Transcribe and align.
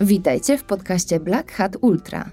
Witajcie 0.00 0.58
w 0.58 0.64
podcaście 0.64 1.20
Black 1.20 1.52
Hat 1.52 1.76
Ultra. 1.80 2.30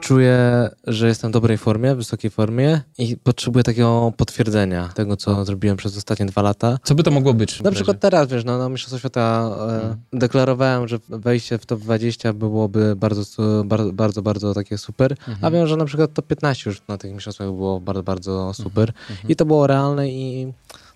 Czuję, 0.00 0.68
że 0.86 1.08
jestem 1.08 1.30
w 1.30 1.32
dobrej 1.32 1.58
formie, 1.58 1.94
w 1.94 1.96
wysokiej 1.96 2.30
formie 2.30 2.80
i 2.98 3.16
potrzebuję 3.16 3.62
takiego 3.62 4.12
potwierdzenia 4.16 4.88
tego, 4.88 5.16
co 5.16 5.44
zrobiłem 5.44 5.76
przez 5.76 5.96
ostatnie 5.96 6.26
dwa 6.26 6.42
lata. 6.42 6.78
Co 6.84 6.94
by 6.94 7.02
to 7.02 7.10
mogło 7.10 7.34
być? 7.34 7.62
Na 7.62 7.70
przykład 7.70 8.00
teraz, 8.00 8.28
wiesz, 8.28 8.44
no, 8.44 8.58
na 8.58 8.68
Mistrzostwo 8.68 8.98
Świata 8.98 9.50
e, 10.12 10.18
deklarowałem, 10.18 10.88
że 10.88 10.98
wejście 11.08 11.58
w 11.58 11.66
top 11.66 11.80
20 11.80 12.32
byłoby 12.32 12.96
bardzo, 12.96 13.22
bardzo, 13.64 13.92
bardzo, 13.92 14.22
bardzo 14.22 14.54
takie 14.54 14.78
super, 14.78 15.16
a 15.42 15.50
wiem, 15.50 15.66
że 15.66 15.76
na 15.76 15.84
przykład 15.84 16.14
top 16.14 16.26
15 16.26 16.70
już 16.70 16.82
na 16.88 16.98
tych 16.98 17.12
mistrzostwach 17.12 17.48
było 17.48 17.80
bardzo, 17.80 18.02
bardzo 18.02 18.54
super 18.54 18.92
i 19.28 19.36
to 19.36 19.44
było 19.44 19.66
realne 19.66 20.08
i 20.08 20.52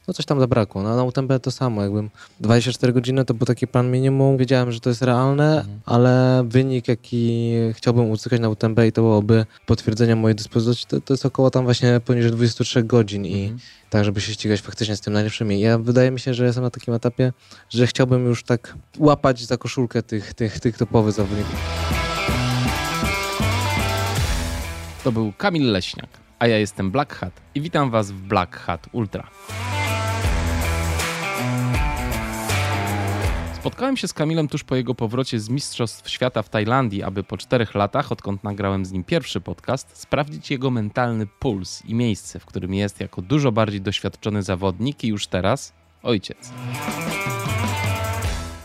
no 0.09 0.15
coś 0.15 0.27
tam 0.27 0.41
zabrakło. 0.41 0.83
No, 0.83 0.97
na 0.97 1.05
UTMB 1.05 1.33
to 1.43 1.51
samo, 1.51 1.83
jakbym 1.83 2.11
24 2.41 2.93
godziny 2.93 3.25
to 3.25 3.35
był 3.35 3.47
taki 3.47 3.67
plan 3.67 3.91
minimum, 3.91 4.37
wiedziałem, 4.37 4.73
że 4.73 4.81
to 4.81 4.91
jest 4.91 5.03
realne, 5.03 5.65
ale 5.87 6.45
wynik, 6.49 6.89
jaki 6.89 7.53
chciałbym 7.73 8.11
uzyskać 8.11 8.41
na 8.41 8.49
UTMB 8.49 8.79
i 8.89 8.93
to 8.93 9.03
byłoby 9.03 9.47
potwierdzenie 9.67 10.17
mojej 10.17 10.37
dyspozycji, 10.37 10.87
to, 10.89 11.01
to 11.01 11.15
jest 11.15 11.27
około 11.27 11.51
tam 11.51 11.65
właśnie 11.65 12.01
poniżej 12.05 12.33
23 12.33 12.83
godzin 12.83 13.27
i 13.27 13.55
tak, 13.91 14.05
żeby 14.05 14.21
się 14.21 14.33
ścigać 14.33 14.61
faktycznie 14.61 14.97
z 14.97 15.01
tym 15.01 15.13
najlepszymi. 15.13 15.61
Ja 15.61 15.79
wydaje 15.79 16.11
mi 16.11 16.21
się, 16.21 16.35
że 16.35 16.45
jestem 16.45 16.65
na 16.65 16.71
takim 16.71 16.95
etapie, 16.95 17.33
że 17.69 17.87
chciałbym 17.87 18.27
już 18.27 18.45
tak 18.45 18.75
łapać 18.99 19.45
za 19.45 19.57
koszulkę 19.57 20.03
tych, 20.03 20.35
tych, 20.35 20.61
tych 20.61 20.77
topowych 20.77 21.13
zawodników. 21.13 21.57
To 25.05 25.13
był 25.13 25.33
Kamil 25.33 25.73
Leśniak, 25.73 26.09
a 26.39 26.47
ja 26.47 26.59
jestem 26.59 26.91
Black 26.91 27.15
Hat 27.15 27.33
i 27.55 27.61
witam 27.61 27.91
Was 27.91 28.11
w 28.11 28.21
Black 28.21 28.57
Hat 28.57 28.87
Ultra. 28.93 29.29
Spotkałem 33.67 33.97
się 33.97 34.09
z 34.09 34.13
Kamilem 34.13 34.49
tuż 34.49 34.65
po 34.65 34.77
jego 34.77 34.95
powrocie 34.95 35.41
z 35.41 35.49
Mistrzostw 35.49 36.11
Świata 36.11 36.43
w 36.43 36.49
Tajlandii, 36.49 37.03
aby 37.03 37.23
po 37.23 37.37
czterech 37.37 37.75
latach, 37.75 38.13
odkąd 38.13 38.45
nagrałem 38.45 38.87
z 38.87 38.93
nim 38.93 39.05
pierwszy 39.05 39.41
podcast, 39.41 39.97
sprawdzić 39.97 40.51
jego 40.51 40.71
mentalny 40.71 41.27
puls 41.27 41.85
i 41.85 41.95
miejsce, 41.95 42.41
w 42.41 42.47
którym 42.47 42.75
jest 42.75 43.01
jako 43.01 43.23
dużo 43.23 43.53
bardziej 43.53 43.81
doświadczony 43.81 44.43
zawodnik 44.43 45.05
i 45.05 45.09
już 45.09 45.27
teraz 45.27 45.73
ojciec. 46.03 46.53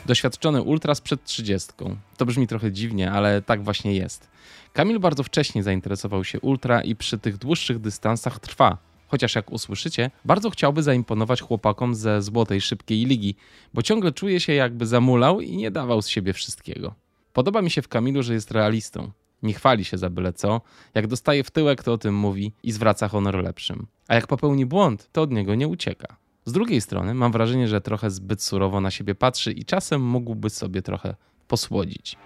Doświadczony 0.06 0.62
ultras 0.62 1.02
przed 1.02 1.24
trzydziestką. 1.24 1.98
To 2.18 2.26
brzmi 2.26 2.48
trochę 2.48 2.72
dziwnie, 2.72 3.12
ale 3.12 3.42
tak 3.42 3.64
właśnie 3.64 3.94
jest. 3.94 4.28
Kamil 4.74 5.00
bardzo 5.00 5.24
wcześnie 5.24 5.64
zainteresował 5.64 6.24
się 6.24 6.40
ultra 6.40 6.82
i 6.82 6.96
przy 6.96 7.20
tych 7.20 7.38
dłuższych 7.38 7.80
dystansach 7.80 8.40
trwa. 8.40 8.91
Chociaż 9.12 9.36
jak 9.36 9.52
usłyszycie, 9.52 10.12
bardzo 10.26 10.50
chciałby 10.50 10.84
zaimponować 10.84 11.42
chłopakom 11.42 11.96
ze 11.96 12.22
złotej 12.22 12.62
szybkiej 12.62 13.06
ligi, 13.06 13.36
bo 13.74 13.82
ciągle 13.82 14.12
czuje 14.12 14.40
się 14.40 14.54
jakby 14.54 14.86
zamulał 14.86 15.42
i 15.42 15.58
nie 15.58 15.72
dawał 15.72 16.02
z 16.02 16.08
siebie 16.08 16.34
wszystkiego. 16.34 16.96
Podoba 17.34 17.62
mi 17.62 17.72
się 17.72 17.82
w 17.82 17.88
Kamilu, 17.88 18.24
że 18.24 18.34
jest 18.34 18.52
realistą. 18.52 19.12
Nie 19.44 19.54
chwali 19.54 19.86
się 19.86 19.98
za 19.98 20.10
byle 20.10 20.34
co. 20.34 20.62
Jak 20.94 21.08
dostaje 21.08 21.44
w 21.44 21.52
tyłek, 21.52 21.84
to 21.84 21.94
o 21.94 21.98
tym 21.98 22.16
mówi 22.16 22.52
i 22.64 22.72
zwraca 22.72 23.08
honor 23.08 23.36
lepszym. 23.36 23.88
A 24.08 24.16
jak 24.16 24.28
popełni 24.28 24.66
błąd, 24.66 25.10
to 25.12 25.22
od 25.22 25.32
niego 25.32 25.56
nie 25.56 25.68
ucieka. 25.68 26.18
Z 26.46 26.52
drugiej 26.52 26.82
strony 26.82 27.14
mam 27.14 27.32
wrażenie, 27.32 27.68
że 27.68 27.82
trochę 27.82 28.12
zbyt 28.12 28.44
surowo 28.44 28.82
na 28.82 28.92
siebie 28.92 29.16
patrzy 29.16 29.52
i 29.52 29.66
czasem 29.66 30.02
mógłby 30.02 30.50
sobie 30.50 30.82
trochę 30.82 31.16
posłodzić. 31.48 32.18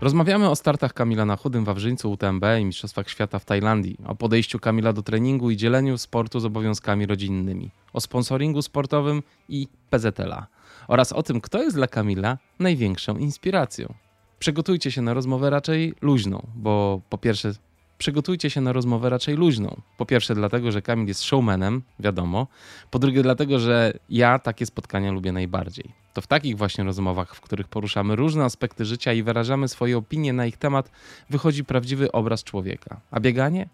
Rozmawiamy 0.00 0.50
o 0.50 0.56
startach 0.56 0.92
Kamila 0.92 1.24
na 1.24 1.36
Chudym 1.36 1.64
Wawrzyńcu 1.64 2.12
UTMB 2.12 2.44
i 2.60 2.64
Mistrzostwach 2.64 3.10
Świata 3.10 3.38
w 3.38 3.44
Tajlandii, 3.44 3.96
o 4.06 4.14
podejściu 4.14 4.58
Kamila 4.58 4.92
do 4.92 5.02
treningu 5.02 5.50
i 5.50 5.56
dzieleniu 5.56 5.98
sportu 5.98 6.40
z 6.40 6.44
obowiązkami 6.44 7.06
rodzinnymi, 7.06 7.70
o 7.92 8.00
sponsoringu 8.00 8.62
sportowym 8.62 9.22
i 9.48 9.68
PZLA 9.90 10.46
oraz 10.88 11.12
o 11.12 11.22
tym, 11.22 11.40
kto 11.40 11.62
jest 11.62 11.76
dla 11.76 11.86
Kamila 11.86 12.38
największą 12.58 13.16
inspiracją. 13.16 13.94
Przygotujcie 14.38 14.90
się 14.90 15.02
na 15.02 15.14
rozmowę 15.14 15.50
raczej 15.50 15.94
luźną, 16.00 16.46
bo 16.54 17.00
po 17.08 17.18
pierwsze 17.18 17.52
przygotujcie 18.00 18.50
się 18.50 18.60
na 18.60 18.72
rozmowę 18.72 19.10
raczej 19.10 19.34
luźną. 19.34 19.76
Po 19.96 20.06
pierwsze 20.06 20.34
dlatego, 20.34 20.72
że 20.72 20.82
Kamil 20.82 21.08
jest 21.08 21.22
showmanem, 21.22 21.82
wiadomo. 21.98 22.46
Po 22.90 22.98
drugie 22.98 23.22
dlatego, 23.22 23.58
że 23.58 23.92
ja 24.10 24.38
takie 24.38 24.66
spotkania 24.66 25.12
lubię 25.12 25.32
najbardziej. 25.32 25.84
To 26.14 26.20
w 26.20 26.26
takich 26.26 26.56
właśnie 26.56 26.84
rozmowach, 26.84 27.34
w 27.34 27.40
których 27.40 27.68
poruszamy 27.68 28.16
różne 28.16 28.44
aspekty 28.44 28.84
życia 28.84 29.12
i 29.12 29.22
wyrażamy 29.22 29.68
swoje 29.68 29.98
opinie 29.98 30.32
na 30.32 30.46
ich 30.46 30.56
temat, 30.56 30.90
wychodzi 31.30 31.64
prawdziwy 31.64 32.12
obraz 32.12 32.44
człowieka. 32.44 33.00
A 33.10 33.20
bieganie? 33.20 33.68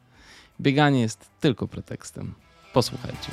Bieganie 0.61 1.01
jest 1.01 1.31
tylko 1.41 1.69
pretekstem. 1.69 2.35
Posłuchajcie. 2.73 3.31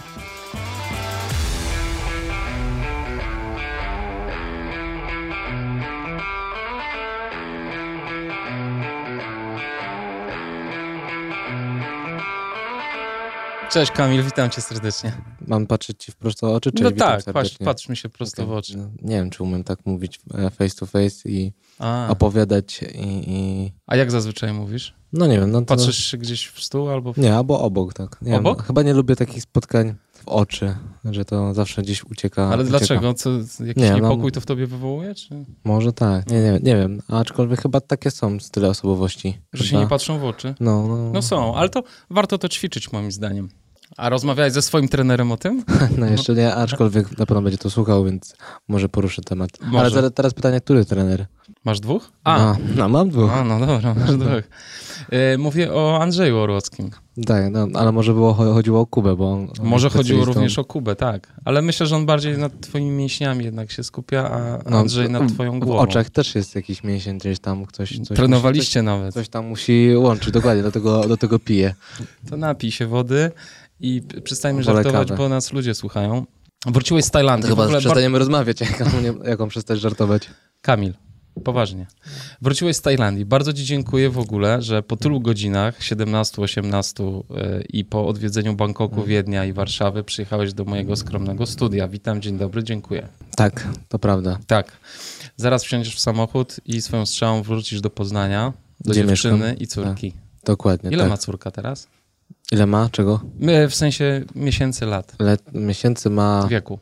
Cześć 13.73 13.91
Kamil, 13.91 14.23
witam 14.23 14.49
cię 14.49 14.61
serdecznie. 14.61 15.11
Mam 15.47 15.67
patrzeć 15.67 16.03
ci 16.03 16.11
wprost 16.11 16.39
w 16.41 16.43
oczy, 16.43 16.71
czy 16.71 16.83
No 16.83 16.91
tak, 16.91 17.23
patrz, 17.33 17.57
patrz 17.57 17.89
mi 17.89 17.97
się 17.97 18.09
prosto 18.09 18.45
w 18.45 18.45
Okej. 18.45 18.57
oczy. 18.57 18.77
No, 18.77 18.89
nie 19.01 19.15
wiem, 19.15 19.29
czy 19.29 19.43
umiem 19.43 19.63
tak 19.63 19.85
mówić 19.85 20.19
e, 20.33 20.49
face 20.49 20.75
to 20.75 20.85
face 20.85 21.29
i 21.29 21.53
A, 21.79 22.07
opowiadać 22.09 22.81
i, 22.81 23.31
i... 23.31 23.71
a 23.87 23.95
jak 23.95 24.11
zazwyczaj 24.11 24.53
mówisz? 24.53 24.93
No 25.13 25.27
nie 25.27 25.39
wiem, 25.39 25.51
no 25.51 25.59
to... 25.59 25.65
Patrzysz 25.65 26.05
się 26.05 26.17
gdzieś 26.17 26.47
w 26.47 26.63
stół 26.63 26.89
albo 26.89 27.13
w... 27.13 27.17
Nie, 27.17 27.35
albo 27.35 27.61
obok, 27.61 27.93
tak. 27.93 28.17
Nie 28.21 28.37
Obok? 28.37 28.57
Wiem, 28.57 28.65
chyba 28.67 28.83
nie 28.83 28.93
lubię 28.93 29.15
takich 29.15 29.43
spotkań 29.43 29.95
w 30.13 30.27
oczy, 30.27 30.75
że 31.05 31.25
to 31.25 31.53
zawsze 31.53 31.81
gdzieś 31.81 32.03
ucieka. 32.03 32.43
Ale 32.43 32.63
ucieka. 32.63 32.77
dlaczego? 32.77 33.13
Co, 33.13 33.29
jakiś 33.59 33.83
Nie, 33.83 33.91
no- 33.91 33.95
niepokój 33.95 34.31
to 34.31 34.41
w 34.41 34.45
tobie 34.45 34.67
wywołuje? 34.67 35.15
Czy... 35.15 35.45
Może 35.63 35.93
tak, 35.93 36.31
nie, 36.31 36.41
nie, 36.41 36.51
nie 36.51 36.75
wiem. 36.75 37.01
Aczkolwiek 37.07 37.61
chyba 37.61 37.81
takie 37.81 38.11
są 38.11 38.39
style 38.39 38.69
osobowości. 38.69 39.41
Że 39.53 39.63
się 39.63 39.77
nie 39.77 39.87
patrzą 39.87 40.19
w 40.19 40.23
oczy? 40.23 40.55
No, 40.59 40.87
no, 40.87 41.11
No 41.13 41.21
są, 41.21 41.55
ale 41.55 41.69
to 41.69 41.83
warto 42.09 42.37
to 42.37 42.49
ćwiczyć 42.49 42.91
moim 42.91 43.11
zdaniem. 43.11 43.49
A 43.97 44.09
rozmawiałeś 44.09 44.53
ze 44.53 44.61
swoim 44.61 44.87
trenerem 44.87 45.31
o 45.31 45.37
tym? 45.37 45.63
no 45.97 46.05
jeszcze 46.05 46.33
nie, 46.33 46.55
aczkolwiek 46.55 47.17
na 47.17 47.25
pewno 47.25 47.41
będzie 47.41 47.57
to 47.57 47.69
słuchał, 47.69 48.05
więc 48.05 48.35
może 48.67 48.89
poruszę 48.89 49.21
temat. 49.21 49.49
Może. 49.61 49.97
Ale 49.99 50.11
teraz 50.11 50.33
pytanie, 50.33 50.61
który 50.61 50.85
trener? 50.85 51.25
Masz 51.65 51.79
dwóch? 51.79 52.11
A, 52.23 52.37
No, 52.39 52.57
no 52.75 52.89
mam 52.89 53.09
dwóch. 53.09 53.31
a 53.31 53.43
no 53.43 53.59
dobra, 53.59 53.93
masz 53.93 54.15
dwóch. 54.17 54.43
E, 55.11 55.37
mówię 55.37 55.73
o 55.73 56.01
Andrzeju 56.01 56.37
Orłockim. 56.37 56.89
Tak, 57.25 57.43
no, 57.51 57.67
ale 57.73 57.91
może 57.91 58.13
było, 58.13 58.33
chodziło 58.33 58.81
o 58.81 58.85
Kubę, 58.85 59.15
bo... 59.15 59.31
on- 59.33 59.47
on 59.61 59.65
Może 59.67 59.89
chodziło 59.89 60.25
również 60.25 60.59
o 60.59 60.65
Kubę, 60.65 60.95
tak. 60.95 61.33
Ale 61.45 61.61
myślę, 61.61 61.85
że 61.87 61.95
on 61.95 62.05
bardziej 62.05 62.37
nad 62.37 62.61
twoimi 62.61 62.89
mięśniami 62.91 63.45
jednak 63.45 63.71
się 63.71 63.83
skupia, 63.83 64.29
a 64.31 64.69
No, 64.69 64.77
Andrzej 64.79 65.09
nad 65.09 65.23
w- 65.23 65.33
twoją 65.33 65.59
W 65.59 65.63
głową. 65.63 65.79
oczach 65.81 66.09
też 66.09 66.35
jest 66.35 66.55
jakiś 66.55 66.83
mięsień, 66.83 67.17
gdzieś 67.17 67.39
tam 67.39 67.65
ktoś... 67.65 67.99
Coś 67.99 68.17
Trenowaliście 68.17 68.79
Musi, 68.79 68.85
nawet. 68.85 69.13
coś, 69.13 69.23
coś 69.23 69.29
tam 69.29 69.45
musi 69.45 69.89
łączyć, 69.95 70.31
dokładnie, 70.31 70.63
do 70.63 70.71
tego, 70.71 71.07
do 71.07 71.17
tego 71.17 71.39
piję. 71.39 71.75
To 72.29 72.37
napij 72.37 72.71
się 72.71 72.87
wody 72.87 73.31
i 73.79 74.01
przestańmy 74.23 74.63
żartować, 74.63 75.07
kawę. 75.07 75.17
bo 75.17 75.29
nas 75.29 75.53
ludzie 75.53 75.75
słuchają. 75.75 76.25
Wróciłeś 76.65 77.05
z 77.05 77.11
Tajlandii. 77.11 77.49
To 77.49 77.55
w 77.55 77.59
chyba 77.59 77.79
przestaniemy 77.79 78.19
rozmawiać, 78.19 78.61
jak 78.61 78.81
on, 78.81 79.03
nie- 79.03 79.29
jak 79.29 79.41
on 79.41 79.49
przestać 79.49 79.79
żartować. 79.79 80.29
Kamil, 80.61 80.93
poważnie. 81.43 81.85
Wróciłeś 82.41 82.75
z 82.75 82.81
Tajlandii. 82.81 83.25
Bardzo 83.25 83.53
Ci 83.53 83.65
dziękuję 83.65 84.09
w 84.09 84.19
ogóle, 84.19 84.61
że 84.61 84.83
po 84.83 84.97
tylu 84.97 85.21
godzinach, 85.21 85.83
17, 85.83 86.41
18 86.41 87.03
yy, 87.03 87.63
i 87.69 87.85
po 87.85 88.07
odwiedzeniu 88.07 88.53
Bangkoku, 88.55 89.03
Wiednia 89.03 89.45
i 89.45 89.53
Warszawy 89.53 90.03
przyjechałeś 90.03 90.53
do 90.53 90.65
mojego 90.65 90.95
skromnego 90.95 91.45
studia. 91.45 91.87
Witam, 91.87 92.21
dzień 92.21 92.37
dobry, 92.37 92.63
dziękuję. 92.63 93.07
Tak, 93.35 93.67
to 93.89 93.99
prawda. 93.99 94.39
Tak, 94.47 94.71
zaraz 95.37 95.63
wsiądziesz 95.63 95.95
w 95.95 95.99
samochód 95.99 96.55
i 96.65 96.81
swoją 96.81 97.05
strzałą 97.05 97.43
wrócisz 97.43 97.81
do 97.81 97.89
Poznania, 97.89 98.53
do 98.79 98.91
Gdzie 98.91 99.07
dziewczyny 99.07 99.37
mieszkam? 99.37 99.57
i 99.57 99.67
córki. 99.67 100.13
Dokładnie, 100.45 100.89
Ile 100.89 101.03
tak. 101.03 101.09
ma 101.09 101.17
córka 101.17 101.51
teraz? 101.51 101.87
Ile 102.51 102.65
ma? 102.65 102.89
Czego? 102.91 103.21
W 103.69 103.75
sensie 103.75 104.25
miesięcy, 104.35 104.85
lat, 104.85 105.15
Let, 105.19 105.41
miesięcy 105.53 106.09
ma... 106.09 106.47
wieku. 106.49 106.79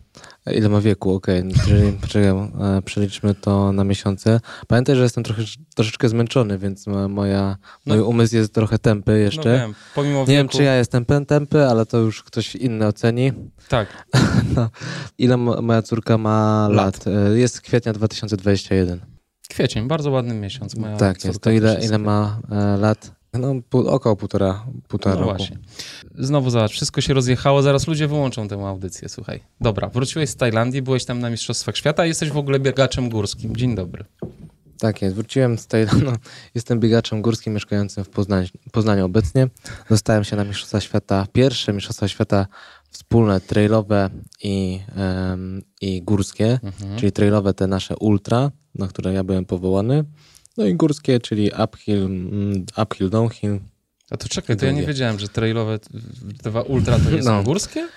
Ile 0.54 0.70
ma 0.70 0.82
wieku? 0.82 1.14
Okej, 1.14 1.44
jeżeli 1.58 1.94
poczekaj, 2.02 2.30
e, 2.30 2.50
przeliczmy 2.86 3.36
to 3.36 3.72
na 3.72 3.84
miesiące. 3.84 4.40
Pamiętaj, 4.68 4.96
że 4.96 5.04
jestem 5.04 5.24
trochę, 5.24 5.44
troszeczkę 5.76 6.10
zmęczony, 6.10 6.58
więc 6.58 6.88
mo- 6.88 7.08
moja, 7.10 7.58
No. 7.86 7.96
mój 7.96 8.04
umysł 8.04 8.36
jest 8.36 8.54
trochę 8.54 8.80
tępy 8.80 9.12
No 9.12 9.18
jeszcze. 9.18 9.58
wiem, 9.60 9.74
pomimo 9.96 10.20
Nie 10.20 10.26
wieku, 10.26 10.32
wiem, 10.38 10.48
czy 10.48 10.64
ja 10.64 10.76
jestem 10.76 11.06
tępy, 11.28 11.66
ale 11.66 11.86
to 11.86 11.98
już 11.98 12.24
ktoś 12.24 12.56
inny 12.56 12.88
oceni. 12.88 13.32
Tak, 13.70 13.88
No. 14.56 14.70
Ile 15.18 15.38
mo- 15.38 15.62
moja 15.62 15.82
córka 15.82 16.18
ma 16.18 16.68
Lat. 16.72 17.06
lat? 17.06 17.16
E, 17.16 17.38
Jest 17.40 17.62
kwietnia 17.62 17.94
2021. 17.94 19.00
kwiecień, 19.50 19.88
bardzo 19.88 20.12
ładny 20.12 20.34
miesiąc. 20.34 20.76
Moja 20.76 20.98
tak, 20.98 21.26
jest. 21.26 21.40
To 21.42 21.52
ile, 21.52 21.80
ile 21.86 21.98
ma 21.98 22.40
e, 22.52 22.78
lat? 22.78 23.12
No, 23.34 23.54
około 23.88 24.16
półtora, 24.16 24.66
półtora 24.88 25.16
No 25.16 25.22
roku. 25.22 25.38
właśnie. 25.38 25.58
Znowu 26.20 26.50
zobacz, 26.50 26.72
wszystko 26.72 27.02
się 27.02 27.14
rozjechało, 27.14 27.62
zaraz 27.62 27.88
ludzie 27.88 28.08
wyłączą 28.08 28.48
tę 28.48 28.56
audycję, 28.68 29.10
słuchaj. 29.10 29.40
Dobra, 29.62 29.90
wróciłeś 29.90 30.30
z 30.30 30.36
Tajlandii, 30.36 30.82
byłeś 30.82 31.06
tam 31.06 31.20
na 31.20 31.30
Mistrzostwach 31.30 31.78
Świata, 31.78 32.06
jesteś 32.06 32.30
w 32.30 32.38
ogóle 32.38 32.60
biegaczem 32.60 33.10
górskim. 33.10 33.56
Dzień 33.56 33.76
dobry. 33.76 34.06
Tak 34.80 35.02
jest, 35.02 35.16
wróciłem 35.16 35.58
z 35.58 35.68
Tajlandii. 35.68 36.06
No, 36.12 36.14
jestem 36.56 36.80
biegaczem 36.80 37.22
górskim 37.22 37.54
mieszkającym 37.54 38.04
w 38.04 38.10
Poznaniu, 38.10 38.48
Poznaniu 38.72 39.06
obecnie. 39.06 39.48
Dostałem 39.90 40.24
się 40.24 40.36
na 40.36 40.44
Mistrzostwa 40.44 40.82
Świata, 40.82 41.28
pierwsze 41.34 41.74
Mistrzostwa 41.74 42.08
Świata 42.08 42.48
wspólne 42.90 43.42
trailowe 43.42 44.10
i, 44.44 44.80
em, 44.96 45.62
i 45.82 46.02
górskie, 46.02 46.60
Mhm. 46.64 47.00
czyli 47.00 47.12
trailowe 47.12 47.54
te 47.54 47.68
nasze 47.68 47.96
ultra, 47.98 48.52
na 48.76 48.88
które 48.88 49.14
ja 49.14 49.24
byłem 49.24 49.46
powołany, 49.46 50.04
no 50.58 50.66
i 50.66 50.76
górskie, 50.76 51.20
czyli 51.20 51.52
uphill, 51.64 52.04
mm, 52.06 52.66
uphill 52.84 53.10
downhill. 53.10 53.60
A 54.12 54.18
to 54.18 54.28
czekaj, 54.30 54.58
to 54.58 54.66
ja 54.66 54.72
nie 54.72 54.86
wiedziałem, 54.86 55.20
że 55.20 55.28
trailowe, 55.28 55.80
dwa 56.44 56.62
ultra 56.62 56.98
to 57.00 57.24
są 57.24 57.32
No. 57.38 57.44
górskie? 57.44 57.88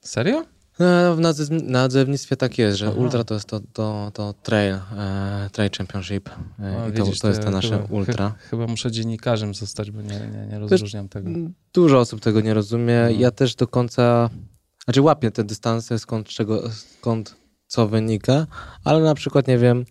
Serio? 0.00 0.44
E, 0.80 1.14
W 1.14 1.18
nazw- 1.20 1.62
nadzewnictwie 1.62 2.36
tak 2.36 2.58
jest, 2.58 2.78
że 2.78 2.86
Aha. 2.88 2.96
ultra 2.98 3.24
to 3.24 3.34
jest 3.34 3.46
to, 3.46 3.60
to, 3.72 4.10
to 4.14 4.34
trail, 4.42 4.74
e, 4.74 5.48
trail 5.52 5.70
championship 5.78 6.28
e, 6.60 6.78
O, 6.84 6.88
i 6.88 6.92
to, 6.92 7.04
widzisz, 7.04 7.18
to 7.20 7.28
jest 7.28 7.42
to 7.42 7.50
nasze 7.50 7.70
chyba, 7.82 7.94
ultra. 7.94 8.34
Chy, 8.38 8.48
chyba 8.48 8.66
muszę 8.66 8.90
dziennikarzem 8.90 9.54
zostać, 9.54 9.90
bo 9.90 10.02
nie, 10.02 10.08
nie, 10.20 10.46
nie 10.50 10.58
rozróżniam 10.58 11.08
tego. 11.08 11.30
Dużo 11.74 11.98
osób 11.98 12.20
tego 12.20 12.40
nie 12.40 12.54
rozumie. 12.54 12.98
Mhm. 13.00 13.20
Ja 13.20 13.30
też 13.30 13.54
do 13.54 13.66
końca, 13.66 14.30
znaczy 14.84 15.02
łapię 15.02 15.30
te 15.30 15.44
dystanse, 15.44 15.98
skąd, 15.98 16.28
czego, 16.28 16.62
skąd 16.70 17.36
co 17.66 17.88
wynika, 17.88 18.46
ale 18.84 19.00
na 19.00 19.14
przykład 19.14 19.48
nie 19.48 19.58
wiem, 19.58 19.84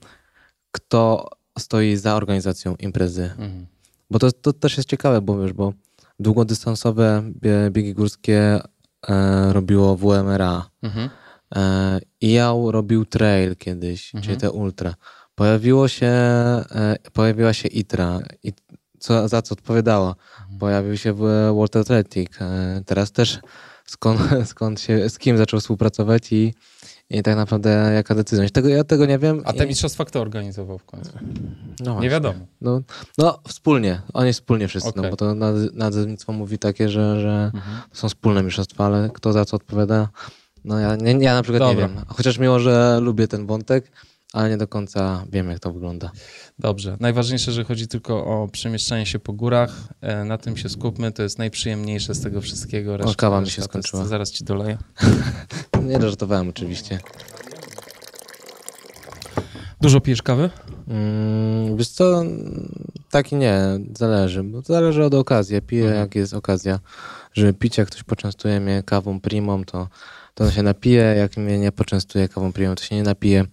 kto 0.72 1.30
stoi 1.60 1.96
za 1.96 2.16
organizacją 2.16 2.76
imprezy. 2.76 3.24
Mhm. 3.24 3.66
Bo 4.12 4.20
to, 4.20 4.32
to 4.32 4.54
też 4.54 4.78
jest 4.78 4.90
ciekawe, 4.90 5.22
bo 5.22 5.42
wiesz, 5.42 5.54
bo 5.54 5.74
długodystansowe 6.20 7.24
bie- 7.42 7.72
biegi 7.72 7.94
górskie 7.94 8.62
e, 9.10 9.54
robiło 9.54 9.96
WMRA. 9.96 10.70
Mhm. 10.84 11.10
E, 11.56 12.00
IAU 12.22 12.72
robił 12.72 13.06
trail 13.06 13.56
kiedyś, 13.56 14.16
Mhm. 14.16 14.24
czyli 14.24 14.38
te 14.38 14.52
ultra. 14.52 14.96
Pojawiło 15.36 15.88
się, 15.88 16.08
e, 16.08 16.96
pojawiła 17.14 17.54
się 17.54 17.68
ITRA, 17.68 18.20
i 18.44 18.54
co, 19.00 19.28
za 19.28 19.42
co 19.42 19.54
odpowiadała. 19.54 20.16
Mhm. 20.42 20.60
Pojawił 20.60 20.98
się 20.98 21.14
World 21.54 21.76
Athletic. 21.76 22.30
E, 22.42 22.82
teraz 22.86 23.12
też 23.12 23.40
skąd, 23.86 24.20
skąd 24.52 24.82
się, 24.82 25.10
z 25.10 25.18
kim 25.20 25.38
zaczął 25.38 25.60
współpracować 25.60 26.32
i, 26.34 26.54
i 27.10 27.24
tak 27.24 27.36
naprawdę 27.36 27.92
jaka 27.94 28.16
decyzja. 28.16 28.50
Tego, 28.50 28.68
ja 28.70 28.84
tego 28.84 29.06
nie 29.06 29.20
wiem. 29.20 29.42
A 29.46 29.54
te 29.54 29.68
mistrzostwa 29.68 30.06
kto 30.06 30.22
organizował 30.22 30.78
w 30.78 30.86
końcu? 30.86 31.12
no 31.80 32.00
Nie 32.00 32.10
wiadomo. 32.10 32.40
No, 32.62 32.82
no 33.18 33.40
wspólnie, 33.48 34.02
oni 34.14 34.34
wspólnie 34.34 34.68
wszyscy, 34.68 34.90
Okej. 34.90 35.04
no 35.04 35.10
bo 35.10 35.16
to 35.18 35.36
nad- 35.36 35.74
nadzornictwo 35.74 36.34
mówi 36.34 36.58
takie, 36.60 36.90
że, 36.90 37.22
że 37.22 37.52
Mhm. 37.54 37.78
są 37.94 38.10
wspólne 38.10 38.44
mistrzostwa, 38.44 38.86
ale 38.86 39.10
kto 39.14 39.34
za 39.34 39.46
co 39.46 39.56
odpowiada, 39.56 40.10
no 40.66 40.80
ja, 40.80 40.96
nie, 40.96 41.12
ja 41.12 41.34
na 41.34 41.42
przykład 41.44 41.60
Dobra. 41.64 41.88
nie 41.88 41.94
wiem. 41.94 42.06
Chociaż 42.08 42.38
mimo, 42.38 42.60
że 42.60 43.00
lubię 43.02 43.28
ten 43.28 43.48
wątek, 43.48 43.92
ale 44.34 44.50
nie 44.50 44.58
do 44.58 44.68
końca 44.68 45.24
wiem, 45.32 45.50
jak 45.50 45.60
to 45.60 45.74
wygląda. 45.74 46.12
Dobrze. 46.60 46.98
Najważniejsze, 47.00 47.52
że 47.52 47.64
chodzi 47.64 47.88
tylko 47.88 48.26
o 48.26 48.48
przemieszczanie 48.48 49.06
się 49.06 49.20
po 49.20 49.34
górach. 49.34 49.76
E, 50.02 50.24
Na 50.26 50.38
tym 50.38 50.58
się 50.58 50.70
skupmy. 50.70 51.12
To 51.12 51.24
jest 51.24 51.38
najprzyjemniejsze 51.38 52.16
z 52.16 52.22
tego 52.22 52.42
wszystkiego. 52.42 52.98
Reszta, 52.98 53.14
kawa 53.16 53.42
mi 53.42 53.48
się 53.50 53.56
to 53.56 53.62
jest- 53.62 53.70
skończyła. 53.70 54.06
Zaraz 54.06 54.32
ci 54.32 54.44
doleję. 54.44 54.78
Nie 55.86 56.02
żartowałem 56.02 56.50
oczywiście. 56.50 57.00
Dużo 59.81 60.02
pijesz 60.02 60.22
kawy? 60.22 60.50
Mm, 60.88 61.78
wiesz 61.78 61.90
co, 61.90 62.24
tak 63.12 63.31
i 63.31 63.36
nie, 63.36 63.62
zależy, 63.98 64.44
bo 64.44 64.62
to 64.62 64.74
zależy 64.74 65.04
od 65.06 65.14
okazji. 65.14 65.62
Piję, 65.62 65.81
Mhm. 65.84 66.00
jak 66.02 66.16
jest 66.16 66.34
okazja, 66.34 66.80
żeby 67.34 67.54
pić, 67.54 67.78
jak 67.78 67.88
ktoś 67.88 68.04
poczęstuje 68.04 68.60
mnie 68.60 68.84
kawą 68.86 69.20
primą, 69.20 69.64
to, 69.66 69.88
to 70.34 70.52
się 70.52 70.64
napije, 70.64 71.02
jak 71.04 71.38
mnie 71.38 71.60
nie 71.60 71.72
poczęstuje 71.72 72.30
kawą 72.30 72.54
primą, 72.54 72.75
to 72.75 72.84
się 72.84 72.96
nie 72.96 73.04
napije. 73.04 73.46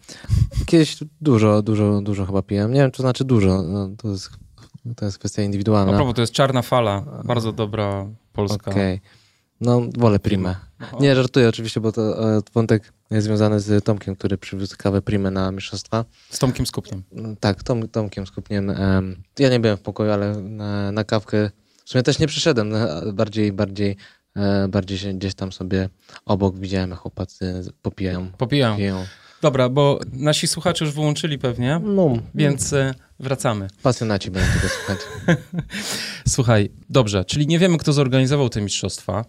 Kiedyś 0.67 0.97
dużo, 1.21 1.63
dużo, 1.63 2.01
dużo 2.01 2.27
chyba 2.27 2.43
piłem. 2.43 2.73
Nie 2.73 2.81
wiem, 2.81 2.91
czy 2.91 2.97
to 2.97 3.03
znaczy 3.03 3.25
dużo, 3.25 3.63
no, 3.63 3.89
to, 3.97 4.09
jest, 4.09 4.31
to 4.97 5.05
jest 5.05 5.19
kwestia 5.19 5.43
A 5.43 5.45
indywidualna. 5.45 5.93
propos, 5.93 6.15
to 6.15 6.21
jest 6.21 6.33
Czarna 6.33 6.63
Fala. 6.63 7.05
Bardzo 7.25 7.53
dobra 7.53 8.07
polska. 8.33 8.71
Okej. 8.71 9.01
No, 9.61 9.83
wolę 9.99 10.19
primę. 10.19 10.57
No, 10.81 10.99
Nie, 11.01 11.15
żartuję 11.17 11.49
oczywiście, 11.49 11.81
bo 11.81 11.93
to 11.93 12.37
e, 12.37 12.41
wątek 12.55 12.93
jest 13.11 13.27
związany 13.27 13.61
z 13.61 13.85
Tomkiem, 13.85 14.17
który 14.17 14.39
przywiózł 14.39 14.75
kawę 14.79 15.03
primę 15.03 15.31
na 15.31 15.53
mistrzostwa. 15.53 16.05
Z 16.31 16.39
Tomkiem 16.39 16.67
Skupniem. 16.67 17.03
Mm, 17.13 17.37
Tak, 17.37 17.63
Tom, 17.63 17.89
Tomkiem 17.89 18.27
Skupniem. 18.27 18.71
em, 18.71 19.17
ja 19.39 19.49
nie 19.49 19.61
byłem 19.61 19.77
w 19.77 19.81
pokoju, 19.81 20.11
ale 20.11 20.37
na, 20.43 20.93
na 20.93 21.05
kawkę 21.05 21.51
w 21.85 21.91
sumie 21.91 22.03
też 22.03 22.19
nie 22.19 22.27
przyszedłem. 22.27 22.75
e, 22.75 23.13
Bardziej, 23.13 23.53
bardziej, 23.53 23.97
e, 24.37 24.69
bardziej 24.69 24.99
się 24.99 25.13
gdzieś 25.15 25.35
tam 25.35 25.53
sobie 25.53 25.89
obok 26.25 26.59
widziałem, 26.59 26.95
chłopacy 26.95 27.65
popijają. 27.83 28.31
Popijam. 28.39 28.77
Piją. 28.77 29.05
Dobra, 29.43 29.69
bo 29.69 30.01
nasi 30.13 30.47
słuchacze 30.49 30.85
już 30.85 30.95
wyłączyli 30.95 31.39
pewnie, 31.39 31.81
No, 31.85 32.11
więc 32.35 32.73
e, 32.73 32.95
wracamy. 33.21 33.69
pasjonaci 33.83 34.31
będą 34.31 34.49
tego 34.55 34.69
słuchać. 34.69 34.99
Słuchaj, 36.29 36.71
dobrze, 36.91 37.25
czyli 37.25 37.47
nie 37.47 37.59
wiemy, 37.59 37.79
kto 37.79 37.93
zorganizował 37.93 38.49
te 38.49 38.61
mistrzostwa, 38.61 39.25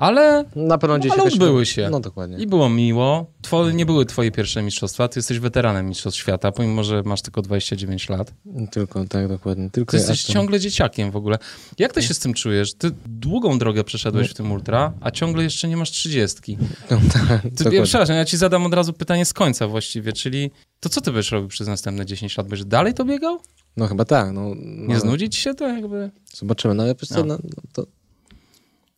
ale 0.00 0.44
Na 0.56 0.78
pewno 0.78 0.98
gdzieś 0.98 1.12
ale 1.12 1.22
odbyły 1.22 1.66
się. 1.66 1.88
No 1.90 2.00
dokładnie. 2.00 2.38
i 2.38 2.46
było 2.46 2.68
miło. 2.68 3.26
Two, 3.42 3.70
nie 3.70 3.86
były 3.86 4.06
twoje 4.06 4.30
pierwsze 4.30 4.62
mistrzostwa, 4.62 5.08
ty 5.08 5.18
jesteś 5.18 5.38
weteranem 5.38 5.88
mistrzostw 5.88 6.20
świata, 6.20 6.52
pomimo, 6.52 6.84
że 6.84 7.02
masz 7.02 7.22
tylko 7.22 7.42
29 7.42 8.08
lat. 8.08 8.34
Tylko, 8.70 9.04
tak, 9.04 9.28
dokładnie. 9.28 9.70
Tylko 9.70 9.90
Ty 9.90 9.96
jesteś 9.96 10.28
ja 10.28 10.34
ciągle 10.34 10.60
dzieciakiem 10.60 11.10
w 11.10 11.16
ogóle. 11.16 11.38
Jak 11.78 11.92
ty 11.92 12.02
się 12.02 12.14
z 12.14 12.18
tym 12.18 12.34
czujesz? 12.34 12.74
Ty 12.74 12.90
długą 13.06 13.58
drogę 13.58 13.84
przeszedłeś 13.84 14.30
w 14.30 14.34
tym 14.34 14.52
ultra, 14.52 14.92
a 15.00 15.10
ciągle 15.10 15.42
jeszcze 15.42 15.68
nie 15.68 15.76
masz 15.76 15.90
trzydziestki. 15.90 16.58
No, 16.90 16.96
tak, 17.28 17.42
Ty, 17.56 17.76
ja, 17.76 17.82
przepraszam, 17.82 18.16
ja 18.16 18.24
ci 18.24 18.36
zadam 18.36 18.66
od 18.66 18.74
razu 18.74 18.92
pytanie 18.92 19.24
z 19.24 19.32
końca 19.32 19.68
właściwie, 19.68 20.12
czyli 20.12 20.50
to 20.80 20.88
co 20.88 21.00
ty 21.00 21.12
będziesz 21.12 21.32
robił 21.32 21.48
przez 21.48 21.68
następne 21.68 22.06
10 22.06 22.36
lat? 22.38 22.48
Będziesz 22.48 22.66
dalej 22.66 22.94
to 22.94 23.04
biegał? 23.04 23.38
No 23.76 23.86
chyba 23.86 24.04
tak. 24.04 24.32
No, 24.32 24.54
Nie 24.56 24.94
no, 24.94 25.00
znudzi 25.00 25.28
ci 25.30 25.40
się 25.40 25.54
to 25.54 25.68
jakby? 25.68 26.10
Zobaczymy. 26.34 26.74
No, 26.74 26.84
wiesz 26.86 27.08
co, 27.08 27.18
No. 27.20 27.24
no. 27.24 27.38
No, 27.44 27.62
to... 27.72 27.86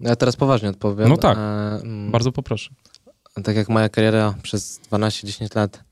Ja 0.02 0.16
teraz 0.16 0.36
poważnie 0.36 0.68
odpowiem. 0.68 1.08
No 1.08 1.16
tak. 1.16 1.38
E, 1.38 1.40
mm, 1.82 2.10
Bardzo 2.10 2.32
poproszę. 2.32 2.70
tak 3.44 3.56
jak 3.56 3.68
moja 3.68 3.88
kariera 3.88 4.34
przez 4.42 4.80
12-10 4.90 5.56
lat 5.56 5.84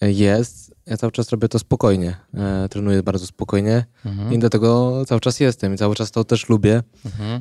jest, 0.00 0.74
ja 0.86 0.96
cały 0.96 1.12
czas 1.12 1.30
robię 1.30 1.48
to 1.48 1.58
spokojnie. 1.58 2.16
E, 2.34 2.68
trenuję 2.68 3.02
bardzo 3.02 3.26
spokojnie 3.26 3.84
Mhm. 4.04 4.32
i 4.32 4.38
do 4.38 4.50
tego 4.50 5.02
cały 5.06 5.20
czas 5.20 5.40
jestem 5.40 5.74
i 5.74 5.76
cały 5.76 5.94
czas 5.94 6.10
to 6.10 6.24
też 6.24 6.48
lubię. 6.48 6.82
Mhm. 7.04 7.40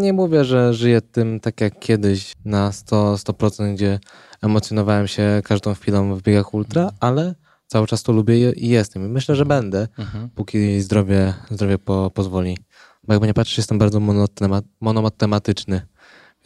Nie 0.00 0.12
mówię, 0.12 0.44
że 0.44 0.74
żyję 0.74 1.00
tym 1.00 1.40
tak 1.40 1.60
jak 1.60 1.78
kiedyś 1.78 2.32
na 2.44 2.70
100%, 2.72 3.16
100% 3.16 3.74
gdzie 3.74 4.00
emocjonowałem 4.42 5.08
się 5.08 5.40
każdą 5.44 5.74
chwilą 5.74 6.14
w 6.14 6.22
biegach 6.22 6.54
ultra, 6.54 6.90
ale 7.00 7.34
cały 7.66 7.86
czas 7.86 8.02
to 8.02 8.12
lubię 8.12 8.52
i 8.52 8.68
jestem. 8.68 9.06
I 9.06 9.08
myślę, 9.08 9.36
że 9.36 9.46
będę, 9.46 9.88
Mhm. 9.98 10.28
póki 10.34 10.80
zdrowie, 10.80 11.34
zdrowie 11.50 11.78
po, 11.78 12.10
pozwoli. 12.14 12.58
Bo 13.06 13.12
jakby 13.12 13.26
nie 13.26 13.34
patrzeć, 13.34 13.58
jestem 13.58 13.78
bardzo 13.78 14.00
monotema, 14.00 14.62
monotematyczny. 14.80 15.86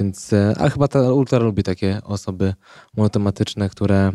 Więc, 0.00 0.32
ale 0.58 0.70
chyba 0.70 0.88
ta 0.88 1.12
ultra 1.12 1.38
lubi 1.38 1.62
takie 1.62 2.00
osoby 2.04 2.54
monotematyczne, 2.96 3.68
które, 3.68 4.12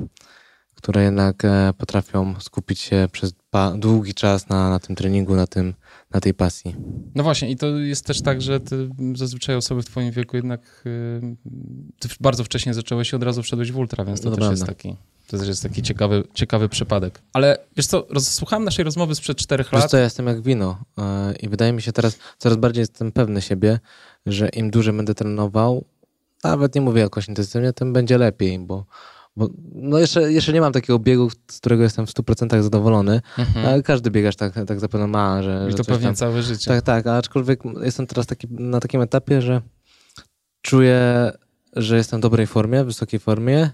które 0.76 1.04
jednak 1.04 1.46
e, 1.46 1.74
potrafią 1.78 2.36
skupić 2.40 2.80
się 2.80 3.08
przez 3.12 3.34
długi 3.76 4.14
czas 4.14 4.50
na, 4.50 4.70
na 4.70 4.80
tym 4.80 4.96
treningu, 4.96 5.36
na, 5.36 5.48
tym, 5.48 5.74
na 6.16 6.22
tej 6.22 6.34
pasji. 6.34 6.76
No 7.16 7.24
właśnie, 7.24 7.52
i 7.52 7.56
to 7.56 7.68
jest 7.68 8.06
też 8.06 8.22
tak, 8.22 8.42
że 8.42 8.60
ty 8.60 8.90
zazwyczaj 9.16 9.56
osoby 9.56 9.82
w 9.82 9.86
twoim 9.86 10.12
wieku 10.12 10.36
jednak 10.36 10.84
y, 10.86 11.22
ty 12.00 12.10
bardzo 12.20 12.44
wcześnie 12.44 12.74
zacząłeś 12.74 13.14
i 13.14 13.16
od 13.16 13.24
razu 13.24 13.44
wszedłeś 13.44 13.72
w 13.72 13.78
ultra, 13.78 14.06
więc 14.06 14.22
to 14.22 14.30
No 14.30 14.36
też 14.36 14.50
jest 14.52 14.66
taki, 14.66 14.96
to 15.28 15.38
też 15.38 15.48
jest 15.48 15.64
taki 15.64 15.82
ciekawy, 15.82 16.24
ciekawy 16.34 16.70
przypadek. 16.70 17.22
Ale 17.34 17.58
wiesz 17.78 17.88
co, 17.88 18.08
słuchałem 18.20 18.66
naszej 18.66 18.86
rozmowy 18.86 19.16
sprzed 19.16 19.38
czterech 19.38 19.70
Wiesz 19.72 19.82
lat. 19.82 19.92
co, 19.92 19.98
ja 19.98 20.04
jestem 20.04 20.28
jak 20.28 20.42
wino 20.42 20.78
e, 20.98 21.34
i 21.36 21.50
wydaje 21.50 21.74
mi 21.74 21.82
się 21.82 21.92
teraz, 21.92 22.18
coraz 22.38 22.58
bardziej 22.58 22.82
jestem 22.82 23.12
pewny 23.12 23.42
siebie, 23.42 23.80
że 24.26 24.50
im 24.50 24.72
dłużej 24.72 24.94
będę 24.94 25.16
trenował, 25.16 25.86
nawet 26.44 26.76
nie 26.76 26.82
mówię 26.82 27.02
jakoś 27.02 27.28
intensywnie, 27.28 27.74
tym 27.74 27.94
będzie 27.94 28.18
lepiej, 28.18 28.60
bo, 28.60 28.86
bo 29.38 29.50
no 29.76 30.00
jeszcze, 30.00 30.32
jeszcze 30.32 30.54
nie 30.54 30.62
mam 30.62 30.74
takiego 30.74 31.00
biegu, 31.00 31.30
z 31.52 31.58
którego 31.60 31.84
jestem 31.84 32.06
w 32.08 32.10
100% 32.10 32.64
zadowolony, 32.64 33.22
Mhm. 33.38 33.66
ale 33.66 33.84
każdy 33.84 34.12
biegacz 34.12 34.36
tak, 34.36 34.54
tak 34.68 34.80
zapewne 34.80 35.08
ma, 35.08 35.44
że, 35.44 35.68
I 35.72 35.74
to 35.74 35.84
pewnie 35.84 36.06
tam, 36.08 36.16
całe 36.16 36.42
życie. 36.44 36.68
Tak, 36.72 36.82
tak, 36.82 37.08
aczkolwiek 37.08 37.60
jestem 37.82 38.08
teraz 38.08 38.26
taki, 38.26 38.48
na 38.52 38.80
takim 38.80 39.02
etapie, 39.02 39.42
że 39.42 39.62
czuję, 40.62 41.32
że 41.74 41.98
jestem 41.98 42.20
w 42.20 42.22
dobrej 42.24 42.48
formie, 42.48 42.84
w 42.84 42.86
wysokiej 42.88 43.20
formie 43.20 43.70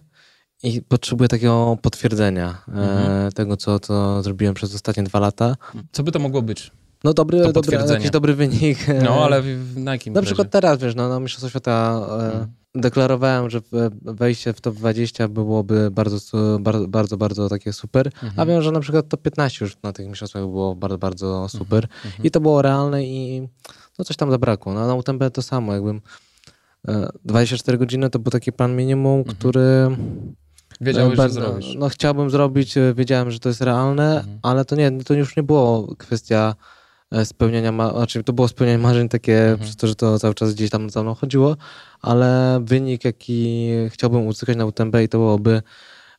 i 0.63 0.82
potrzebuję 0.82 1.27
takiego 1.27 1.77
potwierdzenia 1.82 2.63
Mhm. 2.68 3.12
e, 3.27 3.32
tego, 3.32 3.58
co, 3.58 3.80
co 3.80 4.24
zrobiłem 4.24 4.53
przez 4.53 4.75
ostatnie 4.75 5.03
dwa 5.03 5.20
lata. 5.20 5.56
Co 5.91 6.03
by 6.03 6.12
to 6.12 6.20
mogło 6.20 6.41
być? 6.41 6.72
No 7.03 7.13
dobry, 7.13 7.51
dobry 7.53 7.77
jakiś 7.89 8.10
dobry 8.10 8.34
wynik. 8.36 8.77
No, 9.03 9.24
ale 9.25 9.44
na 9.75 9.91
jakim 9.91 10.13
Na 10.13 10.22
przykład 10.22 10.50
teraz, 10.51 10.80
wiesz, 10.80 10.96
no, 10.96 11.10
na 11.10 11.20
Mistrzostwa 11.20 11.50
Świata 11.50 12.00
e, 12.10 12.13
Mhm. 12.25 12.48
Deklarowałem, 12.75 13.49
że 13.49 13.61
wejście 14.01 14.53
w 14.53 14.61
top 14.61 14.75
20 14.75 15.27
byłoby 15.27 15.91
bardzo, 15.91 16.17
bardzo, 16.59 16.87
bardzo, 16.87 17.17
bardzo 17.17 17.49
takie 17.49 17.73
super, 17.73 18.07
Mhm. 18.07 18.33
a 18.37 18.45
wiem, 18.45 18.61
że 18.61 18.71
na 18.71 18.79
przykład 18.79 19.07
top 19.09 19.21
15 19.21 19.65
już 19.65 19.77
na 19.83 19.93
tych 19.93 20.07
mistrzostwach 20.07 20.43
było 20.43 20.75
bardzo, 20.75 20.97
bardzo 20.97 21.49
super 21.49 21.87
Mhm. 22.05 22.23
i 22.23 22.31
to 22.31 22.39
było 22.39 22.61
realne 22.61 23.03
i 23.05 23.47
no 23.99 24.05
coś 24.05 24.17
tam 24.17 24.31
zabrakło. 24.31 24.73
No, 24.73 24.87
na 24.87 24.95
UTMB 24.95 25.23
to 25.33 25.41
samo, 25.41 25.73
jakbym 25.73 26.01
e, 26.87 27.09
24 27.25 27.77
godziny 27.77 28.09
to 28.09 28.19
był 28.19 28.31
taki 28.31 28.51
plan 28.51 28.75
minimum, 28.75 29.19
Mhm. 29.19 29.35
który 29.37 29.87
Wiedziałeś, 30.81 31.17
no, 31.17 31.23
że 31.23 31.29
zrobisz. 31.29 31.75
No 31.75 31.89
chciałbym 31.89 32.29
zrobić, 32.29 32.77
e, 32.77 32.93
wiedziałem, 32.93 33.31
że 33.31 33.39
to 33.39 33.49
jest 33.49 33.61
realne, 33.61 34.17
Mhm. 34.19 34.39
ale 34.41 34.65
to 34.65 34.75
nie, 34.75 34.91
to 35.03 35.13
już 35.13 35.37
nie 35.37 35.43
było 35.43 35.95
kwestia 35.95 36.55
e, 37.12 37.25
spełnienia, 37.25 37.72
ma- 37.72 37.91
znaczy 37.91 38.24
to 38.24 38.34
było 38.34 38.48
spełnienie 38.48 38.77
marzeń 38.80 39.10
takie, 39.10 39.41
Mhm. 39.44 39.60
przez 39.60 39.75
to, 39.75 39.88
że 39.88 39.96
to 39.96 40.20
cały 40.20 40.34
czas 40.34 40.53
gdzieś 40.53 40.70
tam 40.70 40.89
za 40.89 41.03
mną 41.03 41.13
chodziło, 41.15 41.58
ale 42.01 42.60
wynik, 42.63 43.06
jaki 43.06 43.68
chciałbym 43.89 44.27
uzyskać 44.27 44.58
na 44.58 44.65
UTMB 44.65 44.96
i 45.03 45.10
to 45.10 45.18
byłoby 45.18 45.62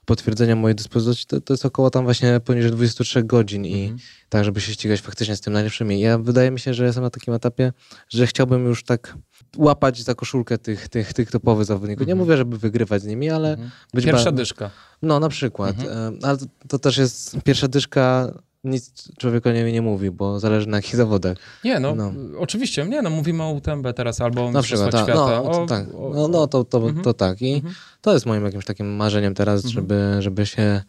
potwierdzenie 0.05 0.57
mojej 0.57 0.75
dyspozycji, 0.75 1.27
to, 1.27 1.41
to 1.41 1.53
jest 1.53 1.67
około 1.67 1.91
tam 1.91 2.05
właśnie 2.05 2.41
poniżej 2.45 2.71
23 2.71 3.23
godzin 3.23 3.65
i 3.65 3.81
Mhm. 3.83 3.99
tak, 4.29 4.45
żeby 4.45 4.61
się 4.61 4.73
ścigać 4.73 5.01
faktycznie 5.01 5.37
z 5.37 5.41
tym 5.41 5.53
najlepszymi. 5.53 6.01
Ja 6.01 6.19
wydaje 6.19 6.51
mi 6.51 6.61
się, 6.61 6.75
że 6.75 6.85
jestem 6.85 7.05
na 7.05 7.11
takim 7.11 7.35
etapie, 7.35 7.73
że 8.09 8.27
chciałbym 8.27 8.67
już 8.67 8.85
tak 8.85 9.17
łapać 9.57 10.03
za 10.03 10.15
koszulkę 10.15 10.59
tych, 10.59 10.89
tych, 10.89 11.13
tych 11.13 11.31
topowych 11.31 11.65
zawodników. 11.67 12.07
Nie 12.07 12.13
Mhm. 12.13 12.27
mówię, 12.29 12.37
żeby 12.37 12.59
wygrywać 12.59 13.03
z 13.03 13.07
nimi, 13.07 13.31
ale 13.31 13.51
Mhm. 13.53 13.71
Pierwsza 14.05 14.25
ba- 14.31 14.37
dyszka. 14.37 14.71
No, 15.03 15.21
na 15.21 15.29
przykład. 15.29 15.79
Mhm. 15.79 16.15
E, 16.23 16.27
Ale 16.27 16.39
to, 16.39 16.45
to 16.69 16.79
też 16.79 16.97
jest 16.97 17.37
pierwsza 17.45 17.69
dyszka, 17.69 18.33
nic 18.64 19.09
człowiekowi 19.19 19.73
nie 19.73 19.83
mówi, 19.83 20.11
bo 20.11 20.40
zależy 20.40 20.66
na 20.69 20.76
jakich 20.76 20.97
zawodach. 20.97 21.38
Nie, 21.64 21.81
no, 21.81 21.95
No. 21.95 22.12
oczywiście, 22.38 22.85
nie, 22.87 23.02
no 23.02 23.11
mówimy 23.11 23.42
o 23.42 23.50
UTMB 23.50 23.87
teraz 23.97 24.21
albo 24.21 24.50
Na 24.50 24.62
przykład, 24.62 24.90
tak. 24.92 25.02
Świata. 25.04 25.42
No, 25.45 25.62
o, 25.62 25.66
tak. 25.66 25.87
o- 25.95 26.12
no, 26.14 26.28
no 26.28 26.47
to, 26.47 26.64
to, 26.64 26.78
Mhm. 26.78 27.04
to 27.04 27.14
tak. 27.14 27.42
I 27.42 27.54
Mhm. 27.54 27.75
to 28.00 28.12
jest 28.14 28.26
moim 28.26 28.45
jakimś 28.45 28.64
takim 28.64 28.97
marzeniem 28.97 29.35
teraz, 29.35 29.64
Mhm. 29.64 29.73
żeby, 29.75 30.16
żeby 30.19 30.47
się, 30.47 30.83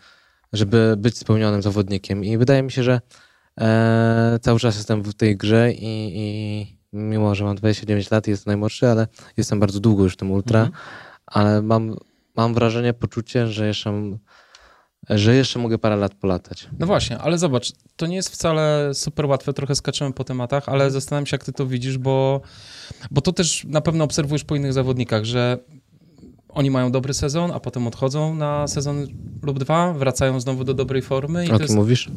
żeby 0.54 0.96
być 0.98 1.18
spełnionym 1.18 1.62
zawodnikiem. 1.62 2.24
I 2.24 2.38
wydaje 2.38 2.64
mi 2.64 2.72
się, 2.72 2.84
że 2.84 3.02
e, 3.62 4.40
cały 4.42 4.60
czas 4.60 4.76
jestem 4.76 5.02
w 5.02 5.14
tej 5.14 5.38
grze 5.38 5.72
i, 5.72 6.12
i 6.16 6.78
mimo, 6.94 7.36
że 7.36 7.44
mam 7.44 7.56
29 7.56 8.12
lat 8.12 8.28
i 8.28 8.32
jestem 8.32 8.52
najmłodszy, 8.52 8.88
ale 8.88 9.08
jestem 9.38 9.60
bardzo 9.60 9.80
długo 9.80 10.04
już 10.04 10.14
w 10.14 10.18
tym 10.18 10.32
ultra, 10.32 10.60
Mhm. 10.60 10.78
ale 11.26 11.62
mam, 11.62 11.96
mam 12.36 12.54
wrażenie, 12.54 12.94
poczucie, 12.94 13.48
że 13.48 13.68
jeszcze, 13.68 14.18
że 15.10 15.36
jeszcze 15.36 15.60
mogę 15.60 15.78
parę 15.78 15.96
lat 15.96 16.14
polatać. 16.16 16.68
No 16.80 16.86
właśnie, 16.86 17.18
ale 17.18 17.38
zobacz, 17.38 17.72
to 17.96 18.08
nie 18.08 18.16
jest 18.16 18.30
wcale 18.30 18.90
super 18.94 19.26
łatwe, 19.26 19.54
trochę 19.54 19.76
skaczemy 19.76 20.14
po 20.14 20.24
tematach, 20.24 20.70
ale 20.70 20.92
zastanawiam 20.92 21.26
się, 21.26 21.36
jak 21.36 21.44
ty 21.44 21.54
to 21.54 21.66
widzisz, 21.68 21.98
bo, 21.98 22.42
bo 23.12 23.22
to 23.22 23.34
też 23.34 23.64
na 23.68 23.82
pewno 23.82 24.04
obserwujesz 24.04 24.44
po 24.44 24.56
innych 24.56 24.74
zawodnikach, 24.74 25.24
że 25.26 25.58
oni 26.50 26.72
mają 26.72 26.92
dobry 26.92 27.14
sezon, 27.14 27.52
a 27.52 27.60
potem 27.60 27.88
odchodzą 27.88 28.36
na 28.36 28.68
sezon 28.68 29.08
lub 29.42 29.60
dwa, 29.60 29.94
wracają 29.94 30.40
znowu 30.40 30.64
do 30.64 30.74
dobrej 30.74 31.02
formy 31.02 31.46
i 31.46 31.50
O 31.50 31.54
kim 31.54 31.62
jest, 31.62 31.76
mówisz? 31.76 32.12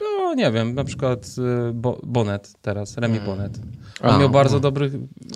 no 0.00 0.34
nie 0.34 0.52
wiem, 0.52 0.74
na 0.74 0.84
przykład 0.84 1.26
y, 1.70 1.72
Bo, 1.72 2.00
Bonet 2.02 2.52
teraz, 2.62 2.96
Remi 2.98 3.14
Mm. 3.16 3.26
Bonet. 3.26 3.60
On 4.00 4.10
A, 4.10 4.18
miał 4.18 4.30
bardzo 4.30 4.56
o. 4.56 4.60
dobry, 4.60 4.90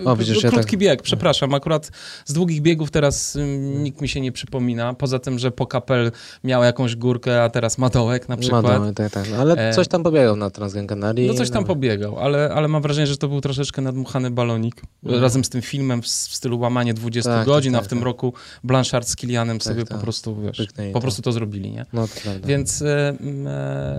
O, 0.04 0.16
widzisz, 0.16 0.42
ja 0.42 0.50
krótki 0.50 0.70
tak- 0.70 0.80
bieg, 0.80 1.02
przepraszam, 1.02 1.54
akurat 1.54 1.90
z 2.24 2.32
długich 2.32 2.62
biegów 2.62 2.90
teraz 2.90 3.38
nikt 3.78 4.00
mi 4.00 4.08
się 4.08 4.20
nie 4.20 4.32
przypomina, 4.32 4.94
poza 4.94 5.18
tym, 5.18 5.38
że 5.38 5.50
po 5.50 5.66
kapel 5.66 6.12
miał 6.44 6.62
jakąś 6.62 6.96
górkę, 6.96 7.42
a 7.42 7.50
teraz 7.50 7.78
ma 7.78 7.88
dołek 7.88 8.28
na 8.28 8.36
przykład. 8.36 8.62
No, 8.64 8.78
no, 8.78 8.92
tak, 8.92 9.12
tak. 9.12 9.30
No, 9.30 9.36
ale 9.36 9.68
E, 9.68 9.72
coś 9.72 9.88
tam 9.88 10.02
pobiegał 10.02 10.36
na 10.36 10.50
Transgen 10.50 10.86
Canaria. 10.86 11.32
No 11.32 11.38
coś 11.38 11.50
tam 11.50 11.64
pobiegał, 11.64 12.18
ale, 12.18 12.50
ale 12.54 12.68
mam 12.68 12.82
wrażenie, 12.82 13.06
że 13.06 13.16
to 13.16 13.28
był 13.28 13.40
troszeczkę 13.40 13.82
nadmuchany 13.82 14.30
balonik. 14.30 14.82
Mhm. 15.04 15.22
Razem 15.22 15.44
z 15.44 15.48
tym 15.48 15.62
filmem 15.62 16.02
w, 16.02 16.06
w 16.06 16.08
stylu 16.34 16.58
łamanie 16.58 16.94
20 16.94 17.30
Tak, 17.30 17.46
godzin, 17.46 17.72
tak, 17.72 17.82
a 17.82 17.84
w 17.84 17.88
tym 17.88 17.98
tak. 17.98 18.04
roku 18.04 18.32
Blanchard 18.64 19.08
z 19.08 19.16
Kilianem 19.16 19.58
Tak, 19.58 19.64
sobie 19.64 19.84
tak. 19.84 19.96
po 19.98 20.02
prostu, 20.02 20.40
wiesz, 20.40 20.56
Pyknęli 20.56 20.92
po 20.92 21.00
prostu 21.00 21.22
to 21.22 21.32
zrobili, 21.32 21.70
nie? 21.70 21.86
No 21.92 22.08
to. 22.08 22.30
Więc, 22.48 22.82
e, 22.82 23.16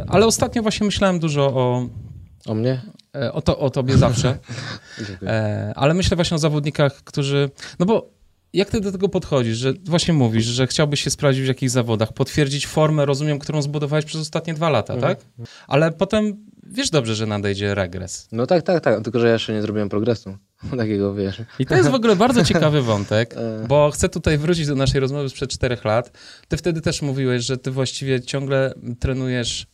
ale 0.07 0.25
ostatnio 0.25 0.61
właśnie 0.61 0.85
myślałem 0.85 1.19
dużo 1.19 1.45
o, 1.45 1.87
O 2.45 2.53
mnie? 2.55 2.81
E, 3.15 3.33
o, 3.33 3.41
to, 3.41 3.59
o 3.59 3.69
tobie 3.69 3.97
zawsze, 3.97 4.37
e, 5.23 5.73
ale 5.75 5.93
myślę 5.93 6.15
właśnie 6.15 6.35
o 6.35 6.37
zawodnikach, 6.39 6.93
którzy, 7.03 7.49
no 7.79 7.85
bo 7.85 8.09
jak 8.53 8.69
ty 8.69 8.81
do 8.81 8.91
tego 8.91 9.09
podchodzisz, 9.09 9.57
że 9.57 9.73
właśnie 9.85 10.13
mówisz, 10.13 10.45
że 10.45 10.67
chciałbyś 10.67 11.03
się 11.03 11.09
sprawdzić 11.09 11.43
w 11.43 11.47
jakichś 11.47 11.71
zawodach, 11.71 12.13
potwierdzić 12.13 12.67
formę, 12.67 13.05
rozumiem, 13.05 13.39
którą 13.39 13.61
zbudowałeś 13.61 14.05
przez 14.05 14.21
ostatnie 14.21 14.53
dwa 14.53 14.69
lata, 14.69 14.93
Mhm. 14.93 15.15
tak? 15.15 15.25
Ale 15.67 15.91
potem 15.91 16.45
wiesz 16.63 16.89
dobrze, 16.89 17.15
że 17.15 17.25
nadejdzie 17.25 17.75
regres. 17.75 18.27
No 18.31 18.47
tak, 18.47 18.63
tak, 18.63 18.83
tak. 18.83 19.03
Tylko, 19.03 19.19
że 19.19 19.27
ja 19.27 19.33
jeszcze 19.33 19.53
nie 19.53 19.61
zrobiłem 19.61 19.89
progresu. 19.89 20.37
Takiego, 20.77 21.13
wiesz. 21.13 21.41
I 21.59 21.65
to 21.65 21.75
jest 21.75 21.89
w 21.89 21.93
ogóle 21.93 22.15
bardzo 22.15 22.43
ciekawy 22.53 22.81
wątek, 22.81 23.33
E. 23.37 23.65
bo 23.67 23.91
chcę 23.91 24.09
tutaj 24.09 24.37
wrócić 24.37 24.67
do 24.67 24.75
naszej 24.75 24.99
rozmowy 25.01 25.29
sprzed 25.29 25.49
czterech 25.49 25.85
lat. 25.85 26.11
Ty 26.47 26.57
wtedy 26.57 26.81
też 26.81 27.01
mówiłeś, 27.01 27.43
że 27.45 27.57
ty 27.57 27.71
właściwie 27.71 28.21
ciągle 28.21 28.73
trenujesz 28.99 29.67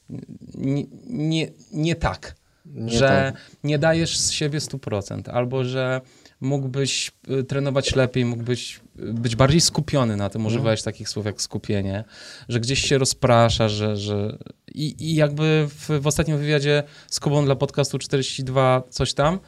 nie, 0.56 0.84
nie, 1.08 1.48
nie 1.74 1.96
tak, 1.96 2.36
Nie 2.74 2.98
że 2.98 3.34
tak. 3.34 3.42
nie 3.64 3.80
dajesz 3.80 4.18
z 4.18 4.32
siebie 4.32 4.60
100%, 4.60 5.30
albo 5.30 5.64
że 5.64 6.02
mógłbyś 6.42 7.12
y, 7.40 7.44
trenować 7.44 7.96
lepiej, 7.96 8.26
mógłbyś 8.26 8.80
y, 9.00 9.14
być 9.14 9.36
bardziej 9.36 9.62
skupiony 9.62 10.18
na 10.18 10.30
tym, 10.30 10.42
Mhm. 10.42 10.56
używałeś 10.56 10.82
takich 10.82 11.10
słów 11.10 11.26
jak 11.26 11.42
skupienie, 11.42 12.04
że 12.50 12.60
gdzieś 12.60 12.82
się 12.82 12.98
rozprasza, 12.98 13.70
że... 13.70 13.98
że... 13.98 14.38
I, 14.76 14.96
I 15.00 15.16
jakby 15.16 15.68
w, 15.70 16.02
w 16.02 16.08
ostatnim 16.08 16.38
wywiadzie 16.38 16.84
z 17.08 17.20
Kubą 17.20 17.46
dla 17.46 17.56
podcastu 17.56 18.00
42 18.00 18.84
coś 18.90 19.14
tam, 19.14 19.40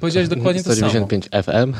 powiedziałeś 0.00 0.28
dokładnie 0.28 0.62
to 0.62 0.74
samo. 0.74 0.90
195 0.90 1.28
FM. 1.28 1.72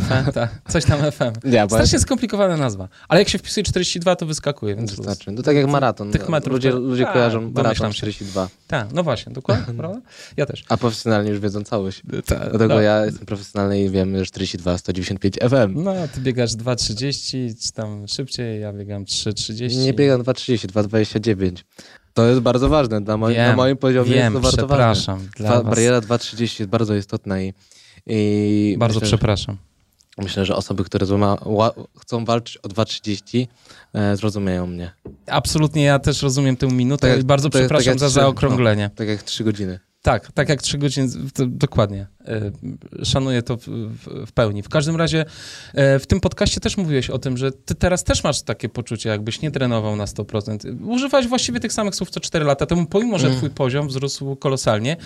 FM, 0.00 0.32
tak. 0.32 0.50
Coś 0.68 0.84
tam 0.84 1.00
FM. 1.12 1.32
Bo 1.42 1.68
Strasznie 1.68 1.98
skomplikowana 1.98 2.56
nazwa. 2.56 2.88
Ale 3.08 3.20
jak 3.20 3.28
się 3.28 3.38
wpisuje 3.38 3.64
42, 3.64 4.16
to 4.16 4.26
wyskakuje, 4.26 4.76
więc 4.76 4.94
wystarczy. 4.94 5.32
To 5.32 5.42
tak 5.42 5.56
jak 5.56 5.66
maraton. 5.66 6.12
Tych 6.12 6.28
metrów 6.28 6.52
Ludzie, 6.52 6.70
ludzie 6.70 7.04
Tak, 7.04 7.12
kojarzą 7.12 7.50
maraton 7.50 7.92
się. 7.92 7.96
42. 7.96 8.48
Tak, 8.66 8.92
no 8.92 9.02
właśnie, 9.02 9.32
dokładnie, 9.32 9.74
prawda? 9.78 10.00
Ja 10.36 10.46
też. 10.46 10.64
A 10.68 10.76
profesjonalnie 10.76 11.30
już 11.30 11.40
wiedzą 11.40 11.62
całość. 11.64 12.02
Tak, 12.26 12.38
Dlatego 12.38 12.74
no. 12.74 12.80
ja 12.80 13.06
jestem 13.06 13.26
profesjonalny 13.26 13.82
i 13.82 13.90
wiem, 13.90 14.18
że 14.18 14.26
42, 14.26 14.78
195 14.78 15.34
FM. 15.36 15.82
No, 15.84 15.94
ty 16.14 16.20
biegasz 16.20 16.50
2,30, 16.50 17.66
czy 17.66 17.72
tam 17.72 18.08
szybciej, 18.08 18.60
ja 18.60 18.72
biegam 18.72 19.04
3,30. 19.04 19.76
Nie 19.76 19.92
biegam 19.92 20.22
2,30, 20.22 20.66
2,29. 20.66 21.52
To 22.14 22.26
jest 22.26 22.40
bardzo 22.40 22.68
ważne. 22.68 23.00
Dla 23.00 23.16
moi, 23.16 23.34
Wiem, 23.34 23.46
na 23.50 23.56
moim 23.56 23.76
poziomie 23.76 24.10
Wiem, 24.14 24.34
jest 24.34 24.34
to 24.34 24.40
bardzo 24.40 24.66
ważne. 24.66 24.66
przepraszam. 24.76 25.28
Dla 25.36 25.48
Dwa, 25.50 25.62
was 25.62 25.74
bariera 25.74 26.00
2,30 26.00 26.60
jest 26.60 26.70
bardzo 26.70 26.94
istotna 26.94 27.40
i, 27.40 27.52
i 28.06 28.76
bardzo 28.78 28.94
myślę, 28.98 29.06
że- 29.08 29.16
przepraszam. 29.16 29.56
Myślę, 30.18 30.44
że 30.46 30.56
osoby, 30.56 30.84
które 30.84 31.06
złama, 31.06 31.36
ła, 31.44 31.70
chcą 32.00 32.24
walczyć 32.24 32.56
o 32.56 32.68
2,30 32.68 33.46
e, 33.94 34.16
zrozumieją 34.16 34.66
mnie. 34.66 34.92
Absolutnie, 35.26 35.82
ja 35.82 35.98
też 35.98 36.22
rozumiem 36.22 36.56
tę 36.56 36.66
minutę 36.66 37.10
Tak 37.10 37.20
i 37.20 37.24
bardzo 37.24 37.50
tak 37.50 37.62
przepraszam 37.62 37.92
tak 37.92 37.98
za 37.98 38.06
trzy- 38.06 38.14
zaokrąglenie. 38.14 38.90
Tak 38.96 39.08
jak 39.08 39.22
3 39.22 39.44
godziny. 39.44 39.80
Tak, 40.02 40.32
tak 40.32 40.48
jak 40.48 40.62
trzy 40.62 40.78
godziny, 40.78 41.08
to, 41.34 41.46
dokładnie. 41.46 42.06
Y, 43.00 43.04
Szanuję 43.04 43.42
to 43.42 43.56
w, 43.56 43.60
w, 43.66 44.26
w 44.26 44.32
pełni. 44.32 44.62
W 44.62 44.68
każdym 44.68 44.96
razie 44.96 45.24
e, 45.74 45.98
w 45.98 46.06
tym 46.06 46.20
podcaście 46.20 46.60
też 46.60 46.76
mówiłeś 46.76 47.10
o 47.10 47.18
tym, 47.18 47.36
że 47.36 47.52
ty 47.52 47.74
teraz 47.74 48.04
też 48.04 48.24
masz 48.24 48.42
takie 48.42 48.68
poczucie, 48.68 49.10
jakbyś 49.10 49.40
nie 49.40 49.50
trenował 49.50 49.96
na 49.96 50.04
100%. 50.04 50.86
Używałeś 50.86 51.26
właściwie 51.26 51.60
tych 51.60 51.72
samych 51.72 51.94
słów 51.94 52.10
co 52.10 52.20
4 52.20 52.44
lata 52.44 52.66
temu, 52.66 52.86
pomimo, 52.86 53.18
że 53.18 53.26
Mm. 53.26 53.38
twój 53.38 53.50
poziom 53.50 53.88
wzrósł 53.88 54.36
kolosalnie. 54.36 54.96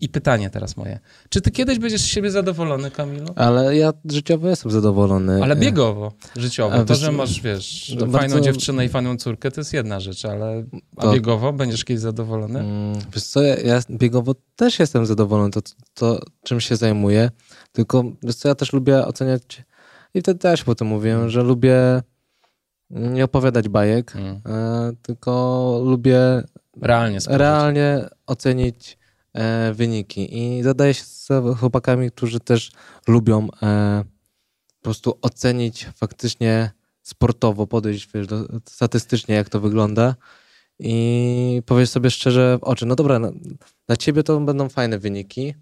I 0.00 0.08
pytanie 0.08 0.50
teraz 0.50 0.76
moje. 0.76 0.98
Czy 1.28 1.40
ty 1.40 1.50
kiedyś 1.50 1.78
będziesz 1.78 2.00
z 2.00 2.04
siebie 2.06 2.30
zadowolony, 2.30 2.90
Kamilu? 2.90 3.26
Ale 3.36 3.76
ja 3.76 3.92
życiowo 4.04 4.48
jestem 4.48 4.70
zadowolony. 4.70 5.42
Ale 5.42 5.54
E, 5.54 5.56
biegowo, 5.56 6.12
życiowo. 6.36 6.74
A 6.74 6.78
To, 6.78 6.84
wiesz 6.84 6.98
że 6.98 7.12
masz, 7.12 7.40
wiesz, 7.40 7.94
no 7.94 8.00
fajną 8.00 8.12
bardzo- 8.18 8.40
dziewczynę 8.40 8.84
i 8.84 8.88
fajną 8.88 9.16
córkę, 9.16 9.50
to 9.50 9.60
jest 9.60 9.72
jedna 9.72 10.00
rzecz, 10.00 10.24
ale 10.24 10.64
a 10.96 11.02
To- 11.02 11.12
biegowo 11.12 11.52
będziesz 11.52 11.84
kiedyś 11.84 12.02
zadowolony? 12.02 12.60
Mm, 12.60 12.98
Wiesz 13.14 13.24
co, 13.24 13.42
ja, 13.42 13.56
ja 13.56 13.80
biegowo 13.90 14.34
też 14.56 14.78
jestem 14.78 15.06
zadowolony 15.06 15.50
to, 15.50 15.60
to, 15.94 16.20
czym 16.44 16.60
się 16.60 16.76
zajmuję, 16.76 17.30
tylko 17.72 18.04
wiesz 18.22 18.34
co, 18.34 18.48
ja 18.48 18.54
też 18.54 18.72
lubię 18.72 19.04
oceniać 19.06 19.62
i 20.14 20.20
wtedy 20.20 20.38
też 20.40 20.64
po 20.64 20.74
tym 20.74 20.86
mówiłem, 20.86 21.30
że 21.30 21.42
lubię 21.42 22.02
nie 22.90 23.24
opowiadać 23.24 23.68
bajek, 23.68 24.16
Mm. 24.16 24.40
e, 24.46 24.92
tylko 25.02 25.80
lubię 25.84 26.42
Realnie 26.82 27.20
spojrzeć. 27.20 27.40
realnie 27.40 28.08
ocenić 28.26 28.92
e, 28.92 29.05
wyniki 29.74 30.38
i 30.38 30.62
zadaję 30.62 30.94
się 30.94 31.04
z 31.04 31.28
chłopakami, 31.58 32.10
którzy 32.10 32.40
też 32.40 32.72
lubią 33.08 33.48
e, 33.62 34.04
po 34.78 34.82
prostu 34.82 35.18
ocenić 35.22 35.86
faktycznie 35.96 36.70
sportowo, 37.02 37.66
podejść 37.66 38.08
wiesz, 38.14 38.26
do, 38.26 38.46
statystycznie, 38.68 39.34
jak 39.34 39.48
to 39.48 39.60
wygląda 39.60 40.14
i 40.78 41.62
powiedzieć 41.66 41.92
sobie 41.92 42.10
szczerze 42.10 42.58
w 42.58 42.64
oczy, 42.64 42.86
no 42.86 42.96
dobra, 42.96 43.18
no, 43.18 43.32
dla 43.86 43.96
ciebie 43.96 44.22
to 44.22 44.40
będą 44.40 44.68
fajne 44.68 44.98
wyniki, 44.98 45.54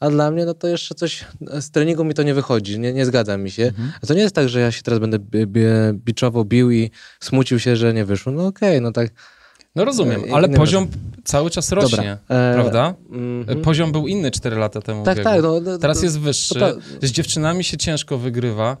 a 0.00 0.10
dla 0.10 0.30
mnie 0.30 0.44
no 0.44 0.54
to 0.54 0.68
jeszcze 0.68 0.94
coś 0.94 1.24
z 1.60 1.70
treningu 1.70 2.04
mi 2.04 2.14
to 2.14 2.22
nie 2.22 2.34
wychodzi, 2.34 2.78
nie, 2.78 2.92
nie 2.92 3.06
zgadza 3.06 3.36
mi 3.36 3.50
się. 3.50 3.66
Mhm. 3.66 3.92
A 4.02 4.06
to 4.06 4.14
nie 4.14 4.20
jest 4.20 4.34
tak, 4.34 4.48
że 4.48 4.60
ja 4.60 4.72
się 4.72 4.82
teraz 4.82 5.00
będę 5.00 5.18
bi- 5.18 5.46
bi- 5.46 5.94
biczował, 5.94 6.44
bił 6.44 6.70
i 6.70 6.90
smucił 7.20 7.58
się, 7.58 7.76
że 7.76 7.94
nie 7.94 8.04
wyszło. 8.04 8.32
No 8.32 8.46
okej, 8.46 8.80
no 8.80 8.92
tak. 8.92 9.12
No 9.76 9.84
rozumiem, 9.84 10.22
E, 10.30 10.34
ale 10.34 10.48
poziom 10.48 10.88
cały 11.24 11.50
czas 11.50 11.72
rośnie, 11.72 12.18
E, 12.28 12.54
prawda? 12.54 12.94
mhm. 13.10 13.60
Poziom 13.62 13.92
był 13.92 14.06
inny 14.08 14.30
4 14.30 14.56
lata 14.56 14.80
temu. 14.80 15.04
Tak, 15.04 15.22
tak. 15.22 15.42
No, 15.42 15.60
no, 15.60 15.78
Teraz 15.78 16.02
jest 16.02 16.20
wyższy. 16.20 16.54
to 16.54 16.72
Z 17.02 17.10
dziewczynami 17.12 17.64
się 17.64 17.76
ciężko 17.76 18.18
wygrywa. 18.18 18.76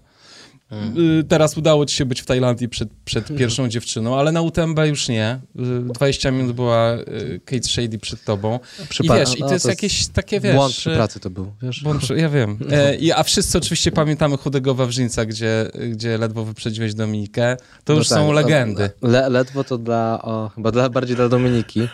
Y, 1.20 1.24
Teraz 1.24 1.56
udało 1.56 1.86
ci 1.86 1.96
się 1.96 2.04
być 2.04 2.20
w 2.22 2.26
Tajlandii 2.26 2.68
przed, 2.68 2.88
przed 3.04 3.28
pierwszą 3.38 3.68
dziewczyną, 3.68 4.18
ale 4.18 4.32
na 4.32 4.42
UTMB 4.42 4.78
już 4.86 5.08
nie. 5.08 5.40
Y, 5.80 5.92
20 5.92 6.30
minut 6.30 6.52
była 6.52 6.94
y, 6.94 7.40
Kate 7.44 7.62
Shady 7.62 7.98
przed 7.98 8.24
tobą. 8.24 8.58
I 8.78 8.82
Przypa- 8.82 9.18
wiesz, 9.18 9.36
i 9.36 9.40
no, 9.40 9.46
to 9.46 9.54
jest 9.54 9.66
jakieś 9.66 10.06
takie, 10.06 10.40
wiesz... 10.40 10.54
Błąd 10.54 10.74
przy 10.74 10.90
y, 10.92 10.94
pracy 10.94 11.20
to 11.20 11.30
był, 11.30 11.52
wiesz? 11.62 11.82
Błąd 11.82 12.02
przy, 12.02 12.16
ja 12.16 12.28
wiem. 12.28 12.58
E, 12.70 12.96
i, 12.96 13.12
a 13.12 13.22
wszyscy 13.22 13.58
oczywiście 13.58 13.92
pamiętamy 13.92 14.36
chudego 14.36 14.74
Wawrzyńca, 14.74 15.24
gdzie, 15.24 15.70
gdzie 15.90 16.18
ledwo 16.18 16.44
wyprzedziłeś 16.44 16.94
Dominikę. 16.94 17.56
To 17.84 17.92
No 17.92 17.98
już 17.98 18.08
tak, 18.08 18.18
są 18.18 18.26
no, 18.26 18.32
legendy. 18.32 18.90
Le, 19.02 19.28
ledwo 19.28 19.64
to 19.64 19.78
dla, 19.78 20.22
o, 20.22 20.50
chyba 20.54 20.70
dla, 20.72 20.88
bardziej 20.88 21.16
dla 21.16 21.28
Dominiki. 21.28 21.88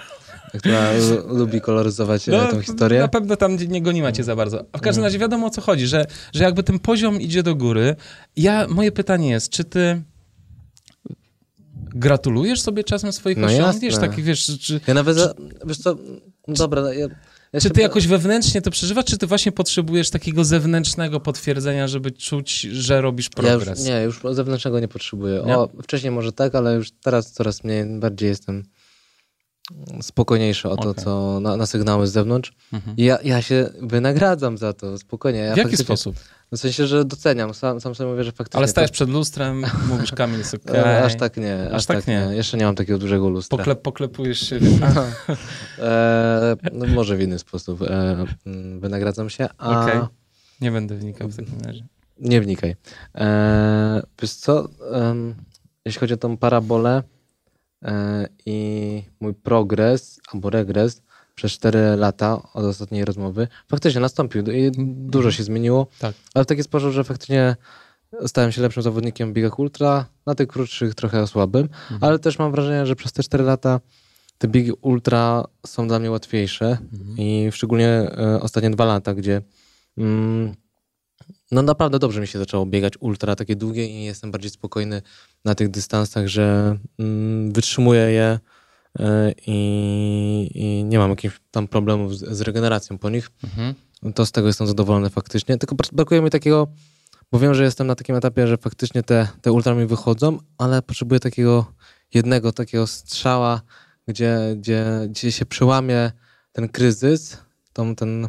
Która 0.58 0.92
lu- 1.10 1.36
lubi 1.38 1.60
koloryzować 1.60 2.26
no, 2.26 2.46
tą 2.46 2.60
historię. 2.60 3.00
Na 3.00 3.08
pewno 3.08 3.36
tam 3.36 3.56
nie 3.56 3.82
goni 3.82 4.02
macie 4.02 4.24
za 4.24 4.36
bardzo. 4.36 4.64
A 4.72 4.78
w 4.78 4.80
każdym 4.80 5.04
razie 5.04 5.18
wiadomo 5.18 5.46
o 5.46 5.50
co 5.50 5.60
chodzi, 5.60 5.86
że, 5.86 6.06
że 6.32 6.44
jakby 6.44 6.62
ten 6.62 6.78
poziom 6.78 7.20
idzie 7.20 7.42
do 7.42 7.54
góry. 7.54 7.96
Ja, 8.36 8.66
moje 8.68 8.92
pytanie 8.92 9.30
jest, 9.30 9.50
czy 9.50 9.64
ty 9.64 10.02
gratulujesz 11.96 12.60
sobie 12.60 12.84
czasem 12.84 13.12
swoich 13.12 13.36
No 13.36 13.46
osiągnięć? 13.46 13.96
Takich, 13.96 14.24
wiesz, 14.24 14.58
czy, 14.60 14.80
Ja 14.86 14.94
nawet, 14.94 15.16
za, 15.16 15.34
wiesz 15.66 15.78
co, 15.78 15.96
no 16.48 16.54
dobra, 16.54 16.94
ja, 16.94 17.08
ja 17.52 17.60
czy 17.60 17.70
ty 17.70 17.80
jakoś 17.80 18.06
wewnętrznie 18.06 18.62
to 18.62 18.70
przeżywasz, 18.70 19.04
czy 19.04 19.18
ty 19.18 19.26
właśnie 19.26 19.52
potrzebujesz 19.52 20.10
takiego 20.10 20.44
zewnętrznego 20.44 21.20
potwierdzenia, 21.20 21.88
żeby 21.88 22.10
czuć, 22.10 22.60
że 22.60 23.00
robisz 23.00 23.30
Ja 23.36 23.42
już, 23.42 23.64
progres? 23.64 23.84
nie, 23.84 24.02
już 24.02 24.20
zewnętrznego 24.32 24.80
nie 24.80 24.88
potrzebuję. 24.88 25.42
Nie? 25.46 25.56
O, 25.58 25.68
wcześniej 25.82 26.10
może 26.10 26.32
tak, 26.32 26.54
ale 26.54 26.74
już 26.74 26.90
teraz 26.90 27.32
coraz 27.32 27.64
mniej, 27.64 27.86
bardziej 27.86 28.28
jestem 28.28 28.64
spokojniejszy 30.02 30.68
o 30.68 30.76
to, 30.76 30.90
Okej. 30.90 31.04
co 31.04 31.40
na, 31.40 31.56
na 31.56 31.66
sygnały 31.66 32.06
z 32.06 32.12
zewnątrz. 32.12 32.52
Mhm. 32.72 32.96
I 32.96 33.04
ja, 33.04 33.18
ja 33.24 33.42
się 33.42 33.68
wynagradzam 33.82 34.58
za 34.58 34.72
to, 34.72 34.98
spokojnie. 34.98 35.38
Ja 35.38 35.54
w 35.54 35.56
jaki 35.56 35.76
sposób? 35.76 36.16
W 36.52 36.56
sensie, 36.58 36.86
że 36.86 37.04
doceniam, 37.04 37.54
sam, 37.54 37.80
sam 37.80 37.94
sobie 37.94 38.10
mówię, 38.10 38.24
że 38.24 38.32
faktycznie... 38.32 38.58
Ale 38.58 38.66
to- 38.66 38.70
stajesz 38.70 38.90
przed 38.90 39.08
lustrem, 39.08 39.64
mówisz 39.88 40.12
Kamil, 40.12 40.38
jest 40.38 40.54
okej. 40.68 40.80
E, 40.80 41.04
Aż 41.04 41.16
tak 41.16 41.36
nie, 41.36 41.66
aż, 41.66 41.72
Aż 41.74 41.86
tak, 41.86 41.96
tak 41.96 42.06
nie. 42.06 42.26
nie. 42.30 42.36
Jeszcze 42.36 42.56
nie 42.56 42.64
mam 42.64 42.74
takiego 42.74 42.98
dużego 42.98 43.28
lustra. 43.28 43.58
Pokle, 43.58 43.76
poklepujesz 43.76 44.40
się. 44.40 44.58
E, 45.78 46.56
no 46.72 46.86
może 46.86 47.16
w 47.16 47.20
inny 47.20 47.38
sposób 47.38 47.82
e, 47.82 48.24
mm, 48.46 48.80
wynagradzam 48.80 49.30
się, 49.30 49.48
a 49.58 49.82
Okej. 49.82 50.00
Nie 50.60 50.70
będę 50.70 50.94
wnikał 50.94 51.28
w 51.28 51.36
takim 51.36 51.60
razie. 51.64 51.84
nie 52.20 52.40
wnikaj. 52.40 52.76
E, 53.14 54.02
wiesz 54.22 54.32
co, 54.34 54.68
em, 54.92 55.34
jeśli 55.84 56.00
chodzi 56.00 56.14
o 56.14 56.16
tą 56.16 56.36
parabolę 56.36 56.96
e, 56.98 57.02
i 58.46 59.02
mój 59.20 59.34
progres 59.34 60.20
albo 60.32 60.50
regres 60.50 61.02
przez 61.34 61.52
4 61.52 61.78
lata 61.96 62.42
od 62.54 62.64
ostatniej 62.64 63.04
rozmowy, 63.04 63.48
faktycznie 63.68 64.00
nastąpił 64.00 64.42
i 64.42 64.72
dużo 64.86 65.30
się 65.30 65.42
zmieniło, 65.42 65.86
Tak. 65.98 66.14
ale 66.34 66.44
w 66.44 66.48
taki 66.48 66.62
sposób, 66.62 66.92
że 66.92 67.04
faktycznie 67.04 67.56
stałem 68.26 68.52
się 68.52 68.62
lepszym 68.62 68.82
zawodnikiem 68.82 69.30
w 69.30 69.32
biegach 69.32 69.58
ultra, 69.58 70.06
na 70.26 70.34
tych 70.34 70.48
krótszych 70.48 70.94
trochę 70.94 71.26
słabym, 71.26 71.68
ale 72.00 72.18
też 72.18 72.38
mam 72.38 72.52
wrażenie, 72.52 72.86
że 72.86 72.96
przez 72.96 73.12
te 73.12 73.22
4 73.22 73.44
lata 73.44 73.80
te 74.38 74.48
biegi 74.48 74.72
ultra 74.80 75.44
są 75.66 75.88
dla 75.88 75.98
mnie 75.98 76.10
łatwiejsze 76.10 76.78
i 77.18 77.48
szczególnie 77.52 77.88
e, 77.88 78.40
ostatnie 78.40 78.70
dwa 78.70 78.84
lata, 78.84 79.14
gdzie 79.14 79.42
mm, 79.98 80.54
no 81.50 81.62
naprawdę 81.62 81.98
dobrze 81.98 82.20
mi 82.20 82.26
się 82.26 82.38
zaczęło 82.38 82.66
biegać 82.66 82.92
ultra 83.00 83.36
takie 83.36 83.56
długie 83.56 83.86
i 83.86 84.04
jestem 84.04 84.30
bardziej 84.30 84.50
spokojny 84.50 85.02
na 85.44 85.54
tych 85.54 85.68
dystansach, 85.68 86.26
że 86.26 86.76
mm, 86.98 87.52
wytrzymuję 87.52 88.00
je 88.00 88.38
e, 88.98 89.32
i, 89.46 90.50
i 90.54 90.84
nie 90.84 90.98
mam 90.98 91.10
jakichś 91.10 91.40
tam 91.50 91.68
problemów 91.68 92.18
z, 92.18 92.36
z 92.36 92.40
regeneracją 92.40 92.98
po 92.98 93.10
nich. 93.10 93.30
Mhm. 93.44 93.74
To 94.14 94.26
z 94.26 94.32
tego 94.32 94.46
jestem 94.46 94.66
zadowolony 94.66 95.10
faktycznie. 95.10 95.58
Tylko 95.58 95.74
brak- 95.74 95.94
brakuje 95.94 96.22
mi 96.22 96.30
takiego, 96.30 96.68
bo 97.32 97.38
wiem, 97.38 97.54
że 97.54 97.64
jestem 97.64 97.86
na 97.86 97.94
takim 97.94 98.16
etapie, 98.16 98.46
że 98.46 98.56
faktycznie 98.56 99.02
te, 99.02 99.28
te 99.42 99.52
ultra 99.52 99.74
mi 99.74 99.86
wychodzą, 99.86 100.38
ale 100.58 100.82
potrzebuję 100.82 101.20
takiego 101.20 101.72
jednego 102.14 102.52
takiego 102.52 102.86
strzała, 102.86 103.62
gdzie, 104.08 104.38
gdzie, 104.56 104.86
gdzie 105.08 105.32
się 105.32 105.46
przełamie 105.46 106.12
ten 106.52 106.68
kryzys, 106.68 107.38
tą, 107.72 107.94
ten, 107.94 108.28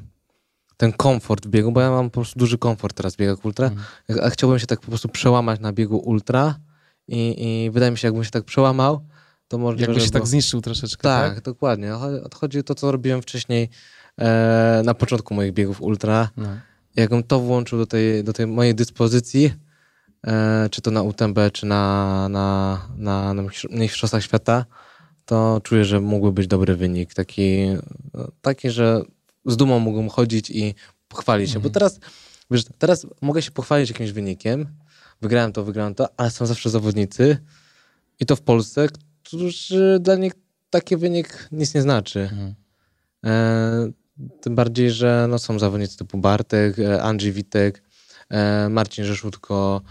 ten 0.78 0.94
komfort 0.94 1.46
w 1.46 1.50
biegu, 1.50 1.72
bo 1.72 1.82
ja 1.82 1.92
mam 1.92 2.10
po 2.10 2.14
prostu 2.22 2.40
duży 2.40 2.58
komfort 2.58 2.96
teraz 2.98 3.16
w 3.16 3.18
biegach 3.18 3.46
ultra, 3.46 3.72
a 4.22 4.30
chciałbym 4.30 4.60
się 4.60 4.68
tak 4.68 4.80
po 4.82 4.88
prostu 4.88 5.10
przełamać 5.10 5.60
na 5.60 5.74
biegu 5.74 5.98
ultra 5.98 6.56
i, 7.08 7.36
i 7.66 7.72
wydaje 7.72 7.92
mi 7.92 7.98
się, 7.98 8.08
jakbym 8.08 8.24
się 8.24 8.32
tak 8.32 8.44
przełamał, 8.44 9.02
to 9.48 9.58
możliwe, 9.58 9.86
Jakbyś 9.92 10.04
się 10.04 10.06
że 10.06 10.12
tak 10.12 10.28
zniszczył 10.28 10.62
troszeczkę, 10.62 11.02
tak, 11.04 11.36
tak? 11.36 11.44
dokładnie. 11.44 11.88
Cho- 11.92 12.34
Chodzi 12.36 12.60
o 12.60 12.64
to, 12.64 12.76
co 12.76 12.92
robiłem 12.92 13.22
wcześniej 13.22 13.70
e, 14.20 14.82
na 14.86 14.94
początku 14.94 15.34
moich 15.34 15.54
biegów 15.54 15.82
ultra. 15.82 16.30
No. 16.38 16.48
Jakbym 16.96 17.24
to 17.24 17.40
włączył 17.40 17.78
do 17.80 17.86
tej, 17.86 18.24
do 18.24 18.34
tej 18.34 18.48
mojej 18.48 18.76
dyspozycji, 18.76 19.54
e, 20.28 20.68
czy 20.72 20.82
to 20.82 20.92
na 20.92 21.02
UTMB, 21.02 21.40
czy 21.54 21.66
na, 21.66 22.30
na, 22.30 22.82
na, 22.98 23.34
na 23.34 23.44
Mistrzostwach 23.70 24.24
Świata, 24.24 24.66
to 25.26 25.62
czuję, 25.64 25.86
że 25.86 26.02
mógłby 26.02 26.32
być 26.32 26.48
dobry 26.48 26.76
wynik. 26.76 27.14
Taki, 27.14 27.66
no, 28.14 28.28
taki 28.42 28.70
że 28.70 29.02
z 29.48 29.58
dumą 29.58 29.80
mógłbym 29.80 30.10
chodzić 30.10 30.50
i 30.50 30.76
pochwalić 31.08 31.52
się. 31.52 31.60
Bo 31.60 31.70
teraz, 31.70 32.00
wiesz, 32.52 32.64
teraz 32.78 33.08
mogę 33.22 33.42
się 33.42 33.52
pochwalić 33.52 33.90
jakimś 33.90 34.12
wynikiem. 34.12 34.68
Wygrałem 35.22 35.54
to, 35.54 35.64
wygrałem 35.64 35.96
to, 35.96 36.08
ale 36.18 36.32
są 36.32 36.46
zawsze 36.46 36.70
zawodnicy 36.70 37.38
i 38.20 38.26
to 38.26 38.36
w 38.36 38.42
Polsce, 38.42 38.88
którzy 39.24 40.00
dla 40.02 40.16
nich 40.16 40.34
taki 40.70 40.98
wynik 40.98 41.48
nic 41.52 41.74
nie 41.74 41.82
znaczy. 41.82 42.20
Mhm. 42.20 42.56
E, 43.26 43.92
tym 44.42 44.56
bardziej, 44.56 44.92
że 44.92 45.28
no, 45.30 45.40
są 45.40 45.60
zawodnicy 45.60 45.98
typu 45.98 46.18
Bartek, 46.18 46.80
e, 46.80 47.04
Andrzej 47.04 47.32
Witek, 47.32 47.84
e, 48.30 48.70
Marcin 48.70 49.06
Rzeszutko, 49.06 49.82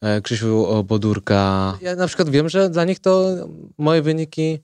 e, 0.00 0.20
Krzysiu 0.20 0.84
Bodurka. 0.84 1.78
Ja 1.80 1.96
na 1.96 2.06
przykład 2.06 2.28
wiem, 2.28 2.48
że 2.48 2.70
dla 2.70 2.84
nich 2.84 2.98
to 2.98 3.36
moje 3.78 4.02
wyniki 4.02 4.58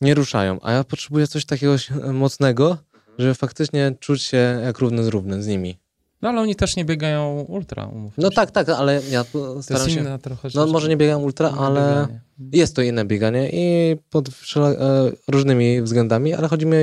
nie 0.00 0.14
ruszają, 0.14 0.58
a 0.62 0.72
ja 0.72 0.84
potrzebuję 0.84 1.26
coś 1.26 1.44
takiego 1.44 1.76
mocnego, 2.12 2.78
żeby 3.18 3.34
faktycznie 3.34 3.94
czuć 4.00 4.22
się 4.22 4.60
jak 4.64 4.78
równy 4.78 5.04
z 5.04 5.08
równym 5.08 5.42
z 5.42 5.46
nimi. 5.46 5.78
No 6.22 6.28
ale 6.30 6.40
oni 6.40 6.56
też 6.56 6.76
nie 6.76 6.84
biegają 6.84 7.40
ultra, 7.48 7.86
umówmy 7.86 8.22
No 8.24 8.30
się. 8.30 8.34
tak, 8.36 8.50
tak, 8.50 8.68
ale 8.68 9.00
ja 9.10 9.24
staram 9.62 9.90
się... 9.90 10.00
inna 10.00 10.18
trochę 10.18 10.48
No 10.54 10.66
może 10.66 10.88
nie 10.88 10.96
biegam 10.96 11.22
ultra, 11.22 11.50
ale 11.58 11.80
bieganie. 12.00 12.20
jest 12.52 12.76
to 12.76 12.82
inne 12.82 13.04
bieganie 13.04 13.50
i 13.52 13.96
pod 14.10 14.28
e, 14.28 14.32
różnymi 15.28 15.82
względami, 15.82 16.34
ale 16.34 16.48
chodzi 16.48 16.66
mi 16.66 16.76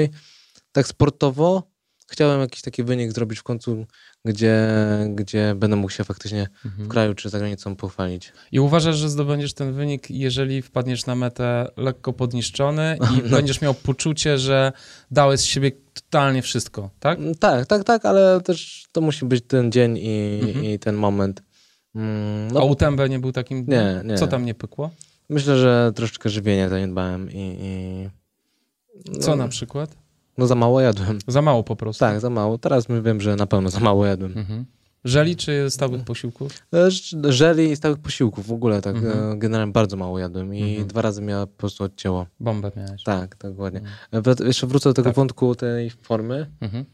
tak 0.71 0.87
sportowo. 0.87 1.71
Chciałem 2.07 2.41
jakiś 2.41 2.61
taki 2.61 2.83
wynik 2.83 3.11
zrobić 3.11 3.39
w 3.39 3.43
końcu, 3.43 3.85
gdzie, 4.25 4.67
gdzie 5.15 5.55
będę 5.55 5.75
mógł 5.75 5.91
się 5.91 6.03
faktycznie 6.03 6.47
Mhm. 6.65 6.85
w 6.85 6.87
kraju 6.87 7.13
czy 7.13 7.29
za 7.29 7.39
granicą 7.39 7.75
pochwalić. 7.75 8.33
I 8.51 8.59
uważasz, 8.59 8.95
że 8.97 9.09
zdobędziesz 9.09 9.53
ten 9.53 9.73
wynik, 9.73 10.09
jeżeli 10.11 10.61
wpadniesz 10.61 11.05
na 11.05 11.15
metę 11.15 11.67
lekko 11.77 12.13
podniszczony 12.13 12.97
i 13.01 13.21
No. 13.23 13.29
będziesz 13.37 13.61
miał 13.61 13.73
poczucie, 13.73 14.37
że 14.37 14.71
dałeś 15.11 15.39
z 15.39 15.43
siebie 15.43 15.71
totalnie 15.93 16.41
wszystko, 16.41 16.89
tak? 16.99 17.19
Mm, 17.19 17.35
Tak, 17.35 17.65
tak, 17.65 17.83
tak, 17.83 18.05
ale 18.05 18.41
też 18.41 18.85
to 18.91 19.01
musi 19.01 19.25
być 19.25 19.43
ten 19.47 19.71
dzień 19.71 19.97
i, 19.97 20.39
Mhm. 20.43 20.65
i 20.65 20.79
ten 20.79 20.95
moment. 20.95 21.43
Mm, 21.95 22.47
A 22.49 22.53
No, 22.53 22.65
UTMB 22.65 22.99
nie 23.09 23.19
był 23.19 23.31
takim... 23.31 23.65
Nie, 23.67 24.01
nie. 24.05 24.17
Co 24.17 24.27
tam 24.27 24.45
nie 24.45 24.53
pykło? 24.53 24.89
myślę, 25.29 25.57
że 25.57 25.91
troszeczkę 25.95 26.29
żywienia 26.29 26.69
zaniedbałem 26.69 27.29
i... 27.31 27.57
i 27.61 29.19
Co 29.19 29.29
no, 29.31 29.35
na 29.35 29.47
przykład? 29.47 29.95
No 30.37 30.47
za 30.47 30.55
mało 30.55 30.81
jadłem. 30.81 31.19
Za 31.27 31.41
mało 31.41 31.63
po 31.63 31.75
prostu. 31.75 31.99
Tak, 31.99 32.19
za 32.19 32.29
mało. 32.29 32.57
Teraz 32.57 32.89
my 32.89 33.01
wiem, 33.01 33.21
że 33.21 33.35
na 33.35 33.47
pewno 33.47 33.69
za 33.69 33.79
mało 33.79 34.05
jadłem. 34.05 34.37
Mhm. 34.37 34.65
Żeli 35.05 35.35
czy 35.35 35.69
stałych 35.69 36.03
posiłków? 36.03 36.51
E, 36.73 37.31
Żeli 37.31 37.71
i 37.71 37.75
stałych 37.75 37.97
posiłków 37.99 38.47
w 38.47 38.51
ogóle, 38.51 38.81
tak 38.81 38.95
Mhm. 38.95 39.31
e, 39.33 39.37
generalnie 39.37 39.73
bardzo 39.73 39.97
mało 39.97 40.19
jadłem 40.19 40.55
i 40.55 40.69
Mhm. 40.69 40.87
dwa 40.87 41.01
razy 41.01 41.21
mnie 41.21 41.33
po 41.33 41.47
prostu 41.57 41.83
odcięło. 41.83 42.25
Bombę 42.39 42.71
miałeś. 42.77 43.03
Tak, 43.03 43.35
tak 43.35 43.59
ładnie. 43.59 43.81
Mhm. 44.13 44.35
E, 44.41 44.47
Jeszcze 44.47 44.67
wrócę 44.67 44.89
do 44.89 44.93
tego 44.93 45.09
Tak. 45.09 45.15
wątku 45.15 45.55
tej 45.55 45.89
formy, 45.89 46.51
Mhm. 46.61 46.85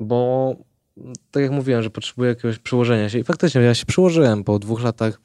bo 0.00 0.54
tak 1.30 1.42
jak 1.42 1.52
mówiłem, 1.52 1.82
że 1.82 1.90
potrzebuję 1.90 2.28
jakiegoś 2.28 2.58
przyłożenia 2.58 3.08
się 3.10 3.18
i 3.18 3.24
faktycznie 3.24 3.60
ja 3.60 3.74
się 3.74 3.86
przyłożyłem 3.86 4.44
po 4.44 4.58
dwóch 4.58 4.82
latach, 4.82 5.20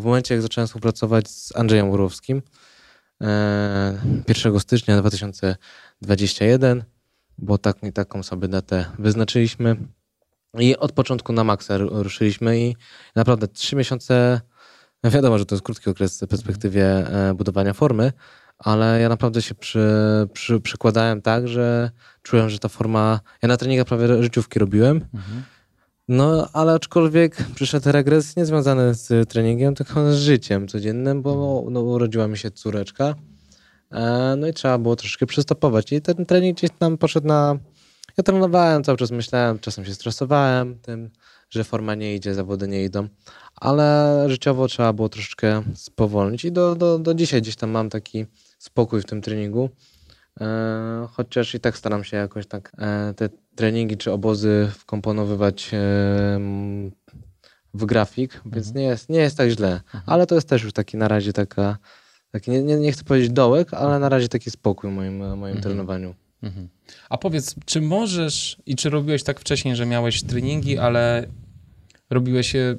w 0.00 0.04
momencie 0.04 0.34
jak 0.34 0.42
zacząłem 0.42 0.66
współpracować 0.66 1.28
z 1.30 1.56
Andrzejem 1.56 1.90
Urowskim, 1.90 2.42
e, 3.20 3.98
1 4.28 4.60
stycznia 4.60 5.00
2021, 5.00 6.84
bo 7.38 7.58
tak, 7.58 7.76
taką 7.94 8.22
sobie 8.22 8.48
datę 8.48 8.84
wyznaczyliśmy 8.98 9.76
i 10.58 10.76
od 10.76 10.92
początku 10.92 11.32
na 11.32 11.44
maksa 11.44 11.78
ru- 11.78 12.02
ruszyliśmy 12.02 12.60
i 12.60 12.76
naprawdę 13.16 13.48
trzy 13.48 13.76
miesiące, 13.76 14.40
no 15.02 15.10
wiadomo, 15.10 15.38
że 15.38 15.46
to 15.46 15.54
jest 15.54 15.64
krótki 15.64 15.90
okres 15.90 16.20
w 16.20 16.26
perspektywie 16.26 16.84
e, 16.86 17.34
budowania 17.34 17.72
formy, 17.72 18.12
ale 18.58 19.00
ja 19.00 19.08
naprawdę 19.08 19.42
się 19.42 19.54
przy, 19.54 19.88
przy, 20.32 20.60
przykładałem 20.60 21.22
tak, 21.22 21.48
że 21.48 21.90
czułem, 22.22 22.50
że 22.50 22.58
ta 22.58 22.68
forma, 22.68 23.20
ja 23.42 23.48
na 23.48 23.56
treningach 23.56 23.86
prawie 23.86 24.22
życiówki 24.22 24.58
robiłem, 24.58 24.96
Mhm. 25.14 25.42
no, 26.08 26.48
ale 26.52 26.72
aczkolwiek 26.72 27.36
przyszedł 27.54 27.92
regres 27.92 28.36
nie 28.36 28.46
związany 28.46 28.94
z 28.94 29.28
treningiem, 29.28 29.74
tylko 29.74 30.12
z 30.12 30.16
życiem 30.16 30.68
codziennym, 30.68 31.22
bo 31.22 31.64
no, 31.70 31.80
urodziła 31.80 32.28
mi 32.28 32.38
się 32.38 32.50
córeczka. 32.50 33.14
E, 33.92 34.34
no 34.38 34.46
i 34.46 34.52
trzeba 34.52 34.78
było 34.78 34.96
troszeczkę 34.96 35.26
przystopować. 35.26 35.92
I 35.92 36.02
ten 36.02 36.26
trening 36.26 36.56
gdzieś 36.58 36.70
tam 36.78 36.98
poszedł 36.98 37.26
na. 37.26 37.56
Ja 38.16 38.24
trenowałem, 38.24 38.84
cały 38.84 38.98
czas 38.98 39.10
myślałem, 39.10 39.58
czasem 39.58 39.84
się 39.84 39.94
stresowałem 39.94 40.78
tym, 40.78 41.10
że 41.50 41.64
forma 41.64 41.94
nie 41.94 42.14
idzie, 42.14 42.34
zawody 42.34 42.68
nie 42.68 42.84
idą, 42.84 43.08
ale 43.56 44.24
życiowo 44.28 44.68
trzeba 44.68 44.92
było 44.92 45.08
troszeczkę 45.08 45.62
spowolnić 45.74 46.44
i 46.44 46.52
do, 46.52 46.74
do, 46.74 46.98
do 46.98 47.14
dzisiaj 47.14 47.42
gdzieś 47.42 47.56
tam 47.56 47.70
mam 47.70 47.90
taki 47.90 48.26
spokój 48.58 49.00
w 49.00 49.04
tym 49.04 49.20
treningu. 49.22 49.70
E, 50.40 51.06
chociaż 51.12 51.54
i 51.54 51.60
tak 51.60 51.76
staram 51.78 52.04
się 52.04 52.16
jakoś 52.16 52.46
tak 52.46 52.72
e, 52.78 53.14
te 53.16 53.28
treningi 53.54 53.96
czy 53.96 54.12
obozy 54.12 54.70
wkomponowywać 54.78 55.70
e, 55.74 55.78
w 57.74 57.84
grafik, 57.84 58.40
więc 58.46 58.74
nie, 58.74 58.82
jest, 58.82 59.08
nie 59.08 59.18
jest 59.18 59.36
tak 59.36 59.50
źle. 59.50 59.80
Ale 60.06 60.26
to 60.26 60.34
jest 60.34 60.48
też 60.48 60.62
już 60.62 60.72
taki 60.72 60.96
na 60.96 61.08
razie 61.08 61.32
taka 61.32 61.78
taki 62.30 62.50
nie, 62.50 62.62
nie, 62.62 62.76
nie 62.76 62.92
chcę 62.92 63.04
powiedzieć 63.04 63.30
dołek, 63.30 63.74
ale 63.74 63.98
na 63.98 64.08
razie 64.08 64.28
taki 64.28 64.50
spokój 64.50 64.90
w 64.90 64.92
moim, 64.94 65.18
moim 65.18 65.56
Mhm. 65.56 65.62
trenowaniu. 65.62 66.14
Mhm. 66.42 66.68
A 67.08 67.18
powiedz, 67.18 67.54
czy 67.64 67.80
możesz 67.80 68.56
i 68.66 68.76
czy 68.76 68.90
robiłeś 68.90 69.22
tak 69.22 69.40
wcześniej, 69.40 69.76
że 69.76 69.86
miałeś 69.86 70.22
treningi, 70.22 70.78
ale 70.78 71.26
robiłeś 72.10 72.54
je 72.54 72.76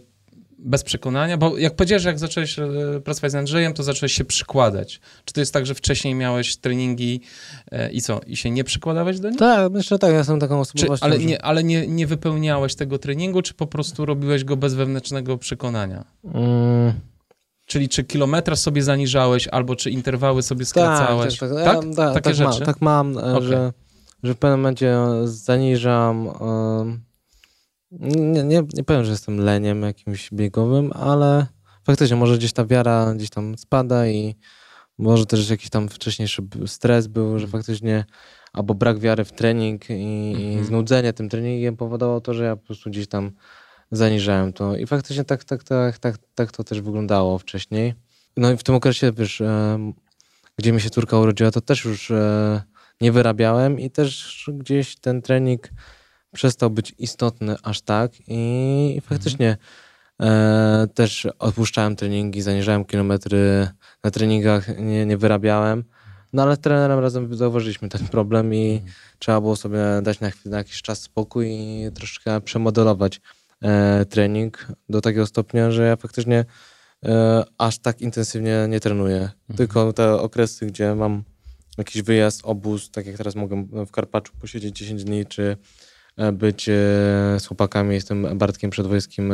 bez 0.60 0.84
przekonania? 0.84 1.38
Bo 1.38 1.58
jak 1.58 1.76
powiedziałeś, 1.76 2.04
że 2.04 2.10
jak 2.10 2.20
zacząłeś 2.20 2.60
e, 2.60 2.68
pracować 3.04 3.32
z 3.32 3.36
Andrzejem, 3.36 3.74
to 3.74 3.84
zacząłeś 3.84 4.14
się 4.14 4.26
przykładać. 4.26 5.00
Czy 5.26 5.34
to 5.34 5.40
jest 5.40 5.54
tak, 5.54 5.66
że 5.66 5.76
wcześniej 5.76 6.16
miałeś 6.16 6.58
treningi 6.58 7.22
e, 7.72 7.92
i 7.92 8.02
co? 8.02 8.22
I 8.28 8.38
się 8.38 8.52
nie 8.52 8.64
przykładałeś 8.64 9.20
do 9.20 9.30
nich? 9.30 9.40
Tak, 9.40 9.72
myślę, 9.72 9.96
że 9.96 10.00
tak, 10.00 10.12
ja 10.12 10.18
jestem 10.18 10.40
taką 10.40 10.60
osobowością. 10.60 11.06
ale 11.06 11.20
nie, 11.20 11.42
ale 11.42 11.64
nie, 11.64 11.88
nie 11.88 12.08
wypełniałeś 12.08 12.76
tego 12.76 13.00
treningu, 13.00 13.42
czy 13.42 13.54
po 13.54 13.68
prostu 13.68 14.06
robiłeś 14.06 14.44
go 14.44 14.58
bez 14.58 14.74
wewnętrznego 14.74 15.38
przekonania? 15.38 16.06
Mm, 16.26 16.94
Czyli 17.74 17.90
czy 17.90 18.04
kilometraż 18.04 18.60
sobie 18.60 18.84
zaniżałeś, 18.84 19.48
albo 19.48 19.76
czy 19.76 19.92
interwały 19.92 20.44
sobie 20.44 20.60
tak, 20.60 20.68
skracałeś? 20.70 21.38
tak, 21.40 21.50
Tak, 21.50 21.64
tak, 21.66 21.86
ja- 21.86 21.94
tak, 21.96 22.14
Takie 22.14 22.24
tak, 22.24 22.36
rzeczy? 22.36 22.60
Ma, 22.60 22.66
tak 22.66 22.82
mam, 22.82 23.18
e, 23.18 23.22
Okej. 23.36 23.48
że, 23.48 23.74
że 24.24 24.34
w 24.34 24.38
pewnym 24.38 24.60
momencie 24.60 24.96
zaniżam. 25.24 26.28
em, 26.82 27.04
nie, 27.92 28.44
nie, 28.44 28.64
nie 28.74 28.84
powiem, 28.84 29.04
że 29.06 29.12
jestem 29.12 29.38
leniem 29.40 29.82
jakimś 29.82 30.30
biegowym, 30.34 30.92
ale 30.96 31.48
faktycznie 31.84 32.16
może 32.18 32.38
gdzieś 32.38 32.54
ta 32.54 32.66
wiara 32.66 33.14
gdzieś 33.16 33.30
tam 33.30 33.58
spada 33.58 34.08
i 34.08 34.36
może 34.98 35.26
też 35.26 35.50
jakiś 35.50 35.70
tam 35.70 35.90
wcześniejszy 35.90 36.42
stres 36.66 37.08
był, 37.08 37.40
że 37.40 37.48
faktycznie 37.48 38.06
albo 38.54 38.74
brak 38.74 39.00
wiary 39.00 39.26
w 39.26 39.32
trening 39.32 39.90
i, 39.90 39.94
i 39.94 40.46
Mhm. 40.48 40.66
znudzenie 40.66 41.14
tym 41.14 41.30
treningiem 41.30 41.78
powodowało 41.78 42.22
to, 42.22 42.34
że 42.34 42.44
ja 42.44 42.56
po 42.56 42.66
prostu 42.66 42.90
gdzieś 42.90 43.08
tam 43.08 43.32
zaniżałem 43.98 44.54
to. 44.54 44.76
I 44.76 44.88
faktycznie 44.88 45.24
tak, 45.24 45.44
tak, 45.44 45.64
tak, 45.64 45.98
tak, 45.98 46.16
tak 46.36 46.52
to 46.52 46.64
też 46.64 46.82
wyglądało 46.82 47.40
wcześniej. 47.40 47.94
No 48.38 48.52
i 48.52 48.58
w 48.58 48.64
tym 48.64 48.76
okresie, 48.76 49.12
wiesz, 49.12 49.42
em, 49.42 49.94
gdzie 50.58 50.72
mi 50.72 50.82
się 50.82 50.90
córka 50.90 51.18
urodziła, 51.18 51.52
to 51.52 51.62
też 51.62 51.86
już 51.86 52.12
e, 52.12 52.62
nie 53.02 53.12
wyrabiałem 53.12 53.80
i 53.80 53.90
też 53.90 54.50
gdzieś 54.54 54.96
ten 54.96 55.22
trening 55.22 55.70
przestał 56.34 56.70
być 56.70 56.96
istotny 56.98 57.56
aż 57.64 57.82
tak 57.82 58.12
i 58.28 59.02
faktycznie 59.04 59.58
e, 60.22 60.88
też 60.94 61.28
odpuszczałem 61.40 61.96
treningi, 61.96 62.42
zaniżałem 62.42 62.86
kilometry 62.86 63.68
na 64.04 64.12
treningach, 64.12 64.78
nie, 64.80 65.06
nie 65.06 65.18
wyrabiałem. 65.18 65.84
No 66.34 66.44
ale 66.44 66.56
z 66.56 66.60
trenerem 66.60 67.00
razem 67.00 67.36
zauważyliśmy 67.36 67.90
ten 67.90 68.08
problem 68.08 68.54
i 68.54 68.82
trzeba 69.20 69.42
było 69.42 69.56
sobie 69.56 69.80
dać 70.02 70.20
na, 70.20 70.30
chwilę, 70.30 70.52
na 70.52 70.58
jakiś 70.58 70.82
czas 70.82 71.02
spokój 71.02 71.48
i 71.50 71.92
troszkę 71.94 72.42
przemodelować 72.42 73.18
e, 73.18 73.43
trening 74.10 74.68
do 74.90 75.02
takiego 75.02 75.26
stopnia, 75.26 75.72
że 75.72 75.84
ja 75.88 75.96
faktycznie 75.96 76.46
e, 77.06 77.44
aż 77.58 77.80
tak 77.80 78.02
intensywnie 78.02 78.66
nie 78.70 78.80
trenuję. 78.80 79.30
Tylko 79.58 79.94
te 79.94 80.14
okresy, 80.14 80.66
gdzie 80.66 80.96
mam 80.96 81.24
jakiś 81.78 82.02
wyjazd, 82.02 82.42
obóz, 82.44 82.92
tak 82.92 83.06
jak 83.06 83.18
teraz 83.18 83.36
mogę 83.36 83.66
w 83.88 83.92
Karpaczu 83.92 84.34
posiedzieć 84.42 84.78
10 84.78 85.04
dni, 85.04 85.26
czy 85.26 85.58
e, 86.18 86.32
być 86.32 86.70
e, 86.70 86.74
z 87.40 87.46
chłopakami, 87.48 87.94
jestem 87.96 88.38
Bartkiem 88.38 88.70
Przedwojskim 88.70 89.30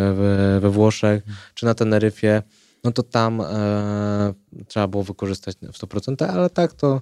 we, 0.60 0.70
Włoszech, 0.70 1.24
czy 1.54 1.66
na 1.66 1.74
Teneryfie, 1.74 2.44
no 2.84 2.92
to 2.92 3.04
tam 3.04 3.42
e, 3.42 4.34
trzeba 4.68 4.88
było 4.88 5.04
wykorzystać 5.04 5.56
w 5.56 5.80
100%, 5.80 6.26
ale 6.26 6.50
tak 6.50 6.74
to 6.74 6.96
e, 6.96 7.02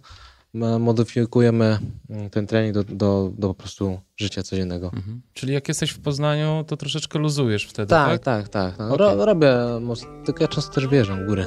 modyfikujemy 0.80 1.80
mm, 2.10 2.30
ten 2.30 2.48
trening 2.48 2.74
do, 2.74 2.84
do, 2.84 3.32
do 3.38 3.48
po 3.48 3.54
prostu 3.54 4.00
życia 4.18 4.44
codziennego. 4.44 4.92
Mhm. 4.96 5.22
Czyli 5.34 5.54
jak 5.54 5.68
jesteś 5.68 5.92
w 5.92 6.00
Poznaniu, 6.00 6.64
to 6.68 6.78
troszeczkę 6.78 7.20
luzujesz 7.20 7.66
wtedy, 7.66 7.90
tak? 7.90 8.24
Tak, 8.24 8.50
tak, 8.50 8.50
tak. 8.50 8.80
No, 8.80 8.94
Okej. 8.94 8.98
ro, 8.98 9.26
robię, 9.26 9.56
tylko 10.26 10.44
ja 10.44 10.48
często 10.48 10.74
też 10.74 10.88
wjeżdżam 10.88 11.24
w 11.24 11.28
górę. 11.28 11.46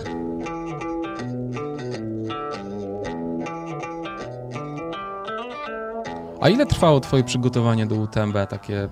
A 6.40 6.48
ile 6.48 6.66
trwało 6.66 7.00
twoje 7.00 7.24
przygotowanie 7.24 7.86
do 7.86 7.94
UTMB, 7.94 8.34
takie 8.48 8.88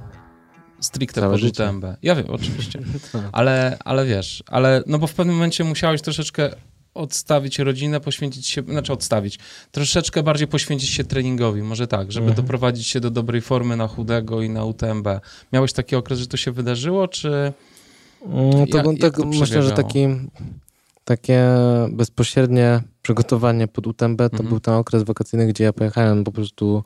stricte 0.81 1.21
Całe 1.21 1.33
pod 1.33 1.41
życie. 1.41 1.65
UTMB? 1.65 1.85
Ja 2.03 2.15
wiem, 2.15 2.27
oczywiście. 2.29 2.81
Tak. 3.13 3.23
Ale, 3.33 3.77
ale 3.85 4.07
wiesz, 4.07 4.43
ale 4.47 4.83
no 4.87 4.99
bo 4.99 5.07
w 5.07 5.15
pewnym 5.15 5.37
momencie 5.37 5.65
musiałeś 5.65 6.03
troszeczkę 6.03 6.51
odstawić 6.99 7.59
rodzinę, 7.59 8.01
poświęcić 8.01 8.47
się, 8.47 8.63
znaczy 8.63 8.93
odstawić, 8.93 9.39
troszeczkę 9.73 10.23
bardziej 10.23 10.49
poświęcić 10.49 10.91
się 10.91 11.05
treningowi, 11.05 11.63
może 11.63 11.87
tak, 11.87 12.13
żeby 12.13 12.27
Mhm. 12.27 12.45
doprowadzić 12.47 12.87
się 12.87 13.01
do 13.01 13.11
dobrej 13.11 13.41
formy 13.41 13.77
na 13.77 13.89
chudego 13.89 14.43
i 14.43 14.51
na 14.51 14.65
UTMB. 14.65 15.09
Miałeś 15.53 15.73
taki 15.73 15.97
okres, 15.97 16.19
że 16.19 16.27
to 16.27 16.37
się 16.37 16.53
wydarzyło, 16.53 17.09
czy... 17.09 17.53
Mm, 18.27 18.67
To, 18.67 18.83
to, 18.83 18.93
jak 19.07 19.17
to 19.17 19.25
myślę, 19.27 19.63
że 19.63 19.71
taki, 19.73 20.07
takie 21.05 21.45
bezpośrednie 21.93 22.81
przygotowanie 23.13 23.69
pod 23.69 23.87
UTMB 23.87 24.19
to 24.19 24.25
Mhm. 24.25 24.49
był 24.49 24.61
ten 24.61 24.75
okres 24.75 25.03
wakacyjny, 25.03 25.47
gdzie 25.47 25.65
ja 25.65 25.73
pojechałem 25.73 26.25
po 26.25 26.33
prostu 26.33 26.83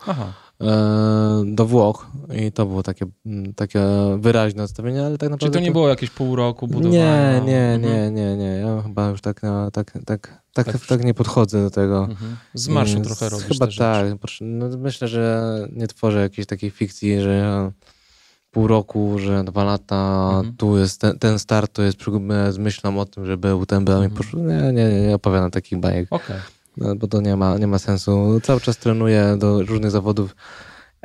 e, 0.61 1.43
do 1.47 1.67
Włoch 1.67 2.07
i 2.47 2.53
to 2.53 2.67
było 2.67 2.83
takie, 2.83 3.07
mm, 3.27 3.55
takie 3.55 3.81
wyraźne 4.19 4.63
odstawienie, 4.63 5.01
ale 5.01 5.11
tak 5.11 5.21
czyli 5.21 5.31
naprawdę... 5.31 5.59
to 5.59 5.65
nie 5.65 5.73
było 5.73 5.89
jakieś 5.89 6.11
pół 6.11 6.37
roku 6.37 6.67
budowania? 6.69 7.39
Nie, 7.41 7.47
nie, 7.47 7.59
Mhm. 7.75 7.83
nie, 7.83 8.11
nie, 8.11 8.37
nie. 8.37 8.45
Ja 8.57 8.83
chyba 8.83 9.09
już 9.09 9.21
tak, 9.21 9.43
na, 9.43 9.71
tak, 9.71 9.93
tak, 9.93 10.03
tak, 10.05 10.43
tak, 10.67 10.87
Tak. 10.89 11.05
nie 11.05 11.15
podchodzę 11.15 11.63
do 11.63 11.71
tego. 11.71 12.05
Mhm. 12.11 12.37
Z 12.55 12.69
marszu 12.69 12.93
Mm, 12.97 13.05
trochę 13.05 13.29
robisz 13.29 13.47
Chyba 13.49 13.67
tak. 13.79 14.07
No, 14.41 14.67
myślę, 14.79 15.09
że 15.09 15.53
nie 15.73 15.87
tworzę 15.87 16.21
jakiejś 16.21 16.47
takiej 16.47 16.71
fikcji, 16.71 17.21
że 17.21 17.35
ja 17.37 17.73
pół 18.53 18.67
roku, 18.67 19.19
że 19.19 19.45
dwa 19.45 19.65
lata, 19.65 20.31
Mhm. 20.35 20.57
tu 20.57 20.79
jest 20.79 21.01
ten, 21.01 21.19
ten 21.19 21.39
start, 21.39 21.73
to 21.73 21.83
jest 21.83 21.99
myślą 22.59 22.99
o 23.01 23.07
tym, 23.07 23.27
żeby 23.27 23.55
UTMB 23.55 23.89
mi 23.89 23.95
Mhm. 23.95 24.11
poszło. 24.13 24.41
Nie, 24.41 24.73
nie, 24.73 25.03
nie, 25.03 25.15
opowiadam 25.15 25.51
takich 25.51 25.79
bajek, 25.81 26.07
Okej. 26.11 26.37
no, 26.77 26.97
bo 26.97 27.07
to 27.07 27.21
nie 27.21 27.37
ma, 27.37 27.59
nie 27.59 27.67
ma 27.67 27.79
sensu. 27.79 28.41
Cały 28.43 28.61
czas 28.61 28.77
trenuję 28.77 29.37
do 29.39 29.63
różnych 29.63 29.91
zawodów, 29.91 30.37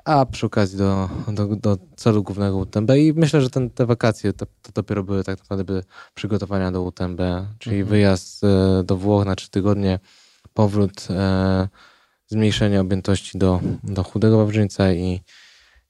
a 0.05 0.25
przy 0.25 0.45
okazji 0.45 0.77
do, 0.77 1.09
do, 1.27 1.47
do 1.55 1.77
celu 1.95 2.23
głównego 2.23 2.57
UTMB 2.57 2.91
i 2.97 3.13
myślę, 3.15 3.41
że 3.41 3.49
ten, 3.49 3.69
te 3.69 3.85
wakacje 3.85 4.33
to, 4.33 4.45
to 4.45 4.71
dopiero 4.73 5.03
były 5.03 5.23
tak 5.23 5.39
naprawdę 5.39 5.81
przygotowania 6.13 6.71
do 6.71 6.81
UTMB, 6.83 7.21
czyli 7.59 7.75
Mhm. 7.75 7.89
wyjazd 7.89 8.43
e, 8.43 8.83
do 8.83 8.97
Włoch 8.97 9.25
na 9.25 9.35
trzy 9.35 9.49
tygodnie, 9.49 9.99
powrót, 10.53 11.07
e, 11.09 11.67
zmniejszenie 12.27 12.81
objętości 12.81 13.37
do, 13.37 13.59
do 13.83 14.03
chudego 14.03 14.37
wawrzyńca 14.37 14.91
i, 14.93 15.21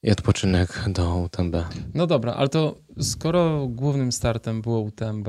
i 0.04 0.12
odpoczynek 0.12 0.84
do 0.88 1.16
UTMB. 1.16 1.56
No 1.94 2.08
dobra, 2.08 2.34
ale 2.34 2.50
to 2.50 2.78
skoro 3.02 3.68
głównym 3.68 4.12
startem 4.12 4.62
było 4.62 4.80
UTMB, 4.80 5.28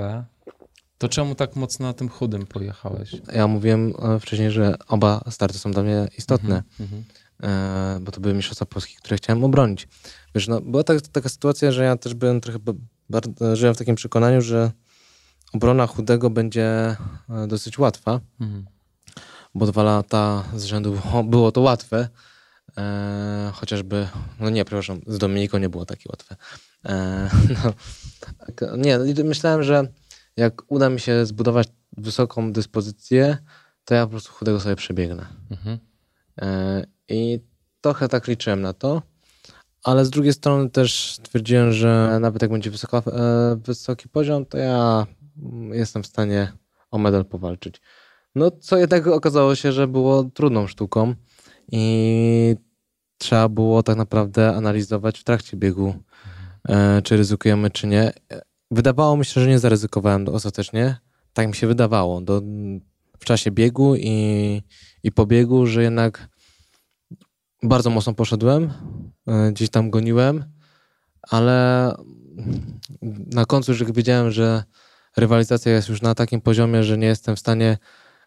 to 0.98 1.08
czemu 1.08 1.34
tak 1.34 1.56
mocno 1.56 1.86
na 1.86 1.92
tym 1.92 2.08
chudym 2.08 2.46
pojechałeś? 2.46 3.16
Ja 3.32 3.46
mówiłem 3.46 3.92
e, 4.02 4.20
wcześniej, 4.20 4.50
że 4.50 4.74
oba 4.88 5.20
starty 5.30 5.58
są 5.58 5.70
dla 5.72 5.82
mnie 5.82 6.08
istotne. 6.18 6.62
Mhm. 6.80 7.04
e, 7.42 7.98
bo 8.00 8.12
to 8.12 8.20
były 8.20 8.34
Mistrzostwa 8.34 8.66
Polski, 8.66 8.94
które 8.94 9.16
chciałem 9.16 9.44
obronić. 9.44 9.88
Wiesz, 10.34 10.48
no, 10.48 10.60
była 10.60 10.84
tak, 10.84 11.00
taka 11.00 11.28
sytuacja, 11.28 11.72
że 11.72 11.84
ja 11.84 11.96
też 11.96 12.14
byłem 12.14 12.40
trochę, 12.40 12.58
żyłem 13.52 13.74
w 13.74 13.78
takim 13.78 13.94
przekonaniu, 13.94 14.40
że 14.40 14.70
obrona 15.52 15.86
chudego 15.86 16.30
będzie 16.30 16.66
e, 16.66 17.46
dosyć 17.46 17.78
łatwa, 17.78 18.20
Mhm. 18.40 18.64
bo 19.54 19.66
dwa 19.66 19.82
lata 19.82 20.44
z 20.56 20.64
rzędu 20.64 20.98
było 21.24 21.52
to 21.52 21.60
łatwe, 21.60 22.08
e, 22.76 23.50
chociażby, 23.54 24.08
no 24.40 24.50
nie, 24.50 24.64
przepraszam, 24.64 25.00
z 25.06 25.18
Dominiką 25.18 25.58
nie 25.58 25.68
było 25.68 25.86
takie 25.86 26.08
łatwe. 26.08 26.36
E, 26.84 27.30
no, 27.64 27.72
tak, 28.20 28.64
nie, 28.78 28.98
i 29.06 29.24
myślałem, 29.24 29.62
że 29.62 29.88
jak 30.36 30.62
uda 30.68 30.90
mi 30.90 31.00
się 31.00 31.26
zbudować 31.26 31.68
wysoką 31.96 32.52
dyspozycję, 32.52 33.38
to 33.84 33.94
ja 33.94 34.06
po 34.06 34.10
prostu 34.10 34.32
chudego 34.32 34.60
sobie 34.60 34.76
przebiegnę. 34.76 35.26
Mhm. 35.50 35.78
E, 36.42 36.84
I 37.08 37.40
trochę 37.80 38.08
tak 38.08 38.26
liczyłem 38.26 38.60
na 38.60 38.72
to, 38.72 39.02
ale 39.84 40.04
z 40.04 40.10
drugiej 40.10 40.32
strony 40.32 40.70
też 40.70 41.12
stwierdziłem, 41.12 41.72
że 41.72 42.18
nawet 42.20 42.42
jak 42.42 42.50
będzie 42.50 42.70
wysoko, 42.70 43.02
e, 43.06 43.56
wysoki 43.56 44.08
poziom, 44.08 44.46
to 44.46 44.58
ja 44.58 45.06
jestem 45.72 46.02
w 46.02 46.06
stanie 46.06 46.52
o 46.90 46.98
medal 46.98 47.24
powalczyć. 47.24 47.80
No, 48.34 48.50
co 48.50 48.76
jednak 48.76 49.06
okazało 49.06 49.54
się, 49.54 49.72
że 49.72 49.86
było 49.86 50.24
trudną 50.24 50.66
sztuką 50.66 51.14
i 51.72 52.56
trzeba 53.18 53.48
było 53.48 53.82
tak 53.82 53.96
naprawdę 53.96 54.54
analizować 54.54 55.18
w 55.18 55.24
trakcie 55.24 55.56
biegu, 55.56 55.94
e, 56.68 57.02
czy 57.02 57.16
ryzykujemy, 57.16 57.70
czy 57.70 57.86
nie. 57.86 58.12
Wydawało 58.70 59.16
mi 59.16 59.24
się, 59.24 59.40
że 59.40 59.48
nie 59.48 59.58
zaryzykowałem 59.58 60.28
ostatecznie. 60.28 60.96
Tak 61.32 61.48
mi 61.48 61.54
się 61.54 61.66
wydawało. 61.66 62.20
Do, 62.20 62.42
w 63.18 63.24
czasie 63.24 63.50
biegu 63.50 63.96
i, 63.96 64.62
i 65.02 65.12
po 65.12 65.26
biegu, 65.26 65.66
że 65.66 65.82
jednak 65.82 66.28
bardzo 67.62 67.90
mocno 67.90 68.14
poszedłem, 68.14 68.72
e, 69.26 69.52
gdzieś 69.52 69.70
tam 69.70 69.90
goniłem, 69.90 70.44
ale 71.22 71.92
na 73.26 73.44
końcu 73.44 73.72
już 73.72 73.92
wiedziałem, 73.92 74.30
że 74.30 74.64
rywalizacja 75.16 75.72
jest 75.72 75.88
już 75.88 76.02
na 76.02 76.14
takim 76.14 76.40
poziomie, 76.40 76.84
że 76.84 76.98
nie 76.98 77.06
jestem 77.06 77.36
w 77.36 77.40
stanie 77.40 77.78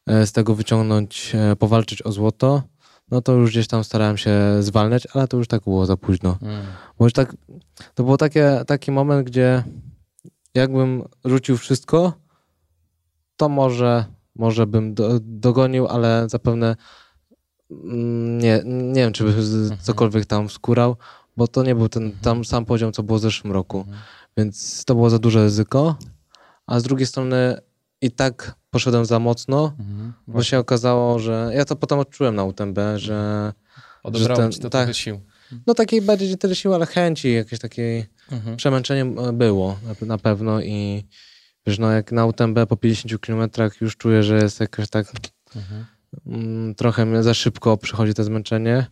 e, 0.08 0.28
z 0.28 0.32
tego 0.32 0.56
wyciągnąć, 0.56 1.34
powalczyć 1.60 2.02
o 2.02 2.12
złoto, 2.12 2.64
no 3.12 3.22
to 3.22 3.34
już 3.34 3.52
gdzieś 3.52 3.68
tam 3.68 3.84
starałem 3.84 4.18
się 4.18 4.34
zwalniać, 4.60 5.08
ale 5.14 5.28
to 5.28 5.38
już 5.38 5.48
tak 5.48 5.64
było 5.64 5.86
za 5.86 5.98
późno. 5.98 6.30
Mhm. 6.42 6.66
Bo 7.00 7.06
już 7.06 7.14
tak, 7.14 7.36
to 7.96 8.04
był 8.04 8.18
takie, 8.18 8.62
taki 8.68 8.92
moment, 8.92 9.28
gdzie 9.28 9.64
jakbym 10.54 11.04
rzucił 11.26 11.58
wszystko, 11.58 12.14
to 13.38 13.50
może 13.50 14.06
może 14.36 14.68
bym 14.68 14.94
do, 14.94 15.20
dogonił, 15.22 15.88
ale 15.88 16.30
zapewne 16.30 16.76
mm, 17.72 18.38
nie, 18.38 18.62
nie 18.66 19.02
wiem, 19.02 19.14
czy 19.14 19.24
by 19.24 19.44
z- 19.44 19.82
cokolwiek 19.82 20.26
tam 20.26 20.50
skórał, 20.50 20.96
bo 21.38 21.48
to 21.48 21.64
nie 21.64 21.76
był 21.76 21.90
ten 21.90 22.12
tam 22.22 22.46
sam 22.46 22.66
poziom, 22.66 22.92
co 22.92 23.04
było 23.04 23.18
w 23.20 23.22
zeszłym 23.22 23.54
roku. 23.54 23.86
Więc 24.38 24.86
to 24.86 24.96
było 24.96 25.10
za 25.10 25.20
duże 25.20 25.44
ryzyko. 25.44 25.96
A 26.68 26.80
z 26.80 26.84
drugiej 26.84 27.08
strony 27.08 27.62
i 28.02 28.12
tak 28.12 28.56
poszedłem 28.72 29.06
za 29.06 29.20
mocno, 29.20 29.74
Mhm. 29.80 30.14
bo 30.28 30.44
się 30.44 30.60
okazało, 30.60 31.20
że 31.20 31.52
ja 31.54 31.66
to 31.66 31.76
potem 31.76 32.00
odczułem 32.00 32.36
na 32.36 32.44
UTMB, 32.44 32.78
że 32.96 33.54
Odebrało 34.04 34.42
ten- 34.42 34.52
ci 34.52 34.60
to 34.60 34.70
tak. 34.70 34.96
sił. 34.96 35.20
no 35.68 35.74
takiej 35.74 36.02
bardziej 36.02 36.38
tyle 36.38 36.56
siły, 36.56 36.76
ale 36.76 36.86
chęci, 36.86 37.34
jakieś 37.34 37.60
takiej 37.60 38.06
Mhm. 38.32 38.58
przemęczenie 38.58 39.02
e, 39.22 39.34
było 39.34 39.78
na, 40.02 40.18
pewno 40.18 40.62
i 40.62 41.04
wiesz, 41.68 41.80
no 41.80 41.92
jak 41.92 42.12
na 42.12 42.26
UTMB 42.26 42.58
po 42.70 42.78
50 42.78 43.22
kilometrach 43.22 43.82
już 43.82 43.98
czuję, 43.98 44.24
że 44.24 44.36
jest 44.38 44.60
jakoś 44.60 44.90
tak 44.90 45.12
Mhm. 45.56 45.86
mm, 46.26 46.76
trochę 46.76 47.24
za 47.24 47.34
szybko 47.34 47.78
przychodzi 47.78 48.14
to 48.14 48.24
zmęczenie, 48.24 48.86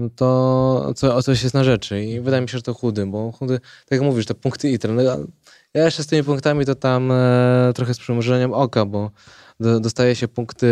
no 0.00 0.10
to 0.16 0.92
co, 0.96 1.16
o 1.16 1.22
coś 1.22 1.42
jest 1.42 1.54
na 1.54 1.64
rzeczy 1.64 2.04
i 2.04 2.20
wydaje 2.20 2.42
mi 2.42 2.48
się, 2.48 2.58
że 2.58 2.62
to 2.62 2.74
chudy, 2.74 3.06
bo 3.06 3.32
chudy, 3.32 3.58
tak 3.58 3.90
jak 3.90 4.02
mówisz, 4.02 4.26
te 4.26 4.34
punkty 4.34 4.70
ITRE, 4.70 4.92
no 4.92 5.02
ja, 5.02 5.16
jeszcze 5.74 6.02
z 6.02 6.06
tymi 6.06 6.24
punktami 6.24 6.66
to 6.66 6.74
tam 6.74 7.12
e, 7.12 7.72
trochę 7.74 7.94
z 7.94 7.98
przymrużeniem 7.98 8.52
oka, 8.52 8.84
bo 8.84 9.10
do, 9.60 9.80
dostaje 9.80 10.16
się 10.16 10.28
punkty 10.28 10.66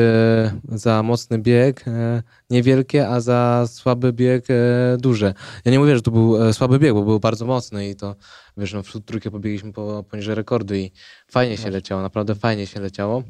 za 0.68 1.02
mocny 1.02 1.38
bieg 1.38 1.88
e, 1.88 2.22
niewielkie, 2.50 3.08
a 3.08 3.20
za 3.20 3.66
słaby 3.66 4.12
bieg 4.12 4.44
e, 4.50 4.96
duże. 4.98 5.34
Ja 5.64 5.72
nie 5.72 5.78
mówię, 5.78 5.96
że 5.96 6.02
to 6.02 6.10
był 6.10 6.48
e, 6.48 6.52
słaby 6.52 6.78
bieg, 6.78 6.94
bo 6.94 7.02
był 7.02 7.20
bardzo 7.20 7.46
mocny 7.46 7.88
i 7.88 7.96
to, 7.96 8.16
wiesz, 8.56 8.72
no 8.72 8.82
w 8.82 9.00
trójkę 9.04 9.30
pobiegliśmy 9.30 9.72
po, 9.72 10.04
poniżej 10.10 10.34
rekordu 10.34 10.74
i 10.74 10.92
fajnie 11.30 11.56
się 11.56 11.70
leciało, 11.70 12.02
naprawdę 12.02 12.34
fajnie 12.34 12.66
się 12.66 12.80
leciało. 12.80 13.22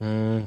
Mm, 0.00 0.46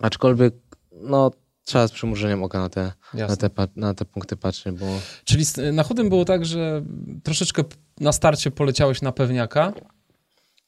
aczkolwiek, 0.00 0.54
no, 0.92 1.30
trzeba 1.70 1.88
z 1.88 1.92
przymrużeniem 1.92 2.42
oka 2.42 2.58
na 2.58 2.68
te, 2.68 2.92
na 3.14 3.36
te, 3.36 3.50
na 3.76 3.94
te 3.94 4.04
punkty 4.04 4.36
patrzeć, 4.36 4.74
bo 4.78 4.86
Czyli 5.24 5.44
na 5.72 5.82
chudym 5.82 6.08
było 6.08 6.24
tak, 6.24 6.46
że 6.46 6.82
troszeczkę 7.22 7.64
na 8.00 8.12
starcie 8.12 8.50
poleciałeś 8.50 9.02
na 9.02 9.12
pewniaka, 9.12 9.72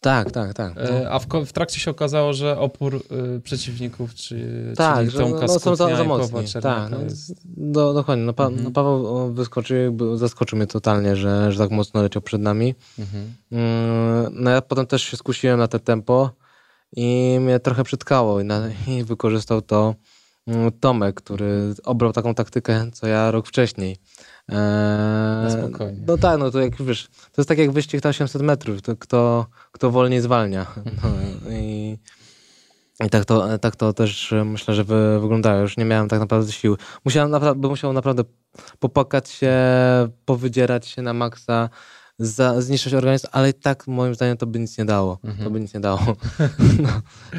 tak, 0.02 0.30
tak, 0.30 0.54
tak. 0.54 0.74
No. 0.76 1.10
a 1.10 1.18
w, 1.18 1.26
w 1.46 1.52
trakcie 1.52 1.80
się 1.80 1.90
okazało, 1.90 2.32
że 2.32 2.58
opór 2.58 2.94
e, 3.36 3.40
przeciwników, 3.40 4.14
czy, 4.14 4.48
Tak, 4.76 4.98
czyli 4.98 5.10
że 5.10 5.18
Tomka 5.18 5.46
no, 5.46 5.58
są 5.58 5.76
za, 5.76 5.96
za 5.96 6.04
mocni. 6.04 6.60
Tak, 6.62 6.90
no, 6.90 7.00
jest... 7.00 7.34
do, 7.44 7.94
dokładnie. 7.94 8.24
No, 8.24 8.32
pa, 8.32 8.46
Mhm. 8.46 8.64
no 8.64 8.70
Paweł 8.70 9.32
wyskoczył, 9.32 10.16
zaskoczył 10.16 10.56
mnie 10.56 10.66
totalnie, 10.66 11.16
że, 11.16 11.52
że 11.52 11.58
tak 11.58 11.70
mocno 11.70 12.02
leciał 12.02 12.22
przed 12.22 12.40
nami. 12.40 12.74
Mhm. 12.98 13.34
Mm, 13.52 14.34
No 14.44 14.50
ja 14.50 14.62
potem 14.62 14.86
też 14.86 15.02
się 15.02 15.16
skusiłem 15.16 15.58
na 15.58 15.68
te 15.68 15.78
tempo 15.78 16.30
i 16.96 17.38
mnie 17.40 17.60
trochę 17.60 17.84
przytkało 17.84 18.40
i, 18.40 18.44
na, 18.44 18.68
i 18.88 19.04
wykorzystał 19.04 19.62
to 19.62 19.94
Tomek, 20.80 21.14
który 21.16 21.74
obrał 21.84 22.12
taką 22.12 22.34
taktykę, 22.34 22.90
co 22.92 23.06
ja 23.06 23.30
rok 23.30 23.46
wcześniej. 23.46 23.96
Eee, 24.48 24.56
Na 25.42 25.50
spokojnie. 25.50 26.00
No 26.06 26.18
tak, 26.18 26.38
no 26.38 26.50
to 26.50 26.60
jak 26.60 26.82
wiesz, 26.82 27.08
to 27.08 27.40
jest 27.40 27.48
tak 27.48 27.58
jak 27.58 27.70
wyścig 27.70 28.04
na 28.04 28.10
800 28.10 28.42
metrów, 28.42 28.82
to 28.82 28.96
kto, 28.96 29.46
kto 29.72 29.90
wolniej 29.90 30.20
zwalnia. 30.20 30.66
No, 30.84 31.10
I, 31.50 31.98
i 33.06 33.10
tak, 33.10 33.24
to, 33.24 33.58
tak 33.58 33.76
to 33.76 33.92
też 33.92 34.32
e, 34.32 34.44
myślę, 34.44 34.74
że 34.74 34.84
wy, 34.84 35.20
wyglądało. 35.20 35.60
Już 35.60 35.76
nie 35.76 35.84
miałem 35.84 36.08
tak 36.08 36.20
naprawdę 36.20 36.52
sił. 36.52 36.76
Musiałem 37.04 37.30
naprawdę, 37.30 37.68
musiał 37.68 37.92
naprawdę 37.92 38.24
popłakać 38.78 39.30
się, 39.30 39.54
powydzierać 40.24 40.86
się 40.86 41.02
na 41.02 41.12
maksa, 41.12 41.68
za, 42.18 42.60
zniszczyć 42.60 42.94
organizm, 42.94 43.26
ale 43.32 43.50
i 43.50 43.54
tak 43.54 43.86
moim 43.86 44.14
zdaniem 44.14 44.36
to 44.36 44.46
by 44.46 44.58
nic 44.58 44.78
nie 44.78 44.84
dało. 44.84 45.18
To 45.44 45.50
by 45.50 45.60
nic 45.60 45.74
nie 45.74 45.80
dało. 45.80 46.00
no, 46.82 46.88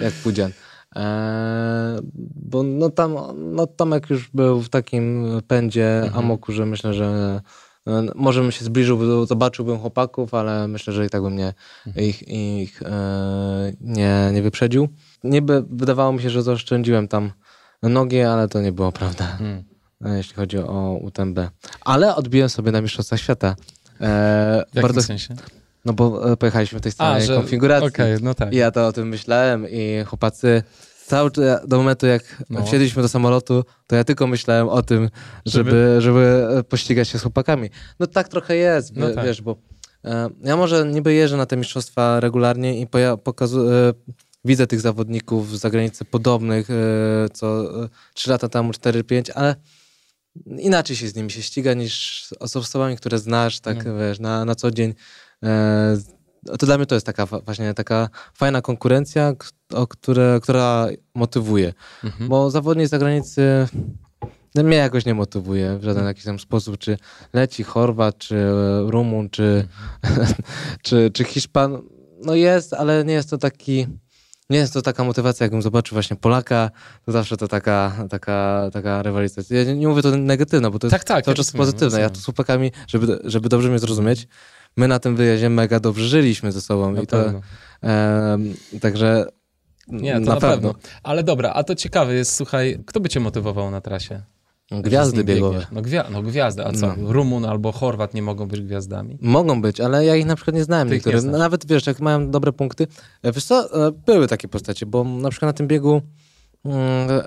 jak 0.02 0.14
Pudzian. 0.14 0.52
Eee, 0.96 2.00
bo 2.36 2.64
no 2.64 2.90
tam, 2.90 3.16
no 3.38 3.68
Tomek 3.68 4.10
już 4.10 4.30
był 4.34 4.62
w 4.62 4.70
takim 4.70 5.28
pędzie 5.48 6.12
amoku, 6.14 6.52
że 6.52 6.66
myślę, 6.66 6.94
że 6.94 7.42
e, 7.88 8.04
może 8.16 8.42
bym 8.42 8.52
się 8.52 8.66
zbliżył, 8.66 9.26
zobaczyłbym 9.26 9.80
chłopaków, 9.80 10.34
ale 10.34 10.68
myślę, 10.68 10.94
że 10.94 11.06
i 11.06 11.10
tak 11.10 11.22
bym 11.22 11.36
nie, 11.36 11.54
ich, 11.96 12.28
ich 12.28 12.82
e, 12.82 13.74
nie, 13.82 14.30
nie 14.34 14.42
wyprzedził. 14.42 14.88
Niby 15.24 15.64
wydawało 15.70 16.14
mi 16.14 16.22
się, 16.22 16.30
że 16.30 16.44
zaoszczędziłem 16.44 17.08
tam 17.08 17.32
nogi, 17.84 18.22
ale 18.22 18.48
to 18.48 18.62
nie 18.62 18.72
było 18.72 18.92
prawda, 18.92 19.38
Mm. 19.40 19.64
e, 20.06 20.18
jeśli 20.18 20.36
chodzi 20.36 20.58
o 20.58 21.00
UTMB. 21.02 21.40
Ale 21.82 22.16
odbiłem 22.16 22.50
sobie 22.50 22.72
na 22.72 22.82
Mistrzostwach 22.82 23.20
Świata. 23.20 23.56
E, 24.02 24.64
W 24.72 24.76
jakim 24.76 24.82
bardzo, 24.82 25.02
sensie? 25.02 25.36
No 25.86 25.94
bo 25.94 26.32
e, 26.32 26.38
pojechaliśmy 26.38 26.80
w 26.80 26.82
tej 26.82 26.92
samej 26.92 27.26
że- 27.26 27.36
konfiguracji. 27.36 27.88
Okej, 27.88 28.16
no 28.22 28.34
tak. 28.34 28.54
I 28.54 28.56
ja 28.56 28.72
to 28.72 28.88
o 28.88 28.92
tym 28.94 29.08
myślałem 29.08 29.68
i 29.70 30.04
chłopacy 30.06 30.64
cały 31.06 31.32
czas, 31.32 31.68
do 31.68 31.78
momentu 31.78 32.06
jak 32.08 32.44
No. 32.50 32.66
wsiedliśmy 32.66 33.02
do 33.02 33.10
samolotu, 33.10 33.64
to 33.88 33.96
ja 33.96 34.04
tylko 34.04 34.28
myślałem 34.28 34.70
o 34.70 34.82
tym, 34.82 35.10
Żeby- 35.46 35.70
żeby, 35.72 35.96
żeby 36.02 36.46
pościgać 36.70 37.08
się 37.10 37.20
z 37.20 37.22
chłopakami. 37.22 37.70
No 38.00 38.08
tak 38.08 38.28
trochę 38.28 38.56
jest, 38.56 38.96
No 38.96 39.10
tak. 39.10 39.26
wiesz, 39.26 39.42
bo 39.42 39.56
e, 40.06 40.30
ja 40.44 40.58
może 40.58 40.86
niby 40.86 41.14
jeżdżę 41.14 41.38
na 41.38 41.46
te 41.46 41.58
mistrzostwa 41.58 42.20
regularnie 42.20 42.80
i 42.82 42.88
poja- 42.88 43.18
pokazu- 43.18 43.70
e, 43.72 43.94
widzę 44.46 44.68
tych 44.68 44.82
zawodników 44.82 45.58
z 45.58 45.62
zagranicy 45.62 46.06
podobnych, 46.06 46.70
e, 46.70 46.74
co 47.34 47.62
e, 47.84 47.90
3 48.14 48.30
lata 48.30 48.50
temu, 48.50 48.72
4-5, 48.74 49.32
ale 49.36 49.56
inaczej 50.58 50.96
się 50.96 51.08
z 51.08 51.16
nimi 51.16 51.32
się 51.32 51.42
ściga 51.42 51.74
niż 51.74 52.26
z 52.48 52.56
osobami, 52.56 52.98
które 52.98 53.20
znasz, 53.20 53.60
tak 53.60 53.86
No. 53.86 53.98
wiesz, 53.98 54.20
na, 54.20 54.46
na 54.46 54.56
co 54.56 54.72
dzień. 54.72 54.94
E, 55.44 55.98
to 56.60 56.66
dla 56.66 56.78
mnie 56.78 56.86
to 56.86 56.96
jest 56.96 57.06
taka 57.06 57.26
właśnie 57.26 57.74
taka 57.74 58.10
fajna 58.34 58.62
konkurencja, 58.62 59.34
o 59.74 59.88
które, 59.88 60.40
która 60.44 60.88
motywuje. 61.16 61.74
Mhm. 62.04 62.30
Bo 62.30 62.52
zawodnik 62.52 62.88
z 62.88 62.90
zagranicy 62.90 63.68
no, 64.56 64.64
mnie 64.64 64.78
jakoś 64.78 65.06
nie 65.06 65.14
motywuje 65.14 65.78
w 65.78 65.84
żaden 65.84 66.06
jakiś 66.06 66.24
tam 66.24 66.40
sposób, 66.40 66.78
czy 66.78 66.98
leci 67.34 67.64
Chorwat, 67.64 68.18
czy 68.18 68.36
e, 68.36 68.92
Rumun, 68.92 69.30
czy, 69.30 69.68
czy, 70.86 71.12
czy 71.14 71.24
Hiszpan. 71.24 71.82
No 72.26 72.36
jest, 72.36 72.74
ale 72.74 73.06
nie 73.06 73.14
jest 73.14 73.30
to 73.30 73.38
taki... 73.38 73.88
Nie 74.50 74.58
jest 74.58 74.74
to 74.74 74.82
taka 74.82 75.04
motywacja, 75.04 75.44
jakbym 75.44 75.62
zobaczył 75.62 75.96
właśnie 75.96 76.16
Polaka, 76.16 76.72
to 77.06 77.12
zawsze 77.12 77.38
to 77.38 77.48
taka, 77.48 78.08
taka, 78.10 78.70
taka 78.74 79.04
rywalizacja. 79.04 79.58
Ja 79.58 79.64
nie, 79.64 79.76
nie 79.76 79.88
mówię 79.88 80.02
to 80.02 80.18
negatywno, 80.18 80.72
bo 80.72 80.80
to 80.80 80.90
Tak, 80.90 81.00
jest 81.00 81.08
tak, 81.08 81.26
cały 81.26 81.34
ja 81.34 81.38
czas 81.38 81.48
rozumiem, 81.48 81.66
pozytywne. 81.66 82.00
Ja 82.00 82.10
tu 82.10 82.20
z 82.20 82.26
chłopakami, 82.26 82.72
żeby, 82.88 83.20
żeby 83.24 83.50
dobrze 83.50 83.70
mnie 83.70 83.80
zrozumieć, 83.80 84.28
my 84.78 84.88
na 84.88 85.00
tym 85.00 85.16
wyjeździe 85.16 85.50
mega 85.50 85.80
dobrze 85.80 86.08
żyliśmy 86.08 86.52
ze 86.52 86.62
sobą. 86.62 86.92
Na 86.92 87.02
i 87.02 87.08
to, 87.08 87.24
pewno. 87.24 87.42
em, 87.82 88.54
także 88.82 89.26
Nie, 89.88 90.14
to 90.14 90.20
na, 90.20 90.36
pewno. 90.36 90.74
Ale 91.04 91.24
dobra, 91.24 91.54
a 91.54 91.64
to 91.64 91.76
ciekawe 91.76 92.14
jest, 92.14 92.36
słuchaj, 92.36 92.84
kto 92.86 93.00
by 93.00 93.10
cię 93.10 93.20
motywował 93.20 93.72
na 93.72 93.82
trasie? 93.82 94.22
Gwiazdy 94.72 95.24
biegowe. 95.24 95.66
No, 95.72 95.82
gwia- 95.82 96.12
no 96.12 96.22
gwiazdy, 96.24 96.66
a 96.66 96.72
co? 96.72 96.96
No. 96.98 97.14
Rumun 97.14 97.46
albo 97.46 97.72
Chorwat 97.72 98.14
nie 98.14 98.22
mogą 98.22 98.48
być 98.48 98.62
gwiazdami? 98.62 99.18
Mogą 99.22 99.62
być, 99.62 99.82
ale 99.82 100.06
ja 100.06 100.16
ich 100.16 100.26
na 100.26 100.36
przykład 100.36 100.56
nie 100.56 100.64
znałem 100.64 100.90
Ty 100.90 101.02
nie 101.06 101.20
znasz. 101.22 101.40
Nawet 101.40 101.68
wiesz, 101.68 101.88
jak 101.88 102.00
mają 102.00 102.32
dobre 102.32 102.52
punkty. 102.52 102.88
E, 103.24 103.32
Wiesz 103.32 103.46
co, 103.46 103.88
e, 103.88 103.92
były 103.92 104.28
takie 104.28 104.48
postacie, 104.48 104.86
bo 104.86 105.04
na 105.04 105.30
przykład 105.30 105.50
na 105.50 105.54
tym 105.54 105.68
biegu 105.68 106.02
mm, 106.66 106.78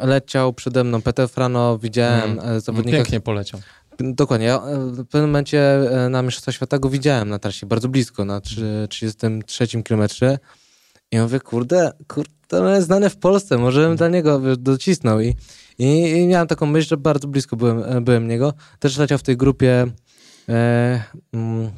leciał 0.09 0.53
przede 0.53 0.85
mną 0.85 1.03
Peter 1.03 1.29
Frano, 1.29 1.79
widziałem 1.79 2.31
Mm. 2.31 2.45
mm. 2.45 2.61
zawodnika. 2.61 2.97
Pięknie 2.97 3.21
poleciał. 3.21 3.61
Dokładnie. 3.99 4.47
Ja 4.47 4.63
e, 4.63 4.79
w 4.79 4.97
pewnym 4.97 5.31
momencie 5.31 5.61
e, 6.05 6.09
na 6.09 6.23
Mistrzostwa 6.23 6.53
Świata 6.53 6.79
go 6.79 6.91
widziałem 6.91 7.29
na 7.29 7.39
trasie, 7.39 7.67
bardzo 7.67 7.89
blisko, 7.89 8.25
na 8.25 8.41
trzy- 8.41 8.89
33 8.89 9.83
kilometrze. 9.83 10.39
I 11.11 11.19
mówię, 11.19 11.41
kurde, 11.41 11.93
kurde, 12.09 12.67
on 12.67 12.75
jest 12.75 12.87
znany 12.87 13.11
w 13.11 13.17
Polsce, 13.17 13.59
może 13.59 13.89
bym 13.89 13.97
dla 13.97 14.09
niego 14.09 14.57
docisnął. 14.57 15.21
I, 15.21 15.35
i, 15.79 16.11
I 16.11 16.27
miałem 16.27 16.47
taką 16.47 16.67
myśl, 16.67 16.89
że 16.89 16.97
bardzo 16.97 17.29
blisko 17.29 17.57
byłem, 17.57 17.83
e, 17.83 18.01
byłem 18.01 18.29
niego. 18.29 18.53
Też 18.79 18.99
leciał 18.99 19.19
w 19.19 19.23
tej 19.23 19.37
grupie 19.37 19.87
e, 20.49 21.03
mm, 21.33 21.71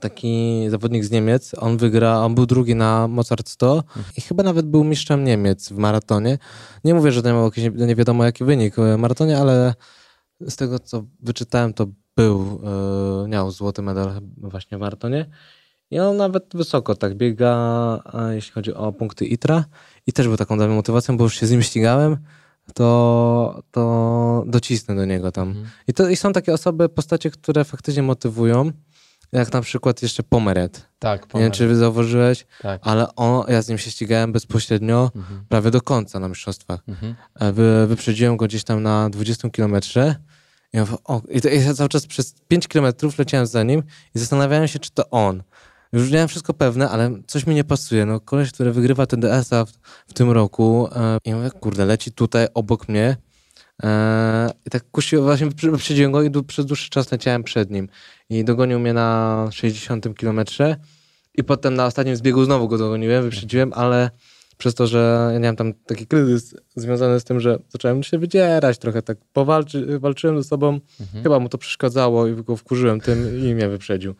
taki 0.00 0.64
zawodnik 0.70 1.04
z 1.04 1.10
Niemiec. 1.10 1.52
On 1.58 1.76
wygra, 1.76 2.18
on 2.18 2.34
był 2.34 2.46
drugi 2.46 2.74
na 2.74 3.08
Mozart 3.08 3.48
100 3.48 3.84
i 4.16 4.20
chyba 4.20 4.42
nawet 4.42 4.66
był 4.66 4.84
mistrzem 4.84 5.24
Niemiec 5.24 5.68
w 5.68 5.78
maratonie. 5.78 6.38
Nie 6.84 6.94
mówię, 6.94 7.12
że 7.12 7.22
to 7.22 7.28
miał 7.28 7.44
jakiś 7.44 7.64
nie 7.74 7.96
wiadomo 7.96 8.24
jaki 8.24 8.44
wynik 8.44 8.74
w 8.76 8.96
maratonie, 8.98 9.38
ale 9.38 9.74
z 10.40 10.56
tego 10.56 10.78
co 10.78 11.04
wyczytałem, 11.20 11.74
to 11.74 11.86
był, 12.16 12.60
e, 13.24 13.28
miał 13.28 13.50
złoty 13.50 13.82
medal 13.82 14.20
właśnie 14.36 14.78
w 14.78 14.80
maratonie. 14.80 15.30
I 15.90 15.98
on 15.98 16.16
nawet 16.16 16.44
wysoko 16.54 16.94
tak 16.94 17.14
biega, 17.14 18.02
jeśli 18.30 18.52
chodzi 18.52 18.74
o 18.74 18.92
punkty 18.92 19.24
ITRA. 19.24 19.64
I 20.06 20.12
też 20.12 20.28
był 20.28 20.36
taką 20.36 20.56
dla 20.56 20.66
mnie 20.66 20.76
motywacją, 20.76 21.16
bo 21.16 21.24
już 21.24 21.40
się 21.40 21.46
z 21.46 21.50
nim 21.50 21.62
ścigałem, 21.62 22.16
to, 22.74 23.62
to 23.70 24.44
docisnę 24.46 24.96
do 24.96 25.04
niego 25.04 25.32
tam. 25.32 25.48
Mhm. 25.48 25.66
I, 25.88 25.92
to, 25.92 26.08
I 26.08 26.16
są 26.16 26.32
takie 26.32 26.54
osoby, 26.54 26.88
postacie, 26.88 27.30
które 27.30 27.64
faktycznie 27.64 28.02
motywują, 28.02 28.72
jak 29.32 29.52
na 29.52 29.60
przykład 29.60 30.02
jeszcze 30.02 30.22
Pomeret. 30.22 30.88
Tak, 30.98 31.34
Nie 31.34 31.40
wiem, 31.40 31.50
czy 31.52 31.76
zauważyłeś, 31.76 32.46
Tak. 32.62 32.80
ale 32.84 33.14
on, 33.14 33.44
ja 33.48 33.62
z 33.62 33.68
nim 33.68 33.78
się 33.78 33.90
ścigałem 33.90 34.32
bezpośrednio 34.32 35.10
Mhm. 35.16 35.44
prawie 35.48 35.70
do 35.70 35.80
końca 35.80 36.20
na 36.20 36.28
mistrzostwach. 36.28 36.80
Mhm. 36.88 37.14
E, 37.40 37.52
Wy, 37.52 37.86
wyprzedziłem 37.86 38.36
go 38.36 38.46
gdzieś 38.46 38.64
tam 38.64 38.82
na 38.82 39.10
20 39.10 39.50
kilometrze. 39.50 40.16
I, 40.72 40.76
ja 40.76 40.84
i, 41.50 41.64
ja 41.64 41.74
cały 41.74 41.88
czas 41.88 42.06
przez 42.06 42.34
5 42.48 42.68
kilometrów 42.68 43.18
leciałem 43.18 43.46
za 43.46 43.62
nim 43.62 43.82
i 44.14 44.18
zastanawiałem 44.18 44.68
się, 44.68 44.78
czy 44.78 44.90
to 44.90 45.10
on. 45.10 45.42
Już 45.92 46.10
miałem 46.10 46.28
wszystko 46.28 46.54
pewne, 46.54 46.90
ale 46.90 47.10
coś 47.26 47.46
mi 47.46 47.54
nie 47.54 47.64
pasuje. 47.64 48.06
No, 48.06 48.20
koleś, 48.20 48.52
który 48.52 48.72
wygrywa 48.72 49.06
TDS-a 49.06 49.64
w, 49.64 49.70
w 50.06 50.12
tym 50.14 50.30
roku 50.30 50.88
e, 50.96 51.18
i 51.24 51.34
mówię, 51.34 51.50
kurde, 51.50 51.84
leci 51.84 52.12
tutaj 52.12 52.46
obok 52.54 52.88
mnie 52.88 53.16
i 54.66 54.70
tak 54.70 54.90
kusiłem, 54.90 55.24
właśnie 55.24 55.46
wyprzedziłem 55.62 56.12
go 56.12 56.22
i 56.22 56.30
przez 56.46 56.66
dłuższy 56.66 56.90
czas 56.90 57.12
leciałem 57.12 57.42
przed 57.44 57.70
nim. 57.70 57.88
I 58.30 58.44
dogonił 58.44 58.80
mnie 58.80 58.92
na 58.92 59.48
60 59.52 60.16
kilometrze 60.16 60.76
i 61.34 61.44
potem 61.44 61.74
na 61.74 61.86
ostatnim 61.86 62.16
zbiegu 62.16 62.44
znowu 62.44 62.68
go 62.68 62.78
dogoniłem, 62.78 63.22
wyprzedziłem, 63.24 63.72
ale 63.72 64.10
przez 64.58 64.74
to, 64.74 64.86
że 64.86 65.30
ja 65.32 65.38
miałem 65.38 65.56
tam 65.56 65.72
taki 65.86 66.06
kryzys 66.06 66.54
związany 66.76 67.20
z 67.20 67.24
tym, 67.24 67.40
że 67.40 67.58
zacząłem 67.68 68.02
się 68.02 68.18
wydzierać 68.18 68.78
trochę, 68.78 69.02
tak 69.02 69.18
powalczy, 69.32 69.98
walczyłem 69.98 70.42
ze 70.42 70.48
sobą, 70.48 70.80
chyba 71.22 71.38
mu 71.38 71.48
to 71.48 71.58
przeszkadzało 71.58 72.26
i 72.26 72.34
go 72.42 72.56
wkurzyłem 72.56 73.00
tym 73.00 73.38
i 73.48 73.54
mnie 73.54 73.68
wyprzedził. 73.68 74.14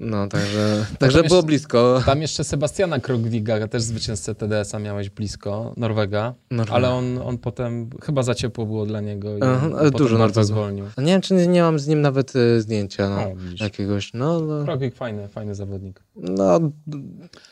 No, 0.00 0.26
także, 0.28 0.86
także 0.98 1.18
jeszcze- 1.18 1.28
było 1.28 1.42
blisko. 1.42 2.02
Tam 2.06 2.22
jeszcze 2.22 2.44
Sebastiana 2.44 3.00
Krogwiga, 3.00 3.68
też 3.68 3.82
zwycięzcę 3.82 4.34
TDS-a 4.34 4.78
miałeś 4.78 5.10
blisko, 5.10 5.74
Norwega, 5.76 6.34
Norwega. 6.50 6.76
ale 6.76 6.90
on, 6.90 7.18
on 7.18 7.38
potem, 7.38 7.90
chyba 8.02 8.22
za 8.22 8.34
ciepło 8.34 8.66
było 8.66 8.86
dla 8.86 9.00
niego 9.00 9.36
i 9.36 9.40
Aha, 9.42 9.70
on 9.80 9.90
dużo 9.90 10.18
Norwegów. 10.18 10.46
zwolnił. 10.46 10.84
A 10.96 11.02
Nie 11.02 11.12
wiem, 11.12 11.20
czy 11.20 11.34
nie, 11.34 11.46
nie 11.46 11.62
mam 11.62 11.78
z 11.78 11.86
nim 11.86 12.00
nawet 12.00 12.36
e, 12.36 12.60
zdjęcia 12.60 13.08
no, 13.08 13.16
O, 13.22 13.32
jakiegoś. 13.64 14.10
No, 14.14 14.40
no, 14.40 14.64
Krogwig 14.64 14.94
fajny, 14.94 15.28
fajny 15.28 15.54
zawodnik. 15.54 16.02
no, 16.16 16.60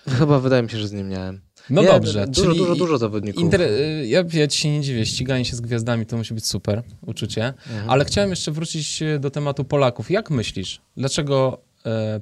chyba 0.09 0.38
wydaje 0.40 0.62
mi 0.62 0.70
się, 0.70 0.79
że 0.79 0.88
z 0.88 0.92
nim 0.92 1.09
miałem. 1.09 1.40
No 1.70 1.83
Nie, 1.83 1.88
dobrze, 1.88 2.26
Dużo, 2.26 2.42
czyli 2.46 2.59
dużo, 2.59 2.74
dużo 2.76 2.98
zawodników. 2.98 3.42
Inter... 3.42 3.61
y, 3.62 4.04
Ja, 4.06 4.24
ja 4.33 4.46
ci 4.46 4.59
się 4.59 4.70
nie 4.70 4.80
dziwię, 4.80 5.06
ściganie 5.06 5.44
się 5.44 5.56
z 5.56 5.61
gwiazdami 5.61 6.06
to 6.06 6.16
musi 6.16 6.35
być 6.35 6.46
super 6.46 6.83
uczucie, 7.06 7.44
Mhm. 7.70 7.90
ale 7.90 8.04
chciałem 8.04 8.30
jeszcze 8.30 8.52
wrócić 8.52 9.02
e, 9.02 9.18
do 9.18 9.30
tematu 9.30 9.64
Polaków. 9.64 10.11
Jak 10.11 10.30
myślisz, 10.30 10.80
dlaczego 10.96 11.59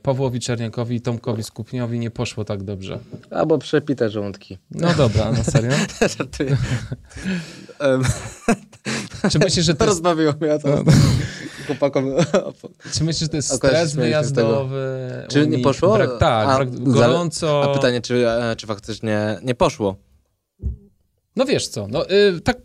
Pawłowi 0.03 0.41
Czerniakowi 0.41 0.97
i 0.97 1.01
Tomkowi 1.01 1.43
Skupniowi 1.43 1.99
nie 1.99 2.11
poszło 2.11 2.45
tak 2.45 2.63
dobrze? 2.63 2.99
Albo 3.31 3.59
przepite 3.59 4.11
żołądki. 4.11 4.59
No 4.71 4.95
dobra, 4.95 5.33
na 5.33 5.45
serio? 5.45 5.71
Żartuję. 6.19 6.57
Em, 7.79 8.03
Czy 9.33 9.39
myślisz, 9.39 9.67
że 9.67 9.75
to 9.75 9.85
jest, 9.85 9.97
Rozbawiło 9.97 10.33
mnie 10.41 10.59
to. 10.59 10.85
Chłopakom. 11.67 12.11
czy 12.95 13.05
myślisz, 13.05 13.21
że 13.21 13.29
to 13.29 13.37
jest 13.37 13.55
stres 13.55 13.95
wyjazdowy? 13.95 14.99
Czy 15.29 15.47
nie 15.47 15.59
poszło? 15.59 15.95
Brak, 15.97 16.11
tak, 16.19 16.49
A, 16.49 16.57
brak, 16.57 16.83
gorąco. 16.83 17.63
A 17.65 17.75
pytanie, 17.75 18.01
czy, 18.01 18.29
e, 18.29 18.57
czy 18.57 18.67
faktycznie 18.67 19.39
nie 19.43 19.55
poszło? 19.55 19.97
No 21.37 21.45
wiesz 21.45 21.69
co, 21.69 21.87
no 21.89 22.11
y, 22.11 22.41
tak 22.41 22.57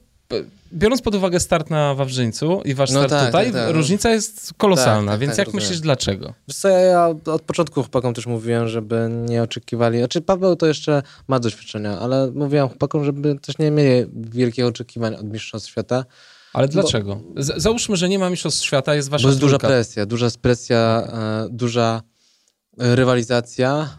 biorąc 0.73 1.01
pod 1.01 1.15
uwagę 1.15 1.39
start 1.39 1.69
na 1.69 1.95
Wawrzyńcu 1.95 2.61
i 2.65 2.73
wasz 2.73 2.91
No 2.91 2.99
start 2.99 3.09
tak, 3.09 3.25
tutaj, 3.25 3.45
tak, 3.51 3.65
tak. 3.65 3.75
różnica 3.75 4.09
jest 4.09 4.53
kolosalna, 4.57 5.11
Tak, 5.11 5.13
tak, 5.13 5.19
więc 5.19 5.31
tak, 5.31 5.37
jak 5.37 5.47
rozumiem. 5.47 5.63
myślisz 5.63 5.79
dlaczego? 5.79 6.33
Wiesz 6.47 6.57
co, 6.57 6.67
ja, 6.69 7.07
od 7.25 7.41
początku 7.41 7.81
chłopakom 7.81 8.13
też 8.13 8.25
mówiłem, 8.27 8.67
żeby 8.67 9.09
nie 9.29 9.43
oczekiwali. 9.43 9.97
Znaczy 9.97 10.21
Paweł 10.21 10.55
to 10.55 10.65
jeszcze 10.65 11.03
ma 11.27 11.39
doświadczenia, 11.39 11.99
ale 11.99 12.31
mówiłem 12.31 12.67
chłopakom, 12.69 13.05
żeby 13.05 13.39
też 13.39 13.57
nie 13.57 13.71
mieli 13.71 14.09
wielkich 14.13 14.65
oczekiwań 14.65 15.15
od 15.15 15.23
Mistrzostw 15.25 15.69
Świata, 15.69 16.05
Ale 16.53 16.67
dlaczego? 16.67 17.19
Z, 17.37 17.61
załóżmy, 17.61 17.95
że 17.97 18.09
nie 18.09 18.19
ma 18.19 18.29
mistrzostw 18.29 18.63
świata, 18.63 18.95
jest 18.95 19.09
wasza 19.09 19.23
bo 19.23 19.29
jest 19.29 19.39
duża 19.41 19.59
presja, 19.59 20.05
duża 20.05 20.27
presja, 20.41 21.07
e, 21.13 21.47
duża 21.49 22.01
rywalizacja. 22.77 23.89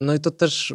No 0.00 0.14
i 0.14 0.20
to 0.20 0.30
też, 0.30 0.74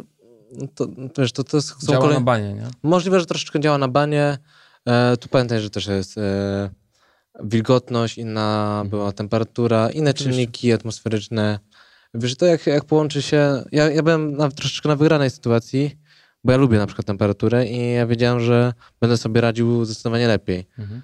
to, 0.74 0.86
to, 0.86 1.22
wiesz, 1.22 1.32
to, 1.32 1.44
to 1.44 1.62
są 1.62 1.74
Działa 1.86 2.00
kolej... 2.00 2.16
na 2.16 2.20
banie, 2.24 2.54
nie? 2.54 2.66
Możliwe, 2.82 3.20
że 3.20 3.26
troszeczkę 3.26 3.60
działa 3.60 3.78
na 3.78 3.88
banie. 3.88 4.38
E, 4.88 5.16
tu 5.16 5.28
pamiętaj, 5.28 5.60
że 5.60 5.70
też 5.70 5.86
jest 5.86 6.18
e, 6.18 6.70
wilgotność, 7.44 8.18
inna 8.18 8.82
była 8.86 9.12
temperatura, 9.12 9.90
inne 9.90 10.14
czynniki 10.14 10.72
atmosferyczne. 10.72 11.58
Wiesz, 12.14 12.36
to 12.36 12.46
jak, 12.46 12.66
jak 12.66 12.84
połączy 12.84 13.22
się... 13.22 13.64
Ja, 13.72 13.90
ja 13.90 14.02
byłem 14.02 14.36
na, 14.36 14.50
troszeczkę 14.50 14.88
na 14.88 14.96
wygranej 14.96 15.30
sytuacji, 15.30 15.98
bo 16.44 16.52
ja 16.52 16.58
lubię 16.58 16.78
na 16.78 16.86
przykład 16.86 17.06
temperaturę 17.06 17.66
i 17.66 17.92
ja 17.92 18.06
wiedziałem, 18.06 18.40
że 18.40 18.72
będę 19.00 19.16
sobie 19.16 19.40
radził 19.40 19.84
zdecydowanie 19.84 20.28
lepiej. 20.28 20.66
Mhm. 20.78 21.02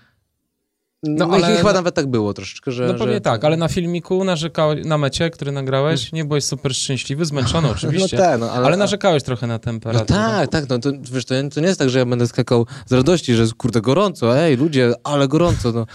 No, 1.03 1.27
No, 1.27 1.35
ale 1.35 1.47
ale- 1.47 1.57
chyba 1.57 1.73
nawet 1.73 1.95
tak 1.95 2.07
było 2.07 2.35
troszeczkę, 2.35 2.73
że... 2.73 2.87
No 2.87 2.95
pewnie 2.95 3.15
że... 3.15 3.21
tak, 3.21 3.45
ale 3.45 3.57
na 3.57 3.69
filmiku 3.69 4.25
narzekałeś, 4.25 4.85
na 4.87 4.99
mecie, 4.99 5.31
który 5.31 5.53
nagrałeś, 5.53 6.13
nie 6.13 6.25
byłeś 6.25 6.45
super 6.45 6.75
szczęśliwy, 6.75 7.25
zmęczony 7.25 7.71
oczywiście, 7.77 8.17
No 8.17 8.23
tak, 8.23 8.41
no, 8.41 8.51
ale, 8.53 8.67
ale 8.67 8.77
narzekałeś 8.77 9.23
trochę 9.23 9.47
na 9.47 9.55
No 9.55 9.59
temperaturę. 9.59 10.07
tak, 10.19 10.51
tak, 10.51 10.69
no 10.69 10.79
to, 10.79 10.91
wiesz, 11.13 11.25
to, 11.25 11.35
to 11.55 11.61
nie 11.61 11.67
jest 11.67 11.79
tak, 11.79 11.91
że 11.91 11.99
ja 11.99 12.07
będę 12.07 12.27
skakał 12.27 12.67
z 12.87 12.93
radości, 12.93 13.35
że 13.35 13.43
jest 13.43 13.55
kurde 13.55 13.81
gorąco, 13.81 14.39
ej 14.39 14.57
ludzie, 14.57 14.93
ale 15.05 15.29
gorąco, 15.29 15.73
no. 15.73 15.87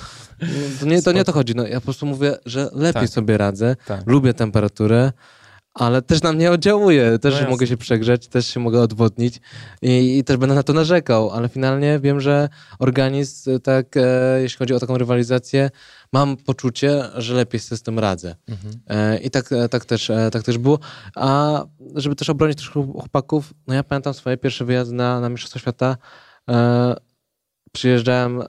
No, 0.42 0.48
To 0.80 0.86
nie, 0.86 1.02
to 1.02 1.12
nie 1.12 1.24
to 1.24 1.32
chodzi, 1.32 1.56
no 1.56 1.68
ja 1.68 1.76
po 1.76 1.82
prostu 1.86 2.06
mówię, 2.06 2.38
że 2.46 2.70
lepiej 2.74 3.02
Tak. 3.02 3.10
sobie 3.10 3.38
radzę, 3.38 3.76
Tak. 3.88 4.02
lubię 4.08 4.34
temperaturę, 4.34 5.12
ale 5.76 6.02
też 6.02 6.22
na 6.22 6.34
mnie 6.34 6.52
oddziałuje, 6.52 7.20
też 7.20 7.42
No 7.42 7.50
mogę 7.50 7.68
się 7.68 7.78
przegrzeć, 7.78 8.28
też 8.28 8.48
się 8.48 8.60
mogę 8.60 8.82
odwodnić 8.82 9.42
i, 9.82 10.18
i 10.18 10.24
też 10.24 10.38
będę 10.38 10.56
na 10.56 10.64
to 10.64 10.74
narzekał, 10.74 11.32
ale 11.32 11.50
finalnie 11.50 12.00
wiem, 12.00 12.22
że 12.22 12.50
organizm, 12.80 13.60
tak, 13.60 13.98
e, 13.98 14.42
jeśli 14.42 14.58
chodzi 14.58 14.74
o 14.74 14.80
taką 14.80 14.98
rywalizację, 14.98 15.70
mam 16.14 16.38
poczucie, 16.38 17.04
że 17.16 17.34
lepiej 17.34 17.60
sobie 17.60 17.78
z 17.78 17.84
tym 17.84 18.00
radzę. 18.00 18.36
Mhm. 18.48 18.74
E, 18.88 19.18
I 19.18 19.30
tak, 19.30 19.52
e, 19.52 19.70
tak, 19.70 19.86
też, 19.86 20.10
e, 20.10 20.30
tak 20.32 20.44
też 20.44 20.58
było. 20.58 20.80
A 21.16 21.64
żeby 21.96 22.16
też 22.16 22.30
obronić 22.30 22.58
troszkę 22.58 22.84
chłopaków, 22.84 23.54
no 23.68 23.74
ja 23.74 23.84
pamiętam 23.84 24.14
swoje 24.14 24.38
pierwsze 24.38 24.66
wyjazdy 24.66 24.96
na, 24.96 25.20
na 25.20 25.30
Mistrzostwa 25.30 25.60
Świata. 25.60 25.98
E, 26.50 26.96
przyjeżdżałem 27.72 28.44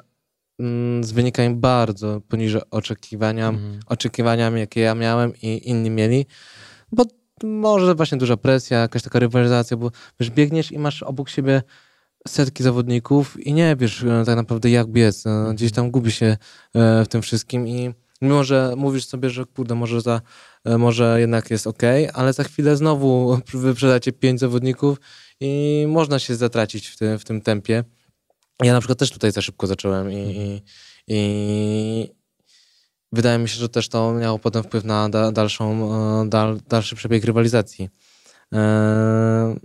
mm, 0.60 1.04
z 1.04 1.12
wynikami 1.12 1.54
bardzo 1.54 2.20
poniżej 2.28 2.62
oczekiwania, 2.70 3.48
Mhm. 3.48 3.80
oczekiwaniami, 3.86 4.60
jakie 4.60 4.80
ja 4.80 4.94
miałem 4.94 5.32
i 5.42 5.70
inni 5.70 5.90
mieli. 5.90 6.26
Bo 6.92 7.04
może 7.42 7.94
właśnie 7.94 8.18
duża 8.18 8.36
presja, 8.36 8.78
jakaś 8.78 9.02
taka 9.02 9.18
rywalizacja, 9.18 9.76
bo 9.76 9.90
wiesz, 10.20 10.30
biegniesz 10.30 10.72
i 10.72 10.78
masz 10.78 11.02
obok 11.02 11.28
siebie 11.28 11.62
setki 12.28 12.62
zawodników 12.62 13.46
i 13.46 13.52
nie 13.52 13.76
wiesz 13.76 14.02
e, 14.02 14.22
tak 14.26 14.36
naprawdę 14.36 14.70
jak 14.70 14.86
biec. 14.88 15.26
E, 15.26 15.52
Gdzieś 15.54 15.72
tam 15.72 15.90
gubi 15.90 16.12
się 16.12 16.36
e, 16.74 17.04
w 17.04 17.08
tym 17.08 17.22
wszystkim 17.22 17.68
i 17.68 17.94
mimo, 18.22 18.44
że 18.44 18.74
mówisz 18.76 19.06
sobie, 19.06 19.30
że 19.30 19.44
kurde, 19.44 19.74
może, 19.74 20.00
za, 20.00 20.20
e, 20.64 20.78
może 20.78 21.20
jednak 21.20 21.50
jest 21.50 21.66
ok, 21.66 21.82
ale 22.14 22.32
za 22.32 22.44
chwilę 22.44 22.76
znowu 22.76 23.38
wyprzedacie 23.54 24.12
pięć 24.12 24.40
zawodników 24.40 25.00
i 25.40 25.84
można 25.88 26.18
się 26.18 26.36
zatracić 26.36 26.88
w, 26.88 26.96
tym 26.96 27.18
w 27.18 27.24
tym 27.24 27.40
tempie. 27.40 27.84
Ja 28.62 28.72
na 28.72 28.80
przykład 28.80 28.98
też 28.98 29.10
tutaj 29.10 29.32
za 29.32 29.42
szybko 29.42 29.66
zacząłem 29.66 30.12
i, 30.12 30.16
i, 30.16 30.62
i 31.08 32.15
wydaje 33.16 33.38
mi 33.38 33.48
się, 33.48 33.56
że 33.56 33.68
też 33.68 33.88
to 33.88 34.12
miało 34.12 34.38
potem 34.38 34.62
wpływ 34.62 34.84
na 34.84 35.08
da, 35.08 35.32
dalszą, 35.32 35.94
e, 36.22 36.28
dal, 36.28 36.60
dalszy 36.68 36.96
przebieg 36.96 37.24
rywalizacji. 37.24 37.88
E, 38.52 39.56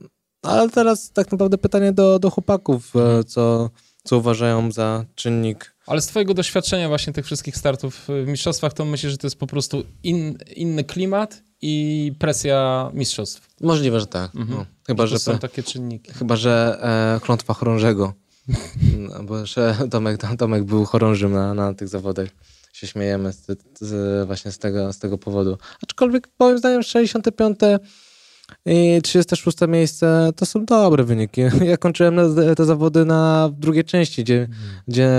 ale 0.41 0.69
teraz 0.69 1.11
tak 1.11 1.31
naprawdę 1.31 1.57
pytanie 1.57 1.93
do, 1.93 2.19
do 2.19 2.29
chłopaków, 2.29 2.93
e, 2.95 3.23
co, 3.23 3.69
co 4.03 4.17
uważają 4.17 4.71
za 4.71 5.05
czynnik. 5.15 5.75
Ale 5.87 6.01
z 6.01 6.07
twojego 6.07 6.33
doświadczenia 6.33 6.87
właśnie 6.87 7.13
tych 7.13 7.25
wszystkich 7.25 7.57
startów 7.57 8.07
w 8.07 8.27
mistrzostwach, 8.27 8.73
to 8.73 8.85
myślę, 8.85 9.09
że 9.09 9.17
to 9.17 9.27
jest 9.27 9.39
po 9.39 9.47
prostu 9.47 9.83
in, 10.03 10.37
inny 10.55 10.83
klimat 10.83 11.43
i 11.61 12.13
presja 12.19 12.89
mistrzostw. 12.93 13.55
Możliwe, 13.61 13.99
że 13.99 14.07
tak. 14.07 14.35
Mhm. 14.35 14.59
No, 14.59 14.65
chyba, 14.87 15.03
to 15.03 15.07
że, 15.07 15.19
są 15.19 15.37
takie 15.37 15.63
czynniki. 15.63 16.11
chyba, 16.11 16.35
że 16.35 16.79
e, 17.17 17.19
klątwa 17.25 17.53
chorążego. 17.53 18.13
No, 18.97 19.23
bo 19.23 19.45
że 19.45 19.77
Tomek, 19.91 20.21
Tomek 20.37 20.63
był 20.63 20.85
chorążym 20.85 21.33
na, 21.33 21.53
na 21.53 21.73
tych 21.73 21.87
zawodach. 21.87 22.29
Się 22.73 22.87
śmiejemy 22.87 23.33
z, 23.33 23.45
z, 23.79 24.27
właśnie 24.27 24.51
z 24.51 24.57
tego, 24.57 24.93
z 24.93 24.99
tego 24.99 25.17
powodu. 25.17 25.57
Aczkolwiek 25.83 26.29
moim 26.39 26.57
zdaniem 26.57 26.83
65 26.83 27.59
i 28.65 28.99
36 29.03 29.57
miejsce 29.67 30.29
to 30.35 30.45
są 30.45 30.65
dobre 30.65 31.03
wyniki. 31.03 31.41
Ja 31.65 31.77
kończyłem 31.77 32.19
te 32.55 32.65
zawody 32.65 33.05
na 33.05 33.49
drugiej 33.57 33.83
części, 33.83 34.23
gdzie, 34.23 34.47
gdzie 34.87 35.09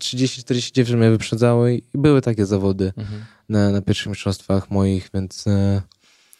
30-40 0.00 0.96
mnie 0.96 1.10
wyprzedzały 1.10 1.74
i 1.74 1.82
były 1.94 2.22
takie 2.22 2.46
zawody 2.46 2.92
Mhm. 2.96 3.24
na, 3.48 3.70
na 3.70 3.82
pierwszych 3.82 4.06
mistrzostwach 4.06 4.70
moich, 4.70 5.10
więc 5.14 5.46
e, 5.46 5.82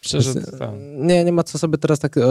Szczerze, 0.01 0.33
Więc, 0.33 0.51
tak. 0.59 0.69
nie, 0.97 1.23
nie 1.23 1.31
ma 1.31 1.43
co 1.43 1.57
sobie 1.57 1.77
teraz 1.77 1.99
tak 1.99 2.17
e, 2.17 2.21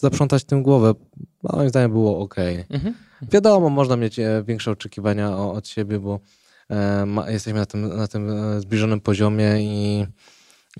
zaprzątać 0.00 0.44
tym 0.44 0.62
głowę. 0.62 0.94
Moim 1.42 1.68
zdaniem 1.68 1.90
było 1.90 2.18
ok. 2.18 2.34
Mhm. 2.70 2.94
Wiadomo, 3.22 3.68
można 3.70 3.96
mieć 3.96 4.18
e, 4.18 4.42
większe 4.46 4.70
oczekiwania 4.70 5.36
od 5.38 5.68
siebie, 5.68 5.98
bo 5.98 6.14
e, 6.14 6.18
jesteśmy 7.28 7.60
na 7.60 7.66
tym, 7.66 7.96
na 7.96 8.08
tym 8.08 8.30
e, 8.30 8.60
zbliżonym 8.60 9.00
poziomie 9.00 9.56
i, 9.60 10.06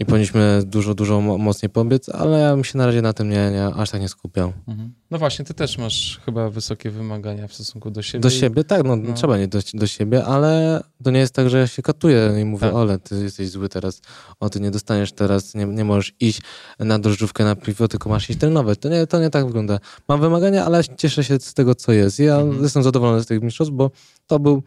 i 0.01 0.07
powinniśmy 0.07 0.62
dużo, 0.66 0.95
dużo 0.95 1.21
mo- 1.21 1.39
mocniej 1.39 1.71
pobiec, 1.71 2.09
ale 2.09 2.39
ja 2.41 2.55
bym 2.55 2.64
się 2.64 2.79
na 2.79 2.87
razie 2.87 3.03
na 3.03 3.12
tym 3.12 3.31
nie, 3.31 3.51
nie, 3.51 3.64
aż 3.66 3.91
tak 3.91 4.01
nie 4.01 4.09
skupiał. 4.09 4.53
Mhm. 4.69 4.93
No 5.11 5.19
właśnie, 5.19 5.45
ty 5.45 5.55
też 5.55 5.79
masz 5.79 6.21
chyba 6.25 6.51
wysokie 6.51 6.91
wymagania 6.91 7.49
w 7.49 7.55
stosunku 7.55 7.91
do 7.91 8.03
siebie. 8.03 8.23
Do 8.23 8.31
siebie, 8.31 8.64
tak, 8.64 8.85
no, 8.85 8.97
no. 8.97 9.12
trzeba 9.14 9.39
nie 9.39 9.49
do, 9.49 9.59
do 9.75 9.87
siebie, 9.87 10.25
ale 10.25 10.83
to 11.05 11.11
nie 11.11 11.19
jest 11.21 11.35
tak, 11.35 11.51
że 11.51 11.59
ja 11.59 11.66
się 11.66 11.83
katuję 11.83 12.33
i 12.41 12.45
mówię, 12.45 12.66
Tak. 12.66 12.75
ole, 12.75 12.99
ty 12.99 13.23
jesteś 13.23 13.49
zły 13.51 13.69
teraz, 13.69 14.01
o, 14.41 14.51
ty 14.51 14.61
nie 14.61 14.71
dostaniesz 14.71 15.12
teraz, 15.12 15.55
nie, 15.55 15.64
nie 15.66 15.85
możesz 15.85 16.12
iść 16.21 16.41
na 16.79 16.99
drożdżówkę 16.99 17.45
na 17.45 17.57
piwo, 17.57 17.89
tylko 17.89 18.09
masz 18.09 18.31
iść 18.31 18.39
trenować. 18.41 18.79
To 18.79 18.89
nie, 18.89 19.07
to 19.07 19.21
nie 19.21 19.31
tak 19.31 19.47
wygląda. 19.47 19.79
Mam 20.09 20.21
wymagania, 20.21 20.64
ale 20.64 20.83
cieszę 20.97 21.25
się 21.25 21.39
z 21.41 21.55
tego, 21.55 21.75
co 21.75 21.93
jest. 21.93 22.19
Ja 22.19 22.37
Mhm. 22.37 22.62
jestem 22.62 22.83
zadowolony 22.83 23.23
z 23.23 23.27
tych 23.27 23.43
mistrzostw, 23.43 23.75
bo 23.75 23.91
to 24.27 24.39
był 24.39 24.62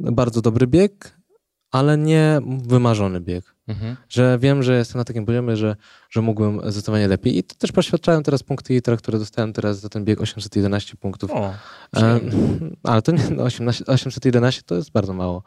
bardzo 0.00 0.40
dobry 0.42 0.66
bieg, 0.66 1.16
ale 1.70 1.98
nie 1.98 2.40
wymarzony 2.66 3.20
bieg. 3.20 3.54
Mhm. 3.68 3.96
Że 4.08 4.38
wiem, 4.40 4.62
że 4.62 4.76
jestem 4.78 4.98
na 4.98 5.04
takim 5.04 5.26
poziomie, 5.26 5.56
że, 5.56 5.76
że 6.10 6.20
mógłbym 6.22 6.60
zdecydowanie 6.60 7.08
lepiej. 7.08 7.38
I 7.38 7.44
to 7.44 7.54
też 7.54 7.72
poświadczają 7.72 8.22
teraz 8.22 8.42
punkty 8.42 8.74
ITRA, 8.74 8.96
które 8.96 9.18
dostałem 9.18 9.52
teraz 9.52 9.80
za 9.80 9.88
ten 9.88 10.04
bieg 10.04 10.20
811 10.20 10.96
punktów. 10.96 11.30
O, 11.32 11.54
E, 11.96 12.20
ale 12.82 13.02
to 13.02 13.12
nie, 13.12 13.22
no 13.30 13.42
18, 13.42 13.84
811 13.86 14.62
to 14.66 14.74
jest 14.74 14.90
bardzo 14.92 15.12
mało. 15.12 15.42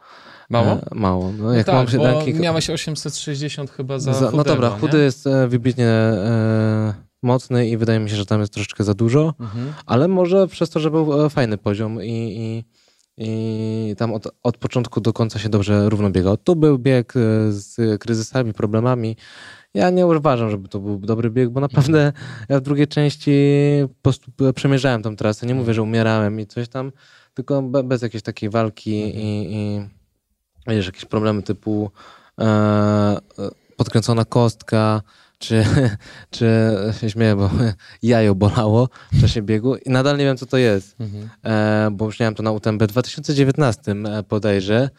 Mało? 0.50 0.72
E, 0.72 0.82
mało. 0.92 1.32
No, 1.40 1.54
jak 1.54 1.66
tak, 1.66 1.76
mam 1.94 1.98
bo 1.98 2.40
miałeś 2.42 2.70
860 2.70 3.72
chyba 3.72 4.00
za, 4.00 4.14
za, 4.14 4.26
No 4.26 4.32
chudego, 4.32 4.50
dobra, 4.56 4.70
nie? 4.70 4.76
chudy 4.80 5.04
jest 5.04 5.28
e, 5.28 5.48
wybitnie 5.48 5.88
e, 5.88 6.94
mocny 7.24 7.68
i 7.70 7.78
wydaje 7.78 8.00
mi 8.00 8.10
się, 8.10 8.16
że 8.16 8.26
tam 8.26 8.40
jest 8.42 8.54
troszeczkę 8.54 8.84
za 8.84 8.94
dużo, 8.94 9.34
Mhm. 9.40 9.74
ale 9.86 10.08
może 10.08 10.48
przez 10.48 10.70
to, 10.70 10.80
że 10.80 10.92
był 10.92 11.26
e, 11.26 11.30
fajny 11.30 11.58
poziom 11.58 12.04
i, 12.04 12.08
i, 12.38 12.64
i 13.18 13.96
tam 13.98 14.14
od, 14.14 14.28
od 14.44 14.58
początku 14.58 15.02
do 15.02 15.14
końca 15.14 15.40
się 15.40 15.50
dobrze 15.50 15.90
równo 15.90 16.10
biegał. 16.10 16.38
Tu 16.38 16.56
był 16.56 16.80
bieg 16.80 17.14
e, 17.16 17.20
z 17.52 18.02
kryzysami, 18.02 18.54
problemami. 18.54 19.16
Ja 19.74 19.90
nie 19.90 20.08
uważam, 20.08 20.50
żeby 20.50 20.68
to 20.68 20.80
był 20.80 20.98
dobry 20.98 21.30
bieg, 21.30 21.50
bo 21.50 21.60
naprawdę 21.60 22.14
ja 22.50 22.60
w 22.60 22.62
drugiej 22.62 22.88
części 22.88 23.32
po 23.88 24.02
prostu 24.02 24.32
przemierzałem 24.56 25.04
tą 25.04 25.16
trasę. 25.16 25.48
Nie 25.48 25.56
mówię, 25.56 25.74
że 25.74 25.84
umierałem 25.84 26.40
i 26.40 26.46
coś 26.46 26.70
tam, 26.70 26.92
tylko 27.34 27.62
be, 27.62 27.84
bez 27.84 28.02
jakiejś 28.02 28.24
takiej 28.24 28.50
walki 28.50 28.92
i, 28.92 29.56
i 29.56 29.82
wiesz, 30.68 30.86
jakieś 30.86 31.06
problemy 31.06 31.44
typu 31.44 31.92
e, 32.40 32.44
e, 32.44 33.18
podkręcona 33.78 34.26
kostka, 34.26 35.02
czy, 35.40 35.64
czy 36.30 36.76
się 37.02 37.10
śmieję, 37.10 37.36
bo 37.36 37.50
jajo 38.04 38.36
bolało 38.36 38.90
w 39.12 39.22
czasie 39.22 39.42
biegu 39.42 39.76
i 39.76 39.90
nadal 39.90 40.18
nie 40.18 40.26
wiem, 40.26 40.38
co 40.38 40.46
to 40.46 40.58
jest, 40.58 40.96
Mhm. 41.00 41.30
e, 41.44 41.90
bo 41.92 42.06
już 42.06 42.20
miałem 42.20 42.36
to 42.36 42.44
na 42.44 42.52
UTMB 42.52 42.84
w 42.84 42.88
2019 42.88 43.92
e, 43.92 44.24
podejrzę. 44.24 44.90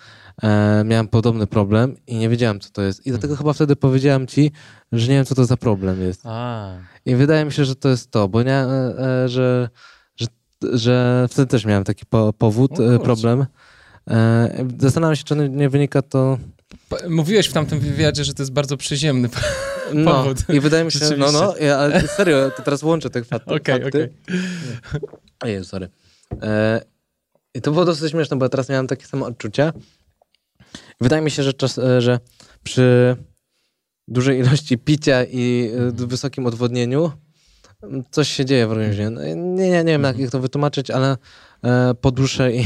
E, 0.42 0.82
miałem 0.84 1.08
podobny 1.08 1.46
problem 1.46 1.96
i 2.06 2.16
nie 2.16 2.28
wiedziałem, 2.28 2.60
co 2.60 2.70
to 2.70 2.82
jest. 2.82 3.06
I 3.06 3.10
dlatego 3.10 3.36
chyba 3.36 3.52
wtedy 3.52 3.76
powiedziałem 3.76 4.26
ci, 4.26 4.52
że 4.92 5.08
nie 5.08 5.14
wiem, 5.14 5.24
co 5.24 5.34
to 5.34 5.44
za 5.44 5.56
problem 5.56 6.00
jest. 6.02 6.20
A, 6.24 6.70
I 7.06 7.14
wydaje 7.14 7.44
mi 7.44 7.52
się, 7.52 7.64
że 7.64 7.76
to 7.76 7.88
jest 7.88 8.10
to, 8.10 8.28
bo 8.28 8.42
nie, 8.42 8.54
e, 8.54 8.94
e, 9.24 9.28
że, 9.28 9.68
że, 10.16 10.26
że 10.72 11.26
wtedy 11.30 11.46
też 11.46 11.64
miałem 11.64 11.84
taki 11.84 12.06
po, 12.06 12.32
powód, 12.32 12.80
O 12.80 12.94
e, 12.94 12.98
problem. 12.98 13.46
E, 14.10 14.66
Zastanawiam 14.78 15.16
się, 15.16 15.24
czy 15.24 15.48
nie 15.48 15.68
wynika 15.68 16.02
to. 16.02 16.38
Mówiłeś 17.08 17.48
w 17.48 17.52
tamtym 17.52 17.80
wywiadzie, 17.80 18.24
że 18.24 18.34
to 18.34 18.42
jest 18.42 18.52
bardzo 18.52 18.76
przyziemny. 18.76 19.28
No, 19.94 20.14
Powód. 20.14 20.38
I 20.48 20.60
wydaje 20.60 20.84
mi 20.84 20.92
się, 20.92 20.98
no, 21.18 21.32
no, 21.32 21.56
ja, 21.56 21.78
ale 21.78 22.08
serio, 22.08 22.50
to 22.50 22.62
teraz 22.62 22.82
łączę 22.82 23.10
te 23.10 23.24
fakty. 23.24 23.54
Okej, 23.54 23.82
fakty. 23.82 24.12
Ojej, 25.40 25.64
sorry. 25.64 25.88
E, 26.42 26.80
I 27.54 27.60
to 27.60 27.70
było 27.70 27.84
dosyć 27.84 28.10
śmieszne, 28.10 28.36
bo 28.36 28.44
ja 28.44 28.48
teraz 28.48 28.68
miałem 28.68 28.86
takie 28.86 29.06
samo 29.06 29.26
odczucia. 29.26 29.72
Wydaje 31.00 31.22
mi 31.22 31.30
się, 31.30 31.42
że, 31.42 31.52
czas, 31.52 31.78
e, 31.78 32.00
że 32.00 32.20
przy 32.62 33.16
dużej 34.08 34.38
ilości 34.38 34.78
picia 34.78 35.24
i 35.24 35.70
e, 36.00 36.06
wysokim 36.06 36.46
odwodnieniu 36.46 37.12
coś 38.10 38.28
się 38.28 38.44
dzieje 38.44 38.66
w 38.66 38.70
organizmie. 38.70 39.10
No, 39.10 39.22
Nie, 39.22 39.34
nie, 39.70 39.84
nie 39.84 39.98
wiem, 39.98 40.02
jak 40.02 40.30
to 40.30 40.40
wytłumaczyć, 40.40 40.90
ale 40.90 41.16
e, 41.64 41.94
dłuższej 42.12 42.64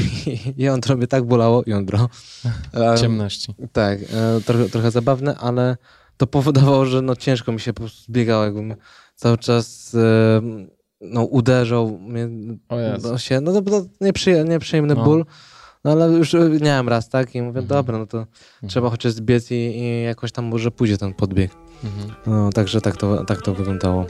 i 0.56 0.62
jądro 0.62 0.96
mnie 0.96 1.06
tak 1.06 1.24
bolało, 1.24 1.62
jądro. 1.66 2.08
E, 2.74 2.98
Ciemności. 2.98 3.54
tak, 3.72 3.98
e, 4.00 4.40
trochę, 4.46 4.68
trochę 4.68 4.90
zabawne, 4.90 5.36
ale 5.36 5.76
to 6.16 6.26
powodowało, 6.26 6.86
że 6.86 7.02
no 7.02 7.16
ciężko 7.16 7.52
mi 7.52 7.60
się 7.60 7.72
po 7.72 7.80
prostu 7.80 8.02
zbiegało, 8.02 8.44
jakbym 8.44 8.74
cały 9.16 9.38
czas 9.38 9.94
e, 9.94 10.40
no, 11.00 11.24
uderzał 11.24 11.98
mnie, 11.98 12.28
O 12.68 12.76
no, 13.02 13.18
się, 13.18 13.40
no 13.40 13.52
to 13.52 13.62
był 13.62 13.88
nieprzyjemny, 14.00 14.50
nieprzyjemny 14.52 14.94
No. 14.94 15.04
ból, 15.04 15.24
no 15.84 15.90
ale 15.92 16.06
już 16.08 16.32
miałem 16.60 16.88
raz, 16.88 17.08
tak, 17.08 17.34
i 17.34 17.42
mówię, 17.42 17.60
Mhm. 17.60 17.66
dobra, 17.66 17.98
no 17.98 18.06
to 18.06 18.26
trzeba 18.68 18.90
chociaż 18.90 19.12
zbiec 19.12 19.50
i, 19.50 19.54
i 19.54 20.02
jakoś 20.02 20.32
tam 20.32 20.44
może 20.44 20.70
pójdzie 20.70 20.98
ten 20.98 21.14
podbieg. 21.14 21.50
Mhm. 21.84 22.14
No, 22.26 22.50
także 22.50 22.80
tak 22.80 22.96
to, 22.96 23.24
tak 23.24 23.42
to 23.42 23.54
wyglądało. 23.54 24.06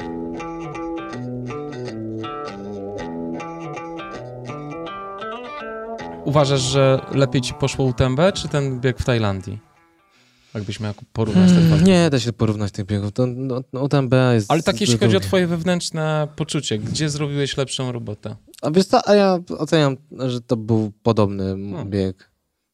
Uważasz, 6.24 6.60
że 6.60 7.00
lepiej 7.14 7.40
ci 7.40 7.54
poszło 7.54 7.84
UTMB, 7.84 8.20
czy 8.34 8.48
ten 8.48 8.80
bieg 8.80 8.98
w 8.98 9.04
Tajlandii? 9.04 9.58
Jakbyś 10.54 10.80
miał 10.80 10.94
porównać. 11.12 11.50
Hmm, 11.50 11.84
nie 11.84 12.10
da 12.10 12.20
się 12.20 12.32
porównać 12.32 12.72
tych 12.72 12.86
biegów, 12.86 13.12
to 13.12 13.26
no, 13.26 13.62
no, 13.72 13.82
UTMB 13.82 14.14
jest... 14.32 14.50
Ale 14.50 14.62
tak 14.62 14.80
jeśli 14.80 14.98
chodzi 14.98 15.16
o 15.16 15.20
twoje 15.20 15.46
wewnętrzne 15.46 16.28
poczucie, 16.36 16.78
gdzie 16.78 17.08
zrobiłeś 17.08 17.56
lepszą 17.56 17.92
robotę? 17.92 18.36
A 18.62 18.70
wiesz 18.70 18.86
co, 18.86 19.08
a 19.08 19.14
ja 19.14 19.38
oceniam, 19.58 19.96
że 20.18 20.40
to 20.40 20.56
był 20.56 20.92
podobny 21.02 21.56
No. 21.56 21.84
bieg. 21.84 22.31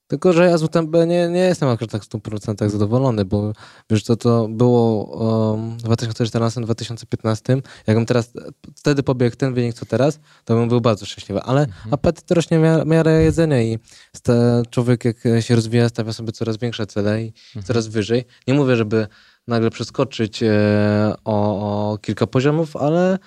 Tylko, 0.09 0.33
że 0.33 0.47
ja 0.47 0.59
z 0.59 0.63
UTMB 0.63 0.95
nie, 1.07 1.29
nie 1.29 1.41
jestem 1.41 1.69
akurat 1.69 1.91
tak 1.91 2.03
w 2.05 2.09
100% 2.09 2.69
zadowolony, 2.69 3.25
bo 3.25 3.53
wiesz 3.91 4.03
co, 4.03 4.17
to 4.17 4.49
było 4.49 5.05
um, 5.53 5.79
w 5.79 5.83
2014-2015. 5.83 7.61
Jakbym 7.87 8.07
teraz 8.07 8.31
wtedy 8.77 9.03
pobiegł 9.03 9.37
ten 9.37 9.55
wynik, 9.55 9.75
co 9.75 9.87
teraz, 9.87 10.19
to 10.45 10.55
bym 10.55 10.69
był 10.69 10.81
bardzo 10.81 11.07
szczęśliwy. 11.07 11.43
Ale 11.43 11.67
apetyt 11.91 12.31
rośnie 12.31 12.59
w 12.59 12.63
mia- 12.63 12.87
miarę 12.87 13.23
jedzenia 13.23 13.63
i 13.63 13.79
sta- 14.17 14.63
człowiek 14.71 15.05
jak 15.05 15.17
się 15.41 15.55
rozwija, 15.55 15.89
stawia 15.89 16.13
sobie 16.13 16.33
coraz 16.33 16.57
większe 16.57 16.87
cele 16.87 17.23
i 17.23 17.33
coraz 17.65 17.87
wyżej. 17.87 18.25
Nie 18.47 18.55
mówię, 18.55 18.77
żeby 18.77 19.07
nagle 19.49 19.71
przeskoczyć 19.71 20.43
e, 20.43 20.49
o, 21.25 21.93
o 21.93 21.99
kilka 21.99 22.27
poziomów, 22.27 22.77
ale 22.77 23.19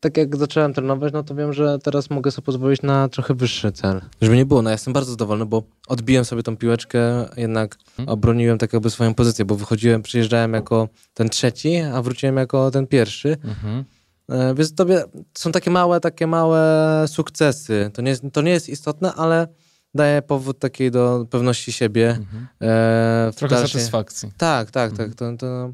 tak 0.00 0.16
jak 0.16 0.36
zacząłem 0.36 0.74
trenować, 0.74 1.12
no 1.12 1.22
to 1.22 1.34
wiem, 1.34 1.52
że 1.52 1.78
teraz 1.78 2.10
mogę 2.10 2.30
sobie 2.30 2.44
pozwolić 2.46 2.82
na 2.82 3.08
trochę 3.08 3.34
wyższy 3.34 3.72
cel. 3.72 4.00
Żeby 4.22 4.36
nie 4.36 4.46
było, 4.46 4.62
no 4.62 4.70
ja 4.70 4.74
jestem 4.74 4.92
bardzo 4.92 5.10
zadowolony, 5.10 5.46
bo 5.46 5.62
odbiłem 5.88 6.24
sobie 6.24 6.42
tą 6.42 6.56
piłeczkę, 6.56 7.28
jednak 7.36 7.76
obroniłem 8.06 8.58
tak 8.58 8.72
jakby 8.72 8.90
swoją 8.90 9.14
pozycję, 9.14 9.44
bo 9.44 9.54
wychodziłem, 9.54 10.02
przyjeżdżałem 10.02 10.52
jako 10.52 10.88
ten 11.14 11.28
trzeci, 11.28 11.76
a 11.76 12.02
wróciłem 12.02 12.36
jako 12.36 12.70
ten 12.70 12.86
pierwszy. 12.86 13.36
Mhm. 13.44 13.84
E, 14.28 14.54
Więc 14.54 14.74
tobie 14.74 15.04
są 15.38 15.52
takie 15.52 15.70
małe, 15.70 16.00
takie 16.00 16.26
małe 16.26 17.04
sukcesy. 17.08 17.90
To 17.94 18.02
nie 18.02 18.10
jest, 18.10 18.22
to 18.32 18.42
nie 18.42 18.50
jest 18.50 18.68
istotne, 18.68 19.12
ale 19.14 19.48
daje 19.94 20.22
powód 20.22 20.58
takiej 20.58 20.90
do 20.90 21.26
pewności 21.30 21.72
siebie. 21.72 22.08
Mhm. 22.10 22.46
e, 22.60 23.32
w 23.32 23.36
Trochę 23.36 23.54
dalszej- 23.54 23.68
satysfakcji. 23.80 24.32
Tak, 24.36 24.70
tak, 24.70 24.92
tak. 24.92 25.14
To, 25.14 25.36
to 25.36 25.72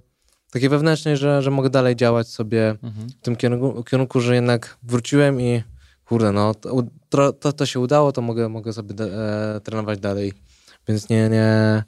takie 0.53 0.68
wewnętrznej, 0.68 1.16
że, 1.16 1.42
że 1.42 1.50
mogę 1.50 1.70
dalej 1.70 1.96
działać 1.96 2.28
sobie 2.28 2.76
Mhm. 2.82 3.09
w 3.09 3.24
tym 3.24 3.36
kierunku, 3.36 3.84
kierunku 3.84 4.20
że 4.20 4.34
jednak 4.34 4.78
wróciłem 4.82 5.40
i 5.40 5.62
kurde, 6.05 6.32
no 6.32 6.55
to, 6.55 6.82
to, 7.09 7.32
to, 7.32 7.53
to 7.53 7.66
się 7.66 7.80
udało, 7.80 8.12
to 8.12 8.22
mogę, 8.22 8.48
mogę 8.48 8.72
sobie 8.72 8.94
de, 8.94 9.05
e, 9.57 9.61
trenować 9.61 10.00
dalej. 10.00 10.32
Więc 10.88 11.09
nie, 11.09 11.28
nie, 11.28 11.82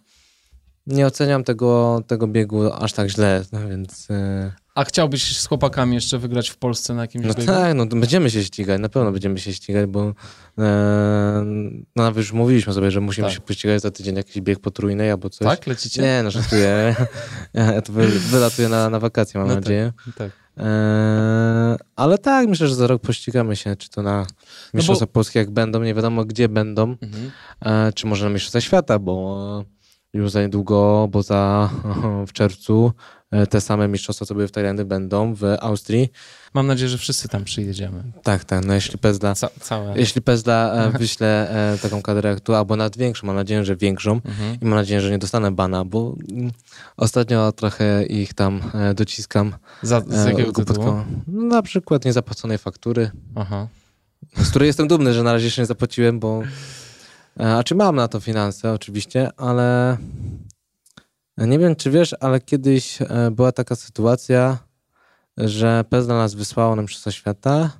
nie 0.86 1.06
oceniam 1.06 1.44
tego, 1.44 2.00
tego 2.06 2.26
biegu 2.26 2.72
aż 2.72 2.92
tak 2.92 3.08
źle, 3.08 3.44
no 3.52 3.68
więc... 3.68 4.10
E, 4.10 4.52
A 4.74 4.84
chciałbyś 4.84 5.36
z 5.40 5.46
chłopakami 5.46 5.94
jeszcze 5.94 6.18
wygrać 6.18 6.48
w 6.50 6.56
Polsce 6.56 6.94
na 6.94 7.02
jakimś 7.02 7.26
no 7.26 7.34
biegu? 7.34 7.46
tak, 7.46 7.74
no 7.74 7.86
będziemy 7.86 8.30
się 8.30 8.44
ścigać, 8.44 8.80
na 8.80 8.88
pewno 8.88 9.12
będziemy 9.12 9.38
się 9.38 9.52
ścigać, 9.52 9.86
bo 9.86 10.14
e, 10.58 11.44
no 11.96 12.02
nawet 12.02 12.16
już 12.16 12.32
mówiliśmy 12.32 12.72
sobie, 12.72 12.90
że 12.90 13.00
musimy 13.00 13.26
Tak. 13.26 13.34
się 13.34 13.40
pościgać 13.40 13.82
za 13.82 13.90
tydzień 13.90 14.16
jakiś 14.16 14.42
bieg 14.42 14.58
potrójny 14.60 15.10
albo 15.12 15.30
coś. 15.30 15.48
Tak? 15.48 15.66
Lecicie? 15.66 16.02
Nie, 16.02 16.20
no 16.24 16.30
żartuję. 16.30 16.94
Ja 17.54 17.82
to 17.82 17.92
wy, 17.92 18.06
wylatuję 18.08 18.68
na, 18.68 18.90
na 18.90 18.98
wakacje, 19.00 19.38
mam 19.40 19.48
No 19.48 19.54
tak. 19.54 19.64
nadzieję. 19.64 19.92
Tak. 20.18 20.30
Eee, 20.56 20.64
ale 21.96 22.18
tak, 22.18 22.48
myślę, 22.48 22.68
że 22.68 22.74
za 22.74 22.86
rok 22.86 23.02
pościgamy 23.02 23.56
się, 23.56 23.76
czy 23.76 23.90
to 23.90 24.02
na 24.02 24.26
Mistrzostwa 24.74 25.06
Polskie 25.06 25.38
jak 25.38 25.50
będą, 25.50 25.82
nie 25.82 25.94
wiadomo 25.94 26.24
gdzie 26.24 26.48
będą, 26.48 26.96
Mhm. 27.02 27.30
e, 27.60 27.92
czy 27.92 28.06
może 28.06 28.24
na 28.24 28.30
Mistrzostwa 28.30 28.60
Świata, 28.60 28.98
bo 28.98 29.64
już 30.12 30.30
za 30.30 30.42
niedługo, 30.42 31.08
bo 31.10 31.22
za 31.22 31.70
w 32.28 32.32
czerwcu 32.32 32.92
e, 32.96 33.23
te 33.50 33.60
same 33.60 33.88
mistrzostwa, 33.88 34.26
co 34.26 34.34
były 34.34 34.48
w 34.48 34.52
Tajlandii, 34.52 34.84
będą 34.84 35.34
w 35.34 35.42
Austrii. 35.60 36.08
Mam 36.54 36.66
nadzieję, 36.66 36.88
że 36.88 36.98
wszyscy 36.98 37.28
tam 37.28 37.44
przyjedziemy. 37.44 38.02
Tak, 38.22 38.44
tak, 38.44 38.64
no 38.64 38.74
jeśli 38.74 38.98
Pezda, 38.98 39.34
Ca 39.34 39.48
całe. 39.60 39.98
jeśli 39.98 40.22
Pezda 40.22 40.72
e, 40.74 40.98
wyśle 40.98 41.50
e, 41.74 41.78
taką 41.78 42.02
kadrę 42.02 42.30
jak 42.30 42.40
tu, 42.40 42.54
albo 42.54 42.76
nawet 42.76 42.96
większą, 42.96 43.26
mam 43.26 43.36
nadzieję, 43.36 43.64
że 43.64 43.76
większą, 43.76 44.12
Mhm. 44.12 44.56
i 44.62 44.64
mam 44.64 44.74
nadzieję, 44.78 45.00
że 45.00 45.10
nie 45.10 45.18
dostanę 45.18 45.50
bana, 45.52 45.84
bo 45.84 46.16
ostatnio 46.96 47.52
trochę 47.52 48.04
ich 48.06 48.34
tam 48.34 48.60
e, 48.74 48.94
dociskam. 48.94 49.54
Za, 49.82 50.00
z 50.00 50.26
e, 50.26 50.30
jakiego 50.30 50.52
tytułu? 50.52 50.94
Na 51.28 51.62
przykład 51.62 52.04
niezapłaconej 52.04 52.58
faktury, 52.58 53.10
Aha. 53.34 53.68
z 54.36 54.50
której 54.50 54.66
jestem 54.66 54.88
dumny, 54.88 55.14
że 55.14 55.22
na 55.22 55.32
razie 55.32 55.44
jeszcze 55.44 55.62
nie 55.62 55.66
zapłaciłem, 55.66 56.20
bo... 56.20 56.42
e, 57.40 57.54
A 57.56 57.64
czy 57.64 57.74
mam 57.74 57.96
na 57.96 58.08
to 58.08 58.20
finanse 58.20 58.72
oczywiście, 58.72 59.30
ale 59.36 59.96
nie 61.38 61.58
wiem, 61.58 61.76
czy 61.76 61.90
wiesz, 61.90 62.14
ale 62.20 62.40
kiedyś 62.40 63.02
e, 63.02 63.06
była 63.32 63.52
taka 63.52 63.76
sytuacja, 63.76 64.58
że 65.36 65.84
PES 65.90 66.06
dla 66.06 66.14
nas 66.16 66.34
wysłało 66.34 66.76
nam 66.76 66.84
Mistrzostwa 66.84 67.10
Świata, 67.10 67.70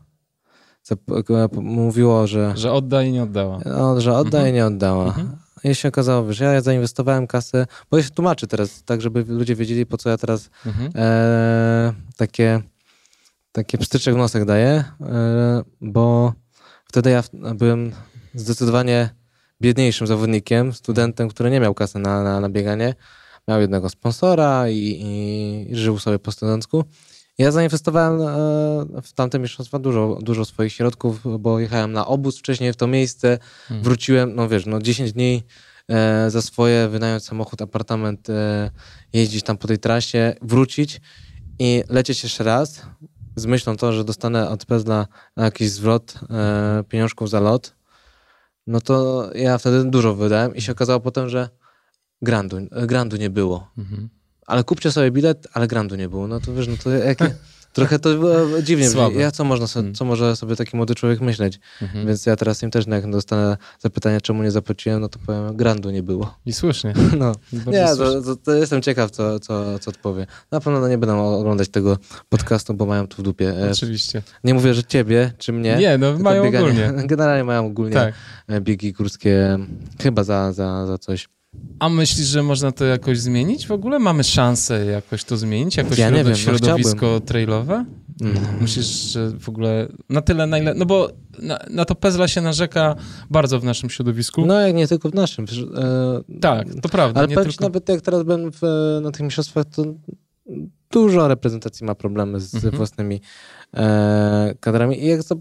zap- 0.90 1.34
e, 1.54 1.60
mówiło, 1.60 2.26
że, 2.26 2.52
Że 2.56 2.72
odda 2.72 3.02
i 3.02 3.12
nie 3.12 3.22
oddała. 3.22 3.60
no, 3.66 4.00
że 4.00 4.16
odda 4.16 4.48
i 4.48 4.52
nie 4.52 4.66
oddała. 4.66 5.04
Mhm. 5.06 5.36
I 5.64 5.74
się 5.74 5.88
okazało, 5.88 6.32
że 6.32 6.44
ja 6.44 6.60
zainwestowałem 6.60 7.26
kasę, 7.26 7.66
bo 7.90 7.96
ja 7.96 8.02
się 8.02 8.10
tłumaczę 8.10 8.46
teraz, 8.46 8.82
tak 8.84 9.00
żeby 9.00 9.24
ludzie 9.28 9.54
wiedzieli, 9.54 9.86
po 9.86 9.96
co 9.96 10.10
ja 10.10 10.16
teraz 10.18 10.50
Mhm. 10.66 10.92
e, 10.96 11.92
takie, 12.16 12.60
takie 13.52 13.78
pstryczek 13.78 14.14
w 14.14 14.18
nosek 14.18 14.44
daję, 14.44 14.84
e, 15.00 15.62
bo 15.80 16.32
wtedy 16.84 17.10
ja 17.10 17.22
byłem 17.54 17.92
zdecydowanie 18.34 19.10
biedniejszym 19.60 20.06
zawodnikiem, 20.06 20.72
studentem, 20.72 21.28
który 21.28 21.50
nie 21.50 21.60
miał 21.60 21.74
kasy 21.74 21.98
na, 21.98 22.22
na, 22.22 22.40
na 22.40 22.48
bieganie. 22.48 22.94
Miał 23.48 23.60
jednego 23.60 23.88
sponsora 23.88 24.68
i, 24.68 24.76
i, 24.78 25.72
i 25.72 25.76
żył 25.76 25.98
sobie 25.98 26.18
po 26.18 26.32
studencku. 26.32 26.84
Ja 27.38 27.52
zainwestowałem 27.52 28.22
e, 28.22 29.02
w 29.02 29.12
tamte 29.14 29.38
mistrzostwa 29.38 29.78
dużo, 29.78 30.18
dużo 30.22 30.44
swoich 30.44 30.72
środków, 30.72 31.20
bo 31.38 31.60
jechałem 31.60 31.92
na 31.92 32.06
obóz 32.06 32.38
wcześniej 32.38 32.72
w 32.72 32.76
to 32.76 32.86
miejsce, 32.86 33.38
Mhm. 33.62 33.82
wróciłem, 33.82 34.34
no 34.34 34.48
wiesz, 34.48 34.66
no 34.66 34.80
10 34.80 35.12
dni 35.12 35.42
e, 35.88 36.30
za 36.30 36.42
swoje, 36.42 36.88
wynająć 36.88 37.24
samochód, 37.24 37.62
apartament, 37.62 38.30
e, 38.30 38.70
jeździć 39.12 39.42
tam 39.44 39.56
po 39.58 39.68
tej 39.68 39.78
trasie, 39.78 40.34
wrócić 40.42 41.00
i 41.58 41.84
lecieć 41.88 42.22
jeszcze 42.22 42.44
raz 42.44 42.82
z 43.36 43.46
myślą 43.46 43.76
to, 43.76 43.92
że 43.92 44.04
dostanę 44.04 44.50
od 44.50 44.66
Pezla 44.66 45.06
jakiś 45.36 45.70
zwrot 45.70 46.14
pieniążków 46.88 47.30
za 47.30 47.40
lot, 47.40 47.74
no 48.66 48.80
to 48.80 49.28
ja 49.34 49.58
wtedy 49.58 49.84
dużo 49.84 50.14
wydałem 50.14 50.54
i 50.54 50.62
się 50.62 50.72
okazało 50.72 51.00
potem, 51.00 51.28
że 51.28 51.48
grandu, 52.22 52.56
grandu 52.86 53.16
nie 53.16 53.30
było. 53.30 53.70
Mhm. 53.78 54.08
Ale 54.46 54.64
kupcie 54.64 54.92
sobie 54.92 55.10
bilet, 55.10 55.46
ale 55.52 55.66
grandu 55.66 55.96
nie 55.96 56.08
było. 56.08 56.28
No 56.28 56.40
to 56.40 56.54
wiesz, 56.54 56.68
no 56.68 56.74
to 56.84 56.90
jakie... 56.90 57.34
Trochę 57.74 57.98
to 57.98 58.14
było 58.14 58.62
dziwnie. 58.62 58.88
Słabe. 58.90 59.20
Ja 59.20 59.30
co 59.30 59.44
można 59.44 59.66
sobie, 59.66 59.80
Mm. 59.84 59.94
co 59.94 60.04
może 60.04 60.36
sobie 60.36 60.56
taki 60.56 60.76
młody 60.76 60.94
człowiek 60.94 61.20
myśleć? 61.20 61.60
Mhm. 61.82 62.06
Więc 62.06 62.26
ja 62.26 62.36
teraz 62.36 62.62
im 62.62 62.70
też, 62.70 62.86
no 62.86 62.94
jak 62.96 63.10
dostanę 63.10 63.56
zapytanie, 63.80 64.20
czemu 64.20 64.42
nie 64.42 64.50
zapłaciłem, 64.50 65.00
no 65.00 65.08
to 65.08 65.18
powiem, 65.26 65.56
grandu 65.56 65.90
nie 65.90 66.02
było. 66.02 66.38
I 66.46 66.52
słusznie. 66.52 66.94
No. 67.18 67.32
Nie, 67.52 67.62
słusznie. 67.88 67.96
to, 67.96 68.22
to, 68.22 68.36
to 68.36 68.54
jestem 68.54 68.82
ciekaw, 68.82 69.10
co, 69.10 69.40
co, 69.40 69.78
co 69.78 69.90
odpowie. 69.90 70.26
Na 70.50 70.60
pewno 70.60 70.80
no, 70.80 70.88
nie 70.88 70.98
będę 70.98 71.16
oglądać 71.16 71.68
tego 71.68 71.98
podcastu, 72.28 72.74
bo 72.74 72.86
mają 72.86 73.06
tu 73.08 73.16
w 73.16 73.24
dupie. 73.24 73.58
E, 73.66 73.70
Oczywiście. 73.70 74.22
Nie 74.44 74.54
mówię, 74.54 74.74
że 74.74 74.84
ciebie, 74.84 75.32
czy 75.38 75.52
mnie. 75.52 75.76
Nie, 75.76 75.98
no 75.98 76.18
mają 76.18 76.42
bieganie. 76.44 76.64
ogólnie. 76.66 76.92
Generalnie 77.06 77.44
mają 77.44 77.66
ogólnie 77.66 77.94
Tak. 77.94 78.14
e, 78.48 78.60
biegi 78.60 78.92
górskie, 78.92 79.58
chyba 80.02 80.24
za, 80.24 80.52
za, 80.52 80.86
za 80.86 80.98
coś. 80.98 81.28
A 81.78 81.88
myślisz, 81.88 82.26
że 82.26 82.42
można 82.42 82.72
to 82.72 82.84
jakoś 82.84 83.18
zmienić 83.18 83.66
w 83.66 83.72
ogóle? 83.72 83.98
Mamy 83.98 84.24
szansę 84.24 84.84
jakoś 84.84 85.24
to 85.24 85.36
zmienić? 85.36 85.76
Jakoś 85.76 85.98
Ja 85.98 86.10
wiem, 86.10 86.28
no 86.28 86.34
środowisko 86.34 87.20
trailowe? 87.20 87.84
Mm. 88.20 88.36
Myślisz, 88.60 88.86
że 88.86 89.30
w 89.30 89.48
ogóle 89.48 89.88
na 90.08 90.22
tyle, 90.22 90.46
na 90.46 90.58
ile... 90.58 90.74
No 90.74 90.86
bo 90.86 91.08
na, 91.38 91.58
na 91.70 91.84
to 91.84 91.94
Pezla 91.94 92.28
się 92.28 92.40
narzeka 92.40 92.96
bardzo 93.30 93.60
w 93.60 93.64
naszym 93.64 93.90
środowisku. 93.90 94.46
No 94.46 94.60
jak 94.60 94.74
nie 94.74 94.88
tylko 94.88 95.10
w 95.10 95.14
naszym. 95.14 95.44
E, 95.76 96.38
tak, 96.40 96.66
to 96.82 96.88
prawda. 96.88 97.20
Ale 97.20 97.28
nie 97.28 97.34
powiem 97.34 97.50
tylko... 97.50 97.64
nawet 97.64 97.88
jak 97.88 98.00
teraz 98.00 98.22
byłem 98.22 98.50
w, 98.52 98.60
na 99.02 99.10
tych 99.10 99.20
mistrzostwach, 99.20 99.64
to 99.64 99.84
dużo 100.90 101.28
reprezentacji 101.28 101.86
ma 101.86 101.94
problemy 101.94 102.40
z 102.40 102.54
Mhm. 102.54 102.76
własnymi 102.76 103.20
e, 103.76 104.54
kadrami. 104.60 105.04
I 105.04 105.06
jak, 105.06 105.20
zob- 105.20 105.40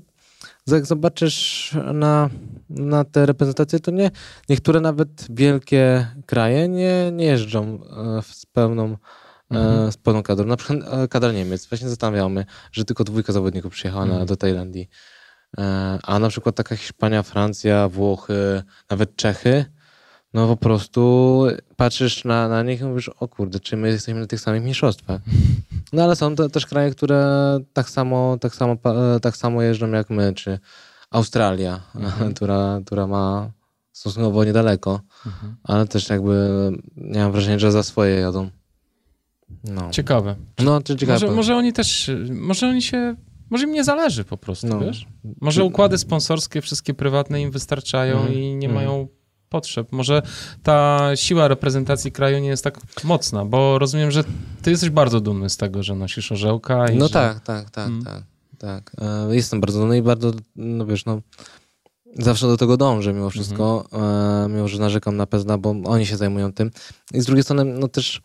jak 0.71 0.85
zobaczysz 0.85 1.71
na, 1.93 2.29
na 2.69 3.03
te 3.03 3.25
reprezentacje, 3.25 3.79
to 3.79 3.91
nie, 3.91 4.11
niektóre 4.49 4.81
nawet 4.81 5.25
wielkie 5.29 6.07
kraje 6.25 6.67
nie, 6.67 7.11
nie 7.11 7.25
jeżdżą 7.25 7.79
e, 8.17 8.21
z 8.21 8.45
pełną 8.45 8.97
Mhm. 9.49 9.87
e, 9.87 9.91
z 9.91 9.97
pełną 9.97 10.23
kadrą. 10.23 10.45
Na 10.45 10.57
przykład 10.57 10.79
e, 10.93 11.07
kadra 11.07 11.31
Niemiec. 11.31 11.65
Właśnie 11.67 11.89
zastanawiamy, 11.89 12.45
że 12.71 12.85
tylko 12.85 13.03
dwójka 13.03 13.33
zawodników 13.33 13.73
przyjechała 13.73 14.03
Mhm. 14.03 14.25
do 14.25 14.35
Tajlandii. 14.37 14.89
A 16.03 16.19
na 16.19 16.29
przykład 16.29 16.55
taka 16.55 16.75
Hiszpania, 16.75 17.23
Francja, 17.23 17.89
Włochy, 17.89 18.63
nawet 18.89 19.15
Czechy, 19.15 19.65
no 20.33 20.47
po 20.47 20.57
prostu 20.57 21.43
patrzysz 21.75 22.23
na, 22.25 22.47
na 22.47 22.63
nich 22.63 22.81
i 22.81 22.83
mówisz, 22.83 23.09
o 23.09 23.27
kurde, 23.27 23.59
czy 23.59 23.77
my 23.77 23.87
jesteśmy 23.87 24.19
na 24.21 24.27
tych 24.27 24.39
samych 24.39 24.63
mistrzostwach. 24.63 25.21
No 25.93 26.03
ale 26.03 26.15
są 26.15 26.35
też 26.35 26.65
kraje, 26.65 26.91
które 26.91 27.59
tak 27.73 27.89
samo, 27.89 28.37
tak 28.41 28.55
samo, 28.55 28.73
e, 29.15 29.19
tak 29.19 29.37
samo 29.37 29.61
jeżdżą 29.61 29.91
jak 29.91 30.09
my, 30.09 30.33
czy 30.33 30.59
Australia, 31.11 31.79
Mhm. 31.95 32.33
która, 32.35 32.79
która 32.85 33.07
ma 33.07 33.51
stosunkowo 33.91 34.43
niedaleko, 34.43 34.99
Mhm. 35.25 35.55
ale 35.63 35.87
też 35.87 36.09
jakby 36.09 36.49
nie 36.97 37.19
mam 37.19 37.31
wrażenia, 37.31 37.59
że 37.59 37.71
za 37.71 37.83
swoje 37.83 38.15
jadą. 38.15 38.49
No, 39.63 39.89
Ciekawe. 39.91 40.35
no 40.59 40.81
ciekawe. 40.81 41.13
Może, 41.13 41.31
może 41.31 41.55
oni 41.55 41.73
też, 41.73 42.11
może 42.31 42.67
oni 42.67 42.81
się, 42.81 43.15
może 43.49 43.63
im 43.63 43.71
nie 43.71 43.83
zależy 43.83 44.23
po 44.23 44.37
prostu, 44.37 44.67
No. 44.67 44.79
wiesz? 44.79 45.05
Może 45.41 45.63
układy 45.63 45.97
sponsorskie, 45.97 46.61
wszystkie 46.61 46.93
prywatne 46.93 47.41
im 47.41 47.51
wystarczają 47.51 48.17
Mhm. 48.17 48.33
i 48.33 48.55
nie 48.55 48.67
Mhm. 48.67 48.73
mają 48.73 49.07
potrzeb. 49.53 49.87
Może 49.91 50.21
ta 50.63 51.09
siła 51.15 51.47
reprezentacji 51.47 52.11
kraju 52.11 52.39
nie 52.39 52.47
jest 52.49 52.63
tak 52.63 52.79
mocna, 53.03 53.45
bo 53.45 53.79
rozumiem, 53.79 54.11
że 54.11 54.23
ty 54.61 54.71
jesteś 54.71 54.89
bardzo 54.89 55.21
dumny 55.21 55.49
z 55.49 55.57
tego, 55.57 55.83
że 55.83 55.95
nosisz 55.95 56.31
orzełka 56.31 56.87
i 56.91 56.97
No 56.97 57.07
że... 57.07 57.13
tak, 57.13 57.39
tak, 57.39 57.69
tak, 57.69 57.87
Mm. 57.87 58.03
tak, 58.03 58.23
tak. 58.57 58.91
E, 59.29 59.35
Jestem 59.35 59.61
bardzo 59.61 59.79
dumny 59.79 59.97
i 59.97 60.01
bardzo, 60.01 60.31
no 60.55 60.85
wiesz, 60.85 61.05
no 61.05 61.21
zawsze 62.19 62.47
do 62.47 62.57
tego 62.57 62.77
dążę 62.77 63.13
mimo 63.13 63.29
wszystko, 63.29 63.85
e, 63.93 64.49
mimo 64.49 64.67
że 64.67 64.79
narzekam 64.79 65.17
na 65.17 65.25
Pezna, 65.25 65.57
bo 65.57 65.75
oni 65.85 66.05
się 66.05 66.17
zajmują 66.17 66.53
tym. 66.53 66.71
I 67.13 67.21
z 67.21 67.25
drugiej 67.25 67.43
strony, 67.43 67.65
no 67.65 67.87
też 67.87 68.21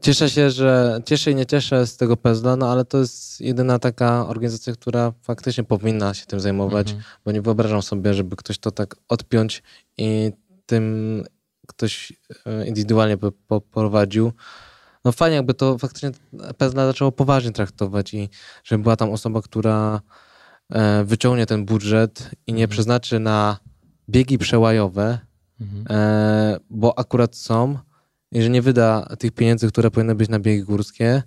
cieszę 0.00 0.30
się, 0.30 0.50
że 0.50 1.00
cieszę 1.04 1.30
i 1.30 1.34
nie 1.34 1.46
cieszę 1.46 1.86
z 1.86 1.96
tego 1.96 2.16
Pezla, 2.16 2.56
no 2.56 2.70
ale 2.72 2.84
to 2.84 2.98
jest 2.98 3.40
jedyna 3.40 3.78
taka 3.78 4.28
organizacja, 4.28 4.72
która 4.72 5.12
faktycznie 5.22 5.64
powinna 5.64 6.14
się 6.14 6.26
tym 6.26 6.40
zajmować, 6.40 6.86
Mhm. 6.90 7.04
bo 7.24 7.32
nie 7.32 7.42
wyobrażam 7.42 7.82
sobie, 7.82 8.14
żeby 8.14 8.36
ktoś 8.36 8.58
to 8.58 8.70
tak 8.70 8.96
odpiąć 9.08 9.62
i 9.98 10.32
tym 10.66 11.24
ktoś 11.66 12.12
e, 12.46 12.66
indywidualnie 12.66 13.16
by 13.16 13.32
poprowadził. 13.32 14.32
No 15.04 15.12
fajnie, 15.12 15.36
jakby 15.36 15.54
to 15.54 15.78
faktycznie 15.78 16.10
Pezla 16.58 16.86
zaczęło 16.86 17.12
poważnie 17.12 17.52
traktować 17.52 18.14
i 18.14 18.28
żeby 18.64 18.82
była 18.82 18.96
tam 18.96 19.10
osoba, 19.10 19.42
która 19.42 20.00
e, 20.72 21.04
wyciągnie 21.04 21.46
ten 21.46 21.64
budżet 21.64 22.30
i 22.46 22.52
nie 22.52 22.62
Mhm. 22.64 22.70
przeznaczy 22.70 23.18
na 23.20 23.58
biegi 24.08 24.38
przełajowe, 24.38 25.18
Mhm. 25.60 25.86
e, 25.90 26.56
bo 26.70 26.98
akurat 26.98 27.36
są, 27.36 27.78
i 28.36 28.42
że 28.42 28.50
nie 28.50 28.62
wyda 28.62 29.06
tych 29.18 29.32
pieniędzy, 29.32 29.68
które 29.68 29.90
powinny 29.90 30.14
być 30.14 30.28
na 30.28 30.38
biegi 30.38 30.62
górskie, 30.62 31.22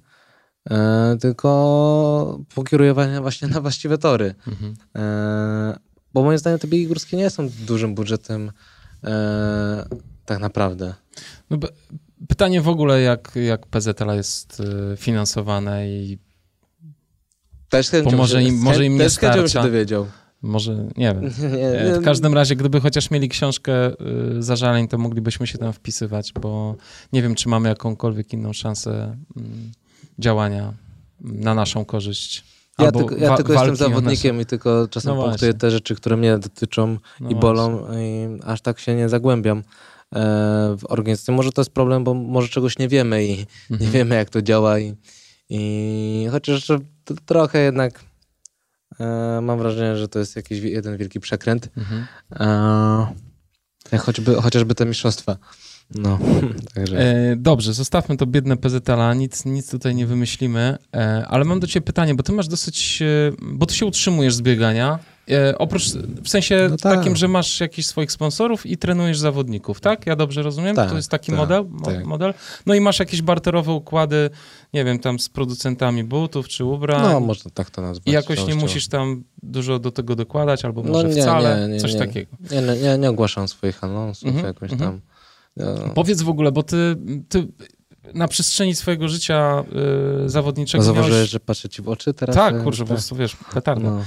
e, 0.70 1.18
tylko 1.22 2.40
pokieruje 2.56 2.94
wa- 2.94 3.22
właśnie 3.22 3.48
na 3.48 3.62
właściwe 3.62 3.98
tory. 3.98 4.36
Mhm. 4.48 4.74
E, 4.96 5.80
bo 6.14 6.24
moim 6.24 6.38
zdaniem 6.38 6.60
te 6.60 6.68
biegi 6.68 6.88
górskie 6.88 7.18
nie 7.18 7.30
są 7.30 7.50
dużym 7.50 7.96
budżetem 7.96 8.52
e, 9.04 9.86
tak 10.26 10.40
naprawdę. 10.40 10.94
No, 11.50 11.58
pytanie 12.28 12.62
w 12.62 12.68
ogóle, 12.70 13.02
jak, 13.02 13.32
jak 13.36 13.68
PZL 13.68 14.10
jest 14.16 14.62
finansowane 14.98 15.90
i 15.90 16.20
Też 17.70 17.90
chęcią 17.90 18.12
Bo 18.12 18.18
może 18.18 18.42
się- 18.42 18.48
im- 18.48 18.58
może 18.62 18.86
im 18.86 18.94
nie 18.94 19.00
też 19.00 19.18
chęcią 19.18 19.36
bym 19.36 19.44
się 19.44 19.50
starcza. 19.50 19.68
dowiedział. 19.70 20.08
Może, 20.42 20.74
nie 20.98 21.14
wiem. 21.14 21.22
Nie, 21.52 21.84
nie, 21.92 22.00
W 22.00 22.04
każdym 22.04 22.34
razie, 22.34 22.56
gdyby 22.56 22.82
chociaż 22.82 23.12
mieli 23.12 23.30
książkę 23.30 23.90
y, 24.38 24.44
zażaleń, 24.44 24.88
to 24.88 24.98
moglibyśmy 24.98 25.48
się 25.48 25.58
tam 25.58 25.74
wpisywać, 25.74 26.34
bo 26.42 26.76
nie 27.14 27.22
wiem, 27.22 27.36
czy 27.36 27.50
mamy 27.50 27.70
jakąkolwiek 27.70 28.34
inną 28.34 28.54
szansę 28.54 29.18
mm, 29.38 29.72
działania 30.20 30.74
na 31.22 31.54
naszą 31.56 31.86
korzyść. 31.86 32.44
Ja 32.80 32.92
tylko, 32.92 33.16
ja 33.18 33.38
tylko 33.38 33.54
jestem 33.54 33.76
zawodnikiem 33.76 34.42
i 34.42 34.46
tylko 34.46 34.88
czasem 34.88 35.16
No 35.16 35.24
punktuję 35.24 35.52
właśnie. 35.52 35.60
te 35.60 35.72
rzeczy, 35.72 35.96
które 35.96 36.18
mnie 36.18 36.38
dotyczą 36.38 36.98
no 37.20 37.30
i 37.30 37.36
bolą 37.36 37.86
i 37.98 38.28
aż 38.44 38.62
tak 38.62 38.80
się 38.80 38.96
nie 38.96 39.10
zagłębiam 39.10 39.58
e, 39.58 39.64
w 40.78 40.82
organizacji. 40.90 41.34
Może 41.34 41.52
to 41.52 41.62
jest 41.62 41.72
problem, 41.72 42.04
bo 42.04 42.14
może 42.14 42.48
czegoś 42.48 42.80
nie 42.80 42.88
wiemy 42.88 43.26
i 43.26 43.30
nie 43.38 43.46
Mhm. 43.72 43.92
wiemy, 43.92 44.16
jak 44.16 44.30
to 44.30 44.42
działa 44.42 44.80
i, 44.80 44.96
i 45.50 46.28
chociaż 46.32 46.68
trochę 47.26 47.60
jednak 47.60 48.04
mam 49.42 49.60
wrażenie, 49.60 49.98
że 49.98 50.08
to 50.08 50.20
jest 50.20 50.36
jakiś 50.36 50.60
jeden 50.60 50.98
wielki 50.98 51.20
przekręt. 51.20 51.70
Mhm. 51.78 52.06
E, 53.94 53.98
choćby, 53.98 54.36
chociażby 54.36 54.76
te 54.76 54.86
mistrzostwa. 54.86 55.38
No, 55.96 56.20
także. 56.76 57.00
E, 57.00 57.36
dobrze, 57.36 57.74
zostawmy 57.74 58.18
to 58.18 58.26
biedne 58.26 58.58
PZL-a, 58.58 59.14
nic, 59.14 59.46
nic 59.46 59.72
tutaj 59.72 59.96
nie 59.96 60.06
wymyślimy, 60.06 60.78
e, 60.96 61.26
ale 61.28 61.46
mam 61.46 61.60
do 61.60 61.68
ciebie 61.68 61.86
pytanie, 61.86 62.16
bo 62.16 62.24
ty 62.24 62.32
masz 62.32 62.48
dosyć, 62.48 63.02
e, 63.02 63.06
bo 63.42 63.66
ty 63.66 63.76
się 63.76 63.86
utrzymujesz 63.86 64.34
z 64.34 64.42
biegania, 64.42 65.00
e, 65.32 65.58
oprócz, 65.58 65.84
w 66.24 66.30
sensie 66.30 66.68
No 66.72 66.78
tak. 66.78 66.96
takim, 66.96 67.16
że 67.16 67.28
masz 67.28 67.60
jakichś 67.60 67.88
swoich 67.88 68.12
sponsorów 68.12 68.66
i 68.66 68.78
trenujesz 68.78 69.20
zawodników, 69.20 69.82
tak? 69.82 70.06
Ja 70.08 70.16
dobrze 70.16 70.44
rozumiem? 70.44 70.76
Tak, 70.76 70.90
to 70.90 70.96
jest 70.96 71.10
taki 71.12 71.32
tak, 71.32 71.40
model, 71.40 71.66
mo, 71.70 71.86
tak. 71.86 72.06
model? 72.06 72.34
No 72.66 72.74
i 72.74 72.82
masz 72.82 73.00
jakieś 73.00 73.22
barterowe 73.22 73.72
układy, 73.72 74.30
nie 74.74 74.86
wiem, 74.86 75.00
tam 75.00 75.20
z 75.20 75.30
producentami 75.30 76.04
butów 76.04 76.48
czy 76.48 76.66
ubrań 76.66 77.02
No, 77.02 77.20
można 77.20 77.52
tak 77.52 77.70
to 77.70 77.82
nazwać. 77.82 78.08
i 78.08 78.12
jakoś 78.12 78.48
nie 78.48 78.56
musisz 78.56 78.88
tam 78.88 79.24
dużo 79.44 79.80
do 79.80 79.92
tego 79.92 80.16
dokładać, 80.16 80.66
albo 80.66 80.84
No 80.84 80.92
może 80.92 81.08
nie, 81.08 81.22
wcale, 81.22 81.68
nie, 81.68 81.74
nie, 81.74 81.80
coś 81.80 81.94
nie. 81.94 82.00
takiego. 82.00 82.32
Nie, 82.52 82.62
nie, 82.62 82.76
nie, 82.76 82.98
nie 82.98 83.10
ogłaszam 83.10 83.48
swoich 83.48 83.84
anonsów 83.84 84.28
Mhm, 84.28 84.46
jakoś 84.46 84.72
mhm. 84.72 84.92
tam. 84.92 85.02
No, 85.60 85.94
Powiedz 85.94 86.22
w 86.22 86.30
ogóle, 86.30 86.52
bo 86.52 86.64
ty, 86.64 86.96
ty 87.30 87.48
na 88.14 88.28
przestrzeni 88.28 88.76
swojego 88.76 89.08
życia 89.08 89.64
y, 90.26 90.30
zawodniczego 90.30 90.84
Zauważyłeś, 90.84 91.14
miałeś... 91.16 91.30
że 91.30 91.40
patrzę 91.40 91.70
ci 91.70 91.82
w 91.82 91.90
oczy 91.90 92.14
teraz? 92.14 92.36
Tak, 92.36 92.56
e, 92.56 92.64
kurczę, 92.64 92.84
po 92.84 92.88
prostu, 92.88 93.16
wiesz, 93.16 93.36
petarda. 93.54 93.90
No. 93.90 94.04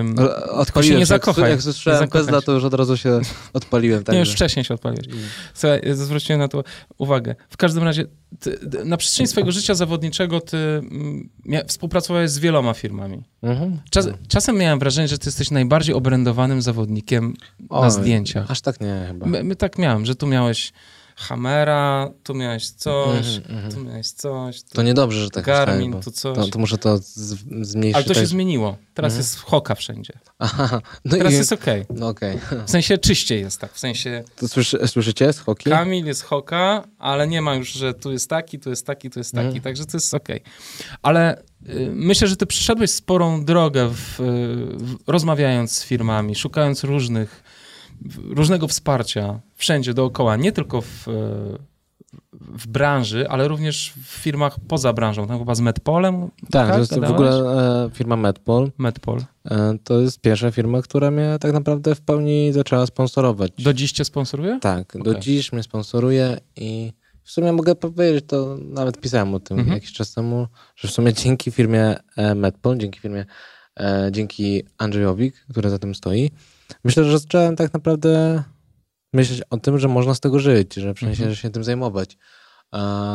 Ym, 0.00 0.16
Odpaliłem 0.50 0.98
nie 0.98 1.06
się, 1.06 1.14
jak- 1.14 1.24
zakochaj. 1.24 1.50
Jak 1.50 1.62
słyszałem 1.62 2.08
Nie 2.14 2.20
się. 2.24 2.42
to 2.42 2.52
już 2.52 2.64
od 2.64 2.74
razu 2.74 2.96
się 2.96 3.20
odpaliłem. 3.52 4.04
nie, 4.12 4.18
już 4.18 4.30
wcześniej 4.32 4.64
się 4.64 4.74
odpaliłeś. 4.74 5.06
Słuchaj, 5.54 5.80
zwróciłem 5.92 6.40
na 6.40 6.48
to 6.48 6.64
uwagę. 6.98 7.34
W 7.50 7.56
każdym 7.56 7.84
razie, 7.84 8.04
ty, 8.40 8.58
na 8.84 8.96
przestrzeni 8.96 9.26
swojego 9.26 9.52
życia 9.52 9.74
zawodniczego 9.74 10.40
ty 10.40 10.56
mm, 10.56 11.28
mia- 11.46 11.64
współpracowałeś 11.66 12.30
z 12.30 12.38
wieloma 12.38 12.74
firmami. 12.74 13.22
Mhm. 13.42 13.80
Czas, 13.90 14.08
czasem 14.28 14.56
miałem 14.56 14.78
wrażenie, 14.78 15.08
że 15.08 15.18
ty 15.18 15.28
jesteś 15.28 15.50
najbardziej 15.50 15.94
obrędowanym 15.94 16.62
zawodnikiem 16.62 17.34
na 17.60 17.76
Oj, 17.78 17.90
zdjęciach. 17.90 18.50
Aż 18.50 18.60
tak 18.60 18.80
nie 18.80 19.04
chyba. 19.08 19.26
My, 19.26 19.44
my 19.44 19.56
tak 19.56 19.78
miałem, 19.78 20.06
że 20.06 20.14
tu 20.14 20.26
miałeś 20.26 20.72
Hammera, 21.20 22.10
tu 22.24 22.34
miałeś 22.34 22.70
coś, 22.70 23.36
Mhm, 23.36 23.56
mhm. 23.56 23.72
tu 23.74 23.80
miałeś 23.84 24.10
coś, 24.10 24.62
tu 24.62 24.68
To 24.74 24.82
niedobrze, 24.82 25.20
że 25.20 25.30
tak 25.30 25.44
Garmin, 25.44 25.90
bo 25.92 26.00
tu 26.00 26.10
coś. 26.10 26.36
to, 26.36 26.46
to 26.48 26.58
muszę 26.58 26.78
to 26.78 26.98
z, 26.98 27.36
zmniejszyć. 27.62 27.94
Ale 27.96 28.04
to 28.04 28.14
się 28.14 28.20
tak- 28.20 28.28
zmieniło. 28.28 28.76
Teraz 28.94 29.12
Mhm. 29.12 29.20
jest 29.22 29.38
hoka 29.38 29.74
wszędzie. 29.74 30.12
Aha, 30.38 30.80
no 31.04 31.16
Teraz 31.16 31.32
i... 31.32 31.36
jest 31.36 31.52
okej. 31.52 31.84
No 31.90 32.08
okej. 32.08 32.38
W 32.66 32.70
sensie 32.70 32.98
czyściej 32.98 33.40
jest 33.40 33.60
tak. 33.60 33.72
W 33.72 33.78
sensie 33.78 34.24
To 34.36 34.48
słyszy, 34.48 34.78
słyszycie 34.88 35.32
z 35.32 35.38
hoki? 35.38 35.70
Kamil 35.70 36.06
jest 36.06 36.22
hoka, 36.22 36.84
ale 36.98 37.28
nie 37.28 37.42
ma 37.42 37.54
już, 37.54 37.72
że 37.72 37.94
tu 37.94 38.12
jest 38.12 38.30
taki, 38.30 38.58
tu 38.58 38.70
jest 38.70 38.86
taki, 38.86 39.10
tu 39.10 39.20
jest 39.20 39.32
taki, 39.32 39.46
Mhm. 39.46 39.62
także 39.62 39.86
to 39.86 39.96
jest 39.96 40.14
okej. 40.14 40.40
Ale 41.02 41.42
y, 41.68 41.90
myślę, 41.94 42.28
że 42.28 42.36
ty 42.36 42.46
przeszedłeś 42.46 42.90
sporą 42.90 43.44
drogę 43.44 43.88
w, 43.88 44.20
y, 44.20 44.24
w, 44.84 44.96
rozmawiając 45.06 45.72
z 45.72 45.84
firmami, 45.84 46.34
szukając 46.34 46.84
różnych, 46.84 47.42
różnego 48.18 48.68
wsparcia 48.68 49.40
wszędzie 49.56 49.94
dookoła, 49.94 50.36
nie 50.36 50.52
tylko 50.52 50.80
w, 50.80 51.08
y, 51.08 51.58
w 52.32 52.66
branży, 52.66 53.28
ale 53.28 53.48
również 53.48 53.92
w 54.04 54.06
firmach 54.06 54.56
poza 54.68 54.92
branżą. 54.92 55.26
Tam 55.26 55.38
chyba 55.38 55.54
z 55.54 55.60
Medpolem? 55.60 56.30
Tak, 56.50 56.72
to 56.72 56.78
jest 56.78 57.00
w 57.00 57.10
ogóle 57.10 57.30
e, 57.86 57.90
firma 57.94 58.16
Medpol. 58.16 58.70
Medpol. 58.78 59.20
E, 59.44 59.78
to 59.84 60.00
jest 60.00 60.20
pierwsza 60.20 60.50
firma, 60.50 60.82
która 60.82 61.10
mnie 61.10 61.36
tak 61.40 61.52
naprawdę 61.52 61.94
w 61.94 62.00
pełni 62.00 62.52
zaczęła 62.52 62.86
sponsorować. 62.86 63.52
Do 63.58 63.74
dziś 63.74 63.92
cię 63.92 64.04
sponsoruje? 64.04 64.58
Tak, 64.60 64.92
do 65.04 65.10
Okej. 65.10 65.22
dziś 65.22 65.52
mnie 65.52 65.62
sponsoruje 65.62 66.40
i 66.56 66.92
w 67.22 67.30
sumie 67.30 67.52
mogę 67.52 67.74
powiedzieć, 67.74 68.24
to 68.28 68.56
nawet 68.60 69.00
pisałem 69.00 69.34
o 69.34 69.40
tym 69.40 69.58
Mhm. 69.58 69.74
jakiś 69.74 69.92
czas 69.92 70.14
temu, 70.14 70.46
że 70.76 70.88
w 70.88 70.90
sumie 70.90 71.12
dzięki 71.12 71.50
firmie 71.50 71.96
e, 72.16 72.34
Medpol, 72.34 72.78
dzięki 72.78 73.00
firmie, 73.00 73.26
e, 73.80 74.08
dzięki 74.12 74.62
Andrzejowi, 74.78 75.32
który 75.50 75.70
za 75.70 75.78
tym 75.78 75.94
stoi, 75.94 76.30
myślę, 76.84 77.04
że 77.04 77.18
zacząłem 77.18 77.56
tak 77.56 77.74
naprawdę 77.74 78.42
myśleć 79.12 79.42
o 79.50 79.56
tym, 79.56 79.78
że 79.78 79.88
można 79.88 80.14
z 80.14 80.20
tego 80.20 80.38
żyć, 80.38 80.74
że 80.74 80.94
w 80.94 80.98
sensie, 80.98 81.10
Mhm. 81.10 81.30
że 81.30 81.36
się 81.36 81.50
tym 81.50 81.64
zajmować. 81.64 82.16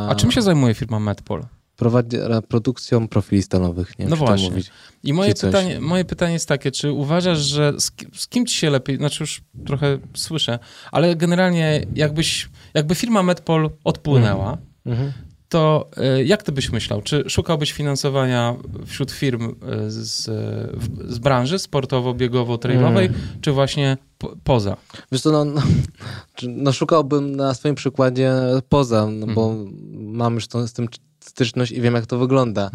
A 0.09 0.15
czym 0.17 0.31
się 0.31 0.41
zajmuje 0.41 0.73
firma 0.73 0.99
Medpol? 0.99 1.43
Prowadzi 1.75 2.17
produkcją 2.47 3.07
profili 3.07 3.43
stanowych, 3.43 3.99
nie 3.99 4.05
wiem, 4.05 4.09
No 4.09 4.15
właśnie. 4.15 4.49
mówić. 4.49 4.71
I 5.03 5.13
moje 5.13 5.33
pytanie, 5.35 5.79
moje 5.79 6.05
pytanie 6.05 6.33
jest 6.33 6.47
takie, 6.47 6.71
czy 6.71 6.91
uważasz, 6.91 7.39
że 7.39 7.73
z, 7.77 7.91
z 8.15 8.27
kim 8.27 8.45
ci 8.45 8.57
się 8.57 8.69
lepiej, 8.69 8.97
znaczy 8.97 9.23
już 9.23 9.41
trochę 9.65 9.99
słyszę, 10.13 10.59
ale 10.91 11.15
generalnie 11.15 11.85
jakbyś, 11.95 12.49
jakby 12.73 12.95
firma 12.95 13.23
Medpol 13.23 13.69
odpłynęła, 13.83 14.57
Mhm. 14.85 15.11
To 15.49 15.89
y, 16.19 16.25
jak 16.25 16.43
ty 16.43 16.51
byś 16.51 16.71
myślał? 16.71 17.01
Czy 17.01 17.23
szukałbyś 17.29 17.71
finansowania 17.73 18.55
wśród 18.85 19.11
firm 19.11 19.49
y, 19.49 19.91
z, 19.91 20.23
z 21.13 21.19
branży 21.19 21.55
sportowo-biegowo-trailowej, 21.59 23.05
Mm. 23.07 23.13
czy 23.41 23.51
właśnie 23.51 23.97
po, 24.17 24.35
poza? 24.43 24.77
Wiesz 25.11 25.21
co, 25.21 25.31
no, 25.31 25.45
no, 25.45 25.61
no 26.47 26.71
szukałbym 26.73 27.35
na 27.35 27.53
swoim 27.53 27.75
przykładzie 27.75 28.31
poza, 28.69 29.07
no 29.11 29.27
bo 29.27 29.49
Mhm. 29.51 29.75
mam 30.15 30.33
już 30.35 30.47
to, 30.47 30.67
z 30.67 30.73
tym 30.73 30.87
styczność 31.19 31.71
i 31.71 31.81
wiem, 31.81 31.95
jak 31.95 32.05
to 32.05 32.17
wygląda. 32.17 32.71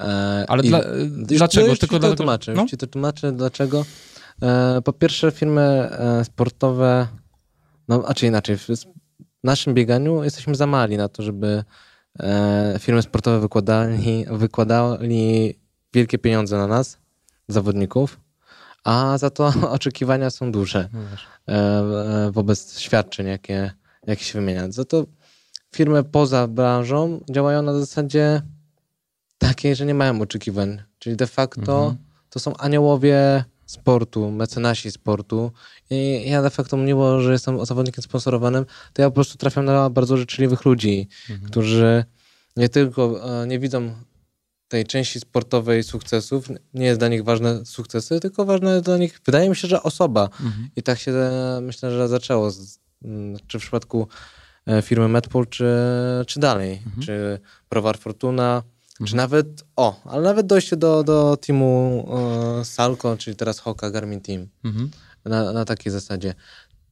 E, 0.00 0.44
Ale 0.48 0.62
dla, 0.62 0.78
już- 0.78 1.38
dlaczego? 1.38 1.66
Już 1.66 1.78
Tylko 1.78 1.94
ci 1.96 2.00
to 2.00 2.00
dlatego, 2.00 2.16
tłumaczę, 2.16 2.54
no? 2.54 2.62
już 2.62 2.70
ci 2.70 2.76
to 2.76 2.86
tłumaczę, 2.86 3.32
dlaczego. 3.32 3.84
E, 4.42 4.82
po 4.84 4.92
pierwsze, 4.92 5.30
firmy 5.32 5.60
e, 5.62 6.24
sportowe, 6.24 7.06
no, 7.88 8.02
a 8.06 8.14
czy 8.14 8.26
inaczej, 8.26 8.56
w 8.58 8.66
naszym 9.44 9.74
bieganiu 9.74 10.24
jesteśmy 10.24 10.54
za 10.54 10.66
mali 10.66 10.96
na 10.96 11.08
to, 11.08 11.22
żeby 11.22 11.64
firmy 12.78 13.02
sportowe 13.02 13.40
wykładali, 13.40 14.24
wykładali 14.30 15.54
wielkie 15.92 16.18
pieniądze 16.18 16.56
na 16.56 16.66
nas, 16.66 16.98
zawodników, 17.48 18.20
a 18.84 19.18
za 19.18 19.30
to 19.30 19.52
oczekiwania 19.70 20.30
są 20.30 20.52
duże 20.52 20.88
No 20.92 21.00
e, 21.48 22.26
e, 22.26 22.30
wobec 22.30 22.78
świadczeń, 22.78 23.26
jakie, 23.26 23.70
jakie 24.06 24.24
się 24.24 24.38
wymienia. 24.38 24.70
Za 24.70 24.84
to 24.84 25.04
firmy 25.74 26.04
poza 26.04 26.48
branżą 26.48 27.20
działają 27.30 27.62
na 27.62 27.78
zasadzie 27.78 28.42
takiej, 29.38 29.76
że 29.76 29.86
nie 29.86 29.94
mają 29.94 30.20
oczekiwań. 30.20 30.82
Czyli 30.98 31.16
de 31.16 31.26
facto 31.26 31.78
Mhm. 31.78 31.96
to 32.30 32.40
są 32.40 32.56
aniołowie 32.56 33.44
sportu, 33.74 34.30
mecenasi 34.30 34.90
sportu. 34.90 35.50
I 35.90 36.22
ja 36.30 36.42
de 36.42 36.50
facto, 36.50 36.76
mimo 36.76 37.20
że 37.20 37.32
jestem 37.32 37.66
zawodnikiem 37.66 38.02
sponsorowanym, 38.02 38.64
to 38.92 39.02
ja 39.02 39.08
po 39.10 39.14
prostu 39.14 39.38
trafiam 39.38 39.64
na 39.64 39.90
bardzo 39.90 40.16
życzliwych 40.16 40.64
ludzi, 40.64 41.08
Mhm. 41.30 41.50
którzy 41.50 42.04
nie 42.56 42.68
tylko 42.68 43.02
e, 43.42 43.46
nie 43.46 43.58
widzą 43.58 43.94
tej 44.68 44.84
części 44.86 45.20
sportowej 45.20 45.82
sukcesów, 45.82 46.48
nie 46.74 46.86
jest 46.86 47.00
dla 47.00 47.08
nich 47.08 47.24
ważne 47.24 47.66
sukcesy, 47.66 48.20
tylko 48.20 48.44
ważne 48.44 48.72
jest 48.72 48.84
dla 48.84 48.96
nich, 48.98 49.20
wydaje 49.26 49.48
mi 49.48 49.56
się, 49.56 49.68
że 49.68 49.82
osoba. 49.82 50.24
Mhm. 50.24 50.68
I 50.76 50.82
tak 50.82 50.98
się 50.98 51.12
e, 51.12 51.58
myślę, 51.62 51.90
że 51.90 52.08
zaczęło, 52.08 52.50
z, 52.50 52.78
m, 53.04 53.36
czy 53.46 53.58
w 53.58 53.62
przypadku 53.62 54.08
e, 54.66 54.82
firmy 54.82 55.08
Medpol, 55.08 55.46
czy, 55.46 55.66
czy 56.26 56.40
dalej, 56.40 56.82
Mhm. 56.86 57.02
czy 57.02 57.40
Prowar 57.68 57.98
Fortuna, 57.98 58.62
czy 58.98 59.02
Mhm. 59.02 59.16
nawet, 59.16 59.46
o, 59.76 60.00
ale 60.04 60.22
nawet 60.22 60.46
dojście 60.46 60.76
do, 60.76 61.04
do 61.04 61.36
teamu 61.36 62.06
e, 62.60 62.64
Salco, 62.64 63.16
czyli 63.16 63.36
teraz 63.36 63.58
Hoka 63.58 63.90
Garmin 63.90 64.20
Team, 64.20 64.48
Mhm. 64.64 64.90
na, 65.24 65.52
na 65.52 65.64
takiej 65.64 65.92
zasadzie. 65.92 66.34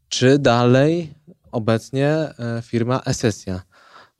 Czy 0.08 0.38
dalej 0.38 1.14
obecnie 1.52 2.08
e, 2.08 2.62
firma 2.62 3.00
Esesja? 3.06 3.62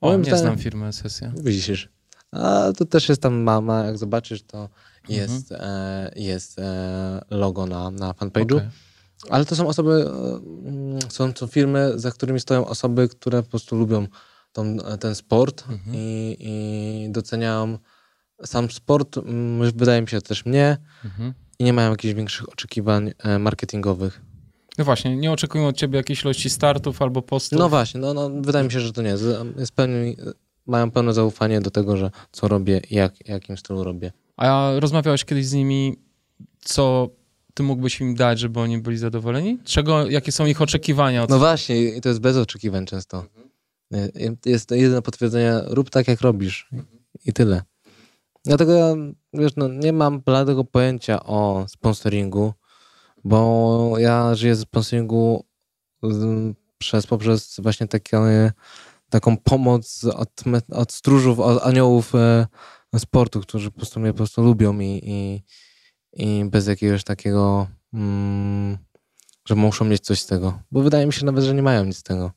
O, 0.01 0.07
Moim 0.07 0.21
nie 0.21 0.25
zdaniem- 0.31 0.39
znam 0.41 0.57
firmy 0.57 0.93
Sesja. 0.93 1.31
Widzisz. 1.43 1.89
A 2.31 2.71
to 2.77 2.85
też 2.85 3.09
jest 3.09 3.21
tam 3.21 3.33
mama, 3.41 3.83
jak 3.85 3.97
zobaczysz, 3.97 4.43
to 4.43 4.69
Mhm. 5.09 5.19
jest, 5.19 5.51
e, 5.51 6.11
jest 6.15 6.59
e, 6.59 7.21
logo 7.29 7.65
na, 7.65 7.91
na 7.91 8.11
fanpage'u. 8.13 8.55
Okej. 8.57 8.69
Ale 9.29 9.45
to 9.45 9.55
są 9.55 9.67
osoby, 9.67 9.91
e, 9.91 10.69
mm, 10.69 10.99
są 11.09 11.33
to 11.33 11.47
firmy, 11.47 11.91
za 11.95 12.11
którymi 12.11 12.39
stoją 12.39 12.65
osoby, 12.65 13.07
które 13.09 13.43
po 13.43 13.49
prostu 13.49 13.75
lubią 13.75 14.07
tą, 14.53 14.77
ten 14.99 15.15
sport 15.15 15.63
Mhm. 15.69 15.95
i, 15.95 16.37
i 16.39 17.11
doceniają 17.11 17.77
sam 18.45 18.71
sport, 18.71 19.17
mm, 19.17 19.71
wydaje 19.71 20.01
mi 20.01 20.07
się 20.07 20.21
też 20.21 20.45
mnie, 20.45 20.77
Mhm. 21.05 21.33
i 21.59 21.63
nie 21.63 21.73
mają 21.73 21.91
jakichś 21.91 22.13
większych 22.13 22.49
oczekiwań 22.49 23.11
e, 23.19 23.39
marketingowych. 23.39 24.21
No 24.77 24.85
właśnie, 24.85 25.15
nie 25.17 25.31
oczekują 25.31 25.67
od 25.67 25.77
ciebie 25.77 25.97
jakiejś 25.97 26.21
ilości 26.23 26.49
startów 26.49 27.01
albo 27.01 27.21
postów. 27.21 27.59
No 27.59 27.69
właśnie, 27.69 27.99
no, 28.01 28.13
no, 28.13 28.29
wydaje 28.41 28.65
mi 28.65 28.71
się, 28.71 28.79
że 28.79 28.93
to 28.93 29.01
nie. 29.01 29.17
Z- 29.17 29.59
Jest 29.59 29.71
pełni, 29.71 30.17
mają 30.65 30.91
pełne 30.91 31.13
zaufanie 31.13 31.61
do 31.61 31.71
tego, 31.71 31.97
że 31.97 32.11
co 32.31 32.47
robię 32.47 32.81
i 32.89 32.95
jak, 32.95 33.27
jakim 33.29 33.57
stylu 33.57 33.83
robię. 33.83 34.11
A 34.37 34.71
rozmawiałeś 34.79 35.25
kiedyś 35.25 35.45
z 35.45 35.53
nimi, 35.53 35.95
co 36.59 37.09
ty 37.53 37.63
mógłbyś 37.63 38.01
im 38.01 38.15
dać, 38.15 38.39
żeby 38.39 38.59
oni 38.59 38.77
byli 38.77 38.97
zadowoleni? 38.97 39.57
Czego, 39.63 40.09
jakie 40.09 40.31
są 40.31 40.45
ich 40.45 40.61
oczekiwania? 40.61 41.23
Od... 41.23 41.29
No 41.29 41.39
właśnie, 41.39 42.01
to 42.01 42.09
jest 42.09 42.21
bez 42.21 42.37
oczekiwań 42.37 42.85
często. 42.85 43.25
Nie, 43.37 43.42
Jest 44.45 44.69
to 44.69 44.75
jedyne 44.75 45.01
potwierdzenie, 45.01 45.61
rób 45.65 45.89
tak, 45.89 46.07
jak 46.07 46.21
robisz. 46.21 46.69
I 47.25 47.33
tyle. 47.33 47.61
Dlatego, 48.45 48.95
wiesz, 49.33 49.51
no, 49.55 49.67
nie 49.67 49.93
mam 49.93 50.21
bladego 50.21 50.63
pojęcia 50.63 51.23
o 51.23 51.65
sponsoringu, 51.67 52.53
bo 53.23 53.95
ja 53.97 54.35
żyję 54.35 54.55
ze 54.55 54.61
sponsoringu 54.61 55.45
z, 56.03 56.53
przez, 56.77 57.07
poprzez 57.07 57.55
właśnie 57.59 57.87
takie, 57.87 58.51
taką 59.09 59.37
pomoc 59.37 60.03
od, 60.03 60.43
od 60.71 60.91
stróżów, 60.91 61.39
od 61.39 61.63
aniołów 61.63 62.15
e, 62.15 62.47
sportu, 62.97 63.41
którzy 63.41 63.71
po 63.71 63.77
prostu 63.77 63.99
mnie 63.99 64.11
po 64.11 64.17
prostu 64.17 64.43
lubią 64.43 64.79
i, 64.79 65.01
i, 65.03 65.43
i 66.13 66.45
bez 66.45 66.67
jakiegoś 66.67 67.03
takiego, 67.03 67.67
mm, 67.93 68.77
że 69.47 69.55
muszą 69.55 69.85
mieć 69.85 70.01
coś 70.01 70.21
z 70.21 70.25
tego. 70.25 70.59
Bo 70.71 70.81
wydaje 70.81 71.05
mi 71.05 71.13
się 71.13 71.25
nawet, 71.25 71.43
że 71.43 71.53
nie 71.53 71.63
mają 71.63 71.85
nic 71.85 71.97
z 71.97 72.03
tego. 72.03 72.31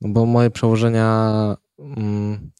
No 0.00 0.08
bo 0.08 0.26
moje 0.26 0.50
przełożenia 0.50 1.56
mm, 1.78 2.50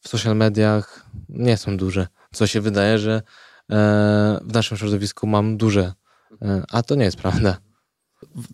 w 0.00 0.08
social 0.08 0.36
mediach 0.36 1.06
nie 1.28 1.56
są 1.56 1.76
duże. 1.76 2.06
Co 2.32 2.46
się 2.46 2.60
wydaje, 2.60 2.98
że 2.98 3.22
e, 3.70 4.40
w 4.44 4.54
naszym 4.54 4.76
środowisku 4.76 5.26
mam 5.26 5.56
duże, 5.56 5.92
e, 6.42 6.62
a 6.70 6.82
to 6.82 6.94
nie 6.94 7.04
jest 7.04 7.16
prawda. 7.16 7.58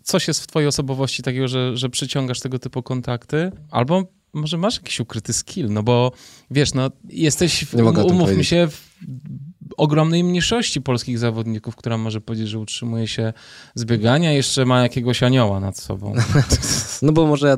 Coś 0.03 0.27
jest 0.27 0.43
w 0.43 0.47
twojej 0.47 0.67
osobowości 0.67 1.23
takiego, 1.23 1.47
że, 1.47 1.77
że 1.77 1.89
przyciągasz 1.89 2.39
tego 2.39 2.59
typu 2.59 2.83
kontakty? 2.83 3.51
Albo 3.71 4.03
może 4.33 4.57
masz 4.57 4.75
jakiś 4.75 4.99
ukryty 4.99 5.33
skill, 5.33 5.69
no 5.69 5.83
bo 5.83 6.11
wiesz, 6.51 6.73
no 6.73 6.91
jesteś, 7.09 7.73
Nie 7.73 7.83
umówmy 7.83 8.43
się, 8.43 8.67
w 8.67 8.97
ogromnej 9.77 10.23
mniejszości 10.23 10.81
polskich 10.81 11.19
zawodników, 11.19 11.75
która 11.75 11.97
może 11.97 12.21
powiedzieć, 12.21 12.47
że 12.49 12.59
utrzymuje 12.59 13.07
się 13.07 13.33
z 13.75 13.85
biegania, 13.85 14.31
jeszcze 14.31 14.65
ma 14.65 14.81
jakiegoś 14.81 15.23
anioła 15.23 15.59
nad 15.59 15.77
sobą. 15.79 16.13
No 17.01 17.11
bo 17.11 17.27
może 17.27 17.47
ja 17.47 17.57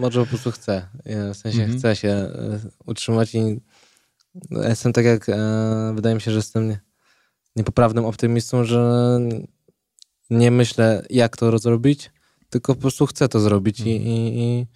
może 0.00 0.20
po 0.20 0.26
prostu 0.26 0.50
chcę. 0.50 0.86
W 1.34 1.36
sensie 1.36 1.60
Mhm. 1.62 1.78
chcę 1.78 1.96
się 1.96 2.08
e, 2.08 2.60
utrzymać 2.86 3.34
i 3.34 3.60
jestem 4.50 4.92
tak 4.92 5.04
jak, 5.04 5.28
e, 5.28 5.36
wydaje 5.94 6.14
mi 6.14 6.20
się, 6.20 6.30
że 6.30 6.36
jestem 6.36 6.68
nie- 6.68 6.80
niepoprawnym 7.56 8.04
optymistą, 8.04 8.64
że 8.64 9.18
nie 10.30 10.50
myślę 10.50 11.02
jak 11.10 11.36
to 11.36 11.58
zrobić, 11.58 12.10
tylko 12.50 12.74
po 12.74 12.80
prostu 12.80 13.06
chcę 13.06 13.28
to 13.28 13.40
zrobić 13.40 13.80
i, 13.80 13.90
i, 13.90 14.38
i 14.40 14.66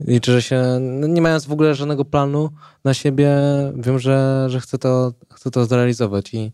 liczę, 0.00 0.32
że 0.32 0.42
się, 0.42 0.62
no 0.80 1.06
nie 1.06 1.22
mając 1.22 1.46
w 1.46 1.52
ogóle 1.52 1.74
żadnego 1.74 2.04
planu 2.04 2.50
na 2.84 2.94
siebie, 2.94 3.36
wiem, 3.76 3.98
że, 3.98 4.46
że 4.50 4.60
chcę, 4.60 4.78
to, 4.78 5.12
chcę 5.34 5.50
to 5.50 5.66
zrealizować 5.66 6.34
i 6.34 6.52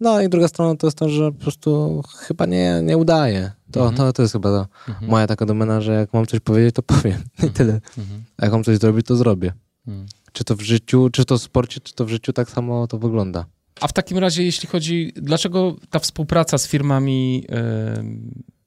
no 0.00 0.20
i 0.20 0.28
druga 0.28 0.48
strona 0.48 0.76
to 0.76 0.86
jest 0.86 0.98
to, 0.98 1.08
że 1.08 1.32
po 1.32 1.38
prostu 1.38 2.02
chyba 2.18 2.46
nie, 2.46 2.80
nie 2.82 2.96
udaje. 2.96 3.52
To, 3.72 3.80
Mhm. 3.80 3.96
to, 3.96 4.12
to 4.12 4.22
jest 4.22 4.32
chyba 4.32 4.48
to 4.50 4.66
Mhm. 4.88 5.10
moja 5.10 5.26
taka 5.26 5.46
domena, 5.46 5.80
że 5.80 5.92
jak 5.92 6.12
mam 6.12 6.26
coś 6.26 6.40
powiedzieć, 6.40 6.74
to 6.74 6.82
powiem. 6.82 7.22
I 7.48 7.50
tyle. 7.50 7.80
Mhm. 7.98 8.24
A 8.38 8.44
jak 8.44 8.52
mam 8.52 8.64
coś 8.64 8.78
zrobić, 8.78 9.06
to 9.06 9.16
zrobię. 9.16 9.52
Mhm. 9.86 10.06
Czy 10.32 10.44
to 10.44 10.56
w 10.56 10.60
życiu, 10.60 11.10
czy 11.12 11.24
to 11.24 11.38
w 11.38 11.42
sporcie, 11.42 11.80
czy 11.80 11.94
to 11.94 12.04
w 12.04 12.08
życiu, 12.08 12.32
tak 12.32 12.50
samo 12.50 12.86
to 12.86 12.98
wygląda. 12.98 13.44
A 13.80 13.88
w 13.88 13.92
takim 13.92 14.18
razie, 14.18 14.42
jeśli 14.42 14.68
chodzi, 14.68 15.12
dlaczego 15.16 15.76
ta 15.90 15.98
współpraca 15.98 16.58
z 16.58 16.66
firmami 16.68 17.44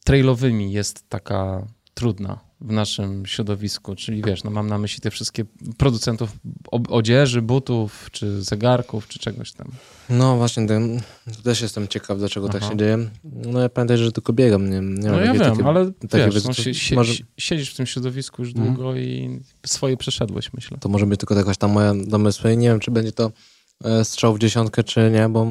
trailowymi 0.04 0.72
jest 0.72 1.10
taka 1.10 1.68
trudna 1.94 2.40
w 2.62 2.72
naszym 2.72 3.26
środowisku? 3.26 3.96
Czyli 3.96 4.22
wiesz, 4.24 4.44
no 4.44 4.52
mam 4.52 4.68
na 4.68 4.78
myśli 4.78 5.02
te 5.02 5.12
wszystkie 5.12 5.46
producentów 5.78 6.38
odzieży, 6.72 7.42
butów, 7.42 8.10
czy 8.12 8.42
zegarków, 8.42 9.08
czy 9.08 9.20
czegoś 9.20 9.52
tam. 9.52 9.68
No 10.10 10.38
właśnie, 10.38 10.68
ten, 10.68 11.02
też 11.44 11.62
jestem 11.62 11.88
ciekaw, 11.88 12.18
dlaczego 12.18 12.50
tak 12.50 12.62
Aha. 12.62 12.72
się 12.72 12.78
dzieje. 12.78 12.98
No 13.24 13.60
ja 13.60 13.70
pamiętaj, 13.70 13.98
że 13.98 14.12
tylko 14.12 14.34
biegam, 14.34 14.70
nie, 14.70 14.80
nie 14.80 15.10
No 15.10 15.22
ja 15.22 15.34
wiem, 15.34 15.42
takiej- 15.44 15.66
ale 15.66 15.92
takie 16.10 16.30
wiesz, 16.32 16.44
no, 16.44 16.54
sie, 16.54 16.74
sie, 16.74 16.96
może- 16.96 17.24
siedzisz 17.38 17.74
w 17.74 17.76
tym 17.78 17.86
środowisku 17.86 18.42
już 18.42 18.52
Mhm. 18.52 18.74
długo 18.74 18.96
i 18.96 19.40
swoje 19.66 19.98
przeszedłeś, 19.98 20.54
myślę. 20.54 20.78
To 20.78 20.90
może 20.90 21.06
być 21.06 21.20
tylko 21.20 21.36
jakaś 21.36 21.58
tam 21.58 21.72
moja 21.72 21.94
domysły. 22.08 22.58
Nie 22.58 22.68
wiem, 22.70 22.80
czy 22.80 22.92
będzie 22.92 23.12
to 23.12 23.32
e, 23.84 24.06
strzał 24.06 24.34
w 24.36 24.40
dziesiątkę, 24.40 24.84
czy 24.84 25.12
nie, 25.14 25.30
bo 25.30 25.48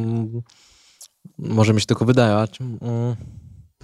może 1.39 1.75
mi 1.75 1.81
się 1.81 1.87
tylko 1.87 2.05
wydaje. 2.05 2.35
Mm, 2.61 3.17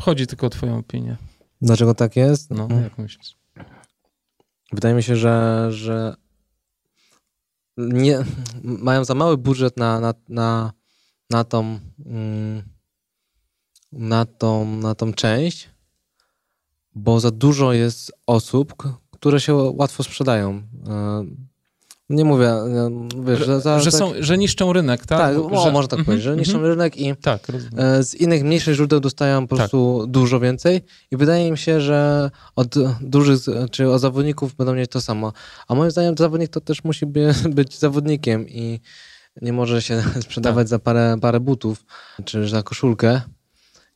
Chodzi 0.01 0.27
tylko 0.27 0.47
o 0.47 0.51
twoją 0.51 0.79
opinię. 0.79 1.17
Dlaczego 1.65 1.95
tak 1.95 2.17
jest? 2.17 2.51
No, 2.51 2.65
Mm. 2.65 2.83
jak 2.83 2.99
myślisz? 2.99 3.37
Wydaje 4.73 4.95
mi 4.95 5.03
się, 5.03 5.17
że, 5.17 5.67
że 5.73 6.17
nie, 7.77 8.25
mają 8.63 9.05
za 9.05 9.15
mały 9.15 9.37
budżet 9.37 9.77
na, 9.77 10.01
na, 10.01 10.15
na, 10.29 10.73
na, 11.31 11.45
tą, 11.45 11.79
mm, 12.07 12.63
na, 13.93 14.25
tą, 14.25 14.77
na 14.77 14.95
tą 14.95 15.13
część, 15.13 15.71
bo 16.95 17.21
za 17.21 17.31
dużo 17.31 17.73
jest 17.73 18.13
osób, 18.27 18.75
które 19.11 19.41
się 19.41 19.55
łatwo 19.55 20.03
sprzedają. 20.03 20.63
Nie 22.11 22.25
mówię, 22.25 22.53
wiesz, 23.27 23.39
że, 23.47 23.61
za, 23.61 23.81
że, 23.81 23.91
tak- 23.91 23.99
są, 24.01 24.13
że 24.21 24.39
niszczą 24.39 24.73
rynek, 24.73 25.07
tak? 25.07 25.19
tak, 25.19 25.37
o, 25.39 25.71
można 25.71 25.89
tak 25.89 25.99
Mhm, 25.99 26.05
powiedzieć, 26.05 26.25
że 26.25 26.37
niszczą 26.37 26.53
mhm. 26.55 26.71
rynek 26.73 26.97
i 26.97 27.17
Tak. 27.17 27.43
E, 27.77 28.03
Z 28.03 28.15
innych 28.15 28.45
mniejszych 28.45 28.75
źródeł 28.75 29.01
dostają 29.01 29.47
po 29.47 29.57
Tak. 29.57 29.59
prostu 29.59 30.05
dużo 30.09 30.41
więcej 30.41 30.81
i 31.11 31.17
wydaje 31.17 31.51
mi 31.51 31.59
się, 31.59 31.81
że 31.81 32.31
od 32.57 32.75
dużych, 33.01 33.39
czy 33.71 33.91
od 33.91 34.01
zawodników 34.01 34.55
będą 34.55 34.75
mieć 34.75 34.91
to 34.91 35.01
samo. 35.01 35.33
A 35.69 35.75
moim 35.75 35.91
zdaniem 35.91 36.15
zawodnik 36.19 36.51
to 36.51 36.61
też 36.61 36.85
musi 36.85 37.07
by, 37.07 37.35
być 37.49 37.79
zawodnikiem 37.79 38.49
i 38.49 38.81
nie 39.43 39.53
może 39.53 39.83
się 39.83 40.03
sprzedawać 40.25 40.69
za 40.69 40.79
parę, 40.79 41.17
parę 41.21 41.41
butów 41.41 41.85
czy 42.25 42.49
za 42.49 42.63
koszulkę. 42.63 43.21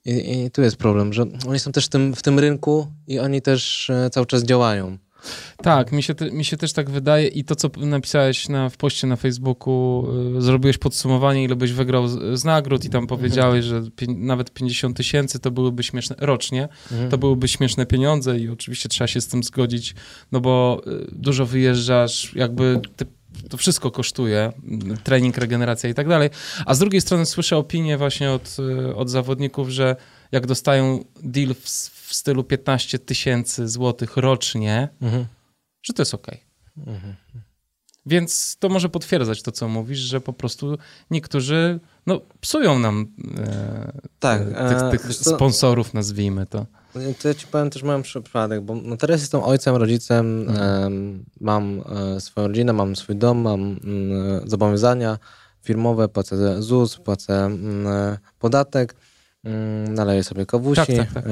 I, 0.04 0.42
I 0.44 0.50
tu 0.50 0.62
jest 0.62 0.76
problem, 0.76 1.12
że 1.12 1.24
oni 1.48 1.59
są 1.59 1.72
też 1.72 1.86
w 1.86 1.88
tym, 1.88 2.14
w 2.14 2.22
tym 2.22 2.38
rynku 2.38 2.86
i 3.06 3.18
oni 3.18 3.42
też 3.42 3.90
e, 3.90 4.11
cały 4.11 4.26
czas 4.26 4.42
działają. 4.42 4.98
Tak, 5.62 5.92
mi 5.92 6.02
się, 6.02 6.14
te, 6.14 6.30
mi 6.30 6.44
się 6.44 6.56
też 6.56 6.72
tak 6.72 6.90
wydaje 6.90 7.28
i 7.28 7.44
to, 7.44 7.56
co 7.56 7.70
napisałeś 7.76 8.48
na, 8.48 8.68
w 8.68 8.76
poście 8.76 9.06
na 9.06 9.16
Facebooku, 9.16 10.06
y, 10.38 10.42
zrobiłeś 10.42 10.78
podsumowanie, 10.78 11.44
ile 11.44 11.56
byś 11.56 11.72
wygrał 11.72 12.08
z, 12.08 12.40
z 12.40 12.44
nagród 12.44 12.84
i 12.84 12.90
tam 12.90 13.06
powiedziałeś, 13.06 13.64
że 13.64 13.82
pi- 13.96 14.08
nawet 14.08 14.50
50 14.52 14.96
tysięcy 14.96 15.38
to 15.38 15.50
byłyby 15.50 15.82
śmieszne, 15.82 16.16
rocznie, 16.18 16.68
Mhm. 16.92 17.10
to 17.10 17.18
byłyby 17.18 17.48
śmieszne 17.48 17.86
pieniądze 17.86 18.38
i 18.38 18.48
oczywiście 18.48 18.88
trzeba 18.88 19.08
się 19.08 19.20
z 19.20 19.28
tym 19.28 19.42
zgodzić, 19.42 19.94
no 20.32 20.40
bo 20.40 20.82
y, 20.86 21.06
dużo 21.12 21.46
wyjeżdżasz, 21.46 22.32
jakby 22.34 22.80
ty, 22.96 23.06
to 23.50 23.56
wszystko 23.56 23.90
kosztuje, 23.90 24.52
y, 24.92 24.96
trening, 25.04 25.36
regeneracja 25.38 25.90
i 25.90 25.94
tak 25.94 26.08
dalej, 26.08 26.30
a 26.66 26.74
z 26.74 26.78
drugiej 26.78 27.00
strony 27.00 27.26
słyszę 27.26 27.56
opinię 27.56 27.98
właśnie 27.98 28.30
od, 28.30 28.56
y, 28.90 28.94
od 28.96 29.10
zawodników, 29.10 29.68
że 29.68 29.96
jak 30.32 30.46
dostają 30.46 31.04
deal 31.22 31.54
w, 31.54 31.68
w 32.09 32.14
stylu 32.14 32.44
15 32.44 32.98
tysięcy 32.98 33.68
złotych 33.68 34.16
rocznie, 34.16 34.88
Mhm. 35.02 35.26
że 35.82 35.92
to 35.92 36.02
jest 36.02 36.14
okej. 36.14 36.40
Mhm. 36.86 37.14
Więc 38.06 38.56
to 38.59 38.68
może 38.68 38.88
potwierdzać 38.88 39.42
to, 39.42 39.52
co 39.52 39.68
mówisz, 39.68 39.98
że 39.98 40.20
po 40.20 40.32
prostu 40.32 40.78
niektórzy 41.11 41.80
no, 42.06 42.20
psują 42.40 42.78
nam 42.78 43.06
e, 43.38 43.92
Tak, 44.18 44.42
e, 44.42 44.68
tych, 44.68 44.78
e, 44.82 44.90
tych 44.90 45.16
co? 45.16 45.34
sponsorów, 45.36 45.94
nazwijmy 45.94 46.46
to. 46.46 46.66
To 47.22 47.28
ja 47.28 47.34
ci 47.34 47.46
powiem 47.46 47.70
też 47.70 47.82
moją 47.82 48.02
przypadek, 48.02 48.61
bo 48.61 48.74
no 48.74 48.96
teraz 48.96 49.20
jestem 49.20 49.40
ojcem, 49.42 49.76
rodzicem, 49.76 50.40
Mhm. 50.48 50.84
em, 50.92 51.24
mam 51.40 51.82
e, 52.16 52.20
swoją 52.20 52.48
rodzinę, 52.48 52.72
mam 52.72 52.96
swój 52.96 53.16
dom, 53.16 53.38
mam 53.38 53.61
mm, 53.61 54.48
zobowiązania 54.48 55.18
firmowe, 55.62 56.09
płacę 56.09 56.62
ZUS, 56.62 56.96
płacę 56.96 57.44
mm, 57.44 57.86
e, 57.86 58.18
podatek, 58.38 58.94
mm, 59.44 59.94
naleję 59.94 60.24
sobie 60.24 60.46
kawusi. 60.46 60.76
Tak, 60.96 60.96
tak, 60.96 61.12
tak. 61.12 61.24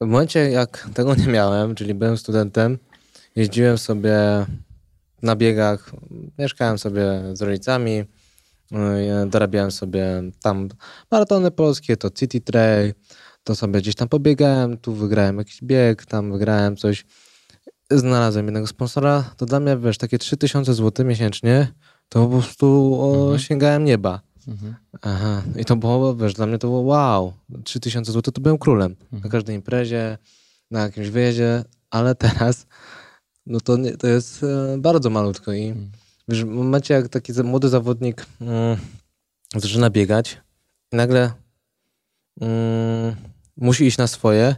W 0.00 0.06
momencie, 0.06 0.50
jak 0.50 0.88
tego 0.94 1.14
nie 1.14 1.26
miałem, 1.26 1.74
czyli 1.74 1.94
byłem 1.94 2.16
studentem, 2.16 2.78
jeździłem 3.36 3.78
sobie 3.78 4.16
na 5.22 5.36
biegach, 5.36 5.90
mieszkałem 6.38 6.78
sobie 6.78 7.22
z 7.32 7.42
rodzicami, 7.42 8.04
e, 8.72 9.26
dorabiałem 9.26 9.70
sobie 9.70 10.06
tam 10.42 10.68
maratony 11.10 11.50
polskie, 11.50 11.96
to 11.96 12.10
City 12.10 12.40
Trail, 12.40 12.94
to 13.44 13.54
sobie 13.54 13.80
gdzieś 13.80 13.94
tam 13.94 14.08
pobiegałem, 14.08 14.78
tu 14.78 14.92
wygrałem 14.94 15.38
jakiś 15.38 15.62
bieg, 15.62 16.06
tam 16.06 16.32
wygrałem 16.32 16.76
coś. 16.76 17.04
Znalazłem 17.90 18.46
jednego 18.46 18.66
sponsora, 18.66 19.30
to 19.36 19.46
dla 19.46 19.60
mnie, 19.60 19.76
wiesz, 19.76 19.98
takie 19.98 20.18
3000 20.18 20.74
zł 20.74 21.06
miesięcznie, 21.06 21.68
to 22.08 22.26
po 22.26 22.32
prostu 22.32 23.00
Mhm. 23.14 23.38
sięgałem 23.38 23.84
nieba. 23.84 24.20
Mhm. 24.48 24.74
Aha. 25.02 25.42
I 25.56 25.64
to 25.64 25.76
było, 25.76 26.16
wiesz, 26.16 26.34
dla 26.34 26.46
mnie 26.46 26.58
to 26.58 26.68
było 26.68 26.80
wow, 26.80 27.32
3000 27.64 28.12
zł 28.12 28.32
to 28.32 28.40
byłem 28.40 28.58
królem. 28.58 28.96
Na 29.12 29.16
Mhm. 29.16 29.30
każdej 29.32 29.56
imprezie, 29.56 30.18
na 30.70 30.80
jakimś 30.80 31.08
wyjeździe, 31.08 31.64
ale 31.90 32.14
teraz 32.14 32.66
no 33.46 33.60
to, 33.60 33.76
nie, 33.76 33.96
to 33.96 34.06
jest 34.06 34.42
e, 34.42 34.78
bardzo 34.78 35.10
malutko 35.10 35.52
i 35.52 35.64
Mhm. 35.66 35.90
wiesz, 36.28 36.44
w 36.44 36.48
momencie 36.48 36.94
jak 36.94 37.08
taki 37.08 37.32
młody 37.32 37.68
zawodnik 37.68 38.26
mm, 38.40 38.76
zaczyna 39.56 39.90
biegać 39.90 40.40
i 40.92 40.96
nagle 40.96 41.32
mm, 42.40 43.16
musi 43.56 43.84
iść 43.86 43.98
na 43.98 44.06
swoje, 44.06 44.56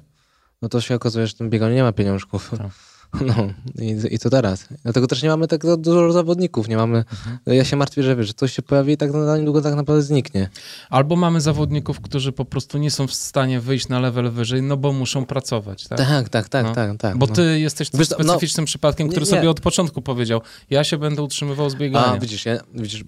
no 0.63 0.69
to 0.69 0.81
się 0.81 0.95
okazuje, 0.95 1.27
że 1.27 1.35
w 1.35 1.37
tym 1.37 1.51
bieganiu 1.51 1.75
nie 1.75 1.83
ma 1.83 1.93
pieniążków. 1.93 2.51
Tak. 2.59 2.71
No 3.27 3.35
i, 3.79 4.15
i 4.15 4.19
co 4.19 4.31
teraz? 4.31 4.69
Dlatego 4.83 5.07
też 5.07 5.23
nie 5.23 5.29
mamy 5.29 5.49
tak 5.49 5.77
dużo 5.77 6.13
zawodników, 6.13 6.69
nie 6.69 6.77
mamy, 6.77 6.99
Mhm. 6.99 7.39
ja 7.47 7.65
się 7.65 7.77
martwię, 7.77 8.03
że 8.03 8.17
wiesz, 8.17 8.27
że 8.27 8.33
coś 8.35 8.53
się 8.53 8.63
pojawi 8.63 8.93
i 8.93 8.97
tak 8.97 9.13
na 9.13 9.39
niedługo 9.39 9.63
tak 9.63 9.75
naprawdę 9.75 10.03
zniknie. 10.03 10.49
Albo 10.91 11.17
mamy 11.17 11.41
zawodników, 11.41 12.01
którzy 12.01 12.33
po 12.33 12.45
prostu 12.45 12.79
nie 12.79 12.91
są 12.91 13.07
w 13.07 13.15
stanie 13.15 13.61
wyjść 13.61 13.89
na 13.89 14.01
level 14.01 14.31
wyżej, 14.31 14.63
no 14.63 14.77
bo 14.77 14.93
muszą 14.93 15.27
pracować, 15.27 15.89
tak? 15.89 15.99
Tak, 15.99 16.29
tak, 16.29 16.49
tak, 16.49 16.67
No. 16.67 16.75
tak, 16.75 16.97
tak. 16.99 17.17
Bo 17.19 17.27
no. 17.27 17.35
ty 17.35 17.61
jesteś 17.61 17.91
Wiesz 17.95 18.11
no, 18.11 18.17
specyficznym 18.17 18.67
przypadkiem, 18.67 19.09
który 19.09 19.27
nie, 19.27 19.31
nie. 19.33 19.37
sobie 19.39 19.51
od 19.51 19.61
początku 19.61 20.03
powiedział, 20.03 20.41
ja 20.71 20.85
się 20.85 20.99
będę 20.99 21.23
utrzymywał 21.23 21.71
z 21.71 21.75
biegania. 21.75 22.07
A, 22.07 22.19
widzisz, 22.19 22.47
ja, 22.47 22.59
widzisz, 22.75 23.05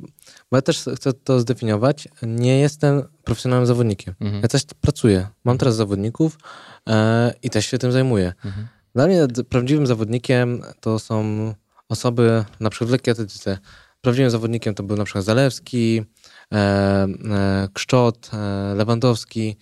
bo 0.51 0.57
ja 0.57 0.63
też 0.63 0.85
chcę 0.97 1.13
to 1.13 1.41
zdefiniować. 1.41 2.09
Nie 2.23 2.59
jestem 2.61 3.03
profesjonalnym 3.25 3.67
zawodnikiem. 3.67 4.15
Mhm. 4.21 4.43
Ja 4.43 4.49
też 4.49 4.63
pracuję. 4.81 5.27
Mam 5.45 5.59
teraz 5.59 5.77
zawodników 5.77 6.39
e, 6.89 7.33
i 7.43 7.51
też 7.51 7.67
się 7.67 7.79
tym 7.79 7.93
zajmuję. 7.93 8.33
Mhm. 8.45 8.67
Dla 8.95 9.07
mnie 9.07 9.27
d- 9.27 9.45
prawdziwym 9.45 9.87
zawodnikiem 9.87 10.63
to 10.81 10.99
są 10.99 11.25
osoby, 11.89 12.45
na 12.61 12.71
przykład 12.71 12.89
w 12.89 12.93
lekkiej 12.93 13.13
atletyce. 13.13 13.59
Prawdziwym 14.01 14.31
zawodnikiem 14.31 14.75
to 14.75 14.83
był 14.83 14.97
na 14.97 15.05
przykład 15.05 15.25
Zalewski, 15.25 16.03
e, 16.53 16.57
e, 16.57 17.69
Kszczot, 17.75 18.31
e, 18.33 18.75
Lewandowski. 18.75 19.57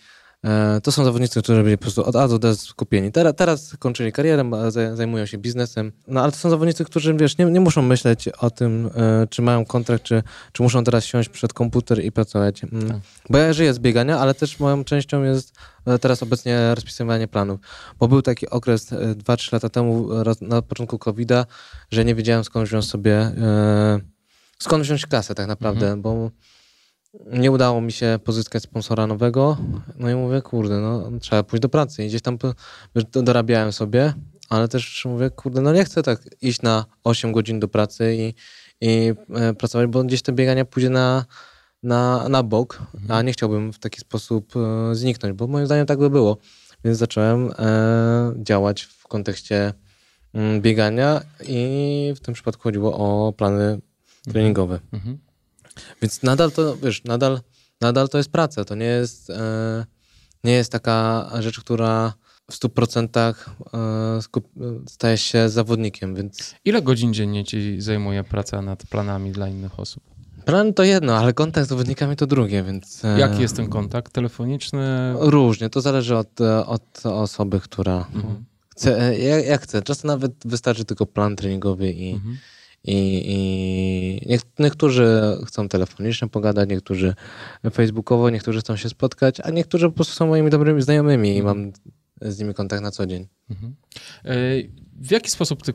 E, 0.44 0.80
to 0.80 0.92
są 0.92 1.04
zawodnicy, 1.04 1.42
którzy 1.42 1.62
byli 1.62 1.78
po 1.78 1.82
prostu 1.82 2.04
od 2.04 2.16
A 2.16 2.28
do 2.28 2.38
D 2.38 2.56
skupieni. 2.56 3.12
Teraz, 3.12 3.34
teraz 3.36 3.76
kończyli 3.78 4.12
karierę, 4.12 4.50
zajmują 4.94 5.26
się 5.26 5.38
biznesem. 5.38 5.92
No 6.08 6.22
ale 6.22 6.32
to 6.32 6.38
są 6.38 6.50
zawodnicy, 6.50 6.84
którzy 6.84 7.14
wiesz, 7.14 7.38
nie, 7.38 7.44
nie 7.44 7.60
muszą 7.60 7.82
myśleć 7.82 8.28
o 8.28 8.50
tym, 8.50 8.90
e, 8.94 9.26
czy 9.30 9.42
mają 9.42 9.64
kontrakt, 9.64 10.04
czy, 10.04 10.22
czy 10.52 10.62
muszą 10.62 10.84
teraz 10.84 11.04
siąść 11.04 11.28
przed 11.28 11.52
komputer 11.52 12.04
i 12.04 12.12
pracować. 12.12 12.64
Mm. 12.64 12.88
Tak. 12.88 12.96
Bo 13.30 13.38
ja 13.38 13.52
żyję 13.52 13.74
z 13.74 13.78
biegania, 13.78 14.18
ale 14.18 14.34
też 14.34 14.60
moją 14.60 14.84
częścią 14.84 15.22
jest 15.22 15.52
e, 15.86 15.98
teraz 15.98 16.22
obecnie 16.22 16.74
rozpisywanie 16.74 17.28
planów. 17.28 17.60
Bo 17.98 18.08
był 18.08 18.22
taki 18.22 18.50
okres 18.50 18.92
e, 18.92 19.14
2-3 19.14 19.52
lata 19.52 19.68
temu, 19.68 20.08
na 20.40 20.62
początku 20.62 20.98
COVID-a, 20.98 21.46
że 21.90 22.04
nie 22.04 22.14
wiedziałem 22.14 22.44
skąd 22.44 22.68
wziąć 22.68 22.84
sobie, 22.84 23.32
skąd 24.58 24.84
wziąć 24.84 25.06
kasę 25.06 25.34
tak 25.34 25.46
naprawdę, 25.46 25.96
bo 25.96 26.30
nie 27.26 27.50
udało 27.50 27.80
mi 27.80 27.92
się 27.92 28.18
pozyskać 28.24 28.62
sponsora 28.62 29.06
nowego. 29.06 29.56
No 29.96 30.10
i 30.10 30.14
mówię, 30.14 30.42
kurde, 30.42 30.80
no 30.80 31.10
trzeba 31.20 31.42
pójść 31.42 31.62
do 31.62 31.68
pracy. 31.68 32.04
I 32.04 32.08
gdzieś 32.08 32.22
tam 32.22 32.38
dorabiałem 33.12 33.72
sobie, 33.72 34.14
ale 34.48 34.68
też 34.68 35.04
mówię, 35.04 35.30
kurde, 35.30 35.60
no 35.60 35.72
nie 35.72 35.84
chcę 35.84 36.02
tak 36.02 36.20
iść 36.40 36.62
na 36.62 36.84
8 37.04 37.32
godzin 37.32 37.60
do 37.60 37.68
pracy 37.68 38.16
i, 38.18 38.34
i 38.80 39.12
e, 39.34 39.54
pracować, 39.54 39.86
bo 39.86 40.04
gdzieś 40.04 40.22
te 40.22 40.32
biegania 40.32 40.64
pójdzie 40.64 40.90
na, 40.90 41.24
na, 41.82 42.28
na 42.28 42.42
bok, 42.42 42.82
a 43.08 43.22
nie 43.22 43.32
chciałbym 43.32 43.72
w 43.72 43.78
taki 43.78 44.00
sposób 44.00 44.54
e, 44.56 44.94
zniknąć, 44.94 45.36
bo 45.36 45.46
moim 45.46 45.66
zdaniem 45.66 45.86
tak 45.86 45.98
by 45.98 46.10
było. 46.10 46.38
Więc 46.84 46.98
zacząłem 46.98 47.50
e, 47.58 48.32
działać 48.36 48.82
w 48.82 49.08
kontekście 49.08 49.72
mm, 50.34 50.60
biegania 50.60 51.20
i 51.48 52.12
w 52.16 52.20
tym 52.20 52.34
przypadku 52.34 52.62
chodziło 52.62 52.98
o 52.98 53.32
plany 53.32 53.80
treningowe. 54.32 54.80
Mhm. 54.92 55.27
Więc 56.02 56.22
nadal 56.22 56.52
to, 56.52 56.76
wiesz, 56.76 57.04
nadal, 57.04 57.40
nadal 57.80 58.08
to 58.08 58.18
jest 58.18 58.30
praca. 58.30 58.64
To 58.64 58.74
nie 58.74 58.86
jest, 58.86 59.30
e, 59.30 59.84
nie 60.44 60.52
jest 60.52 60.72
taka 60.72 61.30
rzecz, 61.38 61.60
która 61.60 62.12
w 62.50 62.54
100% 62.54 63.34
e, 63.74 64.20
staje 64.88 65.18
się 65.18 65.48
zawodnikiem, 65.48 66.14
więc 66.14 66.54
Ile 66.64 66.82
godzin 66.82 67.14
dziennie 67.14 67.44
ci 67.44 67.80
zajmuje 67.80 68.24
praca 68.24 68.62
nad 68.62 68.86
planami 68.86 69.32
dla 69.32 69.48
innych 69.48 69.80
osób? 69.80 70.02
plan 70.44 70.74
to 70.74 70.82
jedno, 70.84 71.16
ale 71.16 71.32
kontakt 71.32 71.66
z 71.66 71.70
zawodnikami 71.70 72.16
to 72.16 72.26
drugie, 72.26 72.62
więc... 72.62 73.04
e, 73.04 73.18
Jaki 73.18 73.40
jest 73.42 73.56
ten 73.56 73.68
kontakt? 73.68 74.12
Telefoniczny? 74.12 75.14
Różnie, 75.18 75.70
to 75.70 75.80
zależy 75.80 76.16
od, 76.16 76.40
e, 76.40 76.66
od 76.66 77.00
osoby, 77.06 77.60
która 77.60 78.06
Mhm. 78.14 78.44
chce, 78.70 79.18
jak, 79.18 79.46
jak 79.46 79.62
chce. 79.62 79.82
Czasem 79.82 80.08
nawet 80.08 80.32
wystarczy 80.44 80.84
tylko 80.84 81.06
plan 81.06 81.36
treningowy 81.36 81.92
i, 81.92 82.12
Mhm. 82.14 82.36
I, 82.84 83.22
i 83.26 84.28
niek- 84.28 84.46
niektórzy 84.58 85.20
chcą 85.46 85.68
telefonicznie 85.68 86.28
pogadać, 86.28 86.68
niektórzy 86.70 87.14
facebookowo, 87.72 88.30
niektórzy 88.30 88.60
chcą 88.60 88.76
się 88.76 88.88
spotkać, 88.88 89.40
a 89.44 89.50
niektórzy 89.50 89.86
po 89.86 89.92
prostu 89.92 90.14
są 90.14 90.26
moimi 90.26 90.50
dobrymi 90.50 90.82
znajomymi 90.82 91.36
i 91.36 91.42
mam 91.42 91.72
z 92.22 92.38
nimi 92.38 92.54
kontakt 92.54 92.82
na 92.82 92.90
co 92.90 93.06
dzień. 93.06 93.26
Mhm. 93.50 93.74
E, 94.24 94.34
W 95.00 95.10
jaki 95.10 95.30
sposób 95.30 95.62
ty 95.62 95.72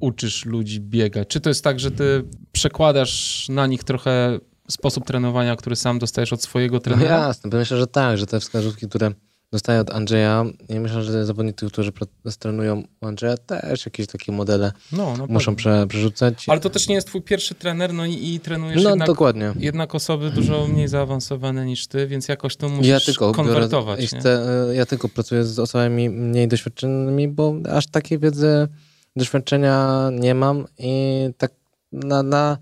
uczysz 0.00 0.44
ludzi 0.44 0.80
biegać? 0.80 1.28
Czy 1.28 1.40
to 1.40 1.50
jest 1.50 1.64
tak, 1.64 1.80
że 1.80 1.90
ty 1.90 2.24
przekładasz 2.52 3.46
na 3.48 3.66
nich 3.66 3.84
trochę 3.84 4.38
sposób 4.70 5.04
trenowania, 5.06 5.56
który 5.56 5.76
sam 5.76 5.98
dostajesz 5.98 6.32
od 6.32 6.42
swojego 6.42 6.76
No 6.76 6.80
trenera? 6.80 7.16
jasne, 7.18 7.50
bo 7.50 7.56
myślę, 7.56 7.76
że 7.76 7.86
tak, 7.86 8.18
że 8.18 8.26
te 8.26 8.40
wskazówki, 8.40 8.88
które 8.88 9.10
dostaję 9.52 9.80
od 9.80 9.90
Andrzeja 9.90 10.44
i 10.68 10.80
myślę, 10.80 11.02
że 11.02 11.24
zawodnicy, 11.26 11.66
którzy 11.66 11.92
trenują 12.38 12.82
u 13.00 13.06
Andrzeja 13.06 13.36
też 13.36 13.86
jakieś 13.86 14.06
takie 14.06 14.32
modele 14.32 14.72
No, 14.92 15.14
no 15.18 15.26
muszą 15.26 15.44
pewnie. 15.52 15.56
prze, 15.56 15.86
przerzucać. 15.86 16.44
Ale 16.48 16.60
to 16.60 16.70
też 16.70 16.88
nie 16.88 16.94
jest 16.94 17.06
twój 17.06 17.22
pierwszy 17.22 17.54
trener, 17.54 17.94
no 17.94 18.06
i, 18.06 18.34
i 18.34 18.40
trenujesz 18.40 18.82
No 18.82 18.90
jednak, 18.90 19.06
dokładnie. 19.08 19.52
jednak 19.58 19.94
osoby 19.94 20.30
dużo 20.30 20.66
mniej 20.66 20.88
zaawansowane 20.88 21.66
niż 21.66 21.86
ty, 21.86 22.06
więc 22.06 22.28
jakoś 22.28 22.56
to 22.56 22.68
musisz 22.68 22.86
Ja 22.86 23.00
tylko, 23.00 23.24
biorę, 23.32 23.36
konwertować. 23.36 24.06
chcę, 24.06 24.48
e, 24.70 24.74
ja 24.74 24.86
tylko 24.86 25.08
pracuję 25.08 25.44
z 25.44 25.58
osobami 25.58 26.10
mniej 26.10 26.48
doświadczonymi, 26.48 27.28
bo 27.28 27.54
aż 27.72 27.86
takiej 27.86 28.18
wiedzy, 28.18 28.68
doświadczenia 29.16 30.08
nie 30.12 30.34
mam 30.34 30.64
i 30.78 30.92
tak 31.38 31.52
na, 31.92 32.22
na, 32.22 32.58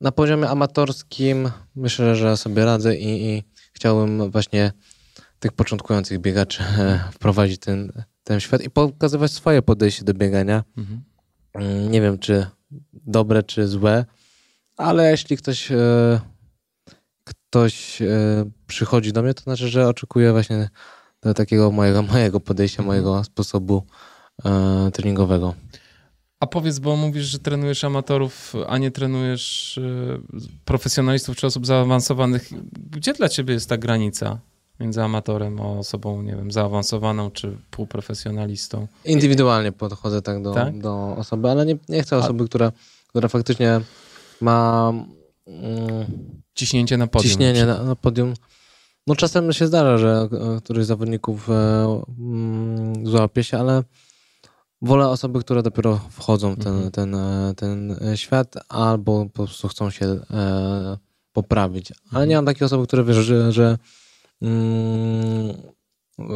na 0.00 0.12
poziomie 0.12 0.48
amatorskim 0.48 1.50
myślę, 1.76 2.16
że 2.16 2.36
sobie 2.36 2.64
radzę 2.64 2.96
i, 2.96 3.24
i 3.26 3.42
chciałbym 3.72 4.30
właśnie 4.30 4.72
tych 5.40 5.52
początkujących 5.52 6.18
biegaczy 6.18 6.62
e, 6.62 7.04
wprowadzić 7.12 7.60
ten, 7.60 7.92
ten 8.24 8.40
świat 8.40 8.62
i 8.62 8.70
pokazywać 8.70 9.32
swoje 9.32 9.62
podejście 9.62 10.04
do 10.04 10.14
biegania. 10.14 10.64
Mhm. 10.76 11.02
Mm, 11.54 11.90
Nie 11.90 12.00
wiem, 12.00 12.18
czy 12.18 12.46
dobre, 12.92 13.42
czy 13.42 13.68
złe, 13.68 14.04
ale 14.76 15.10
jeśli 15.10 15.36
ktoś, 15.36 15.72
e, 15.72 16.20
ktoś 17.24 18.02
e, 18.02 18.06
przychodzi 18.66 19.12
do 19.12 19.22
mnie, 19.22 19.34
to 19.34 19.42
znaczy, 19.42 19.68
że 19.68 19.88
oczekuje 19.88 20.32
właśnie 20.32 20.68
takiego 21.34 21.70
mojego, 21.70 22.02
mojego 22.02 22.40
podejścia, 22.40 22.82
mojego 22.82 23.24
sposobu 23.24 23.86
treningowego. 24.92 25.54
A 26.40 26.46
powiedz, 26.46 26.78
bo 26.78 26.96
mówisz, 26.96 27.24
że 27.24 27.38
trenujesz 27.38 27.84
amatorów, 27.84 28.54
a 28.68 28.78
nie 28.78 28.90
trenujesz 28.90 29.80
profesjonalistów 30.64 31.36
czy 31.36 31.46
osób 31.46 31.66
zaawansowanych. 31.66 32.50
Gdzie 32.90 33.12
dla 33.12 33.28
ciebie 33.28 33.54
jest 33.54 33.68
ta 33.68 33.76
granica 33.76 34.38
między 34.80 35.02
amatorem 35.02 35.60
a 35.60 35.64
osobą, 35.64 36.22
nie 36.22 36.36
wiem, 36.36 36.50
zaawansowaną 36.52 37.30
czy 37.30 37.56
półprofesjonalistą? 37.70 38.86
Indywidualnie 39.04 39.72
podchodzę 39.72 40.22
tak 40.22 40.42
do, 40.42 40.54
Tak? 40.54 40.78
do 40.80 41.14
osoby, 41.16 41.50
ale 41.50 41.66
nie, 41.66 41.76
nie 41.88 42.02
chcę 42.02 42.16
osoby, 42.16 42.44
która, 42.44 42.72
która 43.08 43.28
faktycznie 43.28 43.80
ma 44.40 44.92
mm, 45.46 46.06
Ciśnięcie 46.54 46.96
na 46.96 47.06
podium. 47.06 47.30
ciśnienie 47.30 47.66
na, 47.66 47.82
na 47.82 47.96
podium. 47.96 48.34
No 49.06 49.16
czasem 49.16 49.52
się 49.52 49.66
zdarza, 49.66 49.98
że 49.98 50.28
e, 50.56 50.60
któryś 50.60 50.84
z 50.84 50.88
zawodników 50.88 51.50
e, 51.50 52.02
mm, 52.18 53.06
złapie 53.06 53.44
się, 53.44 53.58
ale 53.58 53.82
wolę 54.82 55.08
osoby, 55.08 55.40
które 55.40 55.62
dopiero 55.62 56.00
wchodzą 56.10 56.54
w 56.54 56.58
ten, 56.58 56.72
Mhm. 56.72 56.90
ten, 56.90 57.14
e, 57.14 57.52
ten 57.56 57.96
e, 58.12 58.16
świat 58.16 58.54
albo 58.68 59.26
po 59.26 59.44
prostu 59.44 59.68
chcą 59.68 59.90
się 59.90 60.06
e, 60.06 60.98
poprawić. 61.32 61.92
Ale 62.12 62.26
nie 62.26 62.36
mam 62.36 62.46
takiej 62.46 62.64
osoby, 62.66 62.86
które 62.86 63.04
wiesz, 63.04 63.16
że, 63.16 63.52
że, 63.52 63.78
mm, 64.42 65.56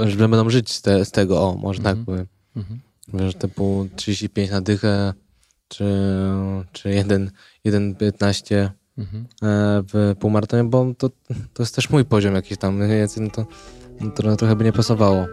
że 0.07 0.17
będą 0.29 0.51
żyć 0.51 0.73
z, 0.73 0.83
te, 0.83 1.05
z 1.05 1.11
tego, 1.11 1.41
o, 1.49 1.57
może 1.57 1.83
tak 1.83 1.97
Mhm. 1.99 2.07
powiem. 2.07 2.27
Mhm. 2.57 2.81
Wiesz, 3.15 3.35
typu 3.35 3.87
35 3.97 4.51
na 4.51 4.61
dychę, 4.61 5.13
czy, 5.69 5.85
czy 6.73 6.91
1, 6.91 7.31
1,15 7.67 8.69
Mhm. 8.99 9.25
e, 9.43 9.83
w 9.93 10.15
półmaratonie, 10.21 10.65
bo 10.65 10.87
to, 10.99 11.09
to 11.55 11.63
jest 11.63 11.75
też 11.75 11.91
mój 11.91 12.05
poziom 12.05 12.35
jakiś 12.35 12.59
tam, 12.59 12.89
więc 12.89 13.17
no 13.17 13.31
to, 13.31 13.47
no 14.01 14.11
to 14.11 14.37
trochę 14.37 14.57
by 14.57 14.65
nie 14.65 14.73
pasowało. 14.73 15.27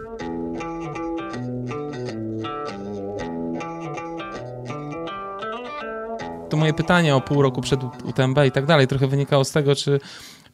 To 6.50 6.56
moje 6.56 6.74
pytanie 6.74 7.14
o 7.16 7.20
pół 7.20 7.42
roku 7.42 7.60
przed 7.60 7.80
UTMB 8.04 8.38
i 8.46 8.52
tak 8.52 8.66
dalej 8.66 8.86
trochę 8.88 9.06
wynikało 9.06 9.44
z 9.44 9.52
tego, 9.52 9.74
czy, 9.74 10.00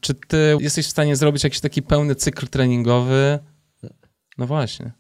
czy 0.00 0.14
ty 0.14 0.56
jesteś 0.60 0.86
w 0.86 0.90
stanie 0.90 1.16
zrobić 1.16 1.44
jakiś 1.44 1.60
taki 1.60 1.82
pełny 1.82 2.14
cykl 2.14 2.46
treningowy? 2.46 3.38
No 4.38 4.46
właśnie. 4.46 4.92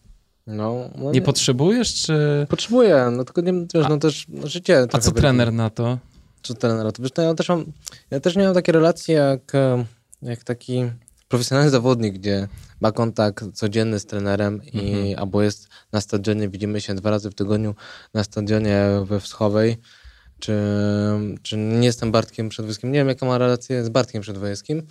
No, 0.46 0.90
no 0.98 1.12
Nie 1.12 1.22
potrzebujesz, 1.22 1.94
czy... 1.94 2.46
Potrzebuję, 2.48 3.08
no 3.12 3.24
tylko 3.24 3.40
nie 3.40 3.52
wiesz, 3.74 3.86
no 3.88 3.98
też 3.98 4.26
no, 4.28 4.46
życie 4.46 4.86
A 4.92 4.98
co 4.98 5.12
trener 5.12 5.52
na 5.52 5.70
to? 5.70 5.98
Co 6.42 6.54
trener? 6.54 6.92
To 6.92 7.02
wiesz, 7.02 7.10
no 7.16 7.22
ja 7.22 7.34
też 7.34 7.48
mam, 7.48 7.64
ja 8.10 8.20
też 8.20 8.36
nie 8.36 8.44
mam 8.44 8.54
takie 8.54 8.72
relacje 8.72 9.14
jak, 9.14 9.54
e, 9.54 9.84
jak 10.22 10.44
taki 10.44 10.90
profesjonalny 11.28 11.70
zawodnik, 11.70 12.14
gdzie 12.14 12.48
ma 12.80 12.92
kontakt 12.92 13.44
codzienny 13.54 13.98
z 13.98 14.06
trenerem 14.06 14.62
i 14.64 14.90
Mhm. 14.90 15.18
albo 15.18 15.42
jest 15.42 15.68
na 15.92 16.00
stadionie, 16.00 16.48
widzimy 16.48 16.80
się 16.80 16.94
dwa 16.94 17.10
razy 17.10 17.30
w 17.30 17.34
tygodniu 17.34 17.74
na 18.14 18.24
stadionie 18.24 18.82
we 19.04 19.20
Wschowej, 19.20 19.76
czy, 20.38 20.58
czy 21.42 21.56
nie 21.56 21.86
jestem 21.86 22.12
Bartkiem 22.12 22.48
Przedwojskim. 22.48 22.92
Nie 22.92 22.98
wiem, 22.98 23.08
jaka 23.08 23.26
ma 23.26 23.38
relację 23.38 23.84
z 23.84 23.88
Bartkiem 23.88 24.22
Przedwojskim, 24.22 24.82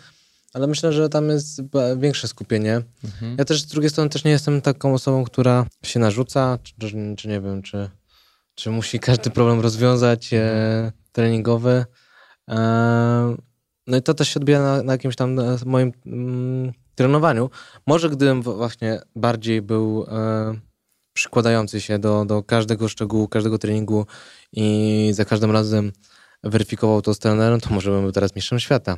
ale 0.53 0.67
myślę, 0.67 0.93
że 0.93 1.09
tam 1.09 1.29
jest 1.29 1.61
większe 1.97 2.27
skupienie. 2.27 2.81
Mhm. 3.03 3.35
Ja 3.37 3.45
też 3.45 3.61
z 3.61 3.65
drugiej 3.65 3.89
strony 3.89 4.09
też 4.09 4.23
nie 4.23 4.31
jestem 4.31 4.61
taką 4.61 4.93
osobą, 4.93 5.23
która 5.23 5.65
się 5.83 5.99
narzuca, 5.99 6.57
czy, 6.63 6.73
czy, 6.79 7.15
czy 7.17 7.27
nie 7.27 7.41
wiem, 7.41 7.61
czy, 7.61 7.89
czy 8.55 8.69
musi 8.69 8.99
każdy 8.99 9.29
problem 9.29 9.59
rozwiązać 9.59 10.33
e, 10.33 10.91
treningowy. 11.11 11.85
E, 12.49 13.35
no 13.87 13.97
i 13.97 14.01
to 14.01 14.13
też 14.13 14.29
się 14.29 14.39
odbija 14.39 14.61
na, 14.61 14.83
na 14.83 14.91
jakimś 14.91 15.15
tam 15.15 15.37
moim 15.65 15.91
mm, 16.05 16.71
trenowaniu. 16.95 17.49
Może 17.87 18.09
gdybym 18.09 18.41
właśnie 18.41 18.99
bardziej 19.15 19.61
był 19.61 20.05
e, 20.11 20.66
przykładający 21.18 21.82
się 21.82 21.99
do, 21.99 22.26
do 22.26 22.43
każdego 22.43 22.88
szczegółu, 22.88 23.28
każdego 23.28 23.57
treningu 23.57 24.05
i 24.53 25.09
za 25.13 25.26
każdym 25.26 25.51
razem 25.51 25.91
weryfikował 26.43 27.01
to 27.01 27.13
z 27.13 27.20
trenerem, 27.20 27.59
to 27.59 27.70
może 27.74 27.91
bym 27.91 28.01
był 28.01 28.11
teraz 28.11 28.36
mistrzem 28.36 28.59
świata. 28.59 28.97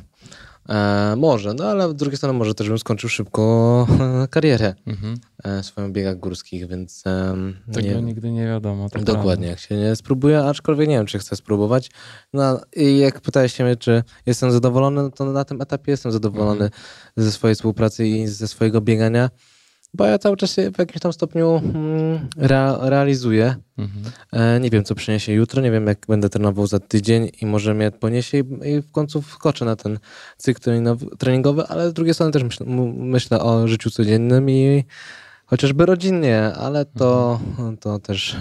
E, 0.68 1.14
może, 1.16 1.54
no 1.54 1.64
ale 1.64 1.88
z 1.88 1.94
drugiej 1.94 2.16
strony 2.16 2.38
może 2.38 2.54
też 2.54 2.68
bym 2.68 2.78
skończył 2.78 3.10
szybko 3.10 3.86
e, 4.00 4.28
karierę 4.34 4.74
Mhm. 4.86 5.16
e, 5.44 5.62
swoją 5.62 5.92
biegach 5.92 6.18
górskich, 6.18 6.66
więc 6.68 7.02
em, 7.06 7.56
Tego 7.72 7.88
nie, 7.88 8.02
nigdy 8.02 8.30
nie 8.30 8.46
wiadomo. 8.46 8.90
to 8.90 8.98
dokładnie, 9.00 9.46
jak 9.46 9.58
się 9.58 9.76
nie 9.76 9.96
spróbuję, 9.96 10.40
aczkolwiek 10.44 10.88
nie 10.88 10.96
wiem, 10.96 11.06
czy 11.06 11.18
chcę 11.18 11.36
spróbować. 11.36 11.90
No 12.32 12.60
i 12.76 12.98
jak 12.98 13.20
pytałeś 13.20 13.54
się 13.54 13.64
mnie, 13.64 13.76
czy 13.76 14.02
jestem 14.26 14.52
zadowolony, 14.52 15.02
no 15.02 15.10
to 15.10 15.24
na 15.24 15.44
tym 15.44 15.60
etapie 15.62 15.90
jestem 15.92 16.12
zadowolony 16.12 16.64
Mhm. 16.64 16.82
ze 17.16 17.32
swojej 17.32 17.54
współpracy 17.54 18.06
i 18.06 18.26
ze 18.26 18.48
swojego 18.48 18.80
biegania, 18.80 19.30
bo 19.94 20.04
ja 20.06 20.18
cały 20.18 20.36
czas 20.36 20.52
się 20.52 20.70
w 20.70 20.78
jakimś 20.78 21.00
tam 21.00 21.12
stopniu 21.12 21.56
mm, 21.74 22.28
rea, 22.36 22.78
realizuję. 22.82 23.56
Mhm. 23.78 24.04
E, 24.32 24.60
nie 24.60 24.70
wiem, 24.70 24.84
co 24.84 24.94
przyniesie 24.94 25.32
jutro, 25.32 25.62
nie 25.62 25.70
wiem, 25.70 25.86
jak 25.86 26.06
będę 26.08 26.28
trenował 26.28 26.66
za 26.66 26.78
tydzień 26.80 27.30
i 27.42 27.46
może 27.46 27.74
mnie 27.74 27.90
poniesie 27.90 28.38
i, 28.38 28.80
w 28.82 28.90
końcu 28.92 29.22
wskoczę 29.22 29.64
na 29.64 29.76
ten 29.76 29.98
cykl 30.36 30.60
treningowy, 31.18 31.66
ale 31.66 31.90
z 31.90 31.92
drugiej 31.92 32.14
strony 32.14 32.32
też 32.32 32.42
myślę, 32.42 32.66
myślę 32.96 33.40
o 33.40 33.68
życiu 33.68 33.90
codziennym 33.90 34.50
i 34.50 34.84
chociażby 35.46 35.86
rodzinnie, 35.86 36.42
ale 36.54 36.84
to, 36.84 37.40
to 37.80 37.98
też 37.98 38.36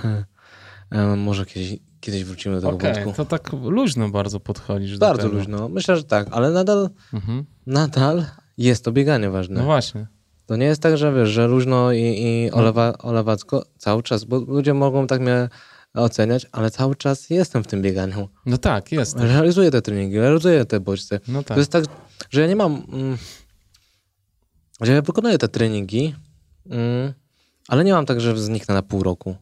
e, 0.92 1.16
może 1.16 1.46
kiedyś, 1.46 1.80
kiedyś 2.00 2.24
wrócimy 2.24 2.56
do 2.56 2.62
tego 2.62 2.76
Okej, 2.76 2.94
wątku. 2.94 3.14
to 3.14 3.26
tak 3.26 3.54
luźno 3.54 4.10
bardzo 4.10 4.40
podchodzisz 4.40 4.98
do 4.98 5.06
Bardzo 5.06 5.24
tego. 5.24 5.36
luźno. 5.38 5.70
Myślę, 5.70 5.96
że 5.98 6.04
tak, 6.04 6.28
ale 6.32 6.50
nadal, 6.52 6.90
Mhm. 7.14 7.46
nadal 7.68 8.26
jest 8.58 8.86
to 8.86 8.92
bieganie 8.92 9.30
ważne. 9.30 9.60
No 9.60 9.66
właśnie. 9.66 10.08
To 10.50 10.56
nie 10.56 10.66
jest 10.66 10.82
tak, 10.82 10.98
że 10.98 11.14
wiesz, 11.14 11.30
że 11.30 11.48
luźno 11.48 11.92
i, 11.92 12.02
i 12.02 12.52
olewa, 12.52 12.98
olewacko 12.98 13.66
cały 13.78 14.04
czas, 14.04 14.24
bo 14.24 14.38
ludzie 14.38 14.74
mogą 14.74 15.08
tak 15.08 15.22
mnie 15.22 15.50
oceniać, 15.94 16.48
ale 16.52 16.72
cały 16.72 16.96
czas 16.96 17.30
jestem 17.30 17.64
w 17.64 17.68
tym 17.68 17.82
bieganiu. 17.82 18.30
No 18.46 18.58
tak, 18.58 18.92
jest. 18.92 19.18
Realizuję 19.20 19.72
te 19.72 19.82
treningi, 19.82 20.20
realizuję 20.20 20.66
te 20.66 20.80
bodźce. 20.80 21.20
No 21.28 21.44
tak. 21.44 21.56
To 21.56 21.60
jest 21.60 21.72
tak, 21.72 21.86
że 22.30 22.42
ja 22.42 22.48
nie 22.48 22.56
mam. 22.56 22.84
Mm, 22.92 23.18
że 24.82 24.94
ja 24.94 25.02
wykonuję 25.02 25.38
te 25.38 25.48
treningi, 25.48 26.16
mm, 26.70 27.14
ale 27.68 27.84
nie 27.84 27.94
mam 27.94 28.06
tak, 28.06 28.22
że 28.22 28.38
zniknę 28.38 28.76
na 28.76 28.82
pół 28.82 29.04
roku. 29.04 29.36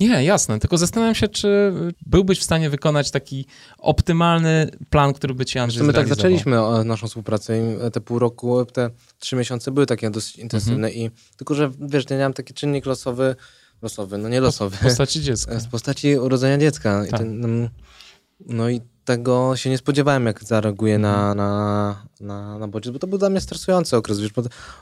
Nie, 0.00 0.24
jasne. 0.24 0.58
Tylko 0.58 0.78
zastanawiam 0.78 1.14
się, 1.14 1.28
czy 1.28 1.72
byłbyś 2.06 2.40
w 2.40 2.44
stanie 2.44 2.70
wykonać 2.70 3.10
taki 3.10 3.46
optymalny 3.78 4.70
plan, 4.90 5.12
który 5.12 5.34
by 5.34 5.44
ci 5.44 5.58
Andrzej 5.58 5.82
My 5.82 5.92
tak 5.92 6.08
zaczęliśmy 6.08 6.56
naszą 6.84 7.06
współpracę 7.06 7.58
i 7.58 7.90
te 7.90 8.00
pół 8.00 8.18
roku, 8.18 8.64
te 8.64 8.90
trzy 9.18 9.36
miesiące 9.36 9.70
były 9.70 9.86
takie 9.86 10.10
dosyć 10.10 10.36
intensywne 10.36 10.90
i 10.90 11.10
tylko, 11.36 11.54
że 11.54 11.70
wiesz, 11.80 12.08
nie 12.08 12.16
miałem 12.16 12.32
taki 12.32 12.54
czynnik 12.54 12.86
losowy, 12.86 13.36
losowy, 13.82 14.18
no 14.18 14.28
nie 14.28 14.40
losowy, 14.40 14.76
W 14.76 14.80
postaci 14.80 15.22
dziecka. 15.22 15.60
z 15.60 15.66
postaci 15.66 16.16
urodzenia 16.16 16.58
dziecka. 16.58 17.06
I 17.06 17.10
Tak. 17.10 17.20
ten, 17.20 17.44
mm, 17.44 17.68
no 18.46 18.68
i 18.68 18.80
tego 19.04 19.56
się 19.56 19.70
nie 19.70 19.78
spodziewałem, 19.78 20.26
jak 20.26 20.44
zareaguje 20.44 20.94
Mhm. 20.94 21.12
na, 21.14 21.34
na, 21.34 22.02
na, 22.20 22.58
na 22.58 22.68
bodziec, 22.68 22.92
bo 22.92 22.98
to 22.98 23.06
był 23.06 23.18
dla 23.18 23.30
mnie 23.30 23.40
stresujący 23.40 23.96
okres. 23.96 24.20
Wiesz, 24.20 24.30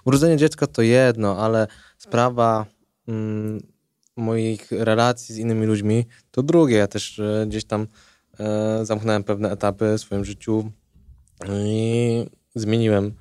urodzenie 0.04 0.36
dziecka 0.36 0.66
to 0.66 0.82
jedno, 0.82 1.38
ale 1.38 1.66
sprawa 1.98 2.66
mm, 3.08 3.60
moich 4.16 4.70
relacji 4.70 5.34
z 5.34 5.38
innymi 5.38 5.66
ludźmi 5.66 6.06
to 6.30 6.42
drugie. 6.42 6.76
Ja 6.76 6.86
też 6.86 7.18
e, 7.18 7.44
gdzieś 7.48 7.64
tam 7.64 7.86
e, 8.40 8.84
zamknąłem 8.86 9.24
pewne 9.24 9.50
etapy 9.50 9.94
w 9.98 10.00
swoim 10.00 10.24
życiu 10.24 10.70
i 11.54 12.26
zmieniłem, 12.54 13.14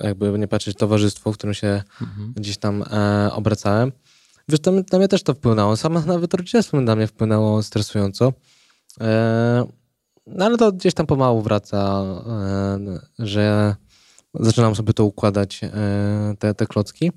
jakby 0.00 0.38
nie 0.38 0.48
patrzeć, 0.48 0.76
towarzystwo, 0.76 1.32
w 1.32 1.36
którym 1.36 1.54
się 1.54 1.82
Mhm. 2.00 2.32
gdzieś 2.36 2.58
tam 2.58 2.82
e, 2.82 3.30
obracałem. 3.32 3.92
Wiesz, 4.48 4.60
to, 4.60 4.72
na 4.72 4.98
mnie 4.98 5.08
też 5.08 5.22
to 5.22 5.34
wpłynęło. 5.34 5.76
Samo 5.76 6.00
nawet 6.00 6.34
rodzicielstwo 6.34 6.80
na 6.80 6.96
mnie 6.96 7.06
wpłynęło 7.06 7.62
stresująco. 7.62 8.32
No 10.26 10.44
ale 10.44 10.56
to 10.58 10.72
gdzieś 10.72 10.94
tam 10.94 11.06
pomału 11.06 11.42
wraca, 11.42 12.04
że 13.18 13.76
zaczynam 14.34 14.74
sobie 14.74 14.92
to 14.92 15.04
układać, 15.04 15.60
te, 16.38 16.54
te 16.54 16.66
klocki. 16.66 17.12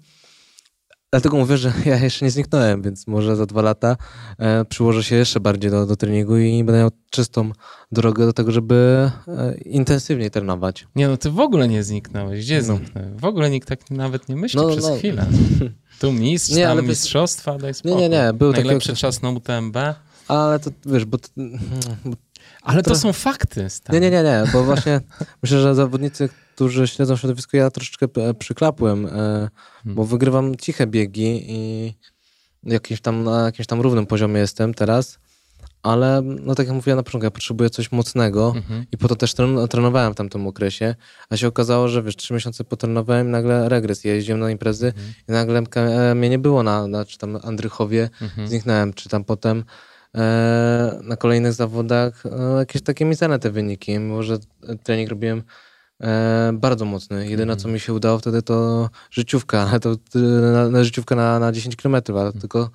Dlatego 1.14 1.38
mówię, 1.38 1.58
że 1.58 1.74
ja 1.86 1.98
jeszcze 1.98 2.26
nie 2.26 2.32
zniknąłem, 2.32 2.82
więc 2.82 3.08
może 3.08 3.36
za 3.36 3.46
dwa 3.46 3.62
lata 3.62 3.98
e, 4.40 4.66
przyłożę 4.66 5.04
się 5.04 5.16
jeszcze 5.16 5.40
bardziej 5.40 5.72
do, 5.72 5.86
do 5.86 5.96
treningu 5.96 6.38
i 6.38 6.64
będę 6.64 6.80
miał 6.80 6.90
czystą 7.10 7.52
drogę 7.92 8.26
do 8.26 8.34
tego, 8.34 8.52
żeby 8.52 9.10
e, 9.28 9.54
intensywniej 9.58 10.32
trenować. 10.32 10.88
Nie 10.96 11.08
no, 11.08 11.18
ty 11.18 11.32
w 11.32 11.40
ogóle 11.40 11.68
nie 11.68 11.84
zniknąłeś. 11.84 12.40
Gdzie 12.40 12.58
No. 12.58 12.64
zniknąłeś? 12.78 13.10
W 13.22 13.26
ogóle 13.26 13.50
nikt 13.50 13.68
tak 13.68 13.92
nawet 13.92 14.30
nie 14.30 14.36
myśli 14.36 14.60
No, 14.60 14.70
przez 14.70 14.84
no. 14.90 14.96
chwilę. 14.96 15.26
Tu 16.00 16.12
mistrz, 16.14 16.50
Nie, 16.52 16.58
nie, 16.58 16.64
tam 16.76 16.88
mistrzostwa, 16.88 17.58
daj 17.58 17.74
spokój. 17.74 17.98
nie, 18.02 18.10
nie, 18.10 18.34
był 18.34 18.54
taki 18.54 18.64
Najlepszy 18.66 18.92
okres- 18.94 18.98
czas 19.00 19.22
na 19.22 19.30
UTMB. 19.30 19.78
Ale 20.28 20.60
to 20.60 20.70
wiesz, 20.86 21.06
bo, 21.06 21.18
bo 22.06 22.16
Ale 22.64 22.84
to 22.84 22.90
To- 22.90 22.96
są 22.96 23.14
fakty, 23.14 23.70
stary. 23.70 24.00
Nie, 24.00 24.10
nie, 24.10 24.18
nie, 24.18 24.24
nie, 24.24 24.44
bo 24.54 24.64
właśnie 24.64 25.02
myślę, 25.44 25.62
że 25.62 25.76
zawodnicy, 25.76 26.30
którzy 26.62 26.88
śledzą 26.88 27.18
środowisko, 27.18 27.58
ja 27.58 27.70
troszeczkę 27.72 28.08
e, 28.18 28.34
przyklapłem, 28.34 29.06
e, 29.06 29.50
bo 29.86 30.06
wygrywam 30.06 30.56
ciche 30.56 30.88
biegi 30.88 31.46
i 31.48 31.94
jakimś 32.64 33.02
tam, 33.02 33.24
na 33.24 33.46
jakimś 33.46 33.68
tam 33.68 33.82
równym 33.82 34.06
poziomie 34.06 34.40
jestem 34.40 34.74
teraz, 34.74 35.20
ale 35.84 36.22
no 36.22 36.56
tak 36.56 36.68
jak 36.68 36.76
mówiłem 36.76 36.98
na 36.98 37.04
początku, 37.04 37.26
ja 37.26 37.32
potrzebuję 37.32 37.70
coś 37.70 37.92
mocnego 37.92 38.54
Mhm. 38.56 38.86
i 38.92 38.98
po 38.98 39.08
to 39.08 39.16
też 39.16 39.34
tren 39.34 39.68
trenowałem 39.70 40.14
w 40.14 40.16
tamtym 40.16 40.48
okresie, 40.48 40.96
a 41.30 41.38
się 41.38 41.48
okazało, 41.48 41.88
że 41.88 42.04
wiesz, 42.04 42.16
trzy 42.16 42.34
miesiące 42.34 42.64
potrenowałem 42.64 43.28
i 43.28 43.32
nagle 43.32 43.70
regres, 43.70 44.04
ja 44.04 44.14
jeździłem 44.16 44.40
na 44.40 44.52
imprezy 44.52 44.94
i 45.30 45.32
nagle 45.32 45.64
e, 45.76 46.16
mnie 46.16 46.30
nie 46.30 46.40
było 46.40 46.64
na, 46.64 46.88
na 46.88 47.06
czy 47.06 47.18
tam 47.18 47.38
Andrychowie, 47.44 48.10
Mhm. 48.22 48.48
zniknąłem, 48.48 48.94
czy 48.94 49.10
tam 49.10 49.24
potem 49.24 49.64
e, 50.16 51.00
na 51.04 51.16
kolejnych 51.16 51.54
zawodach 51.54 52.24
e, 52.26 52.58
jakieś 52.58 52.82
takie 52.82 53.06
mizerne 53.06 53.40
te 53.40 53.52
wyniki, 53.52 53.92
mimo 53.92 54.24
że 54.24 54.38
trening 54.84 55.10
robiłem 55.10 55.44
e, 56.02 56.52
bardzo 56.54 56.86
mocny. 56.86 57.30
Jedyne, 57.30 57.58
co 57.58 57.68
mi 57.68 57.80
się 57.80 57.94
udało 57.94 58.20
wtedy, 58.20 58.42
to 58.42 58.90
życiówka, 59.12 59.80
to 59.80 59.96
na, 60.54 60.70
na 60.70 60.84
życiówka 60.84 61.16
na, 61.16 61.40
na 61.40 61.52
10 61.52 61.76
km, 61.76 61.96
ale 62.20 62.34
tylko 62.34 62.70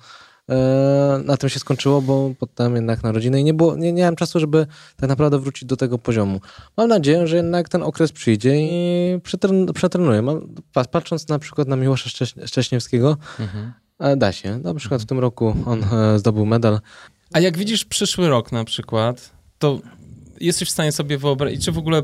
e, 0.49 1.21
na 1.25 1.37
tym 1.37 1.49
się 1.49 1.59
skończyło, 1.59 2.01
bo 2.01 2.31
potem 2.39 2.75
jednak 2.75 3.03
na 3.03 3.11
rodzinę 3.11 3.41
i 3.41 3.43
nie, 3.43 3.53
było, 3.53 3.75
nie, 3.75 3.93
nie 3.93 4.01
miałem 4.01 4.15
czasu, 4.15 4.39
żeby 4.39 4.67
tak 4.97 5.09
naprawdę 5.09 5.39
wrócić 5.39 5.65
do 5.65 5.77
tego 5.77 5.97
poziomu. 5.97 6.41
Mam 6.77 6.87
nadzieję, 6.89 7.27
że 7.27 7.35
jednak 7.35 7.69
ten 7.69 7.83
okres 7.83 8.11
przyjdzie 8.11 8.55
i 8.57 9.19
przetren, 9.23 9.73
przetrenuję. 9.73 10.21
Mam, 10.21 10.47
patrząc 10.91 11.27
na 11.27 11.39
przykład 11.39 11.67
na 11.67 11.75
Miłosza 11.75 12.09
Szcześ- 12.09 12.47
Szcześniewskiego, 12.47 13.17
Mhm. 13.39 13.73
e, 13.99 14.17
da 14.17 14.31
się. 14.31 14.57
Na 14.57 14.73
przykład 14.73 15.01
w 15.01 15.05
tym 15.05 15.19
roku 15.19 15.55
on 15.65 15.83
e, 15.83 16.19
zdobył 16.19 16.45
medal 16.45 16.79
A 17.33 17.39
jak 17.39 17.57
widzisz 17.57 17.85
przyszły 17.85 18.29
rok 18.29 18.51
na 18.51 18.63
przykład, 18.63 19.31
to 19.59 19.79
jesteś 20.39 20.67
w 20.67 20.71
stanie 20.71 20.91
sobie 20.91 21.17
wyobrazić, 21.17 21.65
czy 21.65 21.71
w 21.71 21.77
ogóle 21.77 22.01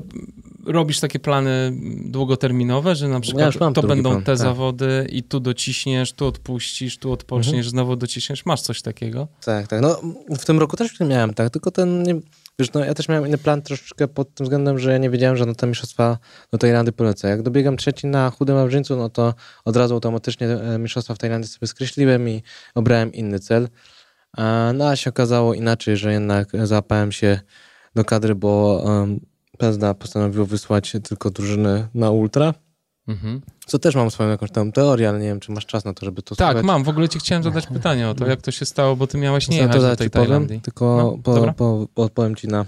robisz 0.66 1.00
takie 1.00 1.20
plany 1.20 1.72
długoterminowe, 2.06 2.96
że 2.96 3.08
na 3.08 3.20
przykład 3.20 3.60
mam 3.60 3.74
to 3.74 3.82
będą 3.82 4.10
plan, 4.10 4.22
te 4.22 4.26
tak. 4.26 4.38
zawody 4.38 5.08
i 5.10 5.24
tu 5.24 5.40
dociśniesz, 5.40 6.14
tu 6.14 6.26
odpuścisz, 6.26 6.98
tu 6.98 7.12
odpoczniesz, 7.12 7.48
Mhm. 7.54 7.70
znowu 7.70 7.96
dociśniesz. 7.96 8.46
Masz 8.46 8.62
coś 8.62 8.82
takiego? 8.82 9.28
Tak, 9.46 9.68
tak. 9.68 9.82
No, 9.82 10.02
w 10.30 10.46
tym 10.46 10.60
roku 10.60 10.78
też 10.78 11.00
nie 11.00 11.06
miałem 11.06 11.34
tak, 11.34 11.50
tylko 11.50 11.72
ten, 11.72 12.04
nie, 12.04 12.16
wiesz, 12.60 12.74
no, 12.74 12.86
ja 12.86 12.94
też 12.94 13.08
miałem 13.10 13.28
inny 13.28 13.38
plan 13.38 13.62
troszeczkę 13.62 14.08
pod 14.08 14.34
tym 14.36 14.44
względem, 14.44 14.80
że 14.80 14.92
ja 14.92 14.98
nie 14.98 15.10
wiedziałem, 15.10 15.38
że 15.38 15.46
na 15.46 15.54
te 15.56 15.68
mistrzostwa 15.68 16.18
do 16.52 16.58
Tajlandii 16.58 16.94
polecę. 16.94 17.28
Jak 17.28 17.42
dobiegam 17.42 17.78
trzeci 17.78 18.08
na 18.08 18.30
chudym 18.30 18.56
Wawrzyńcu, 18.56 18.96
no 18.96 19.10
to 19.10 19.34
od 19.66 19.78
razu 19.78 19.94
automatycznie 19.94 20.48
e, 20.48 20.80
mistrzostwa 20.80 21.16
w 21.16 21.18
Tajlandii 21.18 21.50
sobie 21.50 21.68
skreśliłem 21.68 22.30
i 22.30 22.44
obrałem 22.76 23.14
inny 23.14 23.40
cel. 23.40 23.70
No 24.74 24.90
a 24.90 24.96
się 24.96 25.10
okazało 25.10 25.54
inaczej, 25.54 25.98
że 25.98 26.14
jednak 26.14 26.50
załapałem 26.64 27.12
się 27.12 27.40
do 27.96 28.06
kadry, 28.06 28.36
bo 28.36 28.82
um, 28.86 29.20
Pezda 29.64 29.94
postanowił 29.94 30.46
wysłać 30.46 30.94
tylko 31.04 31.30
drużyny 31.30 31.88
na 31.94 32.12
ultra, 32.12 32.54
Mhm. 33.08 33.42
co 33.66 33.80
też 33.80 33.96
mam 33.96 34.12
swoją 34.12 34.30
jakąś 34.30 34.52
tam 34.52 34.72
teorię, 34.72 35.10
ale 35.10 35.20
nie 35.20 35.26
wiem, 35.28 35.40
czy 35.40 35.52
masz 35.52 35.66
czas 35.66 35.86
na 35.86 35.94
to, 35.94 36.06
żeby 36.06 36.22
to 36.22 36.36
Tak, 36.36 36.48
słuchać. 36.48 36.66
mam. 36.66 36.84
W 36.84 36.90
ogóle 36.90 37.10
ci 37.10 37.20
chciałem 37.20 37.44
zadać 37.44 37.68
pytanie 37.68 38.10
o 38.10 38.14
to, 38.16 38.28
jak 38.28 38.42
to 38.42 38.52
się 38.52 38.66
stało, 38.66 38.96
bo 38.96 39.08
ty 39.08 39.18
miałeś 39.18 39.50
nie 39.50 39.58
jechać 39.58 39.76
to 39.76 39.82
do 39.82 39.96
tej 39.96 40.08
ci 40.08 40.12
powiem, 40.12 40.28
Tajlandii. 40.28 40.62
tylko 40.62 40.98
No, 40.98 41.18
po, 41.24 41.54
po, 41.54 41.88
po, 41.94 42.04
odpowiem 42.04 42.36
ci 42.36 42.48
na, 42.48 42.66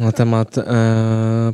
na 0.00 0.12
temat 0.12 0.58
e, 0.58 0.64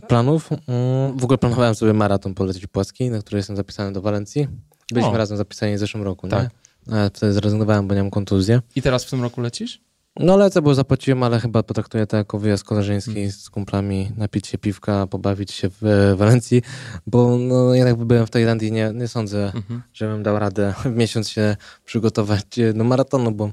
planów. 0.08 0.50
Mm, 0.52 1.18
w 1.18 1.24
ogóle 1.24 1.38
planowałem 1.38 1.74
sobie 1.74 1.92
maraton 1.92 2.34
polecić 2.34 2.66
płaski, 2.66 3.10
na 3.10 3.18
który 3.18 3.36
jestem 3.36 3.56
zapisany 3.56 3.92
do 3.92 4.00
Walencji. 4.02 4.48
Byliśmy 4.92 5.12
O. 5.12 5.16
razem 5.16 5.36
zapisani 5.36 5.76
w 5.76 5.78
zeszłym 5.78 6.02
roku, 6.02 6.28
Tak. 6.28 6.42
nie? 6.88 6.94
Ale 6.96 7.10
wtedy 7.14 7.32
zrezygnowałem, 7.32 7.88
bo 7.88 7.94
miałem 7.94 8.10
kontuzję. 8.10 8.60
I 8.76 8.82
teraz 8.82 9.04
w 9.04 9.10
tym 9.10 9.22
roku 9.22 9.40
lecisz? 9.40 9.80
No 10.16 10.36
lecę, 10.36 10.62
bo 10.62 10.74
zapłaciłem, 10.74 11.22
ale 11.22 11.40
chyba 11.40 11.62
potraktuję 11.62 12.06
to 12.06 12.16
jako 12.16 12.38
wyjazd 12.38 12.64
koleżeński 12.64 13.12
Hmm. 13.14 13.32
z 13.32 13.50
kumplami, 13.50 14.12
napić 14.16 14.46
się 14.46 14.58
piwka, 14.58 15.06
pobawić 15.06 15.52
się 15.52 15.70
w 15.70 15.84
e, 15.86 16.16
Walencji, 16.16 16.62
bo 17.06 17.38
no, 17.38 17.74
jednak 17.74 17.96
byłem 17.96 18.26
w 18.26 18.30
Tajlandii, 18.30 18.72
nie, 18.72 18.90
nie 18.94 19.08
sądzę, 19.08 19.52
Mhm. 19.54 19.82
żebym 19.92 20.22
dał 20.22 20.38
radę 20.38 20.74
w 20.84 20.96
miesiąc 20.96 21.28
się 21.30 21.56
przygotować 21.84 22.58
e, 22.58 22.72
do 22.72 22.84
maratonu, 22.84 23.32
bo 23.32 23.50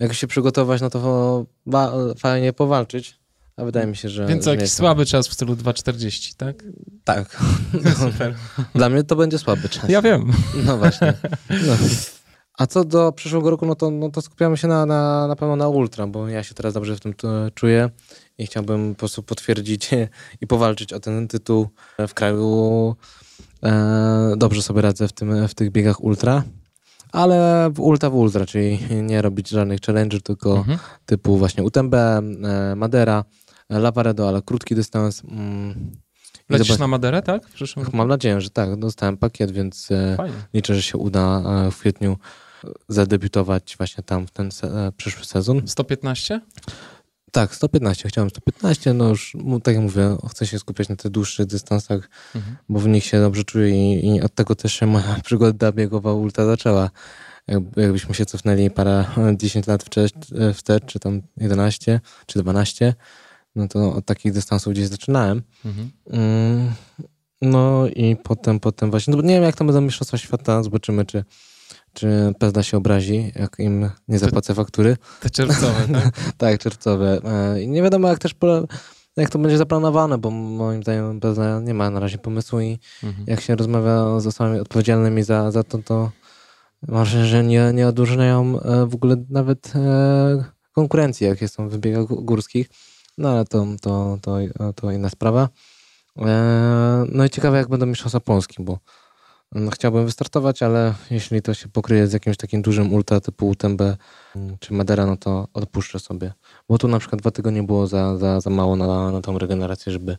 jak 0.00 0.14
się 0.14 0.26
przygotować, 0.26 0.80
no 0.80 0.90
to 0.90 1.46
fajnie 2.18 2.52
powalczyć, 2.52 3.18
a 3.56 3.64
wydaje 3.64 3.86
mi 3.86 3.96
się, 3.96 4.08
że... 4.08 4.26
Więc 4.26 4.46
jakiś 4.46 4.70
słaby 4.72 5.06
czas 5.06 5.28
w 5.28 5.32
stylu 5.32 5.54
2,40, 5.54 6.36
tak? 6.36 6.64
Tak. 7.04 7.42
Super. 8.12 8.34
Dla 8.74 8.88
mnie 8.88 9.04
to 9.04 9.16
będzie 9.16 9.38
słaby 9.38 9.68
czas. 9.68 9.90
Ja 9.90 10.02
wiem. 10.02 10.32
No 10.64 10.76
właśnie. 10.78 11.14
No. 11.50 11.76
A 12.58 12.66
co 12.66 12.84
do 12.84 13.12
przyszłego 13.12 13.50
roku, 13.50 13.66
no 13.66 13.74
to, 13.74 13.90
no 13.90 14.10
to 14.10 14.22
skupiamy 14.22 14.56
się 14.56 14.68
na, 14.68 14.86
na, 14.86 15.26
na 15.28 15.36
pewno 15.36 15.56
na 15.56 15.68
ultra, 15.68 16.06
bo 16.06 16.28
ja 16.28 16.42
się 16.42 16.54
teraz 16.54 16.74
dobrze 16.74 16.96
w 16.96 17.00
tym 17.00 17.14
czuję 17.54 17.90
i 18.38 18.46
chciałbym 18.46 18.94
po 18.94 18.98
prostu 18.98 19.22
potwierdzić 19.22 19.90
i 20.40 20.46
powalczyć 20.46 20.92
o 20.92 21.00
ten 21.00 21.28
tytuł 21.28 21.68
w 22.08 22.14
kraju. 22.14 22.96
E, 23.64 24.34
dobrze 24.36 24.62
sobie 24.62 24.82
radzę 24.82 25.08
w, 25.08 25.12
tym, 25.12 25.48
w 25.48 25.54
tych 25.54 25.70
biegach 25.70 26.04
ultra, 26.04 26.42
ale 27.12 27.70
w 27.74 27.80
ultra 27.80 28.10
w 28.10 28.14
ultra, 28.14 28.46
czyli 28.46 28.78
nie 29.02 29.22
robić 29.22 29.48
żadnych 29.48 29.80
challenge'ów, 29.80 30.20
tylko 30.22 30.56
Mhm. 30.56 30.78
typu 31.06 31.36
właśnie 31.36 31.62
UTMB, 31.64 31.94
e, 31.94 32.22
Madera, 32.76 33.24
e, 33.70 33.78
Lavaredo, 33.78 34.28
ale 34.28 34.42
krótki 34.42 34.74
dystans. 34.74 35.22
Mm, 35.24 35.92
Lecisz 36.48 36.68
zobacz- 36.68 36.80
na 36.80 36.86
Maderę, 36.86 37.22
tak? 37.22 37.48
Przyszłym? 37.48 37.86
Mam 37.92 38.08
nadzieję, 38.08 38.40
że 38.40 38.50
tak. 38.50 38.76
Dostałem 38.76 39.16
pakiet, 39.16 39.50
więc 39.50 39.88
e, 39.90 40.16
Fajnie. 40.16 40.36
liczę, 40.54 40.74
że 40.74 40.82
się 40.82 40.98
uda 40.98 41.42
e, 41.66 41.70
w 41.70 41.78
kwietniu 41.78 42.16
zadebiutować 42.88 43.74
właśnie 43.78 44.04
tam 44.04 44.26
w 44.26 44.30
ten 44.30 44.52
se, 44.52 44.66
e, 44.86 44.92
przyszły 44.92 45.24
sezon. 45.24 45.62
115? 45.68 46.40
Tak, 47.32 47.54
115. 47.54 48.08
Chciałem 48.08 48.30
115, 48.30 48.92
no 48.94 49.08
już 49.08 49.36
tak 49.62 49.74
jak 49.74 49.84
mówię, 49.84 50.16
chcę 50.30 50.46
się 50.46 50.58
skupiać 50.58 50.88
na 50.88 50.96
tych 50.96 51.10
dłuższych 51.10 51.46
dystansach, 51.46 52.08
Mhm. 52.34 52.56
bo 52.68 52.80
w 52.80 52.88
nich 52.88 53.04
się 53.04 53.20
dobrze 53.20 53.44
czuję 53.44 53.94
i, 54.00 54.06
i 54.16 54.20
od 54.22 54.34
tego 54.34 54.54
też 54.54 54.72
się 54.72 54.86
moja 54.86 55.16
przygoda 55.24 55.72
biegowa 55.72 56.12
ultra 56.12 56.46
zaczęła. 56.46 56.90
jakby, 57.48 57.82
jakbyśmy 57.82 58.14
się 58.14 58.26
cofnęli 58.26 58.70
parę, 58.70 59.04
10 59.36 59.66
lat 59.66 59.82
wcześniej, 59.82 60.22
wstecz, 60.54 60.84
czy 60.84 60.98
tam 60.98 61.22
11, 61.36 62.00
czy 62.26 62.38
12, 62.42 62.94
no 63.56 63.68
to 63.68 63.94
od 63.94 64.06
takich 64.06 64.32
dystansów 64.32 64.72
gdzieś 64.72 64.86
zaczynałem. 64.86 65.42
Mhm. 65.64 65.90
Mm, 66.10 66.72
No 67.42 67.86
i 67.88 68.16
potem, 68.16 68.60
potem 68.60 68.90
właśnie, 68.90 69.16
no 69.16 69.22
nie 69.22 69.34
wiem 69.34 69.42
jak 69.42 69.56
to 69.56 69.64
będą 69.64 69.80
Mistrzostwa 69.80 70.18
Świata, 70.18 70.62
zobaczymy 70.62 71.04
czy, 71.04 71.24
czy 71.94 72.32
Pezda 72.38 72.62
się 72.62 72.76
obrazi, 72.76 73.32
jak 73.36 73.56
im 73.58 73.90
nie 74.08 74.18
zapłacę 74.18 74.54
faktury. 74.54 74.96
Te 75.20 75.30
czerwcowe, 75.30 75.86
tak? 76.02 76.14
Tak, 76.36 76.60
czerwcowe. 76.60 77.20
E, 77.24 77.62
I 77.62 77.68
nie 77.68 77.82
wiadomo 77.82 78.08
jak 78.08 78.18
też 78.18 78.34
jak 79.16 79.30
to 79.30 79.38
będzie 79.38 79.58
zaplanowane, 79.58 80.18
bo 80.18 80.30
moim 80.30 80.82
zdaniem 80.82 81.20
Pezda 81.20 81.60
nie 81.60 81.74
ma 81.74 81.90
na 81.90 82.00
razie 82.00 82.18
pomysłu 82.18 82.60
i 82.60 82.78
Mhm. 83.02 83.24
jak 83.28 83.40
się 83.40 83.56
rozmawia 83.56 84.20
z 84.20 84.26
osobami 84.26 84.60
odpowiedzialnymi 84.60 85.22
za, 85.22 85.50
za 85.50 85.62
to, 85.64 85.78
to 85.78 86.10
może, 86.88 87.26
że 87.26 87.44
nie, 87.44 87.70
nie 87.74 87.88
odróżniają 87.88 88.60
e, 88.60 88.86
w 88.86 88.94
ogóle 88.94 89.16
nawet 89.30 89.72
e, 89.76 90.44
konkurencji, 90.72 91.26
jak 91.26 91.40
jest 91.42 91.56
w 91.56 91.68
wybiegach 91.68 92.04
gó- 92.04 92.24
górskich. 92.24 92.68
No 93.18 93.28
ale 93.28 93.44
to, 93.44 93.66
to, 93.82 94.18
to, 94.22 94.36
to 94.74 94.90
inna 94.90 95.08
sprawa. 95.08 95.48
No 97.12 97.24
i 97.24 97.30
ciekawe, 97.30 97.58
jak 97.58 97.68
będą 97.68 97.86
Mistrzostwa 97.86 98.20
Polski, 98.20 98.62
bo 98.62 98.78
chciałbym 99.72 100.04
wystartować, 100.06 100.62
ale 100.62 100.94
jeśli 101.10 101.42
to 101.42 101.54
się 101.54 101.68
pokryje 101.68 102.06
z 102.06 102.12
jakimś 102.12 102.36
takim 102.36 102.62
dużym 102.62 102.92
ultra 102.92 103.20
typu 103.20 103.48
UTMB 103.48 103.80
mm, 104.36 104.56
czy 104.60 104.72
Madera, 104.72 105.06
no 105.06 105.16
to 105.16 105.48
odpuszczę 105.54 105.98
sobie. 105.98 106.32
Bo 106.68 106.78
tu 106.78 106.88
na 106.88 106.98
przykład 106.98 107.20
dwa 107.22 107.30
tygodnie 107.30 107.62
było 107.62 107.86
za, 107.86 108.16
za, 108.16 108.40
za 108.40 108.50
mało 108.50 108.76
na, 108.76 109.10
na 109.10 109.20
tą 109.20 109.38
regenerację, 109.38 109.92
żeby 109.92 110.16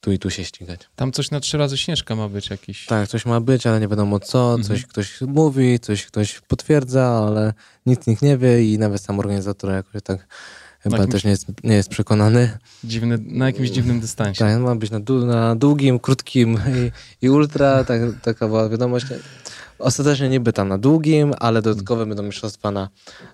tu 0.00 0.12
i 0.12 0.18
tu 0.18 0.30
się 0.30 0.44
ścigać. 0.44 0.80
Tam 0.96 1.12
coś 1.12 1.30
na 1.30 1.40
trzy 1.40 1.58
razy 1.58 1.76
Śnieżka 1.78 2.16
ma 2.16 2.28
być 2.28 2.50
jakiś. 2.50 2.86
Tak, 2.86 3.08
coś 3.08 3.26
ma 3.26 3.40
być, 3.40 3.66
ale 3.66 3.80
nie 3.80 3.88
wiadomo 3.88 4.20
co, 4.20 4.44
Mhm. 4.54 4.62
coś 4.64 4.86
ktoś 4.86 5.20
mówi, 5.20 5.80
coś 5.80 6.06
ktoś 6.06 6.40
potwierdza, 6.40 7.06
ale 7.28 7.52
nic 7.86 8.06
nikt 8.06 8.22
nie 8.22 8.38
wie 8.38 8.72
i 8.72 8.78
nawet 8.78 9.02
sam 9.02 9.18
organizator 9.18 9.70
jakoś 9.70 10.02
tak 10.02 10.26
chyba 10.90 11.02
jakimś- 11.02 11.12
też 11.12 11.24
nie 11.24 11.30
jest, 11.30 11.46
nie 11.64 11.74
jest 11.74 11.88
przekonany. 11.88 12.58
Dziwny, 12.84 13.18
na 13.26 13.46
jakimś 13.46 13.70
dziwnym 13.70 14.00
dystansie. 14.00 14.38
Tak, 14.38 14.58
ma 14.60 14.76
być 14.76 14.90
na, 14.90 15.00
dłu- 15.00 15.26
na 15.26 15.56
długim, 15.56 15.98
krótkim 15.98 16.58
i, 17.20 17.26
i 17.26 17.30
ultra, 17.30 17.84
tak, 17.84 18.00
taka 18.22 18.48
była 18.48 18.68
wiadomość. 18.68 19.06
Ostatecznie 19.78 20.28
niby 20.28 20.52
tam 20.52 20.68
na 20.68 20.78
długim, 20.78 21.32
ale 21.38 21.62
dodatkowe 21.62 22.06
będą 22.06 22.22
mistrzostwa 22.22 22.70
na, 22.70 22.88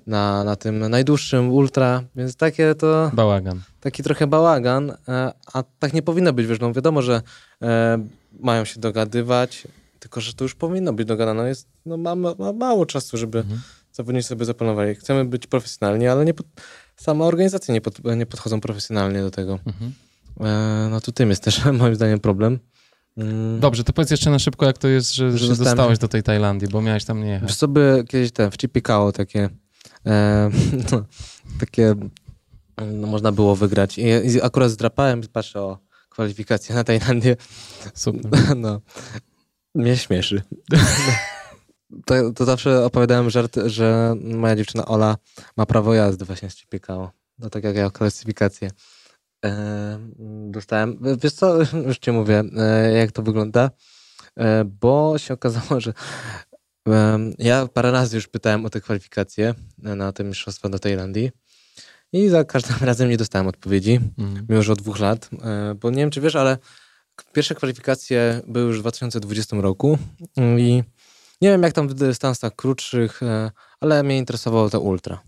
na, 0.07 0.45
na 0.45 0.57
tym 0.57 0.79
najdłuższym 0.91 1.51
ultra, 1.51 2.03
więc 2.17 2.37
takie 2.37 2.75
to 2.75 3.11
Bałagan. 3.15 3.61
taki 3.81 4.03
trochę 4.03 4.27
bałagan, 4.27 4.91
e, 5.09 5.33
a 5.53 5.63
tak 5.79 5.93
nie 5.93 6.03
powinno 6.03 6.33
być, 6.33 6.47
wiesz, 6.47 6.61
no 6.61 6.73
wiadomo, 6.73 7.03
że 7.03 7.23
e, 7.63 8.07
mają 8.41 8.65
się 8.65 8.81
dogadywać, 8.81 9.69
tylko 9.99 10.21
że 10.21 10.33
to 10.35 10.45
już 10.45 10.55
powinno 10.55 10.93
być 10.93 11.09
dogadane. 11.09 11.49
Jest, 11.49 11.67
no 11.87 11.97
ma, 11.97 12.15
ma, 12.15 12.35
ma 12.39 12.53
mało 12.53 12.87
czasu, 12.87 13.17
żeby 13.17 13.39
Mhm. 13.39 13.61
zawodnicy 13.93 14.29
sobie 14.29 14.45
zaplanowali. 14.45 14.95
Chcemy 14.95 15.25
być 15.25 15.47
profesjonalni, 15.47 16.07
ale 16.09 16.25
nie 16.25 16.35
sama 17.03 17.25
organizacja 17.25 17.75
nie, 17.75 17.81
pod, 17.81 17.99
nie 18.17 18.27
podchodzą 18.27 18.61
profesjonalnie 18.61 19.21
do 19.21 19.31
tego. 19.31 19.59
Mhm. 19.67 19.93
E, 20.41 20.89
no 20.91 21.01
tu 21.01 21.13
tym 21.13 21.31
jest 21.31 21.43
też 21.43 21.65
moim 21.73 21.95
zdaniem 21.95 22.21
problem. 22.21 22.59
Mm, 23.17 23.61
Dobrze, 23.61 23.85
to 23.85 23.93
powiedz 23.93 24.11
jeszcze 24.11 24.31
na 24.31 24.39
szybko, 24.39 24.67
jak 24.67 24.79
to 24.79 24.89
jest, 24.89 25.15
że, 25.15 25.39
Że 25.39 25.49
dostałem- 25.49 25.65
dostałeś 25.77 25.99
do 25.99 26.09
tej 26.09 26.23
Tajlandii, 26.23 26.69
bo 26.69 26.83
miałeś 26.83 27.05
tam 27.05 27.25
nie 27.25 27.31
jechać. 27.31 27.49
Wiesz 27.49 27.57
co 27.57 27.69
by 27.69 28.05
kiedyś 28.09 28.33
ten, 28.33 28.51
w 28.51 28.57
Chipikao 28.57 29.13
takie 29.13 29.49
e, 30.07 30.51
no, 30.93 31.05
takie 31.61 31.95
no, 32.93 33.07
można 33.07 33.33
było 33.33 33.57
wygrać. 33.57 33.99
I, 33.99 34.03
I 34.03 34.43
akurat 34.43 34.71
zdrapałem, 34.71 35.21
patrzę 35.33 35.61
o 35.61 35.79
kwalifikacje 36.09 36.75
na 36.75 36.85
Tajlandię. 36.85 37.37
Super. 37.95 38.31
No, 38.57 38.81
mnie 39.75 39.97
śmieszy. 39.97 40.43
To, 42.07 42.33
to 42.33 42.45
zawsze 42.45 42.85
opowiadałem 42.85 43.31
żart, 43.31 43.57
że 43.67 44.15
moja 44.21 44.57
dziewczyna 44.57 44.85
Ola 44.87 45.17
ma 45.57 45.67
prawo 45.67 45.95
jazdy 45.95 46.25
właśnie 46.25 46.51
z 46.51 46.57
Chipikao. 46.57 47.11
No 47.39 47.51
tak 47.51 47.65
jak 47.65 47.77
ja 47.77 47.91
klasyfikację. 47.91 48.71
E, 49.45 49.99
dostałem. 50.51 50.99
Wiesz 51.23 51.33
co, 51.33 51.57
już 51.89 51.99
ci 51.99 52.13
mówię, 52.13 52.45
e, 52.59 52.93
jak 52.93 53.13
to 53.13 53.23
wygląda. 53.23 53.71
E, 54.37 54.65
bo 54.65 55.19
się 55.19 55.35
okazało, 55.35 55.81
że 55.81 55.93
ja 57.39 57.69
parę 57.75 57.91
razy 57.91 58.17
już 58.17 58.29
pytałem 58.29 58.67
o 58.67 58.71
te 58.71 58.81
kwalifikacje 58.81 59.55
na 59.79 60.13
te 60.13 60.25
mistrzostwa 60.25 60.69
do 60.69 60.79
Tajlandii. 60.79 61.31
I 62.13 62.29
za 62.29 62.45
każdym 62.45 62.77
razem 62.89 63.09
nie 63.11 63.17
dostałem 63.17 63.47
odpowiedzi 63.47 64.01
Mhm. 64.19 64.47
już 64.49 64.69
od 64.69 64.79
dwóch 64.79 64.99
lat, 65.01 65.31
bo 65.81 65.91
nie 65.91 65.97
wiem, 65.97 66.11
czy 66.11 66.21
wiesz, 66.21 66.37
ale 66.37 66.59
pierwsze 67.33 67.55
kwalifikacje 67.55 68.41
były 68.47 68.67
już 68.67 68.79
w 68.79 68.81
2020 68.81 69.57
roku 69.61 69.99
mm, 70.37 70.61
i 70.61 70.85
nie 71.43 71.49
wiem, 71.49 71.63
jak 71.63 71.73
tam 71.73 71.89
w 71.89 71.95
dystansach 71.95 72.57
krótszych, 72.57 73.23
e, 73.23 73.51
ale 73.81 74.03
mnie 74.03 74.19
interesowało 74.19 74.71
to 74.71 74.81
ultra. 74.81 75.23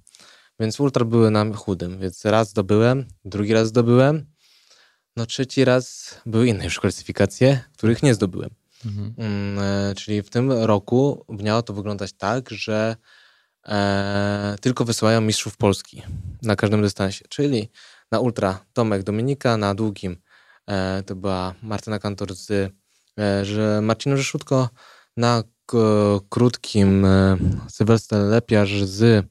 Więc 0.60 0.80
ultra 0.80 1.04
były 1.04 1.30
na 1.30 1.54
chudym, 1.54 1.98
więc 1.98 2.24
raz 2.24 2.50
zdobyłem, 2.50 3.06
drugi 3.24 3.52
raz 3.52 3.68
zdobyłem, 3.68 4.26
no 5.16 5.26
trzeci 5.26 5.64
raz 5.64 6.14
były 6.26 6.46
inne 6.46 6.64
już 6.64 6.80
klasyfikacje, 6.80 7.60
których 7.76 8.02
nie 8.02 8.14
zdobyłem. 8.14 8.50
Mhm. 8.86 9.14
Mm, 9.18 9.58
e, 9.58 9.94
czyli 9.94 10.22
w 10.22 10.30
tym 10.30 10.52
roku 10.52 11.24
miało 11.28 11.62
to 11.62 11.72
wyglądać 11.72 12.12
tak, 12.12 12.50
że 12.50 12.96
e, 13.66 14.56
tylko 14.60 14.84
wysyłają 14.84 15.20
mistrzów 15.20 15.56
Polski 15.56 16.02
na 16.42 16.56
każdym 16.56 16.82
dystansie. 16.82 17.24
Czyli 17.28 17.70
na 18.10 18.20
ultra 18.20 18.64
Tomek 18.72 19.02
Dominika, 19.02 19.56
na 19.56 19.74
długim 19.74 20.16
e, 20.66 21.02
to 21.02 21.16
była 21.16 21.54
Martyna 21.62 21.98
Kantor 21.98 22.34
z 22.34 22.50
e, 23.18 23.44
że 23.44 23.80
Marcin 23.82 24.16
Rzeszutko, 24.16 24.68
na 25.16 25.42
krótkim 26.28 27.04
e, 27.04 27.36
Sylwester 27.68 28.20
Lepiarz 28.20 28.84
z 28.84 29.26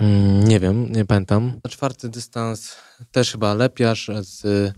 mm, 0.00 0.44
nie 0.48 0.60
wiem, 0.60 0.92
nie 0.92 1.04
pamiętam. 1.04 1.60
Czwarty 1.68 2.08
dystans 2.08 2.76
też 3.12 3.32
chyba 3.32 3.54
Lepiarz 3.54 4.10
z 4.20 4.72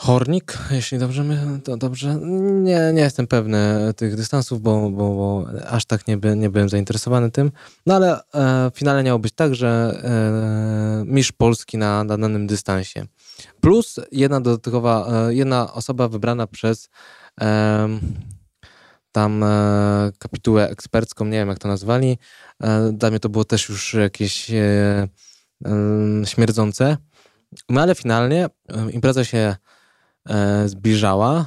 Hornik, 0.00 0.58
jeśli 0.70 0.98
dobrze, 0.98 1.24
my, 1.24 1.60
to 1.64 1.76
dobrze. 1.76 2.18
Nie, 2.40 2.90
nie 2.94 3.02
jestem 3.02 3.26
pewny 3.26 3.58
tych 3.96 4.16
dystansów, 4.16 4.62
bo, 4.62 4.90
bo, 4.90 5.14
bo 5.14 5.46
aż 5.68 5.84
tak 5.84 6.06
nie, 6.06 6.16
by, 6.16 6.36
nie 6.36 6.50
byłem 6.50 6.68
zainteresowany 6.68 7.30
tym. 7.30 7.52
No 7.86 7.94
ale 7.94 8.20
e, 8.34 8.70
w 8.74 8.78
finale 8.78 9.02
miało 9.02 9.18
być 9.18 9.32
tak, 9.34 9.54
że 9.54 10.00
e, 11.16 11.32
Polski 11.38 11.78
na, 11.78 12.04
na 12.04 12.18
danym 12.18 12.46
dystansie. 12.46 13.06
Plus 13.60 14.00
jedna 14.12 14.40
dodatkowa, 14.40 15.26
e, 15.28 15.34
jedna 15.34 15.72
osoba 15.72 16.08
wybrana 16.08 16.46
przez 16.46 16.88
e, 17.40 17.88
tam 19.18 19.42
e, 19.42 20.12
kapitułę 20.18 20.68
ekspercką, 20.68 21.24
nie 21.24 21.38
wiem 21.38 21.48
jak 21.48 21.58
to 21.58 21.68
nazwali. 21.68 22.18
E, 22.62 22.92
dla 22.92 23.10
mnie 23.10 23.20
to 23.20 23.28
było 23.28 23.44
też 23.44 23.68
już 23.68 23.94
jakieś 23.94 24.50
e, 24.50 25.08
śmierdzące. 26.24 26.96
No 27.68 27.80
ale 27.80 27.94
finalnie 27.94 28.48
impreza 28.92 29.24
się 29.24 29.56
zbliżała, 30.66 31.46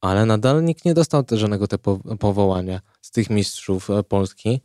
ale 0.00 0.26
nadal 0.26 0.64
nikt 0.64 0.84
nie 0.84 0.94
dostał 0.94 1.24
żadnego 1.32 1.68
te 1.68 1.78
po, 1.78 1.98
powołania 2.18 2.80
z 3.02 3.10
tych 3.10 3.30
mistrzów 3.30 3.88
Polski. 4.08 4.60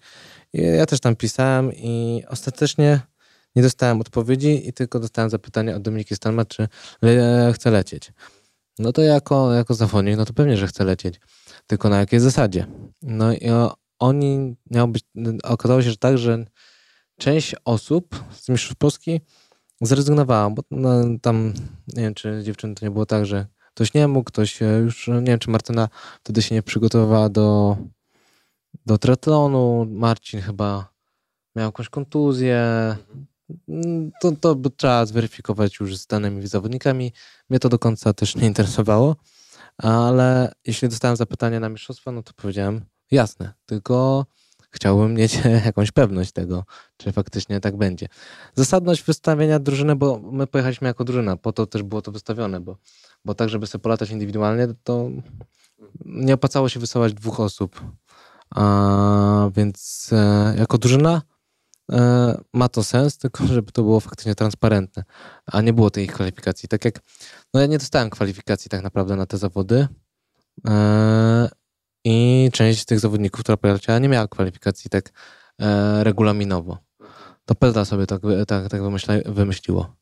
Ja 0.54 0.86
też 0.86 1.00
tam 1.00 1.16
pisałem 1.16 1.74
i 1.74 2.24
ostatecznie 2.28 3.02
nie 3.56 3.64
dostałem 3.64 4.02
odpowiedzi 4.02 4.70
i 4.70 4.74
tylko 4.74 5.00
dostałem 5.00 5.30
zapytanie 5.30 5.76
od 5.76 5.82
Dominiki 5.82 6.16
Stelma, 6.16 6.46
czy 6.46 6.68
chce 7.54 7.72
lecieć. 7.72 8.12
No 8.80 8.92
to 8.92 9.02
jako, 9.02 9.54
jako 9.54 9.74
zawodnik, 9.74 10.18
no 10.18 10.26
to 10.26 10.34
pewnie, 10.34 10.58
że 10.58 10.68
chce 10.68 10.84
lecieć. 10.84 11.20
Tylko 11.68 11.90
na 11.90 12.00
jakiej 12.00 12.20
zasadzie? 12.20 12.68
No 13.02 13.34
i 13.34 13.50
oni 14.00 14.56
miało 14.72 14.88
być, 14.88 15.04
okazało 15.44 15.82
się, 15.82 15.90
że 15.90 15.98
tak, 15.98 16.18
że 16.18 16.46
część 17.20 17.56
osób 17.66 18.24
z 18.32 18.50
mistrzów 18.50 18.76
Polski 18.76 19.22
zrezygnowała, 19.82 20.50
bo 20.50 20.64
no, 20.72 21.04
tam, 21.22 21.54
nie 21.88 22.04
wiem, 22.04 22.14
czy 22.14 22.42
dziewczyny 22.44 22.76
to 22.76 22.86
nie 22.86 22.92
było 22.92 23.06
tak, 23.06 23.26
że 23.26 23.48
ktoś 23.74 23.94
nie 23.94 24.08
mógł, 24.08 24.28
ktoś 24.28 24.62
e, 24.62 24.66
już, 24.66 25.08
nie 25.08 25.22
wiem, 25.22 25.40
czy 25.40 25.50
Martyna 25.50 25.90
wtedy 26.24 26.42
się 26.42 26.56
nie 26.56 26.64
przygotowywała 26.64 27.30
do, 27.30 27.78
do 28.86 28.98
triatlonu, 28.98 29.88
Marcin 29.90 30.42
chyba 30.42 30.90
miał 31.56 31.66
jakąś 31.66 31.90
kontuzję, 31.90 32.96
Mm, 33.70 34.12
to, 34.22 34.32
to 34.32 34.56
trzeba 34.78 35.06
zweryfikować 35.06 35.80
już 35.80 35.98
z 35.98 36.08
danymi 36.08 36.48
zawodnikami. 36.48 37.12
Mnie 37.50 37.60
to 37.60 37.70
do 37.70 37.80
końca 37.80 38.14
też 38.14 38.36
nie 38.36 38.48
interesowało, 38.48 39.16
ale 39.78 40.52
jeśli 40.66 40.90
dostałem 40.90 41.18
zapytanie 41.18 41.60
na 41.60 41.70
mistrzostwa, 41.70 42.12
no 42.12 42.24
to 42.24 42.34
powiedziałem 42.36 42.82
jasne, 43.12 43.54
tylko 43.66 44.26
chciałbym 44.72 45.14
mieć 45.14 45.40
jakąś 45.66 45.92
pewność 45.92 46.32
tego, 46.32 46.64
czy 46.98 47.12
faktycznie 47.12 47.60
tak 47.60 47.78
będzie. 47.78 48.08
Zasadność 48.56 49.04
wystawienia 49.04 49.60
drużyny, 49.60 49.96
bo 49.96 50.20
my 50.20 50.48
pojechaliśmy 50.48 50.88
jako 50.88 51.04
drużyna, 51.04 51.38
po 51.38 51.54
to 51.54 51.66
też 51.66 51.84
było 51.84 52.02
to 52.02 52.12
wystawione, 52.12 52.60
bo, 52.60 52.78
bo 53.26 53.34
tak, 53.34 53.50
żeby 53.50 53.68
sobie 53.68 53.82
polatać 53.82 54.10
indywidualnie, 54.10 54.68
to 54.84 55.10
nie 56.06 56.34
opłacało 56.34 56.70
się 56.70 56.80
wysyłać 56.80 57.14
dwóch 57.14 57.40
osób. 57.40 57.82
A, 58.50 59.50
więc 59.56 60.10
e, 60.14 60.56
jako 60.58 60.78
drużyna 60.78 61.22
ma 62.54 62.70
to 62.70 62.84
sens, 62.84 63.18
tylko 63.18 63.48
żeby 63.56 63.72
to 63.72 63.84
było 63.84 64.00
faktycznie 64.00 64.36
transparentne, 64.36 65.04
a 65.46 65.62
nie 65.62 65.74
było 65.74 65.90
tej 65.90 66.08
kwalifikacji. 66.08 66.70
Tak 66.70 66.86
jak, 66.86 67.00
no 67.54 67.60
ja 67.62 67.68
nie 67.68 67.78
dostałem 67.78 68.10
kwalifikacji 68.10 68.70
tak 68.70 68.84
naprawdę 68.84 69.16
na 69.16 69.26
te 69.26 69.38
zawody 69.38 69.88
e, 70.68 71.50
i 72.06 72.50
część 72.54 72.86
tych 72.86 73.00
zawodników, 73.00 73.42
która 73.42 73.58
poleciała, 73.58 74.00
nie 74.00 74.10
miała 74.10 74.28
kwalifikacji 74.28 74.90
tak 74.90 75.12
e, 75.62 76.04
regulaminowo. 76.04 76.78
To 77.46 77.56
Pezda 77.56 77.86
sobie 77.86 78.06
tak, 78.06 78.22
tak, 78.48 78.70
tak 78.70 78.82
wymyśliło. 79.26 79.96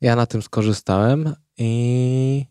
Ja 0.00 0.16
na 0.16 0.26
tym 0.26 0.42
skorzystałem 0.42 1.34
i 1.58 2.46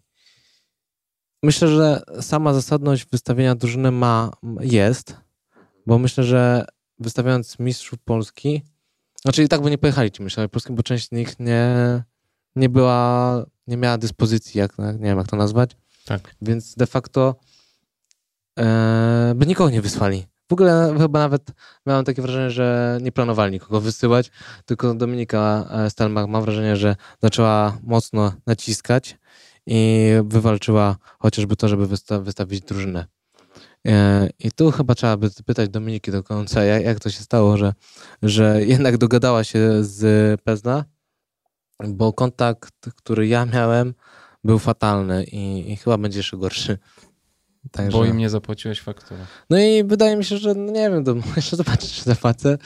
myślę, 1.43 1.67
że 1.67 2.01
sama 2.21 2.53
zasadność 2.53 3.05
wystawienia 3.05 3.55
drużyny 3.55 3.91
ma, 3.91 4.31
jest, 4.61 5.17
bo 5.85 5.97
myślę, 5.97 6.23
że 6.23 6.65
wystawiając 7.01 7.59
mistrzów 7.59 7.99
Polski, 7.99 8.61
znaczy 9.21 9.43
i 9.43 9.47
tak 9.47 9.61
by 9.61 9.69
nie 9.69 9.77
pojechali 9.77 10.11
ci 10.11 10.23
mistrzowie 10.23 10.49
Polski, 10.49 10.73
bo 10.73 10.83
część 10.83 11.07
z 11.07 11.11
nich 11.11 11.39
nie, 11.39 11.75
nie 12.55 12.69
była, 12.69 13.45
nie 13.67 13.77
miała 13.77 13.97
dyspozycji, 13.97 14.59
jak, 14.59 14.77
nie 14.77 14.99
wiem 15.09 15.17
jak 15.17 15.27
to 15.27 15.35
nazwać, 15.37 15.71
Tak. 16.05 16.35
więc 16.41 16.75
de 16.75 16.87
facto 16.87 17.35
e, 18.59 19.33
by 19.35 19.45
nikogo 19.45 19.69
nie 19.69 19.81
wysłali. 19.81 20.25
W 20.49 20.53
ogóle 20.53 20.95
chyba 20.97 21.19
nawet 21.19 21.51
miałem 21.85 22.05
takie 22.05 22.21
wrażenie, 22.21 22.49
że 22.51 22.97
nie 23.01 23.11
planowali 23.11 23.51
nikogo 23.51 23.81
wysyłać, 23.81 24.31
tylko 24.65 24.93
Dominika 24.93 25.67
e, 25.71 25.89
Stelmach 25.89 26.27
mam 26.27 26.43
wrażenie, 26.43 26.75
że 26.75 26.95
zaczęła 27.21 27.77
mocno 27.83 28.33
naciskać 28.47 29.17
i 29.65 30.09
wywalczyła 30.23 30.95
chociażby 31.19 31.55
to, 31.55 31.67
żeby 31.67 31.87
wysta- 31.87 32.23
wystawić 32.23 32.61
drużynę. 32.65 33.05
E, 33.87 34.29
I 34.39 34.51
tu 34.51 34.71
chyba 34.71 34.95
trzeba 34.95 35.17
by 35.17 35.29
pytać 35.45 35.69
Dominiki 35.69 36.11
do 36.11 36.23
końca, 36.23 36.63
jak, 36.63 36.83
jak 36.83 36.99
to 36.99 37.09
się 37.09 37.21
stało, 37.21 37.57
że, 37.57 37.73
że 38.23 38.65
jednak 38.65 38.97
dogadała 38.97 39.43
się 39.43 39.83
z 39.83 40.41
Pezna, 40.41 40.85
bo 41.87 42.13
kontakt, 42.13 42.75
który 42.95 43.27
ja 43.27 43.45
miałem, 43.45 43.93
był 44.43 44.59
fatalny 44.59 45.23
i, 45.23 45.71
i 45.71 45.75
chyba 45.75 45.97
będzie 45.97 46.19
jeszcze 46.19 46.37
gorszy. 46.37 46.77
Także... 47.71 47.97
Bo 47.97 48.05
im 48.05 48.17
nie 48.17 48.29
zapłaciłeś 48.29 48.81
fakturę. 48.81 49.25
No 49.49 49.59
i 49.59 49.83
wydaje 49.83 50.15
mi 50.17 50.25
się, 50.25 50.37
że 50.37 50.53
no 50.53 50.71
nie 50.71 50.89
wiem, 50.89 51.03
to 51.05 51.15
jeszcze 51.35 51.55
zobaczyć, 51.55 51.93
czy 51.93 52.03
zapłacę. 52.03 52.57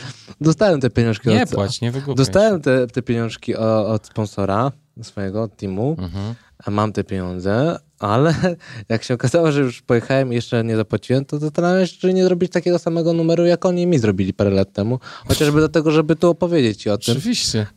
Dostałem 0.42 0.82
te 0.82 0.90
pieniążki 0.90 1.30
Nie 1.30 1.44
od, 1.44 1.82
nie 1.82 1.92
wygłupiaj. 1.92 2.16
Dostałem 2.16 2.62
te, 2.62 2.88
te 2.88 3.02
pieniążki 3.02 3.56
od 3.56 4.08
sponsora 4.08 4.72
swojego 5.02 5.44
od 5.44 5.58
teamu. 5.58 5.96
Mhm. 6.00 6.36
Mam 6.68 6.94
te 6.94 7.04
pieniądze, 7.04 7.80
ale 8.00 8.36
jak 8.90 9.04
się 9.04 9.14
okazało, 9.14 9.52
że 9.52 9.62
już 9.62 9.82
pojechałem 9.82 10.32
i 10.32 10.36
jeszcze 10.36 10.64
nie 10.64 10.76
zapłaciłem, 10.76 11.26
to 11.26 11.40
zastanawiam 11.40 11.88
się, 11.88 11.98
czy 11.98 12.14
nie 12.14 12.24
zrobić 12.24 12.52
takiego 12.52 12.80
samego 12.80 13.14
numeru, 13.14 13.46
jak 13.46 13.66
oni 13.66 13.88
mi 13.88 14.00
zrobili 14.00 14.34
parę 14.34 14.50
lat 14.50 14.74
temu. 14.74 15.00
Chociażby 15.28 15.60
dlatego, 15.60 15.92
żeby 15.92 16.16
tu 16.16 16.30
opowiedzieć 16.30 16.82
ci 16.82 16.90
o 16.90 16.98
tym. 16.98 17.18
Oczywiście. 17.18 17.68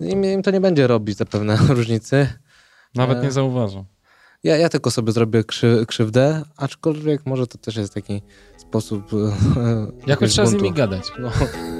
Im, 0.00 0.24
im 0.24 0.42
to 0.42 0.50
nie 0.50 0.60
będzie 0.60 0.86
robić 0.86 1.16
zapewne 1.18 1.56
różnicy. 1.68 2.28
Nawet 2.94 3.18
E, 3.18 3.22
nie 3.22 3.32
zauważą. 3.32 3.84
Ja, 4.44 4.56
ja 4.56 4.68
tylko 4.68 4.90
sobie 4.90 5.12
zrobię 5.12 5.44
krzy, 5.44 5.84
krzywdę, 5.88 6.42
aczkolwiek 6.56 7.26
może 7.26 7.46
to 7.46 7.58
też 7.58 7.76
jest 7.76 7.94
taki 7.94 8.22
sposób. 8.56 9.04
e, 9.56 9.86
Jakoś 10.06 10.30
trzeba 10.30 10.46
z 10.48 10.52
nimi 10.54 10.72
gadać. 10.72 11.04
No. 11.18 11.30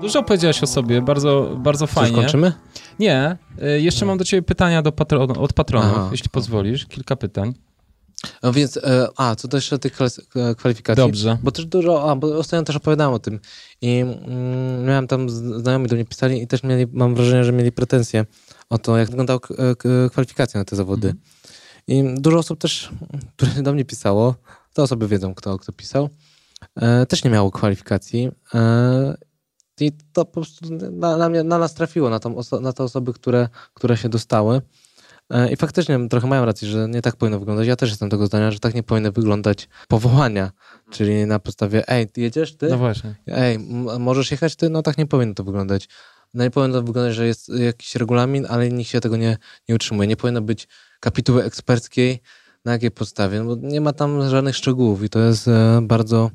Dużo 0.00 0.22
powiedziałeś 0.22 0.62
o 0.62 0.66
sobie, 0.66 1.02
bardzo, 1.02 1.56
bardzo 1.58 1.86
fajnie. 1.86 2.16
kończymy? 2.16 2.52
Nie, 2.98 3.36
y, 3.76 3.80
jeszcze 3.80 4.06
mam 4.06 4.18
do 4.18 4.24
ciebie 4.24 4.42
pytania 4.42 4.82
do 4.82 4.92
patron 4.92 5.30
od 5.38 5.52
patronów, 5.52 5.90
Aha. 5.96 6.08
jeśli 6.12 6.30
pozwolisz. 6.30 6.86
Kilka 6.86 7.16
pytań. 7.16 7.54
No 8.42 8.52
więc, 8.52 8.76
e, 8.76 9.08
a, 9.16 9.34
co 9.36 9.48
do 9.48 9.56
jeszcze 9.56 9.78
tych 9.78 9.98
e, 10.02 10.54
kwalifikacji. 10.54 11.04
Dobrze. 11.04 11.38
Bo 11.42 11.50
też 11.50 11.66
dużo, 11.66 12.10
a, 12.10 12.16
bo 12.16 12.38
ostatnio 12.38 12.64
też 12.64 12.76
opowiadałem 12.76 13.14
o 13.14 13.18
tym 13.18 13.40
i 13.82 13.98
mm, 13.98 14.84
miałem 14.84 15.06
tam, 15.06 15.30
znajomi 15.30 15.88
do 15.88 15.94
mnie 15.94 16.04
pisali 16.04 16.42
i 16.42 16.46
też 16.46 16.62
mieli, 16.62 16.86
mam 16.92 17.14
wrażenie, 17.14 17.44
że 17.44 17.52
mieli 17.52 17.72
pretensje 17.72 18.26
o 18.70 18.78
to, 18.78 18.96
jak 18.96 19.08
wyglądały 19.10 19.40
k- 19.40 19.54
e, 19.58 19.76
k- 19.76 19.88
kwalifikacje 20.10 20.58
na 20.60 20.64
te 20.64 20.76
zawody. 20.76 21.08
Mhm. 21.08 21.24
I 21.88 22.20
dużo 22.20 22.38
osób 22.38 22.60
też, 22.60 22.90
które 23.36 23.62
do 23.62 23.72
mnie 23.72 23.84
pisało, 23.84 24.34
te 24.72 24.82
osoby 24.82 25.08
wiedzą, 25.08 25.34
kto, 25.34 25.58
kto 25.58 25.72
pisał, 25.72 26.08
e, 26.76 27.06
też 27.06 27.24
nie 27.24 27.30
miało 27.30 27.50
kwalifikacji. 27.50 28.30
E, 28.54 29.14
I 29.80 29.92
to 30.12 30.24
po 30.24 30.32
prostu 30.32 30.66
na, 30.92 31.16
na, 31.16 31.28
mnie, 31.28 31.42
na 31.42 31.58
nas 31.58 31.74
trafiło, 31.74 32.10
na, 32.10 32.18
oso- 32.18 32.60
na 32.60 32.72
te 32.72 32.84
osoby, 32.84 33.12
które, 33.12 33.48
które 33.74 33.96
się 33.96 34.08
dostały. 34.08 34.60
E, 35.30 35.52
I 35.52 35.56
faktycznie 35.56 36.08
trochę 36.08 36.26
mają 36.26 36.44
rację, 36.44 36.68
że 36.68 36.88
nie 36.88 37.02
tak 37.02 37.16
powinno 37.16 37.38
wyglądać. 37.38 37.66
Ja 37.66 37.76
też 37.76 37.90
jestem 37.90 38.10
tego 38.10 38.26
zdania, 38.26 38.50
że 38.50 38.58
tak 38.58 38.74
nie 38.74 38.82
powinny 38.82 39.10
wyglądać 39.12 39.68
powołania. 39.88 40.50
Czyli 40.90 41.26
na 41.26 41.38
podstawie, 41.38 41.88
ej, 41.88 42.08
ty 42.08 42.20
jedziesz, 42.20 42.56
ty? 42.56 42.68
No 42.68 42.78
właśnie. 42.78 43.14
Ej, 43.26 43.54
m- 43.54 44.02
możesz 44.02 44.30
jechać 44.30 44.56
ty? 44.56 44.70
No 44.70 44.82
tak 44.82 44.98
nie 44.98 45.06
powinno 45.06 45.34
to 45.34 45.44
wyglądać. 45.44 45.88
No 46.34 46.44
nie 46.44 46.50
powinno 46.50 46.74
to 46.78 46.82
wyglądać, 46.82 47.14
że 47.14 47.26
jest 47.26 47.48
jakiś 47.48 47.94
regulamin, 47.96 48.46
ale 48.48 48.68
nikt 48.68 48.90
się 48.90 49.00
tego 49.00 49.16
nie, 49.16 49.36
nie 49.68 49.74
utrzymuje. 49.74 50.08
Nie 50.08 50.16
powinno 50.16 50.40
być 50.42 50.68
kapituły 51.00 51.44
eksperckiej, 51.44 52.20
na 52.64 52.72
jakiej 52.72 52.90
podstawie, 52.90 53.42
no 53.42 53.56
bo 53.56 53.68
nie 53.68 53.80
ma 53.80 53.92
tam 53.92 54.28
żadnych 54.28 54.56
szczegółów 54.56 55.02
i 55.02 55.08
to 55.08 55.18
jest 55.18 55.48
e, 55.48 55.80
bardzo, 55.82 56.30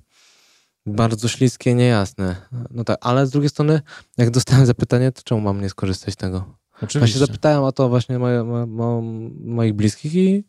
bardzo 0.85 1.27
śliskie, 1.27 1.73
niejasne. 1.73 2.35
No 2.71 2.83
tak, 2.83 2.97
ale 3.01 3.27
z 3.27 3.29
drugiej 3.29 3.49
strony, 3.49 3.81
jak 4.17 4.29
dostałem 4.29 4.65
zapytanie, 4.65 5.11
to 5.11 5.21
czemu 5.23 5.41
mam 5.41 5.61
nie 5.61 5.69
skorzystać 5.69 6.13
z 6.13 6.17
tego? 6.17 6.39
Właśnie 6.39 6.87
Oczywiście. 6.87 7.19
zapytałem 7.19 7.63
o 7.63 7.71
to 7.71 7.89
właśnie 7.89 8.19
moje, 8.19 8.43
mo, 8.43 8.67
mo, 8.67 9.01
moich 9.45 9.73
bliskich 9.73 10.15
i 10.15 10.43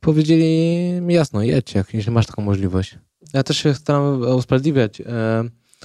powiedzieli 0.00 0.46
mi 1.00 1.14
jasno, 1.14 1.42
jedź, 1.42 1.74
jak, 1.74 1.94
jeśli 1.94 2.12
masz 2.12 2.26
taką 2.26 2.42
możliwość. 2.42 2.98
Ja 3.32 3.42
też 3.42 3.56
się 3.58 3.74
staram 3.74 4.22
usprawiedliwiać, 4.22 5.00
e, 5.00 5.04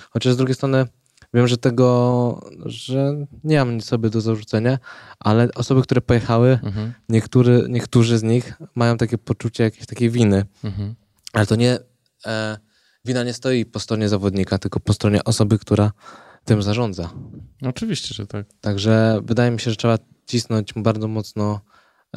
chociaż 0.10 0.34
z 0.34 0.38
drugiej 0.38 0.56
strony 0.56 0.85
wiem, 1.34 1.47
że 1.47 1.57
tego, 1.57 2.49
że 2.65 3.26
nie 3.43 3.57
mam 3.60 3.76
nic 3.76 3.85
sobie 3.85 4.10
do 4.10 4.22
zarzucenia, 4.22 4.80
ale 5.19 5.49
osoby, 5.56 5.81
które 5.81 6.01
pojechały, 6.01 6.60
Mhm, 6.64 6.93
niektóry, 7.10 7.65
niektórzy 7.69 8.18
z 8.18 8.23
nich 8.23 8.53
mają 8.76 8.97
takie 8.97 9.18
poczucie 9.18 9.64
jakiejś 9.64 9.85
takiej 9.85 10.10
winy. 10.10 10.45
mhm. 10.64 10.95
Ale 11.34 11.45
to 11.45 11.56
nie, 11.56 11.80
e, 12.26 12.57
wina 13.06 13.24
nie 13.24 13.34
stoi 13.34 13.66
po 13.66 13.80
stronie 13.80 14.10
zawodnika, 14.10 14.58
tylko 14.58 14.80
po 14.80 14.94
stronie 14.94 15.24
osoby, 15.24 15.60
która 15.60 15.92
tym 16.46 16.64
zarządza. 16.64 17.10
Oczywiście, 17.62 18.14
że 18.16 18.28
tak. 18.28 18.46
Także 18.62 19.20
wydaje 19.24 19.52
mi 19.52 19.60
się, 19.60 19.72
że 19.72 19.78
trzeba 19.78 19.98
cisnąć 20.26 20.74
bardzo 20.76 21.08
mocno 21.08 21.62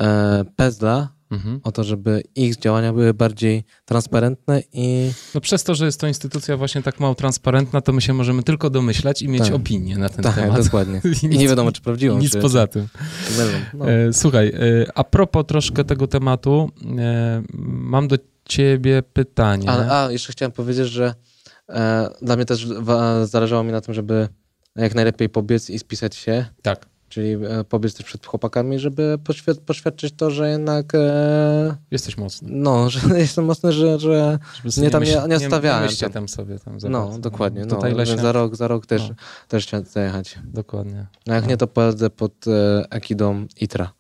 e, 0.01 0.45
Pezla 0.57 1.13
Mhm. 1.33 1.61
o 1.63 1.73
to, 1.73 1.85
żeby 1.85 2.23
ich 2.35 2.57
działania 2.57 2.93
były 2.93 3.15
bardziej 3.15 3.65
transparentne 3.85 4.63
i 4.73 5.11
No 5.35 5.41
przez 5.41 5.65
to, 5.65 5.75
że 5.75 5.87
jest 5.87 6.01
to 6.01 6.07
instytucja 6.07 6.57
właśnie 6.57 6.83
tak 6.83 7.01
mało 7.01 7.15
transparentna, 7.15 7.81
to 7.81 7.93
my 7.93 8.01
się 8.01 8.13
możemy 8.15 8.43
tylko 8.43 8.71
domyślać 8.71 9.23
i 9.23 9.29
mieć 9.29 9.43
Tak. 9.43 9.55
opinię 9.55 9.99
na 9.99 10.09
ten 10.09 10.25
tak, 10.25 10.35
temat. 10.35 10.65
dokładnie. 10.65 11.01
I 11.23 11.27
I 11.27 11.39
nie 11.39 11.49
wiadomo, 11.49 11.73
czy 11.73 11.81
prawdziwą, 11.83 12.19
Nic 12.19 12.33
czy, 12.33 12.41
poza 12.41 12.67
tym. 12.67 12.89
czy. 13.29 13.43
No. 13.75 13.85
Słuchaj, 14.13 14.49
e, 14.49 14.59
a 14.95 15.05
propos 15.05 15.45
troszkę 15.47 15.85
tego 15.85 16.07
tematu, 16.07 16.71
e, 16.99 17.43
mam 17.65 18.09
do 18.09 18.17
ciebie 18.57 19.03
pytanie. 19.13 19.71
Ale, 19.71 19.91
a, 19.93 20.11
jeszcze 20.11 20.33
chciałem 20.33 20.53
powiedzieć, 20.53 20.89
że 20.89 21.15
e, 21.69 22.09
dla 22.23 22.37
mnie 22.37 22.45
też 22.45 22.67
wa, 22.67 23.27
zależało 23.27 23.63
mi 23.65 23.73
na 23.73 23.81
tym, 23.81 23.95
żeby 23.95 24.29
jak 24.77 24.95
najlepiej 24.95 25.29
pobiec 25.29 25.71
i 25.71 25.79
spisać 25.79 26.17
się, 26.17 26.45
Tak. 26.63 26.87
czyli 27.09 27.33
e, 27.33 27.65
pobiec 27.65 27.95
też 27.95 28.07
przed 28.07 28.27
chłopakami, 28.27 28.79
żeby 28.79 29.19
poświad, 29.25 29.59
poświadczyć 29.59 30.15
to, 30.17 30.31
że 30.31 30.51
jednak 30.51 30.95
e, 30.95 31.77
Jesteś 31.91 32.17
mocny. 32.17 32.49
no, 32.53 32.89
że 32.91 33.01
jestem 33.19 33.45
mocny, 33.45 33.73
że, 33.73 33.99
że 33.99 34.39
Nie, 34.77 34.91
tam 34.91 35.03
nie- 35.03 35.23
nie 35.29 35.41
stawiałem 35.41 35.83
myślcie 35.83 36.11
tam. 36.11 36.29
sobie 36.29 36.59
tam 36.59 36.81
za 36.81 36.89
no, 36.89 37.19
dokładnie, 37.19 37.61
no, 37.65 37.77
Tutaj 37.77 37.95
Lesia, 37.95 38.17
za 38.17 38.33
rok, 38.33 38.57
za 38.57 38.69
rok 38.69 38.87
też, 38.87 39.09
No. 39.09 39.15
też 39.49 39.67
chciałem 39.67 39.87
zajechać. 39.87 40.39
dokładnie. 40.45 41.07
No 41.27 41.35
jak 41.35 41.45
No. 41.45 41.51
nie, 41.51 41.57
to 41.57 41.67
pojadę 41.67 42.11
pod 42.11 42.33
e, 42.49 42.85
ekidą 42.91 43.47
ITRA, 43.61 43.93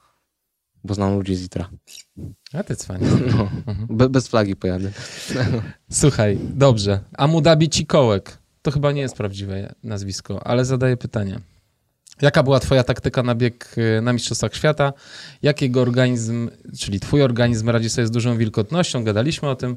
bo 0.84 0.94
znam 0.94 1.14
ludzi 1.14 1.34
z 1.36 1.44
ITRA. 1.44 1.70
A 2.52 2.62
ty 2.62 2.76
cwanie. 2.76 3.06
No, 3.36 3.48
Mhm. 3.66 3.96
be, 3.96 4.08
bez 4.08 4.28
flagi 4.28 4.56
pojadę. 4.56 4.90
Słuchaj, 5.90 6.38
dobrze. 6.54 7.00
Amu 7.18 7.40
Dhabi 7.40 7.68
Cikołek. 7.68 8.38
To 8.62 8.70
chyba 8.70 8.92
nie 8.92 9.00
jest 9.00 9.16
prawdziwe 9.16 9.74
nazwisko, 9.82 10.46
ale 10.46 10.64
zadaję 10.64 10.96
pytanie. 10.96 11.40
Jaka 12.22 12.42
była 12.42 12.60
twoja 12.60 12.84
taktyka 12.84 13.22
na 13.22 13.34
bieg 13.34 13.74
y, 13.98 14.02
na 14.02 14.12
Mistrzostwach 14.12 14.54
Świata? 14.54 14.92
Jak 15.42 15.62
jego 15.62 15.80
organizm, 15.80 16.50
czyli 16.78 17.00
twój 17.00 17.22
organizm 17.22 17.68
radzi 17.68 17.90
sobie 17.90 18.06
z 18.06 18.10
dużą 18.10 18.36
wilgotnością? 18.36 19.04
Gadaliśmy 19.04 19.48
o 19.48 19.56
tym. 19.56 19.76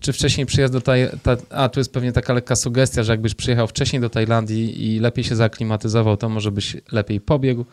Czy 0.00 0.12
wcześniej 0.12 0.46
przyjazd 0.46 0.72
do 0.72 0.80
Taj... 0.80 1.08
Ta... 1.22 1.36
A, 1.50 1.68
tu 1.68 1.80
jest 1.80 1.92
pewnie 1.92 2.12
taka 2.12 2.32
lekka 2.32 2.56
sugestia, 2.56 3.02
że 3.02 3.12
jakbyś 3.12 3.34
przyjechał 3.34 3.66
wcześniej 3.66 4.02
do 4.02 4.10
Tajlandii 4.10 4.86
i 4.86 4.98
lepiej 5.00 5.24
się 5.24 5.36
zaaklimatyzował, 5.36 6.16
to 6.16 6.28
może 6.28 6.52
byś 6.52 6.76
lepiej 6.92 7.20
pobiegł. 7.20 7.64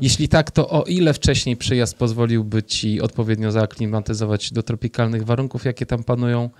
Jeśli 0.00 0.28
tak, 0.28 0.50
to 0.50 0.68
o 0.68 0.82
ile 0.82 1.14
wcześniej 1.14 1.56
przyjazd 1.56 1.96
pozwoliłby 1.96 2.62
ci 2.62 3.00
odpowiednio 3.00 3.52
zaaklimatyzować 3.52 4.52
do 4.52 4.62
tropikalnych 4.62 5.24
warunków, 5.24 5.64
jakie 5.64 5.86
tam 5.86 6.04
panują? 6.04 6.50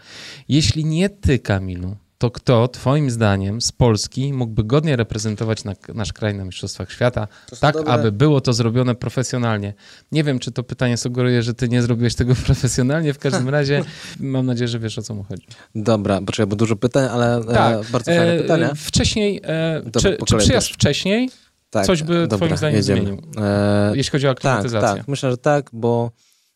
Jeśli 0.48 0.84
nie 0.84 1.08
ty, 1.10 1.38
Kamilu, 1.38 1.96
to 2.18 2.30
kto, 2.30 2.68
twoim 2.68 3.10
zdaniem, 3.10 3.60
z 3.60 3.72
Polski 3.72 4.32
mógłby 4.32 4.64
godnie 4.64 4.96
reprezentować 4.96 5.64
na, 5.64 5.72
nasz 5.94 6.12
kraj 6.12 6.34
na 6.34 6.44
Mistrzostwach 6.44 6.92
Świata, 6.92 7.28
tak 7.60 7.74
dobre- 7.76 7.88
aby 7.90 8.12
było 8.12 8.40
to 8.40 8.52
zrobione 8.52 8.94
profesjonalnie? 8.94 9.74
Nie 10.12 10.24
wiem, 10.24 10.38
czy 10.38 10.52
to 10.52 10.62
pytanie 10.62 10.96
sugeruje, 10.96 11.42
że 11.42 11.54
ty 11.54 11.68
nie 11.68 11.82
zrobiłeś 11.82 12.14
tego 12.14 12.34
profesjonalnie, 12.46 13.14
w 13.14 13.18
każdym 13.18 13.48
razie 13.48 13.84
mam 14.20 14.46
nadzieję, 14.46 14.68
że 14.68 14.78
wiesz, 14.78 14.98
o 14.98 15.02
co 15.02 15.14
mu 15.14 15.22
chodzi. 15.24 15.46
Dobra, 15.74 16.20
poczekaj, 16.26 16.46
bo 16.46 16.56
dużo 16.56 16.76
pytań, 16.76 17.08
ale 17.12 17.44
Tak, 17.44 17.74
e, 17.86 17.90
bardzo 17.92 18.10
fajne 18.10 18.32
E, 18.32 18.38
pytania. 18.42 18.72
Wcześniej, 18.76 19.40
e, 19.44 19.82
Dobra, 19.84 20.00
czy, 20.00 20.16
czy 20.26 20.36
przyjazd 20.36 20.66
też. 20.68 20.74
wcześniej, 20.74 21.30
Tak, 21.70 21.86
coś 21.86 22.02
by 22.02 22.26
dobra, 22.26 22.36
twoim 22.38 22.56
zdaniem 22.56 22.76
jedziemy. 22.76 23.00
zmienił? 23.00 23.22
E, 23.38 23.92
jeśli 23.96 24.10
chodzi 24.12 24.28
o 24.28 24.34
tak, 24.34 24.44
aklimatyzację? 24.44 24.96
tak, 24.98 25.08
myślę, 25.08 25.30
że 25.30 25.36
tak, 25.38 25.70
bo 25.72 26.10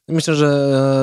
Myślę, 0.09 0.35
że 0.35 0.47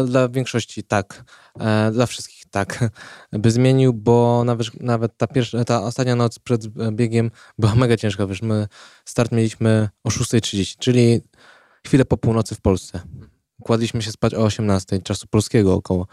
e, 0.03 0.07
dla 0.07 0.29
większości 0.29 0.83
tak, 0.83 1.23
e, 1.59 1.91
dla 1.91 2.05
wszystkich 2.05 2.36
tak 2.57 2.89
by 3.31 3.51
zmienił, 3.51 3.93
bo 3.93 4.43
nawet, 4.45 4.81
nawet 4.81 5.17
ta, 5.17 5.27
pierwsza, 5.27 5.65
ta 5.65 5.83
ostatnia 5.83 6.15
noc 6.15 6.39
przed 6.39 6.67
biegiem 6.91 7.31
była 7.57 7.75
mega 7.75 7.97
ciężka. 7.97 8.27
Wiesz, 8.27 8.41
my 8.41 8.67
start 9.05 9.31
mieliśmy 9.31 9.89
o 10.03 10.09
6.30, 10.09 10.75
czyli 10.79 11.21
chwilę 11.85 12.05
po 12.05 12.17
północy 12.17 12.55
w 12.55 12.61
Polsce. 12.61 12.99
Kładliśmy 13.63 14.01
się 14.01 14.11
spać 14.11 14.33
o 14.33 14.43
18 14.43 15.01
czasu 15.01 15.27
polskiego 15.27 15.73
około. 15.73 16.07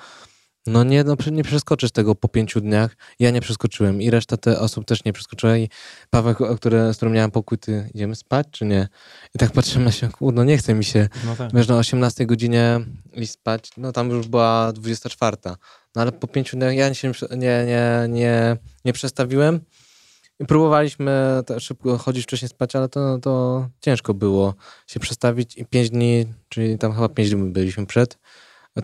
No 0.66 0.84
nie, 0.84 1.04
no 1.04 1.16
nie 1.32 1.44
przeskoczysz 1.44 1.90
tego 1.90 2.14
po 2.14 2.28
pięciu 2.28 2.60
dniach. 2.60 2.96
Ja 3.18 3.30
nie 3.30 3.40
przeskoczyłem 3.40 4.02
i 4.02 4.10
reszta 4.10 4.36
te 4.36 4.60
osób 4.60 4.84
też 4.84 5.04
nie 5.04 5.12
przeskoczyła 5.12 5.56
i 5.56 5.68
Paweł, 6.10 6.34
który, 6.56 6.92
z 6.92 6.96
którym 6.96 7.14
miałem 7.14 7.30
pokój, 7.30 7.58
ty 7.58 7.90
idziemy 7.94 8.16
spać 8.16 8.46
czy 8.50 8.64
nie? 8.64 8.88
I 9.34 9.38
tak 9.38 9.52
patrzymy 9.52 9.84
na 9.84 9.92
się, 9.92 10.08
no 10.20 10.44
nie 10.44 10.58
chce 10.58 10.74
mi 10.74 10.84
się, 10.84 11.08
No 11.26 11.36
tak. 11.36 11.54
wiesz, 11.54 11.68
na 11.68 11.76
18 11.76 12.26
godzinie 12.26 12.80
iść 13.14 13.32
spać, 13.32 13.70
no 13.76 13.92
tam 13.92 14.10
już 14.10 14.28
była 14.28 14.72
24. 14.72 15.36
No 15.96 16.02
ale 16.02 16.12
po 16.12 16.26
pięciu 16.26 16.56
dniach 16.56 16.74
ja 16.74 16.94
się 16.94 17.12
nie, 17.30 17.64
nie, 17.66 18.06
nie, 18.08 18.56
nie 18.84 18.92
przestawiłem 18.92 19.60
i 20.40 20.46
próbowaliśmy 20.46 21.42
szybko 21.58 21.98
chodzić 21.98 22.24
wcześniej 22.24 22.48
spać, 22.48 22.76
ale 22.76 22.88
to, 22.88 23.18
to 23.18 23.68
ciężko 23.80 24.14
było 24.14 24.54
się 24.86 25.00
przestawić 25.00 25.56
i 25.56 25.66
pięć 25.66 25.90
dni, 25.90 26.26
czyli 26.48 26.78
tam 26.78 26.92
chyba 26.94 27.08
pięć 27.08 27.30
dni 27.30 27.50
byliśmy 27.50 27.86
przed, 27.86 28.18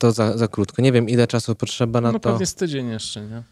to 0.00 0.12
za, 0.12 0.38
za 0.38 0.48
krótko. 0.48 0.82
Nie 0.82 0.92
wiem, 0.92 1.08
ile 1.08 1.26
czasu 1.26 1.54
potrzeba 1.54 2.00
na 2.00 2.12
No 2.12 2.18
to. 2.18 2.30
pewnie 2.30 2.46
z 2.46 2.54
tydzień 2.54 2.88
jeszcze, 2.88 3.20
nie? 3.20 3.42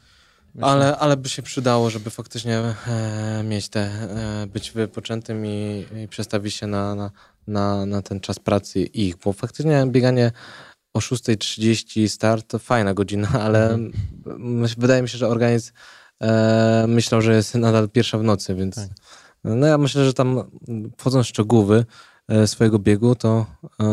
Myślę. 0.55 0.71
Ale, 0.71 0.97
ale 0.97 1.17
by 1.17 1.29
się 1.29 1.43
przydało, 1.43 1.91
żeby 1.91 2.11
faktycznie 2.11 2.59
e, 2.59 3.43
mieć 3.45 3.69
te, 3.69 3.81
e, 3.81 4.47
być 4.47 4.71
wypoczętym 4.71 5.47
i, 5.47 5.87
i 6.05 6.09
przestawić 6.09 6.55
się 6.55 6.67
na, 6.67 6.95
na, 6.95 7.11
na, 7.47 7.87
na 7.87 8.03
ten 8.03 8.21
czas 8.21 8.39
pracy 8.39 8.81
ich, 8.81 9.17
bo 9.17 9.33
faktycznie 9.33 9.85
bieganie 9.87 10.33
o 10.94 10.98
6.30 10.98 12.09
start 12.09 12.48
to 12.48 12.59
fajna 12.59 12.94
godzina, 12.94 13.28
ale 13.47 13.70
Mhm. 13.74 14.66
wydaje 14.78 15.02
mi 15.02 15.09
się, 15.09 15.19
że 15.19 15.28
organizm 15.28 15.73
e, 16.23 16.85
myślał, 16.89 17.23
że 17.23 17.35
jest 17.35 17.55
nadal 17.55 17.89
pierwsza 17.89 18.19
w 18.19 18.23
nocy, 18.23 18.55
więc 18.55 18.74
Tak. 18.74 18.89
no 19.44 19.66
ja 19.66 19.78
myślę, 19.78 20.05
że 20.05 20.15
tam 20.15 20.43
wchodząc 20.98 21.27
w 21.27 21.28
szczegóły 21.28 21.85
e, 22.28 22.47
swojego 22.47 22.78
biegu, 22.78 23.15
to 23.15 23.47
e, 23.81 23.85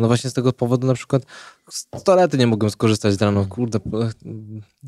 no 0.00 0.06
właśnie 0.06 0.30
z 0.30 0.32
tego 0.32 0.52
powodu 0.52 0.86
na 0.86 0.94
przykład 0.94 1.22
z 1.70 1.86
toalety 2.04 2.38
nie 2.38 2.46
mogłem 2.46 2.70
skorzystać 2.70 3.14
z 3.14 3.22
rano. 3.22 3.44
Kurde, 3.46 3.80
po- 3.80 3.98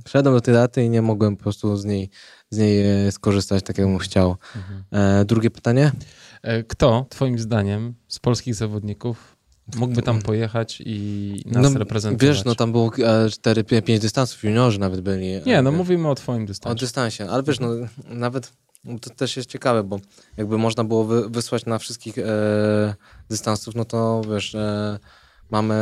wszedłem 0.04 0.34
do 0.34 0.40
tej 0.40 0.54
daty 0.54 0.84
i 0.84 0.90
nie 0.90 1.02
mogłem 1.02 1.36
po 1.36 1.42
prostu 1.42 1.76
z 1.76 1.84
niej, 1.84 2.10
z 2.50 2.58
niej 2.58 3.06
e, 3.06 3.12
skorzystać 3.12 3.62
tak, 3.64 3.78
jak 3.78 3.86
bym 3.86 3.98
chciał. 3.98 4.36
Mhm. 4.56 4.84
E, 5.20 5.24
drugie 5.24 5.50
pytanie? 5.50 5.92
E, 6.42 6.62
Kto, 6.64 7.06
twoim 7.08 7.38
zdaniem, 7.38 7.94
z 8.08 8.18
polskich 8.18 8.54
zawodników 8.54 9.35
mógłby 9.76 10.02
tam 10.02 10.22
pojechać 10.22 10.82
i 10.86 11.42
nas 11.46 11.74
reprezentować? 11.74 12.36
Wiesz, 12.36 12.44
no 12.44 12.54
tam 12.54 12.72
było 12.72 12.88
4-5 12.88 13.98
dystansów, 13.98 14.44
juniorzy 14.44 14.80
nawet 14.80 15.00
byli. 15.00 15.26
Nie, 15.46 15.62
no 15.62 15.70
E, 15.70 15.72
mówimy 15.72 16.08
o 16.08 16.14
twoim 16.14 16.42
O 16.42 16.46
dystansie. 16.46 16.80
dystansie, 16.80 17.30
ale 17.30 17.42
wiesz, 17.42 17.60
no 17.60 17.68
nawet 18.08 18.52
to 19.00 19.10
też 19.10 19.36
jest 19.36 19.48
ciekawe, 19.48 19.82
bo 19.82 20.00
jakby 20.36 20.58
można 20.58 20.84
było 20.84 21.04
wy, 21.04 21.28
wysłać 21.30 21.66
na 21.66 21.78
wszystkich 21.78 22.18
e, 22.18 22.24
dystansów, 23.30 23.74
no 23.74 23.84
to 23.84 24.22
wiesz, 24.32 24.54
e, 24.54 24.98
mamy 25.50 25.74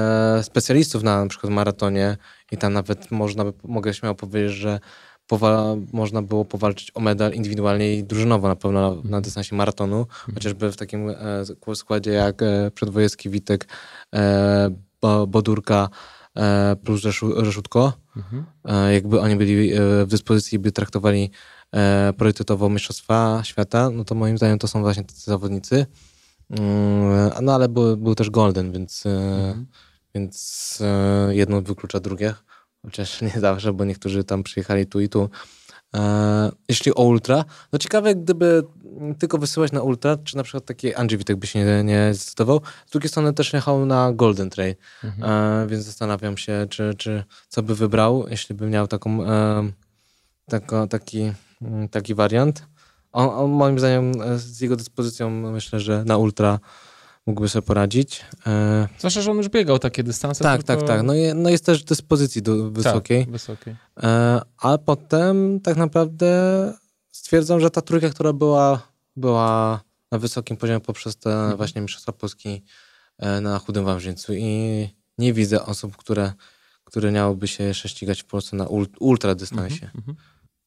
specjalistów 0.43 1.03
na, 1.03 1.23
na 1.23 1.29
przykład 1.29 1.53
maratonie 1.53 2.17
i 2.53 2.57
tam 2.57 2.73
nawet 2.73 3.11
można 3.11 3.45
by, 3.45 3.53
mogę 3.65 3.95
śmiało 3.95 4.15
powiedzieć, 4.15 4.53
że 4.53 4.81
powa- 5.29 5.77
można 5.93 6.23
było 6.23 6.45
powalczyć 6.45 6.91
o 6.95 7.01
medal 7.01 7.33
indywidualnie 7.33 7.95
i 7.95 8.05
drużynowo 8.05 8.49
na 8.49 8.57
pewno 8.57 8.95
na, 8.95 9.09
na 9.11 9.21
dystansie 9.21 9.57
maratonu, 9.57 10.07
chociażby 10.35 10.73
w 10.73 10.77
takim 10.77 11.09
e, 11.11 11.75
składzie 11.77 12.11
jak 12.11 12.43
e, 12.43 12.71
Przedwojewski, 12.75 13.31
Witek, 13.31 13.69
e, 14.15 14.71
Bo- 15.03 15.27
Bodurka 15.27 15.89
e, 16.37 16.77
plus 16.85 17.01
Rzeszu, 17.01 17.45
Rzeszutko. 17.45 17.93
Mhm. 18.17 18.45
E, 18.65 18.93
jakby 18.95 19.21
oni 19.21 19.37
byli 19.37 19.73
e, 19.73 19.79
w 20.05 20.07
dyspozycji, 20.09 20.59
by 20.59 20.73
traktowali 20.73 21.31
e, 21.73 22.13
priorytetowo 22.17 22.69
Mistrzostwa 22.71 23.41
Świata, 23.45 23.91
no 23.91 24.05
to 24.05 24.15
moim 24.15 24.37
zdaniem 24.39 24.59
to 24.59 24.69
są 24.69 24.81
właśnie 24.83 25.05
tacy 25.05 25.21
zawodnicy. 25.31 25.87
Mm, 26.51 27.31
No 27.43 27.55
ale 27.55 27.69
był, 27.69 27.97
był 27.97 28.15
też 28.15 28.31
Golden, 28.31 28.73
więc, 28.73 29.07
e, 29.07 29.65
więc 30.15 30.79
jedno 31.31 31.63
wyklucza 31.63 32.01
drugie. 32.01 32.35
Chociaż 32.85 33.21
nie 33.35 33.41
zawsze, 33.41 33.73
bo 33.73 33.85
niektórzy 33.85 34.25
tam 34.25 34.43
przyjechali 34.43 34.87
tu 34.87 35.01
i 35.01 35.09
tu. 35.09 35.31
E, 35.95 36.51
Jeśli 36.69 36.95
o 36.95 37.03
Ultra, 37.03 37.45
no 37.73 37.79
ciekawe, 37.79 38.15
gdyby 38.15 38.63
tylko 39.19 39.39
wysyłać 39.39 39.73
na 39.73 39.83
Ultra, 39.83 40.17
czy 40.25 40.37
na 40.37 40.43
przykład 40.43 40.65
taki 40.65 40.95
Andrzej 40.95 41.19
Witek 41.19 41.37
by 41.37 41.47
się 41.47 41.59
nie, 41.59 41.85
nie 41.85 42.15
zdecydował. 42.15 42.61
Z 42.87 42.91
drugiej 42.91 43.09
strony 43.09 43.33
też 43.33 43.53
jechał 43.53 43.87
na 43.87 44.13
Golden 44.13 44.51
Trail, 44.51 44.75
e, 45.05 45.67
więc 45.69 45.85
zastanawiam 45.85 46.37
się, 46.37 46.67
czy, 46.71 46.95
czy 46.99 47.25
co 47.49 47.63
by 47.63 47.75
wybrał, 47.75 48.27
jeśli 48.29 48.55
by 48.55 48.67
miał 48.67 48.87
taką, 48.87 49.25
e, 49.25 49.71
tako, 50.49 50.87
taki, 50.87 51.33
taki 51.91 52.15
wariant. 52.15 52.67
On, 53.13 53.29
on 53.29 53.51
moim 53.51 53.79
zdaniem 53.79 54.13
e, 54.23 54.39
z 54.39 54.61
jego 54.61 54.77
dyspozycją 54.77 55.31
myślę, 55.31 55.81
że 55.81 56.05
na 56.05 56.17
Ultra 56.17 56.59
mógłby 57.27 57.49
sobie 57.49 57.63
poradzić. 57.67 58.25
E, 58.47 58.89
Zwłaszcza, 58.99 59.23
że 59.23 59.31
on 59.31 59.37
już 59.37 59.49
biegał 59.49 59.79
takie 59.79 60.03
dystanse. 60.03 60.45
tak, 60.45 60.63
tylko... 60.63 60.81
tak, 60.81 60.89
tak. 60.89 61.03
No, 61.03 61.15
je, 61.15 61.35
no 61.35 61.51
jest 61.51 61.67
też 61.67 61.85
dyspozycji 61.85 62.43
do, 62.43 62.71
wysokiej. 62.71 63.21
Tak, 63.25 63.33
wysokiej. 63.33 63.77
E, 64.03 64.41
a 64.59 64.79
potem 64.79 65.61
tak 65.61 65.77
naprawdę 65.77 66.29
stwierdzam, 67.13 67.61
że 67.61 67.71
ta 67.71 67.81
trójka, 67.81 68.11
która 68.11 68.33
była, 68.33 68.83
była 69.17 69.81
na 70.13 70.19
wysokim 70.19 70.57
poziomie 70.57 70.81
poprzez 70.81 71.17
te 71.17 71.31
Mhm. 71.33 71.57
właśnie 71.57 71.83
Mistrzostwa 71.83 72.13
Polski 72.13 72.63
e, 73.19 73.41
na 73.41 73.59
Chudym 73.59 73.85
Wawrzyńcu 73.85 74.35
i 74.35 74.89
nie 75.19 75.33
widzę 75.33 75.65
osób, 75.67 75.97
które, 75.97 76.33
które 76.85 77.13
miałyby 77.13 77.49
się 77.49 77.65
jeszcze 77.65 77.89
ścigać 77.89 78.23
w 78.23 78.25
Polsce 78.25 78.57
na 78.57 78.67
ul, 78.67 78.87
ultra 79.01 79.35
dystansie. 79.35 79.91
Mhm. 79.95 80.17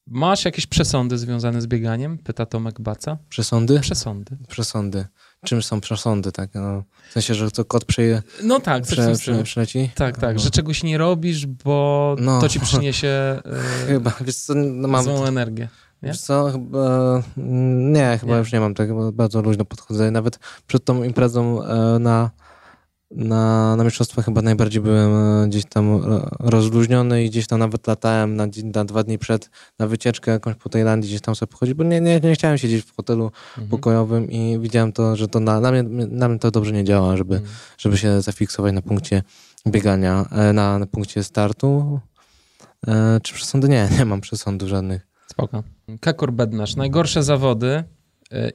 Masz 0.06 0.44
jakieś 0.44 0.66
przesądy 0.66 1.18
związane 1.18 1.62
z 1.62 1.66
bieganiem? 1.66 2.18
Pyta 2.18 2.46
Tomek 2.46 2.80
Baca. 2.80 3.18
Przesądy? 3.28 3.80
Przesądy. 3.80 4.36
Przesądy. 4.48 5.06
Czym 5.44 5.62
są 5.62 5.80
przesądy? 5.80 6.32
Tak? 6.32 6.50
No, 6.54 6.82
w 7.08 7.12
sensie, 7.12 7.34
że 7.34 7.50
to 7.50 7.64
kot 7.64 7.84
przeje, 7.84 8.22
No 8.42 8.60
tak, 8.60 8.82
prze, 8.82 9.12
prze? 9.44 9.66
Tak, 9.94 10.18
tak, 10.18 10.36
No. 10.36 10.42
że 10.42 10.50
czegoś 10.50 10.82
nie 10.82 10.98
robisz, 10.98 11.46
bo 11.46 12.16
No. 12.20 12.40
to 12.40 12.48
ci 12.48 12.60
przyniesie 12.60 13.08
e, 13.86 13.86
Chyba, 13.86 14.12
wiesz 14.20 14.36
co, 14.36 14.54
no 14.54 14.88
mam... 14.88 15.04
złą 15.04 15.24
energię. 15.26 15.68
Nie? 16.02 16.08
Wiesz 16.08 16.20
co, 16.20 16.50
chyba, 16.52 17.22
nie, 17.36 18.18
chyba 18.20 18.32
Nie. 18.32 18.38
już 18.38 18.52
nie 18.52 18.60
mam 18.60 18.74
tego, 18.74 18.94
bo 18.94 19.12
bardzo 19.12 19.42
luźno 19.42 19.64
podchodzę. 19.64 20.10
Nawet 20.10 20.38
przed 20.66 20.84
tą 20.84 21.02
imprezą 21.02 21.64
e, 21.64 21.98
na, 21.98 22.30
na, 23.10 23.76
na 23.76 23.84
mistrzostwach 23.84 24.24
chyba 24.24 24.42
najbardziej 24.42 24.82
byłem 24.82 25.42
e, 25.44 25.48
gdzieś 25.48 25.64
tam 25.64 25.94
e, 25.94 26.00
rozluźniony 26.40 27.24
i 27.24 27.30
gdzieś 27.30 27.46
tam 27.46 27.58
nawet 27.58 27.86
latałem 27.86 28.36
na, 28.36 28.46
na 28.74 28.84
dwa 28.84 29.02
dni 29.02 29.18
przed 29.18 29.50
na 29.78 29.86
wycieczkę 29.86 30.30
jakąś 30.30 30.54
po 30.56 30.68
Tajlandii, 30.68 31.08
gdzieś 31.10 31.20
tam 31.20 31.34
sobie 31.34 31.52
pochodzić, 31.52 31.74
bo 31.74 31.84
nie, 31.84 32.00
nie, 32.00 32.20
nie 32.20 32.34
chciałem 32.34 32.58
siedzieć 32.58 32.84
w 32.84 32.96
hotelu 32.96 33.24
Mhm. 33.50 33.68
pokojowym 33.68 34.30
i 34.30 34.58
widziałem 34.60 34.92
to, 34.92 35.16
że 35.16 35.28
to 35.28 35.40
na, 35.40 35.60
na, 35.60 35.70
mnie, 35.72 35.82
na 36.08 36.28
mnie 36.28 36.38
to 36.38 36.50
dobrze 36.50 36.72
nie 36.72 36.84
działa, 36.84 37.16
żeby, 37.16 37.34
Mhm. 37.36 37.54
żeby 37.78 37.98
się 37.98 38.20
zafiksować 38.22 38.72
na 38.74 38.82
punkcie 38.82 39.22
biegania, 39.66 40.26
e, 40.32 40.52
na, 40.52 40.78
na 40.78 40.86
punkcie 40.86 41.24
startu. 41.24 42.00
E, 42.88 43.20
czy 43.22 43.34
przesądy? 43.34 43.68
Nie, 43.68 43.88
nie 43.98 44.04
mam 44.04 44.20
przesądów 44.20 44.68
żadnych. 44.68 45.06
Spoko. 45.26 45.62
Kakor 46.00 46.32
Bednarz. 46.32 46.76
Najgorsze 46.76 47.22
zawody 47.22 47.84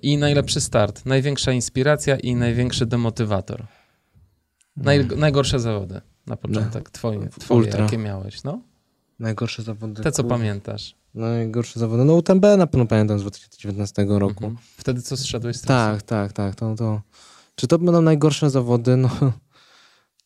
i 0.01 0.17
najlepszy 0.17 0.61
start. 0.61 1.05
Największa 1.05 1.51
inspiracja 1.51 2.15
i 2.15 2.35
największy 2.35 2.85
demotywator. 2.85 3.63
Naj, 4.77 5.07
najgorsze 5.17 5.59
zawody 5.59 6.01
na 6.27 6.35
początek. 6.35 6.89
Twoje, 6.89 7.29
twoje 7.29 7.59
Ultra. 7.61 7.83
jakie 7.83 7.97
miałeś, 7.97 8.43
no? 8.43 8.61
Najgorsze 9.19 9.63
zawody. 9.63 10.03
Te, 10.03 10.11
co 10.11 10.23
pamiętasz. 10.23 10.95
Najgorsze 11.13 11.79
zawody. 11.79 12.05
No 12.05 12.13
UTMB 12.15 12.43
na 12.57 12.67
pewno 12.67 12.85
pamiętam 12.87 13.19
z 13.19 13.21
2019 13.21 14.05
roku. 14.09 14.45
Mhm. 14.45 14.57
Wtedy 14.77 15.01
co 15.01 15.17
zszedłeś 15.17 15.55
z 15.55 15.61
trasy? 15.61 15.91
Tak, 15.97 16.01
tak, 16.03 16.33
tak. 16.33 16.55
To, 16.55 16.75
to. 16.75 17.01
Czy 17.55 17.67
to 17.67 17.79
będą 17.79 18.01
najgorsze 18.01 18.49
zawody? 18.49 18.97
No, 18.97 19.09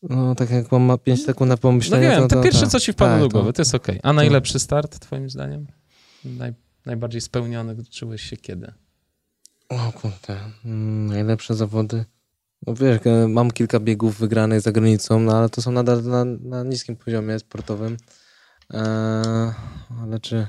no 0.02 0.34
tak 0.34 0.50
jak 0.50 0.72
mam 0.72 0.82
ma 0.82 0.98
5 0.98 1.24
sekund 1.24 1.48
na 1.48 1.54
No 1.54 1.58
pomyślenie. 1.58 2.08
wiem, 2.08 2.22
to, 2.22 2.28
te 2.28 2.36
to, 2.36 2.42
pierwsze, 2.42 2.60
to, 2.60 2.66
co 2.70 2.80
ci 2.80 2.92
wpadło 2.92 3.14
tak, 3.14 3.20
do 3.22 3.28
to- 3.28 3.32
głowy, 3.32 3.52
to 3.52 3.62
jest 3.62 3.74
okej. 3.74 4.00
A 4.02 4.12
najlepszy 4.12 4.58
start, 4.58 4.98
twoim 4.98 5.30
zdaniem? 5.30 5.66
Naj, 6.24 6.52
najbardziej 6.86 7.20
spełniony 7.20 7.84
czułeś 7.90 8.22
się 8.22 8.36
kiedy? 8.36 8.72
O 9.68 9.92
kurde. 9.92 10.40
Mm, 10.64 11.06
najlepsze 11.06 11.54
zawody. 11.54 12.04
No 12.66 12.74
wiesz, 12.74 13.00
e, 13.04 13.28
mam 13.28 13.50
kilka 13.50 13.80
biegów 13.80 14.18
wygranych 14.18 14.60
za 14.60 14.72
granicą, 14.72 15.20
no 15.20 15.36
ale 15.36 15.48
to 15.48 15.62
są 15.62 15.72
nadal 15.72 16.02
na, 16.02 16.24
na 16.24 16.62
niskim 16.64 16.96
poziomie 16.96 17.38
sportowym. 17.38 17.96
Eee, 18.70 19.52
ale 20.02 20.20
czy... 20.20 20.46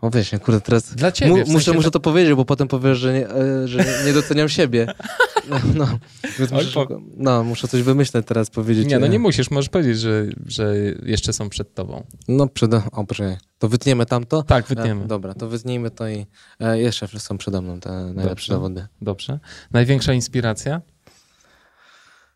O 0.00 0.10
wiesz, 0.10 0.32
nie, 0.32 0.38
kurde, 0.38 0.60
teraz 0.60 0.94
Dla 0.94 1.12
ciebie. 1.12 1.30
Mu, 1.30 1.36
w 1.36 1.38
sensie 1.38 1.52
muszę, 1.52 1.72
muszę 1.72 1.90
to 1.90 2.00
powiedzieć, 2.00 2.34
bo 2.34 2.44
potem 2.44 2.68
powiesz, 2.68 2.98
że 2.98 3.12
nie, 3.12 3.28
e, 3.28 3.68
że 3.68 3.84
nie 4.06 4.12
doceniam 4.12 4.48
siebie. 4.48 4.86
No, 5.48 5.56
no, 5.74 5.98
więc 6.38 6.52
muszę, 6.52 6.66
szybko- 6.66 7.00
no, 7.16 7.44
muszę 7.44 7.68
coś 7.68 7.82
wymyśleć 7.82 8.26
teraz, 8.26 8.50
powiedzieć. 8.50 8.86
Nie, 8.86 8.98
no 8.98 9.06
e, 9.06 9.08
nie 9.08 9.18
musisz, 9.18 9.50
możesz 9.50 9.68
powiedzieć, 9.68 9.98
że, 9.98 10.26
że 10.46 10.74
jeszcze 11.02 11.32
są 11.32 11.48
przed 11.48 11.74
tobą. 11.74 12.06
No, 12.28 12.48
przede... 12.48 12.82
O, 12.92 13.04
poczekaj. 13.04 13.36
To 13.58 13.68
wytniemy 13.68 14.06
tamto? 14.06 14.42
Tak, 14.42 14.66
wytniemy. 14.66 15.04
E, 15.04 15.06
dobra, 15.06 15.34
to 15.34 15.48
wytnijmy 15.48 15.90
to 15.90 16.08
i 16.08 16.26
e, 16.60 16.80
jeszcze 16.80 17.08
są 17.08 17.38
przede 17.38 17.62
mną 17.62 17.80
te 17.80 17.90
najlepsze 17.90 18.28
Dobrze. 18.28 18.52
zawody. 18.52 18.86
Dobrze. 19.00 19.38
Największa 19.72 20.12
inspiracja? 20.12 20.80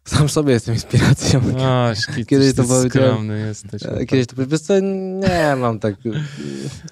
Sam 0.04 0.28
sobie 0.28 0.52
jestem 0.52 0.74
inspiracją. 0.74 1.40
O, 1.58 1.94
szkit, 1.94 2.14
Kiedyś 2.26 2.26
Kiedyś 2.26 2.54
to 2.54 2.64
powiedziałem. 2.64 3.30
jesteś. 3.30 3.82
E, 3.86 4.06
Kiedyś 4.06 4.26
to 4.26 4.46
wiesz 4.46 4.60
co, 4.60 4.80
nie 4.80 5.56
mam 5.60 5.78
tak, 5.78 5.94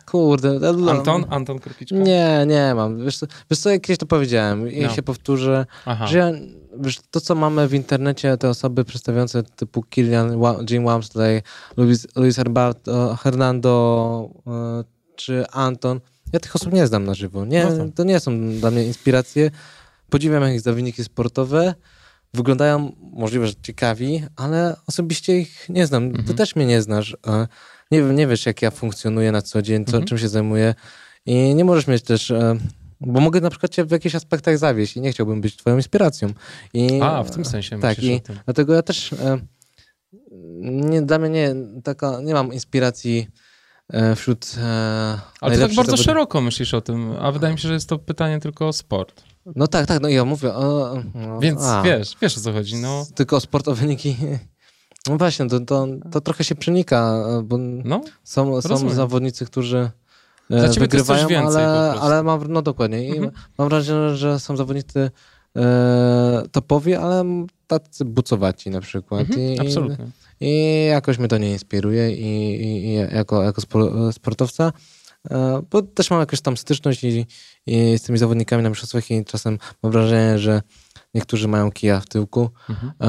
kurde. 0.07 0.73
no, 0.77 0.91
Anton? 0.91 1.25
Anton 1.31 1.59
Kropiczka? 1.59 1.97
Nie, 1.97 2.45
nie 2.47 2.75
mam. 2.75 3.05
Wiesz 3.05 3.19
co, 3.19 3.27
wiesz 3.51 3.59
co, 3.61 3.71
kiedyś 3.71 3.99
to 3.99 4.07
powiedziałem 4.07 4.71
i 4.73 4.83
No. 4.83 4.89
się 4.95 5.03
powtórzę, 5.03 5.67
Aha. 5.87 6.07
że 6.07 6.19
ja, 6.19 6.31
wiesz, 6.81 6.99
to 7.11 7.21
co 7.21 7.35
mamy 7.35 7.69
w 7.69 7.75
internecie, 7.75 8.37
te 8.37 8.49
osoby 8.49 8.85
przedstawiające 8.85 9.43
typu 9.43 9.83
Kilian, 9.83 10.41
Jim 10.71 10.85
Wamsley, 10.85 11.43
Luis, 11.77 12.07
Luis 12.17 12.37
Herbato, 12.37 13.17
Hernando 13.23 14.31
e, 14.47 14.85
czy 15.17 15.47
Anton, 15.53 16.01
ja 16.33 16.41
tych 16.41 16.57
osób 16.57 16.73
nie 16.73 16.87
znam 16.87 17.05
na 17.05 17.15
żywo. 17.15 17.45
Nie, 17.45 17.65
No. 17.65 17.85
To 17.95 18.05
nie 18.05 18.21
są 18.21 18.51
dla 18.61 18.71
mnie 18.71 18.85
inspiracje. 18.85 19.51
Podziwiam 20.11 20.53
ich 20.53 20.61
za 20.61 20.73
wyniki 20.73 21.05
sportowe. 21.05 21.75
Wyglądają 22.37 22.93
możliwe, 23.13 23.47
że 23.47 23.53
ciekawi, 23.63 24.23
ale 24.37 24.77
osobiście 24.87 25.39
ich 25.39 25.67
nie 25.69 25.87
znam. 25.87 26.13
Ty 26.13 26.19
Mhm. 26.19 26.37
też 26.37 26.57
mnie 26.57 26.67
nie 26.67 26.83
znasz. 26.83 27.17
Nie, 27.91 28.01
nie 28.01 28.27
wiesz, 28.27 28.47
jak 28.47 28.63
ja 28.63 28.71
funkcjonuję 28.71 29.33
na 29.33 29.43
co 29.43 29.63
dzień, 29.63 29.85
co, 29.85 29.91
Mhm. 29.91 30.05
czym 30.05 30.19
się 30.19 30.29
zajmuję. 30.29 30.75
I 31.27 31.55
nie 31.55 31.65
możesz 31.65 31.87
mieć 31.87 32.03
też. 32.03 32.31
e, 32.31 32.57
Bo 33.01 33.21
mogę 33.21 33.41
na 33.41 33.51
przykład 33.51 33.73
cię 33.73 33.85
w 33.85 33.91
jakichś 33.91 34.15
aspektach 34.15 34.59
zawieść 34.59 34.97
i 34.97 35.01
nie 35.01 35.13
chciałbym 35.13 35.41
być 35.41 35.57
twoją 35.57 35.77
inspiracją. 35.77 36.33
I, 36.75 37.01
A, 37.03 37.23
w 37.23 37.31
tym 37.31 37.45
sensie 37.45 37.81
tak, 37.81 37.99
myślisz 37.99 38.13
i 38.19 38.23
dlatego 38.45 38.75
ja 38.75 38.83
też 38.83 39.13
e, 39.13 39.39
nie, 40.61 41.03
dla 41.03 41.19
mnie 41.19 41.31
nie, 41.31 41.55
taka, 41.85 42.21
nie 42.21 42.35
mam 42.35 42.53
inspiracji 42.53 43.27
e, 43.93 44.17
wśród 44.17 44.55
e, 44.59 45.19
Ale 45.41 45.55
ty 45.55 45.61
tak 45.61 45.69
bardzo 45.69 45.75
zawodników. 45.75 46.05
szeroko 46.05 46.41
myślisz 46.41 46.75
o 46.75 46.81
tym, 46.81 47.13
a 47.21 47.33
wydaje 47.33 47.53
mi 47.55 47.61
się, 47.61 47.69
że 47.69 47.75
jest 47.75 47.89
to 47.89 47.99
pytanie 47.99 48.41
tylko 48.41 48.69
o 48.69 48.73
sport. 48.73 49.23
No 49.57 49.67
tak, 49.67 49.87
tak, 49.87 50.03
no 50.03 50.09
ja 50.09 50.25
mówię 50.25 50.55
o... 50.55 50.95
No, 51.15 51.41
Więc 51.41 51.63
a, 51.63 51.83
wiesz, 51.83 52.17
wiesz 52.23 52.39
o 52.39 52.41
co 52.41 52.53
chodzi. 52.53 52.77
No, 52.77 53.07
Tylko 53.15 53.37
o 53.37 53.41
sport, 53.41 53.69
o 53.69 53.75
wyniki. 53.75 54.17
No 55.09 55.17
właśnie, 55.19 55.47
to, 55.49 55.61
to, 55.61 55.87
to 56.13 56.21
trochę 56.21 56.45
się 56.45 56.55
przenika, 56.55 57.25
bo 57.45 57.59
no 57.59 58.01
są, 58.25 58.63
są 58.63 58.91
zawodnicy, 58.91 59.47
którzy 59.47 59.79
e, 60.51 60.57
Dla 60.59 60.69
wygrywają, 60.69 61.29
więcej 61.29 61.65
ale, 61.65 61.95
ale 62.01 62.23
mam, 62.23 62.41
no 62.53 62.63
dokładnie. 62.63 63.07
I 63.07 63.11
Mhm. 63.11 63.31
mam 63.59 63.69
wrażenie, 63.69 64.17
że 64.17 64.41
są 64.41 64.57
zawodnicy 64.57 65.11
e, 65.57 66.43
topowi, 66.53 66.95
ale 66.95 67.25
tacy 67.67 68.05
bucowaci 68.05 68.71
na 68.71 68.81
przykład. 68.81 69.21
mhm, 69.21 69.41
I, 69.41 69.61
absolutnie. 69.61 70.07
I 70.41 70.85
jakoś 70.91 71.19
mnie 71.19 71.29
to 71.29 71.39
nie 71.39 71.53
inspiruje 71.53 72.13
i, 72.13 72.55
i, 72.63 72.87
i 72.87 72.95
jako, 72.95 73.43
jako 73.43 73.61
spo- 73.63 74.13
sportowca, 74.13 74.73
bo 75.71 75.83
też 75.83 76.11
mam 76.11 76.21
jakąś 76.21 76.41
tam 76.41 76.57
styczność 76.57 77.05
i, 77.05 77.27
i 77.67 77.99
z 77.99 78.03
tymi 78.03 78.19
zawodnikami 78.19 78.63
na 78.63 78.69
mistrzostwach 78.69 79.11
i 79.11 79.25
czasem 79.25 79.59
mam 79.83 79.93
wrażenie, 79.93 80.39
że 80.39 80.63
niektórzy 81.15 81.49
mają 81.49 81.73
kija 81.73 82.01
w 82.01 82.07
tyłku. 82.07 82.51
Mhm. 82.71 82.93
E, 83.01 83.07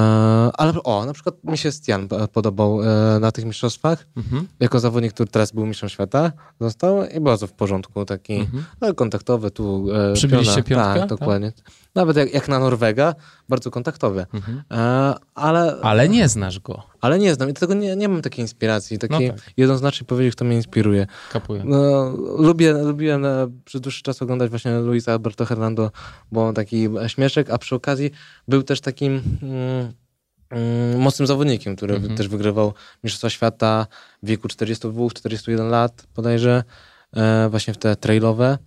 ale 0.58 0.74
o, 0.84 1.06
na 1.06 1.14
przykład 1.14 1.36
mi 1.44 1.58
się 1.58 1.72
Stian 1.72 2.08
e, 2.12 2.28
podobał 2.28 2.82
e, 2.84 3.20
na 3.20 3.32
tych 3.32 3.46
mistrzostwach. 3.46 4.08
Mhm. 4.18 4.48
Jako 4.60 4.80
zawodnik, 4.80 5.14
który 5.14 5.30
teraz 5.30 5.52
był 5.52 5.66
mistrzem 5.66 5.90
świata, 5.90 6.32
został 6.62 7.06
i 7.06 7.20
bardzo 7.20 7.48
w 7.48 7.54
porządku, 7.54 8.06
taki 8.06 8.34
Mhm. 8.34 8.66
no, 8.82 8.94
kontaktowy, 8.94 9.52
tu 9.52 9.86
e, 10.12 10.14
Przybiliście 10.14 10.64
piona. 10.64 10.84
piątkę? 10.84 11.00
Tak, 11.00 11.20
dokładnie. 11.20 11.52
Nawet 11.96 12.18
jak, 12.18 12.34
jak 12.34 12.48
na 12.48 12.60
Norwega, 12.60 13.16
bardzo 13.50 13.72
kontaktowy. 13.72 14.26
Mhm. 14.34 14.64
E, 14.72 15.14
ale, 15.36 15.78
Ale 15.82 16.10
nie 16.10 16.30
znasz 16.30 16.60
go. 16.60 16.84
Ale 17.02 17.20
nie 17.20 17.34
znam 17.36 17.50
i 17.50 17.54
dlatego 17.54 17.74
nie, 17.74 17.96
nie 17.96 18.10
mam 18.10 18.22
takiej 18.22 18.42
inspiracji, 18.44 18.98
takiej 19.00 19.28
No 19.28 19.34
tak. 19.34 19.52
jednoznacznie 19.58 20.08
powiedzieć, 20.08 20.36
kto 20.36 20.46
mnie 20.46 20.56
inspiruje. 20.56 21.08
Kapuję. 21.32 21.62
No, 21.66 22.10
lubię, 22.38 22.74
lubiłem 22.74 23.26
e, 23.26 23.48
przez 23.66 23.82
dłuższy 23.82 24.04
czas 24.04 24.22
oglądać 24.22 24.50
właśnie 24.50 24.80
Luisa 24.80 25.12
Alberto 25.12 25.46
Hernando, 25.46 25.92
bo 26.32 26.48
on 26.48 26.54
taki 26.56 26.90
śmieszek, 27.08 27.50
a 27.50 27.58
przy 27.58 27.76
okazji 27.76 28.12
był 28.48 28.64
też 28.64 28.82
takim 28.82 29.22
mm, 29.44 29.92
mm, 30.50 31.00
mocnym 31.00 31.28
zawodnikiem, 31.28 31.76
który 31.76 31.96
Mhm. 31.96 32.16
też 32.18 32.28
wygrywał 32.28 32.74
Mistrzostwa 33.04 33.30
Świata 33.30 33.88
w 34.24 34.28
wieku 34.28 34.48
42-41 34.48 35.70
lat 35.70 36.08
bodajże, 36.16 36.64
e, 37.16 37.48
właśnie 37.50 37.74
w 37.74 37.78
te 37.78 37.96
trailowe. 37.96 38.58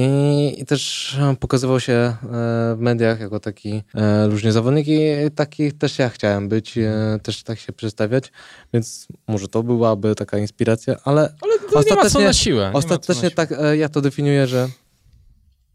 I, 0.00 0.64
też 0.66 1.14
e, 1.20 1.36
pokazywał 1.36 1.80
się 1.80 1.92
e, 1.92 2.16
w 2.22 2.76
mediach 2.78 3.20
jako 3.20 3.40
taki 3.40 3.82
e, 3.94 4.28
różny 4.28 4.52
zawodnik 4.52 4.88
i 4.88 5.00
taki 5.34 5.72
też 5.72 5.98
ja 5.98 6.08
chciałem 6.08 6.48
być, 6.48 6.74
też 7.22 7.42
tak 7.42 7.58
się 7.58 7.72
przedstawiać, 7.72 8.32
więc 8.74 9.08
może 9.28 9.48
to 9.48 9.62
byłaby 9.62 10.14
taka 10.14 10.38
inspiracja, 10.38 10.96
ale 11.04 11.20
Ale 11.42 11.54
Ostatecznie- 11.74 12.24
na 12.24 12.32
siłę. 12.32 12.70
Ostatecznie 12.74 13.30
tak 13.30 13.54
ja 13.78 13.88
to 13.88 14.00
definiuję, 14.00 14.46
że 14.46 14.68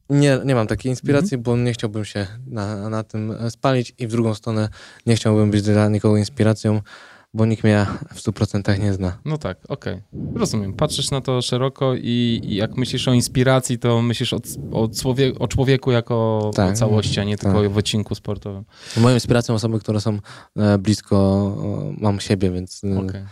nie, 0.10 0.40
nie 0.46 0.56
mam 0.56 0.68
takiej 0.68 0.90
inspiracji, 0.90 1.36
Mhm. 1.38 1.44
bo 1.44 1.58
nie 1.64 1.74
chciałbym 1.74 2.06
się 2.06 2.28
na, 2.48 2.90
na 2.90 3.04
tym 3.04 3.34
spalić 3.50 3.94
i 4.00 4.08
w 4.08 4.12
drugą 4.12 4.34
stronę 4.36 4.70
nie 5.06 5.16
chciałbym 5.16 5.52
być 5.52 5.62
dla 5.62 5.90
nikogo 5.90 6.18
inspiracją, 6.18 6.82
bo 7.34 7.46
nikt 7.46 7.64
mnie 7.64 7.86
w 8.14 8.20
100% 8.22 8.80
nie 8.80 8.94
zna. 8.94 9.18
No 9.26 9.38
tak, 9.38 9.58
okej. 9.68 10.02
Rozumiem. 10.36 10.74
Patrzysz 10.74 11.12
na 11.12 11.22
to 11.22 11.42
szeroko 11.42 11.96
i, 11.96 12.42
i 12.44 12.56
jak 12.56 12.78
myślisz 12.78 13.08
o 13.08 13.14
inspiracji, 13.14 13.80
to 13.80 14.02
myślisz 14.02 14.34
o, 14.34 14.40
o, 14.72 14.88
człowie, 14.88 15.32
o 15.40 15.48
człowieku 15.48 15.92
jako 15.92 16.16
o 16.40 16.52
Tak. 16.56 16.78
całości, 16.78 17.20
a 17.20 17.24
nie 17.24 17.38
tylko 17.38 17.58
Tak. 17.58 17.68
o 17.68 17.70
wycinku 17.70 18.16
sportowym. 18.16 18.66
Moją 18.98 19.16
inspiracją 19.16 19.56
osoby, 19.56 19.80
które 19.80 20.02
są 20.02 20.20
e, 20.58 20.78
blisko, 20.78 21.58
mam 21.98 22.20
siebie, 22.20 22.52
więc 22.52 22.82
e, 22.84 23.00
Okej. 23.00 23.24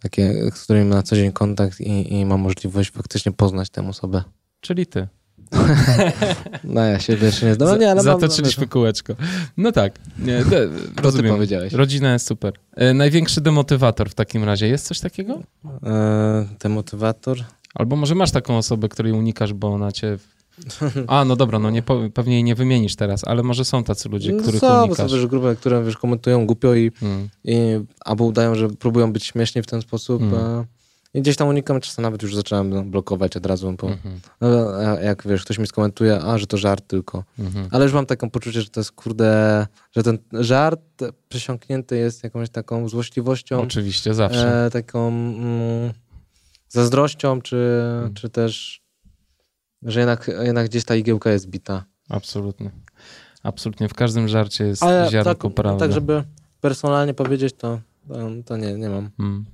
takie, 0.00 0.32
z 0.54 0.62
którymi 0.64 0.84
mam 0.84 0.96
na 0.98 1.02
co 1.02 1.16
dzień 1.16 1.32
kontakt 1.32 1.80
i, 1.80 2.12
i 2.14 2.26
mam 2.26 2.40
możliwość 2.40 2.90
faktycznie 2.90 3.32
poznać 3.32 3.70
tę 3.70 3.88
osobę. 3.88 4.22
Czyli 4.60 4.86
ty. 4.86 5.08
No 6.64 6.80
ja 6.80 6.98
siebie 7.00 7.26
jeszcze 7.26 7.46
nie 7.46 7.54
znam, 7.54 7.68
ale 7.68 7.78
nie, 7.78 7.86
ale 7.90 8.02
mam, 8.02 8.04
Zatoczyliśmy 8.20 8.66
kółeczko. 8.66 9.14
No 9.56 9.72
tak. 9.72 9.92
Nie, 10.18 10.44
de, 10.44 10.68
ty 10.68 11.02
rozumiem. 11.02 11.34
powiedziałeś. 11.34 11.72
Rodzina 11.72 12.12
jest 12.12 12.26
super. 12.26 12.52
E, 12.76 12.94
największy 12.94 13.40
demotywator 13.40 14.10
w 14.10 14.14
takim 14.14 14.44
razie. 14.44 14.68
Jest 14.68 14.86
coś 14.86 15.00
takiego? 15.00 15.40
e, 15.86 16.46
demotywator. 16.60 17.38
Albo 17.74 17.96
może 17.96 18.14
masz 18.14 18.30
taką 18.30 18.58
osobę, 18.58 18.88
której 18.88 19.12
unikasz, 19.12 19.52
bo 19.52 19.68
ona 19.72 19.92
cię... 19.92 20.18
A, 21.06 21.24
no 21.24 21.36
dobra, 21.36 21.58
no 21.58 21.70
nie, 21.70 21.82
pewnie 22.14 22.34
jej 22.34 22.44
nie 22.44 22.54
wymienisz 22.54 22.96
teraz, 22.96 23.24
ale 23.24 23.42
może 23.42 23.64
są 23.64 23.84
tacy 23.84 24.08
ludzie, 24.08 24.32
No 24.32 24.42
których 24.42 24.60
są, 24.60 24.78
unikasz. 24.84 25.10
są 25.10 25.16
też 25.16 25.26
grupy, 25.26 25.56
które 25.60 25.84
wiesz, 25.84 25.96
komentują 25.96 26.46
głupio 26.46 26.74
i 26.74 26.92
Hmm. 27.00 27.28
i 27.44 27.56
albo 28.04 28.24
udają, 28.24 28.54
że 28.54 28.68
próbują 28.68 29.12
być 29.12 29.24
śmieszni 29.24 29.62
w 29.62 29.66
ten 29.66 29.82
sposób. 29.82 30.22
Mm. 30.22 30.64
I 31.16 31.22
gdzieś 31.22 31.36
tam 31.36 31.48
unikam, 31.48 31.80
czasem 31.80 32.02
nawet 32.02 32.22
już 32.22 32.34
zacząłem 32.34 32.70
no, 32.70 32.82
blokować 32.82 33.36
od 33.36 33.46
razu, 33.46 33.74
bo 33.80 33.88
Mhm. 33.88 34.20
no, 34.40 34.48
jak 35.00 35.26
wiesz, 35.28 35.44
ktoś 35.44 35.58
mi 35.58 35.66
skomentuje, 35.66 36.20
a 36.22 36.38
że 36.38 36.46
to 36.46 36.56
żart 36.56 36.84
tylko. 36.88 37.24
Mhm. 37.38 37.68
Ale 37.70 37.84
już 37.84 37.92
mam 37.94 38.06
taką 38.06 38.30
poczucie, 38.30 38.62
że 38.62 38.68
to 38.68 38.80
jest 38.80 38.92
kurde, 38.92 39.66
że 39.96 40.02
ten 40.02 40.18
żart 40.32 40.80
przesiąknięty 41.28 41.96
jest 41.96 42.24
jakąś 42.24 42.50
taką 42.50 42.88
złośliwością, 42.88 43.60
Oczywiście, 43.60 44.14
zawsze. 44.14 44.66
e, 44.66 44.70
taką 44.70 45.08
mm, 45.08 45.92
zazdrością, 46.68 47.40
czy, 47.42 47.56
Mm. 48.00 48.14
czy 48.14 48.28
też, 48.28 48.82
że 49.82 50.00
jednak, 50.00 50.30
jednak 50.42 50.66
gdzieś 50.68 50.84
ta 50.84 50.94
igiełka 50.96 51.30
jest 51.30 51.46
bita. 51.48 51.84
Absolutnie. 52.08 52.70
Absolutnie. 53.42 53.88
W 53.88 53.94
każdym 53.94 54.28
żarcie 54.28 54.64
jest 54.64 54.82
Ale 54.82 55.10
ziarnko 55.10 55.48
tak, 55.48 55.54
prawdy. 55.54 55.80
tak, 55.80 55.92
żeby 55.92 56.24
personalnie 56.60 57.14
powiedzieć, 57.14 57.54
to, 57.58 57.80
to, 58.08 58.14
to 58.46 58.56
nie, 58.56 58.74
nie 58.74 58.88
mam. 58.88 59.10
Mm. 59.18 59.44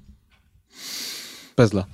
Pezla. 1.55 1.85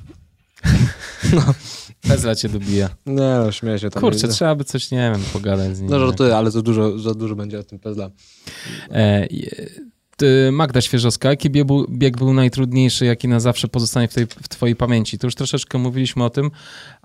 Pezla 2.09 2.35
cię 2.35 2.49
dobija. 2.49 2.89
Nie, 3.07 3.15
no, 3.45 3.53
śmieję 3.53 3.79
się 3.79 3.91
tam. 3.91 4.01
Kurczę, 4.01 4.29
trzeba 4.29 4.55
by 4.55 4.65
coś, 4.65 4.91
nie 4.91 5.11
wiem, 5.15 5.23
pogadać 5.33 5.77
z 5.77 5.81
nim. 5.81 5.91
No 5.91 5.99
żartuję, 5.99 6.37
ale 6.37 6.51
za 6.51 6.63
dużo, 6.63 6.99
za 6.99 7.15
dużo 7.15 7.35
będzie 7.35 7.59
o 7.59 7.63
tym 7.63 7.79
Pezla. 7.79 8.11
E, 8.91 9.27
ty, 10.17 10.49
Magda 10.53 10.81
Świeżowska, 10.81 11.31
jaki 11.31 11.51
bieg 11.51 11.67
był, 11.67 11.87
bieg 11.91 12.17
był 12.17 12.33
najtrudniejszy, 12.35 13.05
jaki 13.05 13.29
na 13.29 13.41
zawsze 13.41 13.69
pozostanie 13.69 14.09
w, 14.09 14.15
tej, 14.15 14.27
w 14.27 14.49
twojej 14.49 14.77
pamięci? 14.77 15.19
To 15.19 15.27
już 15.27 15.35
troszeczkę 15.35 15.79
mówiliśmy 15.79 16.25
o 16.25 16.31
tym, 16.31 16.51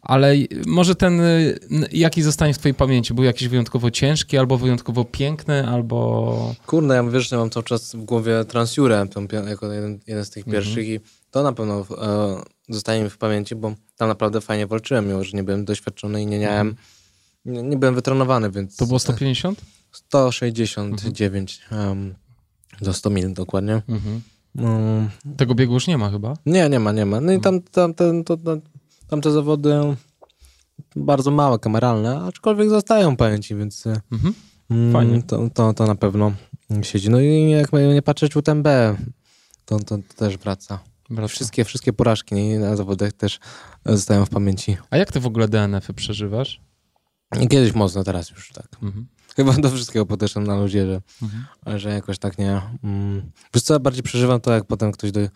ale 0.02 0.36
może 0.68 0.96
ten, 0.96 1.22
y, 1.22 1.60
jaki 1.92 2.22
zostanie 2.22 2.54
w 2.54 2.58
twojej 2.58 2.76
pamięci? 2.76 3.14
Był 3.14 3.24
jakiś 3.24 3.48
wyjątkowo 3.48 3.92
ciężki, 3.92 4.38
albo 4.38 4.58
wyjątkowo 4.58 5.06
piękny, 5.06 5.68
albo... 5.68 6.56
Kurde, 6.66 6.96
ja 6.96 7.04
wiesz, 7.04 7.30
że 7.30 7.38
mam 7.38 7.50
cały 7.50 7.64
czas 7.64 7.96
w 7.96 8.04
głowie 8.04 8.46
Transjurę 8.48 9.06
jako 9.48 9.74
jeden, 9.74 10.00
jeden 10.08 10.26
z 10.26 10.30
tych 10.30 10.48
Mhm. 10.48 10.64
pierwszych 10.64 10.88
i 10.88 11.00
to 11.34 11.44
na 11.44 11.54
pewno 11.54 11.86
e, 12.02 12.42
zostanie 12.70 13.04
mi 13.04 13.10
w 13.10 13.18
pamięci, 13.18 13.56
bo 13.56 13.74
tam 13.98 14.08
naprawdę 14.08 14.42
fajnie 14.42 14.68
walczyłem, 14.68 15.08
mimo 15.08 15.24
że 15.24 15.32
nie 15.38 15.44
byłem 15.44 15.66
doświadczony 15.66 16.22
i 16.22 16.26
nie 16.26 16.40
miałem, 16.40 16.76
nie, 17.46 17.64
nie 17.64 17.78
byłem 17.78 17.96
wytrenowany, 17.96 18.52
więc... 18.52 18.76
To 18.76 18.86
było 18.86 19.00
150? 19.00 19.62
169 19.92 21.62
em, 21.72 22.16
do 22.82 22.94
100 22.94 23.10
mil 23.10 23.34
dokładnie. 23.34 23.82
Mhm. 23.90 24.22
Mm, 24.56 25.10
Tego 25.38 25.56
biegu 25.56 25.74
już 25.74 25.88
nie 25.88 25.98
ma 25.98 26.10
chyba. 26.10 26.34
nie, 26.46 26.70
nie 26.70 26.80
ma, 26.80 26.92
nie 26.92 27.06
ma. 27.06 27.22
No 27.22 27.32
i 27.32 27.42
tam, 27.42 27.62
tam, 27.62 27.94
tam, 27.94 28.24
to, 28.24 28.38
tam 29.08 29.22
te 29.22 29.32
zawody 29.32 29.74
bardzo 30.96 31.32
małe, 31.32 31.60
kameralne, 31.60 32.22
aczkolwiek 32.22 32.70
zostają 32.70 33.14
w 33.14 33.18
pamięci, 33.18 33.56
więc... 33.56 33.88
e, 33.88 34.02
Mhm. 34.12 34.34
Mm, 34.70 34.94
Fajnie. 34.94 35.24
To, 35.24 35.50
to, 35.54 35.74
to 35.74 35.88
na 35.88 35.96
pewno 35.96 36.32
siedzi. 36.82 37.10
No 37.10 37.22
i 37.22 37.50
jak 37.50 37.74
nie 37.74 38.02
patrzeć 38.02 38.36
UTMB, 38.36 38.68
to, 39.66 39.80
to, 39.80 39.98
to 39.98 40.04
też 40.16 40.38
wraca. 40.38 40.80
Wszystkie, 41.28 41.66
wszystkie 41.66 41.94
porażki 41.94 42.36
nie, 42.36 42.60
na 42.60 42.76
zawodach 42.76 43.14
też 43.14 43.40
zostają 43.86 44.26
w 44.26 44.30
pamięci. 44.30 44.78
A 44.90 44.98
jak 44.98 45.12
ty 45.12 45.20
w 45.20 45.26
ogóle 45.26 45.48
DNF-y 45.48 45.94
przeżywasz? 45.94 46.62
Kiedyś 47.50 47.74
mocno, 47.74 48.04
teraz 48.04 48.30
już 48.30 48.52
tak. 48.54 48.68
Mhm. 48.84 49.08
chyba 49.36 49.54
do 49.54 49.72
wszystkiego 49.72 50.06
podeszłem 50.06 50.48
na 50.48 50.56
ludzie, 50.56 50.86
że, 50.86 51.02
Mhm. 51.22 51.80
że 51.80 51.90
jakoś 51.94 52.20
tak 52.20 52.38
nie... 52.38 52.62
Mm, 52.84 53.32
wiesz 53.54 53.64
co, 53.64 53.80
bardziej 53.80 54.04
przeżywam 54.04 54.42
to, 54.42 54.52
jak 54.52 54.66
potem 54.66 54.92
ktoś 54.92 55.12
do, 55.12 55.20
e, 55.22 55.30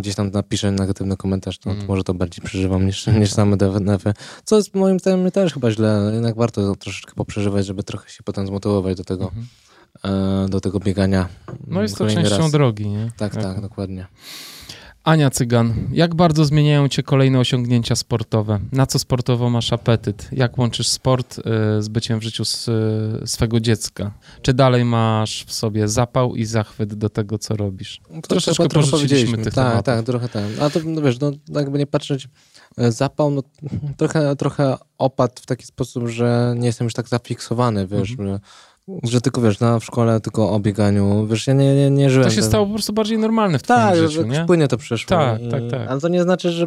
gdzieś 0.00 0.14
tam 0.14 0.30
napisze 0.30 0.70
negatywny 0.72 1.16
komentarz, 1.16 1.58
to, 1.58 1.70
Mhm. 1.70 1.86
to 1.86 1.92
może 1.92 2.04
to 2.04 2.14
bardziej 2.14 2.44
przeżywam 2.44 2.86
niż, 2.86 3.06
niż 3.20 3.32
same 3.32 3.56
DNF-y. 3.56 4.12
Co 4.44 4.56
jest 4.56 4.74
moim 4.74 4.98
zdaniem 4.98 5.30
też 5.30 5.54
chyba 5.54 5.70
źle. 5.70 6.10
Jednak 6.14 6.36
warto 6.36 6.76
troszeczkę 6.76 7.14
poprzeżywać, 7.14 7.66
żeby 7.66 7.82
trochę 7.82 8.10
się 8.10 8.22
potem 8.22 8.46
zmotywować 8.46 8.96
do 8.96 9.04
tego, 9.04 9.24
Mhm. 9.24 9.46
e, 10.44 10.48
do 10.48 10.60
tego 10.60 10.80
biegania. 10.80 11.28
No 11.66 11.82
jest 11.82 11.98
to 11.98 12.06
częścią 12.10 12.38
raz. 12.38 12.50
drogi, 12.52 12.88
nie? 12.88 13.12
Tak, 13.16 13.34
Jak- 13.34 13.44
tak, 13.44 13.60
dokładnie. 13.60 14.06
Ania 15.04 15.30
Cygan, 15.30 15.74
jak 15.92 16.14
bardzo 16.14 16.44
zmieniają 16.44 16.88
cię 16.88 17.02
kolejne 17.02 17.38
osiągnięcia 17.38 17.96
sportowe? 17.96 18.60
Na 18.72 18.86
co 18.86 18.98
sportowo 18.98 19.50
masz 19.50 19.72
apetyt? 19.72 20.28
Jak 20.32 20.58
łączysz 20.58 20.88
sport 20.88 21.38
y, 21.38 21.42
z 21.82 21.88
byciem 21.88 22.18
w 22.18 22.22
życiu 22.22 22.42
y, 23.22 23.26
swego 23.26 23.60
dziecka? 23.60 24.10
Czy 24.42 24.54
dalej 24.54 24.84
masz 24.84 25.44
w 25.44 25.52
sobie 25.52 25.88
zapał 25.88 26.34
i 26.36 26.44
zachwyt 26.44 26.94
do 26.94 27.08
tego, 27.10 27.38
co 27.38 27.56
robisz? 27.56 28.00
Troszeczkę 28.28 28.62
chyba 28.62 28.68
trochę 28.72 28.90
porzuciliśmy 28.90 29.36
tych 29.38 29.54
Tak, 29.54 29.64
tematów. 29.64 29.84
tak, 29.84 30.04
trochę 30.06 30.28
tak. 30.28 30.44
A 30.60 30.70
to 30.70 30.80
no 30.84 31.02
wiesz, 31.02 31.20
no, 31.20 31.32
jakby 31.48 31.78
nie 31.78 31.86
patrzeć, 31.86 32.28
e, 32.78 32.92
zapał 32.92 33.30
no, 33.30 33.42
trochę, 33.96 34.36
trochę 34.36 34.76
opadł 34.98 35.34
w 35.42 35.46
taki 35.46 35.66
sposób, 35.66 36.08
że 36.08 36.54
nie 36.58 36.66
jestem 36.66 36.84
już 36.84 36.94
tak 36.94 37.08
zafiksowany, 37.08 37.86
wiesz, 37.86 38.10
Mhm. 38.10 38.28
że, 38.28 38.40
że 39.02 39.20
tylko 39.20 39.40
wiesz, 39.40 39.60
na, 39.60 39.78
w 39.80 39.84
szkole 39.84 40.20
tylko 40.20 40.50
o 40.50 40.60
bieganiu, 40.60 41.26
wiesz, 41.26 41.46
ja 41.46 41.54
nie, 41.54 41.74
nie, 41.74 41.90
nie 41.90 42.10
żyłem. 42.10 42.28
To 42.28 42.34
się 42.34 42.40
ten- 42.40 42.48
stało 42.50 42.66
po 42.66 42.72
prostu 42.72 42.92
bardziej 42.92 43.18
normalne 43.18 43.58
w 43.58 43.62
twoim 43.62 43.78
Tak, 43.80 43.96
życiu, 43.96 44.10
że 44.10 44.24
nie? 44.24 44.44
płynnie 44.46 44.68
to 44.68 44.76
przeszło. 44.76 45.08
Tak, 45.08 45.42
I- 45.42 45.48
tak, 45.48 45.62
tak. 45.70 45.88
Ale 45.88 46.00
to 46.00 46.08
nie 46.08 46.22
znaczy, 46.22 46.50
że, 46.50 46.66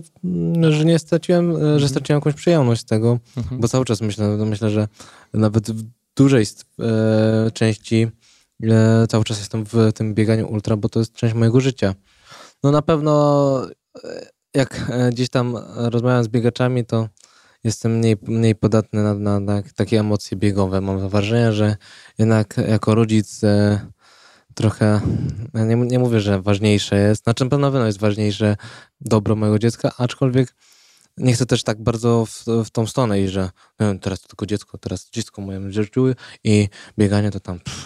że 0.70 0.86
nie 0.86 1.00
straciłem, 1.00 1.52
e, 1.52 1.60
że 1.60 1.66
Mhm. 1.66 1.90
straciłem 1.90 2.18
jakąś 2.18 2.34
przyjemność 2.34 2.82
z 2.82 2.86
tego, 2.86 3.20
Mhm. 3.38 3.62
bo 3.62 3.68
cały 3.68 3.86
czas 3.86 4.02
myślę, 4.02 4.28
no 4.38 4.46
myślę, 4.46 4.70
że 4.70 4.88
nawet 5.34 5.72
w 5.72 5.84
dużej 6.16 6.46
e, 6.80 7.52
części 7.52 8.08
e, 8.64 9.06
cały 9.10 9.24
czas 9.24 9.40
jestem 9.40 9.66
w 9.66 9.76
tym 9.96 10.14
bieganiu 10.14 10.48
ultra, 10.52 10.78
bo 10.78 10.90
to 10.90 11.00
jest 11.00 11.14
część 11.14 11.34
mojego 11.36 11.60
życia. 11.62 11.96
No 12.64 12.72
na 12.72 12.82
pewno 12.82 13.62
e, 14.04 14.28
jak 14.56 14.90
e, 14.92 15.10
gdzieś 15.10 15.30
tam 15.30 15.58
rozmawiam 15.76 16.24
z 16.24 16.28
biegaczami, 16.28 16.86
to 16.86 17.08
jestem 17.68 17.98
mniej, 17.98 18.16
mniej 18.22 18.56
podatny 18.56 19.04
na, 19.04 19.14
na, 19.14 19.40
na 19.40 19.62
takie 19.76 20.00
emocje 20.00 20.38
biegowe. 20.38 20.82
Mam 20.82 21.10
wrażenie, 21.10 21.54
że 21.54 21.76
jednak 22.18 22.58
jako 22.68 22.96
rodzic 22.96 23.44
e, 23.44 23.80
trochę, 24.54 25.02
nie, 25.54 25.76
nie 25.76 26.00
mówię, 26.00 26.20
że 26.20 26.42
ważniejsze 26.42 26.96
jest, 26.96 27.24
znaczy 27.24 27.44
na 27.44 27.50
pewno 27.50 27.86
jest 27.86 28.00
ważniejsze 28.00 28.56
dobro 29.02 29.36
mojego 29.36 29.60
dziecka, 29.60 29.92
aczkolwiek 29.98 30.56
nie 31.18 31.34
chcę 31.34 31.46
też 31.46 31.64
tak 31.64 31.84
bardzo 31.84 32.26
w, 32.26 32.46
w 32.66 32.70
tą 32.70 32.88
stronę 32.88 33.22
iść, 33.22 33.34
że 33.34 33.50
wiem, 33.80 34.00
teraz 34.00 34.22
tylko 34.22 34.46
dziecko, 34.46 34.78
teraz 34.78 35.10
dziecko 35.12 35.42
moje 35.42 35.72
życiu 35.72 36.06
i 36.44 36.70
bieganie 36.98 37.32
to 37.32 37.40
tam. 37.40 37.60
Pff. 37.60 37.86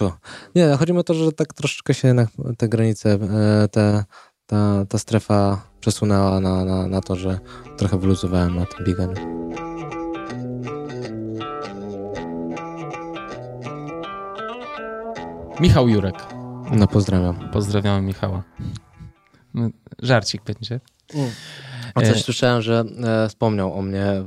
Nie, 0.56 0.76
chodzi 0.80 0.94
mi 0.94 1.00
o 1.00 1.04
to, 1.04 1.14
że 1.14 1.32
tak 1.32 1.54
troszeczkę 1.54 1.94
się 1.94 2.08
jednak 2.08 2.30
te 2.58 2.70
granice, 2.70 3.14
e, 3.14 3.68
te, 3.68 4.04
ta, 4.46 4.86
ta 4.90 4.98
strefa 4.98 5.71
przesunęła 5.82 6.40
na, 6.40 6.66
na, 6.66 6.88
na 6.88 7.02
to, 7.02 7.16
że 7.16 7.40
trochę 7.78 7.98
wyluzowałem 7.98 8.56
na 8.56 8.66
tym 8.66 8.86
bieganiu. 8.86 9.16
Michał 15.60 15.90
Jurek. 15.90 16.16
No 16.72 16.88
pozdrawiam. 16.88 17.50
Pozdrawiamy 17.52 18.02
Michała. 18.02 18.44
No, 19.54 19.70
Żarcik 20.00 20.44
będzie. 20.44 20.80
A 21.96 22.02
coś 22.02 22.18
E, 22.18 22.24
słyszałem, 22.24 22.62
że 22.62 22.84
e, 23.04 23.30
wspomniał 23.30 23.74
o 23.74 23.82
mnie 23.82 24.04
e, 24.04 24.24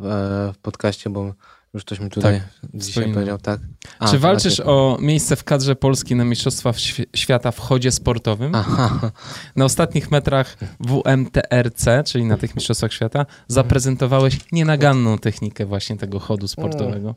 w 0.52 0.58
podcaście, 0.62 1.10
bo 1.10 1.34
już 1.74 1.84
ktoś 1.84 2.00
mi 2.00 2.10
tutaj 2.10 2.42
dzisiaj 2.74 2.90
wspominał. 2.92 3.14
powiedział, 3.14 3.38
tak. 3.38 3.60
A, 3.98 4.08
Czy 4.10 4.18
walczysz 4.18 4.58
macie- 4.58 4.70
o 4.70 4.98
miejsce 5.00 5.36
w 5.36 5.44
kadrze 5.44 5.76
Polski 5.76 6.14
na 6.14 6.24
Mistrzostwach 6.24 6.76
Świ- 6.76 7.06
Świata 7.16 7.50
w 7.50 7.58
chodzie 7.58 7.90
sportowym? 7.92 8.54
Aha, 8.54 9.10
Na 9.56 9.64
ostatnich 9.64 10.10
metrach 10.10 10.56
WMTRC, 10.80 12.04
czyli 12.06 12.24
na 12.24 12.36
tych 12.36 12.54
Mistrzostwach 12.56 12.92
Świata, 12.92 13.26
zaprezentowałeś 13.48 14.38
nienaganną 14.52 15.18
technikę 15.18 15.66
właśnie 15.66 15.96
tego 15.96 16.18
chodu 16.18 16.48
sportowego. 16.48 17.14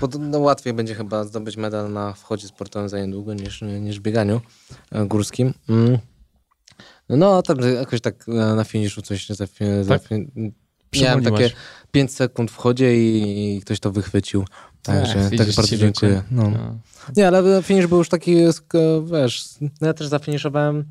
Bo 0.00 0.08
to, 0.08 0.18
no, 0.18 0.38
łatwiej 0.38 0.72
będzie 0.72 0.94
chyba 0.94 1.24
zdobyć 1.24 1.56
medal 1.56 1.92
na 1.92 2.12
wchodzie 2.12 2.48
sportowym 2.48 2.88
za 2.88 3.00
niedługo 3.00 3.34
niż, 3.34 3.62
niż 3.62 3.98
w 3.98 4.02
bieganiu 4.02 4.40
e, 4.92 5.06
górskim. 5.06 5.54
Mm. 5.68 5.98
No, 7.08 7.42
tam 7.42 7.58
jakoś 7.74 8.00
tak 8.00 8.28
e, 8.28 8.32
na 8.32 8.64
finiszu 8.64 9.02
coś 9.02 9.26
za, 9.28 9.34
za, 9.82 9.98
Tak? 9.98 10.08
Miałem 11.02 11.24
takie 11.24 11.50
5 11.92 12.12
sekund 12.12 12.50
w 12.50 12.56
chodzie 12.56 12.96
i, 12.96 13.60
ktoś 13.60 13.80
to 13.80 13.92
wychwycił. 13.92 14.44
Także 14.82 15.14
tak 15.14 15.30
widzisz, 15.30 15.56
bardzo 15.56 15.76
dziękuję. 15.76 16.22
No. 16.30 16.50
No. 16.50 16.78
Nie, 17.16 17.28
ale 17.28 17.62
finisz 17.62 17.86
był 17.86 17.98
już 17.98 18.08
taki, 18.08 18.36
wiesz, 19.12 19.44
no 19.80 19.86
ja 19.86 19.94
też 19.94 20.06
zafiniszowałem, 20.06 20.84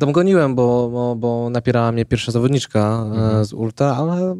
tam 0.00 0.12
goniłem, 0.12 0.54
bo, 0.54 0.90
bo, 0.90 1.16
bo 1.16 1.50
napierała 1.50 1.92
mnie 1.92 2.04
pierwsza 2.04 2.32
zawodniczka 2.32 2.80
e, 2.80 3.06
Mhm. 3.06 3.44
z 3.44 3.52
Ultra, 3.52 3.96
ale 3.96 4.36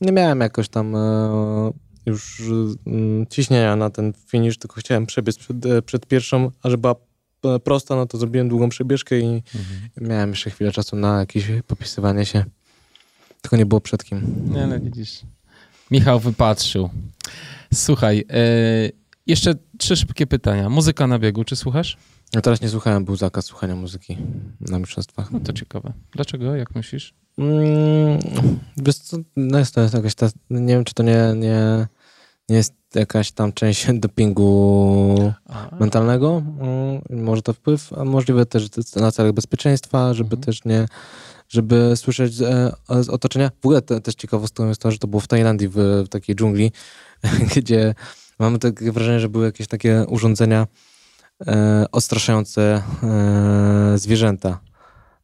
nie 0.00 0.12
miałem 0.12 0.40
jakoś 0.40 0.68
tam 0.68 0.96
e, 0.96 1.70
już 2.06 2.42
mm, 2.86 3.26
ciśnienia 3.26 3.76
na 3.76 3.90
ten 3.90 4.12
finisz, 4.26 4.58
tylko 4.58 4.80
chciałem 4.80 5.06
przebiec 5.06 5.38
przed, 5.38 5.66
e, 5.66 5.82
przed 5.82 6.06
pierwszą, 6.06 6.50
a 6.62 6.70
że 6.70 6.78
była 6.78 6.94
prosta, 7.64 7.96
no 7.96 8.06
to 8.06 8.18
zrobiłem 8.18 8.48
długą 8.48 8.68
przebieżkę 8.68 9.18
i 9.18 9.24
Mhm. 9.24 9.90
miałem 10.00 10.30
jeszcze 10.30 10.50
chwilę 10.50 10.72
czasu 10.72 10.96
na 10.96 11.18
jakieś 11.18 11.44
popisywanie 11.66 12.26
się. 12.26 12.44
Tylko 13.42 13.56
nie 13.56 13.66
było 13.66 13.80
przed 13.80 14.04
kim. 14.04 14.44
Nie, 14.54 14.64
ale 14.64 14.80
widzisz. 14.80 15.20
Michał 15.90 16.20
wypatrzył. 16.20 16.90
Słuchaj, 17.74 18.24
e, 18.30 18.36
jeszcze 19.26 19.54
trzy 19.78 19.96
szybkie 19.96 20.26
pytania. 20.26 20.68
Muzyka 20.68 21.06
na 21.06 21.18
biegu, 21.18 21.44
czy 21.44 21.56
słuchasz? 21.56 21.96
No 22.34 22.40
teraz 22.40 22.60
nie 22.60 22.68
słuchałem, 22.68 23.04
był 23.04 23.16
zakaz 23.16 23.44
słuchania 23.44 23.76
muzyki 23.76 24.16
na 24.60 24.78
mistrzostwach. 24.78 25.30
No 25.30 25.40
to 25.40 25.52
ciekawe. 25.52 25.92
Dlaczego? 26.12 26.56
Jak 26.56 26.74
myślisz? 26.74 27.14
Mm, 27.38 28.18
wiesz 28.76 28.96
co, 28.96 29.16
no 29.36 29.58
jest 29.58 29.74
to 29.74 29.80
jest 29.80 29.94
jakaś 29.94 30.14
ta, 30.14 30.28
nie 30.50 30.74
wiem 30.74 30.84
czy 30.84 30.94
to 30.94 31.02
nie, 31.02 31.32
nie, 31.36 31.86
nie 32.48 32.56
jest 32.56 32.74
jakaś 32.94 33.32
tam 33.32 33.52
część 33.52 33.86
dopingu 34.00 35.32
A, 35.48 35.76
mentalnego, 35.80 36.42
mm, 36.60 37.24
może 37.24 37.42
to 37.42 37.52
wpływ, 37.52 37.92
a 37.92 38.04
możliwe 38.04 38.46
też 38.46 38.68
na 38.96 39.12
celach 39.12 39.32
bezpieczeństwa, 39.32 40.14
żeby 40.14 40.36
Mhm. 40.36 40.42
też 40.42 40.64
nie, 40.64 40.86
żeby 41.52 41.92
słyszeć 41.96 42.34
z, 42.34 42.42
e, 42.42 43.02
z 43.04 43.08
otoczenia. 43.08 43.50
W 43.60 43.66
ogóle 43.66 43.82
te, 43.82 44.00
też 44.00 44.14
ciekawostką 44.14 44.68
jest 44.68 44.80
to, 44.80 44.90
że 44.90 44.98
to 44.98 45.06
było 45.06 45.20
w 45.20 45.28
Tajlandii, 45.28 45.68
w, 45.68 45.74
w 46.06 46.08
takiej 46.08 46.36
dżungli, 46.36 46.72
gdzie 47.56 47.94
mamy 48.38 48.58
takie 48.58 48.92
wrażenie, 48.92 49.20
że 49.20 49.28
były 49.28 49.44
jakieś 49.44 49.66
takie 49.66 50.04
urządzenia 50.08 50.66
e, 51.46 51.84
odstraszające 51.92 52.82
e, 53.02 53.98
zwierzęta. 53.98 54.60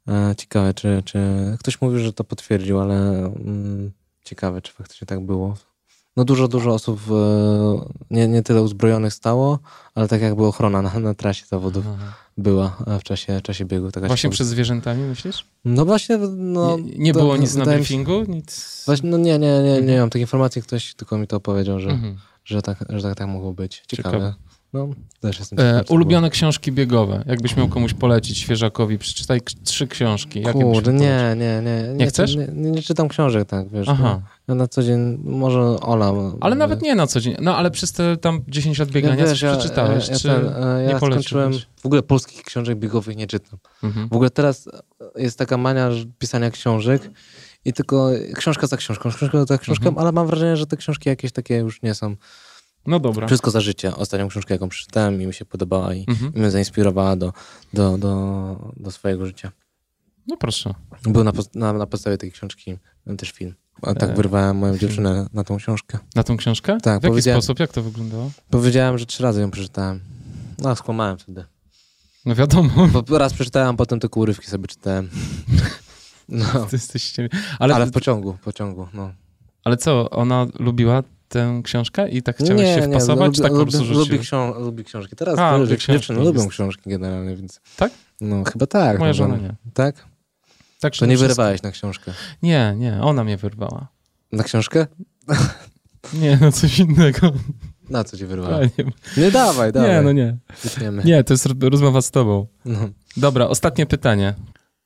E, 0.08 0.34
ciekawe, 0.36 0.74
czy, 0.74 1.02
czy 1.04 1.18
ktoś 1.60 1.80
mówił, 1.80 1.98
że 1.98 2.12
to 2.12 2.24
potwierdził, 2.24 2.80
ale 2.80 2.94
mm, 3.18 3.92
ciekawe, 4.24 4.62
czy 4.62 4.72
faktycznie 4.72 5.06
tak 5.06 5.20
było. 5.20 5.56
No 6.16 6.24
dużo, 6.24 6.48
dużo 6.48 6.70
osób 6.70 7.00
e, 7.10 7.14
nie, 8.10 8.28
nie 8.28 8.42
tyle 8.42 8.62
uzbrojonych 8.62 9.14
stało, 9.14 9.58
ale 9.94 10.08
tak 10.08 10.22
jakby 10.22 10.46
ochrona 10.46 10.82
na, 10.82 11.00
na 11.00 11.14
trasie 11.14 11.46
zawodów 11.46 11.84
Aha. 11.94 12.27
Była 12.38 12.76
e, 12.86 12.98
w 12.98 13.02
czasie, 13.02 13.38
w 13.38 13.42
czasie 13.42 13.64
biegu. 13.64 13.90
Taka 13.90 14.06
Właśnie 14.06 14.30
przed 14.30 14.46
zwierzętami 14.46 15.02
myślisz? 15.02 15.44
No 15.64 15.84
właśnie, 15.84 16.18
no... 16.36 16.76
nie 16.78 16.98
nie 16.98 17.12
to 17.12 17.18
było 17.18 17.36
nic 17.36 17.54
na 17.54 17.64
mi 17.64 17.70
się- 17.70 17.76
briefingu? 17.76 18.24
Nic? 18.28 18.82
Właśnie, 18.86 19.10
no 19.10 19.16
nie, 19.18 19.38
nie, 19.38 19.58
nie, 19.62 19.62
nie 19.72 19.78
Mhm. 19.78 19.98
mam 20.00 20.10
takiej 20.10 20.22
informacji, 20.22 20.62
ktoś 20.62 20.94
tylko 20.94 21.18
mi 21.18 21.26
to 21.26 21.40
powiedział, 21.40 21.80
że, 21.80 21.90
Mhm. 21.90 22.16
że, 22.44 22.62
tak, 22.62 22.84
że 22.88 23.02
tak, 23.02 23.14
tak 23.18 23.28
mogło 23.28 23.52
być. 23.52 23.82
Ciekawe. 23.88 24.16
Ciekawe. 24.16 24.34
No, 24.72 24.88
też 25.20 25.38
jestem 25.38 25.58
E, 25.60 25.82
ulubione 25.88 26.30
książki 26.30 26.72
biegowe. 26.72 27.24
Jakbyś 27.26 27.56
miał 27.56 27.68
komuś 27.68 27.94
polecić 27.94 28.38
świeżakowi, 28.38 28.98
przeczytaj 28.98 29.40
trzy 29.64 29.86
książki. 29.86 30.42
Kurde, 30.42 30.92
nie, 30.92 31.34
nie, 31.36 31.62
nie. 31.64 31.94
Nie 31.94 32.06
chcesz? 32.06 32.36
Nie, 32.36 32.48
nie, 32.52 32.70
nie 32.70 32.82
czytam 32.82 33.08
książek, 33.08 33.48
tak, 33.48 33.68
wiesz. 33.68 33.88
Aha. 33.88 34.20
No, 34.48 34.54
ja 34.54 34.54
na 34.54 34.68
co 34.68 34.82
dzień, 34.82 35.18
może 35.24 35.60
Ola. 35.60 36.12
Ale 36.40 36.54
e, 36.54 36.58
nawet 36.58 36.82
nie 36.82 36.94
na 36.94 37.06
co 37.06 37.20
dzień. 37.20 37.36
No 37.40 37.56
ale 37.56 37.70
przez 37.70 37.92
te 37.92 38.16
tam 38.16 38.40
10 38.48 38.78
lat 38.78 38.88
biegania 38.90 39.16
wiesz, 39.16 39.40
coś 39.40 39.58
przeczytałeś, 39.58 40.08
ja, 40.08 40.16
czy 40.16 40.28
ten, 40.28 40.46
e, 40.46 40.82
nie 40.86 40.92
ja 40.92 40.98
poleciłbyś? 40.98 41.26
skończyłem, 41.26 41.52
w 41.82 41.86
ogóle 41.86 42.02
polskich 42.02 42.42
książek 42.42 42.78
biegowych 42.78 43.16
nie 43.16 43.26
czytam. 43.26 43.58
Mhm. 43.82 44.08
W 44.08 44.12
ogóle 44.12 44.30
teraz 44.30 44.68
jest 45.16 45.38
taka 45.38 45.56
mania 45.56 45.90
pisania 46.18 46.50
książek 46.50 47.10
i 47.64 47.72
tylko 47.72 48.10
książka 48.34 48.66
za 48.66 48.76
książką, 48.76 49.10
książka 49.10 49.44
za 49.44 49.58
książką, 49.58 49.86
Mhm. 49.88 49.98
ale 50.02 50.12
mam 50.12 50.26
wrażenie, 50.26 50.56
że 50.56 50.66
te 50.66 50.76
książki 50.76 51.08
jakieś 51.08 51.32
takie 51.32 51.56
już 51.56 51.82
nie 51.82 51.94
są. 51.94 52.16
No 52.88 53.00
dobra. 53.00 53.26
Wszystko 53.26 53.50
za 53.50 53.60
życie. 53.60 53.96
Ostatnią 53.96 54.28
książkę, 54.28 54.54
jaką 54.54 54.68
przeczytałem 54.68 55.22
i 55.22 55.26
mi 55.26 55.34
się 55.34 55.44
podobała 55.44 55.94
i, 55.94 56.04
Mhm. 56.08 56.34
i 56.34 56.38
mnie 56.38 56.50
zainspirowała 56.50 57.16
do, 57.16 57.32
do, 57.72 57.98
do, 57.98 58.72
do 58.76 58.90
swojego 58.90 59.26
życia. 59.26 59.52
No 60.26 60.36
proszę. 60.36 60.74
Był 61.02 61.24
na, 61.24 61.32
na, 61.54 61.72
na 61.72 61.86
podstawie 61.86 62.18
tej 62.18 62.32
książki 62.32 62.78
też 63.18 63.30
film. 63.30 63.54
A 63.82 63.94
tak 63.94 64.10
E, 64.10 64.14
wyrwałem 64.14 64.56
moją 64.56 64.72
film. 64.72 64.80
dziewczynę 64.88 65.26
na 65.32 65.44
tą 65.44 65.56
książkę. 65.56 65.98
Na 66.14 66.22
tą 66.22 66.36
książkę? 66.36 66.78
Tak, 66.82 67.00
W 67.00 67.04
jaki 67.04 67.22
sposób? 67.22 67.60
Jak 67.60 67.72
to 67.72 67.82
wyglądało? 67.82 68.30
Powiedziałem, 68.50 68.98
że 68.98 69.06
trzy 69.06 69.22
razy 69.22 69.40
ją 69.40 69.50
przeczytałem. 69.50 70.00
No, 70.58 70.76
skłamałem 70.76 71.18
wtedy. 71.18 71.44
No 72.26 72.34
wiadomo, 72.34 72.88
Bo 73.08 73.18
raz 73.18 73.34
przeczytałem, 73.34 73.76
potem 73.76 74.00
tylko 74.00 74.20
urywki 74.20 74.46
sobie 74.46 74.66
czytałem. 74.66 75.08
No, 76.28 76.44
to 76.44 76.68
jesteście... 76.72 77.28
Ale, 77.32 77.58
ale 77.58 77.74
ale, 77.74 77.86
w 77.86 77.90
pociągu, 77.90 78.32
w 78.32 78.40
pociągu, 78.40 78.88
no. 78.94 79.12
co, 79.78 80.10
ona 80.10 80.46
lubiła 80.58 81.02
tę 81.28 81.60
książkę 81.64 82.08
i 82.08 82.22
tak 82.22 82.36
chciałeś 82.38 82.74
się 82.74 82.82
wpasować, 82.82 83.26
lubi, 83.26 83.36
czy 83.36 83.42
tak 83.42 83.52
po 83.52 83.58
lubi, 83.58 83.70
prostu 83.72 83.86
lubi, 83.88 83.98
rzuciłeś? 84.04 84.26
książ 84.26 84.56
lubi 84.58 84.84
książki. 84.84 85.16
Teraz 85.16 85.38
A, 85.38 85.48
A, 85.50 85.56
lubi 85.56 85.68
że 85.70 85.76
książki, 85.76 85.92
dziewczyny 85.92 86.18
lubią 86.24 86.40
jest. 86.40 86.50
książki 86.52 86.90
generalnie, 86.90 87.36
więc... 87.36 87.60
Tak? 87.76 87.92
No 88.20 88.44
chyba 88.44 88.66
tak. 88.66 88.98
Moja 88.98 89.10
no, 89.10 89.14
żona 89.14 89.36
nie. 89.36 89.54
Tak? 89.74 90.04
Tak, 90.80 90.96
To 90.96 91.06
nie 91.06 91.16
wyrywałeś 91.16 91.62
na 91.62 91.70
książkę. 91.70 92.12
Nie, 92.42 92.74
nie, 92.76 93.00
ona 93.02 93.24
mnie 93.24 93.36
wyrwała. 93.36 93.88
Na 94.32 94.44
książkę? 94.44 94.86
Nie, 96.14 96.38
no 96.40 96.52
coś 96.52 96.78
innego. 96.78 97.32
Na 97.90 98.04
co 98.04 98.16
cię 98.16 98.24
A, 98.24 98.28
wyrwała? 98.28 98.60
nie, 98.60 98.70
Nie 99.16 99.30
dawaj, 99.30 99.72
dawaj. 99.72 99.90
nie, 99.90 100.02
no 100.02 100.12
nie. 100.12 100.36
Wytniemy. 100.64 101.02
Nie, 101.04 101.24
to 101.24 101.34
jest 101.34 101.48
rozmowa 101.60 102.02
z 102.02 102.10
tobą. 102.10 102.46
No. 102.64 102.78
Dobra, 103.16 103.46
ostatnie 103.46 103.86
pytanie. 103.86 104.34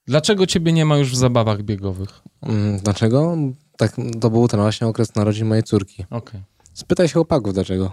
Dlaczego 0.06 0.47
ciebie 0.47 0.73
nie 0.73 0.85
ma 0.85 0.97
już 0.97 1.12
w 1.12 1.16
zabawach 1.16 1.62
biegowych? 1.62 2.20
Mm, 2.43 2.78
Dlaczego? 2.78 3.36
Tak, 3.77 3.97
to 4.20 4.31
był 4.31 4.49
ten 4.49 4.61
właśnie 4.61 4.86
okres 4.86 5.15
narodzin 5.15 5.47
mojej 5.47 5.62
córki. 5.65 6.05
Okej. 6.11 6.40
Spytaj 6.74 7.09
się 7.09 7.12
chłopaków 7.15 7.55
dlaczego. 7.55 7.93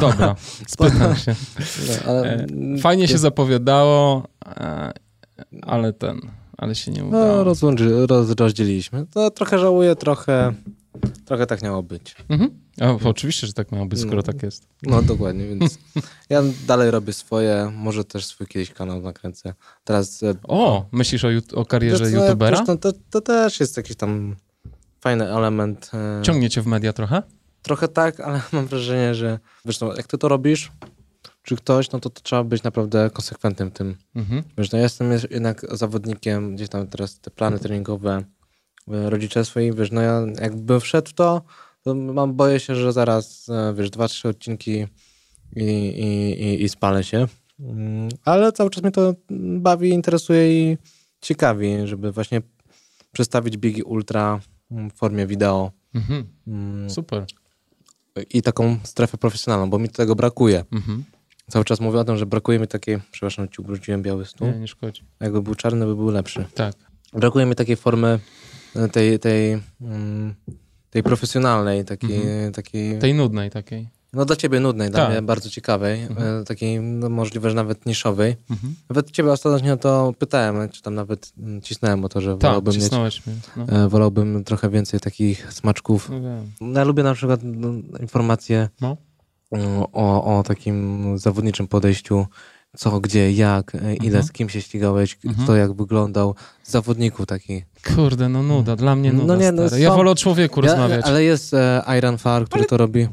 Dobra, 0.00 0.36
spytam 0.68 1.16
się. 1.16 1.34
No, 1.88 2.10
ale, 2.12 2.34
E, 2.34 2.46
Fajnie 2.80 3.08
się 3.08 3.18
zapowiadało, 3.18 4.22
e, 4.46 4.92
ale 5.62 5.92
ten, 5.92 6.20
ale 6.56 6.74
się 6.74 6.90
nie 6.90 7.02
No, 7.02 7.08
udało. 7.08 7.44
rozłączy, 7.44 8.06
roz, 8.06 8.30
rozdzieliliśmy. 8.30 9.06
To 9.06 9.30
trochę 9.30 9.58
żałuję, 9.58 9.96
trochę, 9.96 10.54
trochę 11.24 11.46
tak 11.46 11.62
miało 11.62 11.82
być. 11.82 12.16
Mhm. 12.28 12.60
Oczywiście, 13.04 13.46
że 13.46 13.52
tak 13.52 13.72
miało 13.72 13.86
być, 13.86 14.00
skoro 14.00 14.16
No. 14.16 14.22
tak 14.22 14.42
jest. 14.42 14.68
No 14.82 15.02
dokładnie, 15.02 15.46
więc 15.48 15.78
ja 16.30 16.42
dalej 16.66 16.90
robię 16.90 17.12
swoje, 17.12 17.72
może 17.74 18.04
też 18.04 18.26
swój 18.26 18.46
kiedyś 18.46 18.70
kanał 18.72 19.00
nakręcę. 19.00 19.54
Teraz... 19.84 20.22
e, 20.22 20.34
O, 20.42 20.86
myślisz 20.92 21.24
o, 21.24 21.28
o 21.54 21.64
karierze 21.64 22.04
to, 22.04 22.10
youtubera? 22.10 22.64
To, 22.64 22.76
to, 22.76 22.92
to 23.10 23.20
też 23.20 23.60
jest 23.60 23.76
jakiś 23.76 23.96
tam 23.96 24.36
fajny 25.00 25.24
element. 25.36 25.90
e, 25.94 26.22
Ciągnie 26.22 26.50
cię 26.50 26.62
w 26.62 26.66
media 26.66 26.92
trochę? 26.92 27.22
Trochę 27.62 27.88
tak, 27.88 28.20
ale 28.20 28.40
mam 28.52 28.66
wrażenie, 28.66 29.14
że 29.14 29.38
wiesz, 29.64 29.80
no, 29.80 29.94
jak 29.96 30.06
ty 30.06 30.18
to 30.18 30.28
robisz, 30.28 30.72
czy 31.42 31.56
ktoś, 31.56 31.90
no 31.90 32.00
to, 32.00 32.10
to 32.10 32.20
trzeba 32.20 32.44
być 32.44 32.62
naprawdę 32.62 33.10
konsekwentnym 33.10 33.70
tym. 33.70 33.96
Mhm. 34.14 34.42
Wiesz, 34.58 34.72
no 34.72 34.78
ja 34.78 34.84
jestem 34.84 35.12
jest- 35.12 35.30
jednak 35.30 35.66
zawodnikiem, 35.76 36.54
gdzieś 36.56 36.68
tam 36.68 36.86
teraz 36.86 37.20
te 37.20 37.30
plany 37.30 37.58
treningowe, 37.58 38.24
e, 38.92 39.10
rodzice 39.10 39.44
swoi, 39.44 39.72
wiesz, 39.72 39.90
no 39.90 40.00
ja 40.00 40.22
jakbym 40.40 40.80
wszedł 40.80 41.10
w 41.10 41.12
to, 41.12 41.42
to 41.82 41.94
mam, 41.94 42.34
boję 42.34 42.60
się, 42.60 42.74
że 42.74 42.92
zaraz, 42.92 43.48
e, 43.48 43.74
wiesz, 43.74 43.90
dwa, 43.90 44.08
trzy 44.08 44.28
odcinki 44.28 44.86
i, 45.56 45.64
i, 45.64 46.42
i, 46.44 46.62
i 46.64 46.68
spalę 46.68 47.04
się. 47.04 47.26
Mm, 47.60 48.08
Ale 48.24 48.52
cały 48.52 48.70
czas 48.70 48.82
mnie 48.82 48.92
to 48.92 49.14
bawi, 49.58 49.88
interesuje 49.90 50.72
i 50.72 50.78
ciekawi, 51.20 51.72
żeby 51.84 52.12
właśnie 52.12 52.42
przedstawić 53.12 53.56
biegi 53.56 53.82
ultra 53.82 54.40
mm, 54.70 54.90
w 54.90 54.94
formie 54.94 55.26
wideo 55.26 55.72
Mhm. 55.94 56.24
mm, 56.46 56.90
Super. 56.90 57.24
i 58.30 58.42
taką 58.42 58.76
strefę 58.84 59.18
profesjonalną, 59.18 59.70
bo 59.70 59.78
mi 59.78 59.88
tego 59.88 60.14
brakuje. 60.16 60.64
Mhm. 60.72 61.04
Cały 61.50 61.64
czas 61.64 61.80
mówię 61.80 61.98
o 61.98 62.04
tym, 62.04 62.16
że 62.16 62.26
brakuje 62.26 62.58
mi 62.58 62.68
takiej, 62.68 62.98
przepraszam, 63.10 63.48
ci 63.48 63.60
ubrudziłem 63.60 64.02
biały 64.02 64.24
stół. 64.24 64.48
Nie, 64.48 64.58
nie 64.58 64.68
szkodzi. 64.68 65.02
Jakby 65.20 65.42
był 65.42 65.54
czarny, 65.54 65.86
by 65.86 65.96
był 65.96 66.10
lepszy. 66.10 66.44
Tak. 66.54 66.74
Brakuje 67.12 67.46
mi 67.46 67.54
takiej 67.54 67.76
formy, 67.76 68.18
tej, 68.92 69.18
tej, 69.18 69.58
mm, 69.80 70.34
tej 70.90 71.02
profesjonalnej, 71.02 71.84
takiej, 71.84 72.20
takiej 72.54 72.98
Tej 72.98 73.14
nudnej 73.14 73.50
takiej. 73.50 73.88
no 74.12 74.24
dla 74.24 74.36
ciebie 74.36 74.60
nudnej, 74.60 74.90
dla 74.90 75.00
Tak. 75.00 75.10
mnie 75.10 75.22
bardzo 75.22 75.50
ciekawej, 75.50 76.02
Mhm. 76.02 76.40
e, 76.40 76.44
takiej 76.44 76.80
no, 76.80 77.08
możliwe, 77.08 77.48
że 77.50 77.56
nawet 77.56 77.86
niszowej. 77.86 78.36
Mhm. 78.50 78.74
Nawet 78.88 79.10
ciebie 79.10 79.32
ostatnio 79.32 79.76
to 79.76 80.14
pytałem, 80.18 80.68
czy 80.68 80.82
tam 80.82 80.94
nawet 80.94 81.32
cisnąłem 81.62 82.04
o 82.04 82.08
to, 82.08 82.20
że 82.20 82.32
Tak, 82.32 82.40
wolałbym 82.42 82.74
mieć, 82.74 83.26
mnie. 83.26 83.34
No. 83.56 83.84
e, 83.84 83.88
wolałbym 83.88 84.44
trochę 84.44 84.70
więcej 84.70 85.00
takich 85.00 85.52
smaczków. 85.52 86.08
No 86.10 86.20
wiem. 86.20 86.52
No, 86.60 86.78
Ja 86.80 86.84
lubię 86.84 87.02
na 87.02 87.14
przykład 87.14 87.40
no, 87.44 87.68
informacje 88.00 88.68
No. 88.80 88.96
o, 89.92 90.38
o 90.38 90.42
takim 90.42 91.18
zawodniczym 91.18 91.68
podejściu, 91.68 92.26
co, 92.76 93.00
gdzie, 93.00 93.32
jak, 93.32 93.74
e, 93.74 93.78
ile, 93.94 94.06
Mhm. 94.06 94.22
z 94.24 94.32
kim 94.32 94.48
się 94.48 94.60
ścigałeś, 94.60 95.18
Mhm. 95.24 95.44
kto 95.44 95.56
jak 95.56 95.72
wyglądał, 95.72 96.34
zawodników 96.64 97.26
takich. 97.26 97.64
Kurde, 97.96 98.28
no 98.28 98.42
nuda, 98.42 98.76
dla 98.76 98.96
mnie 98.96 99.12
No 99.12 99.20
nuda, 99.22 99.36
nie, 99.36 99.52
no 99.52 99.66
stary. 99.68 99.82
Ja 99.82 99.90
są- 99.90 99.96
wolę 99.96 100.10
o 100.10 100.14
człowieku 100.14 100.60
Ja, 100.64 100.66
rozmawiać. 100.70 101.04
ale 101.06 101.22
jest 101.24 101.54
e, 101.54 101.82
Iron 101.98 102.18
Far, 102.18 102.44
który 102.44 102.60
Ale- 102.60 102.68
to 102.68 102.76
robi. 102.76 103.08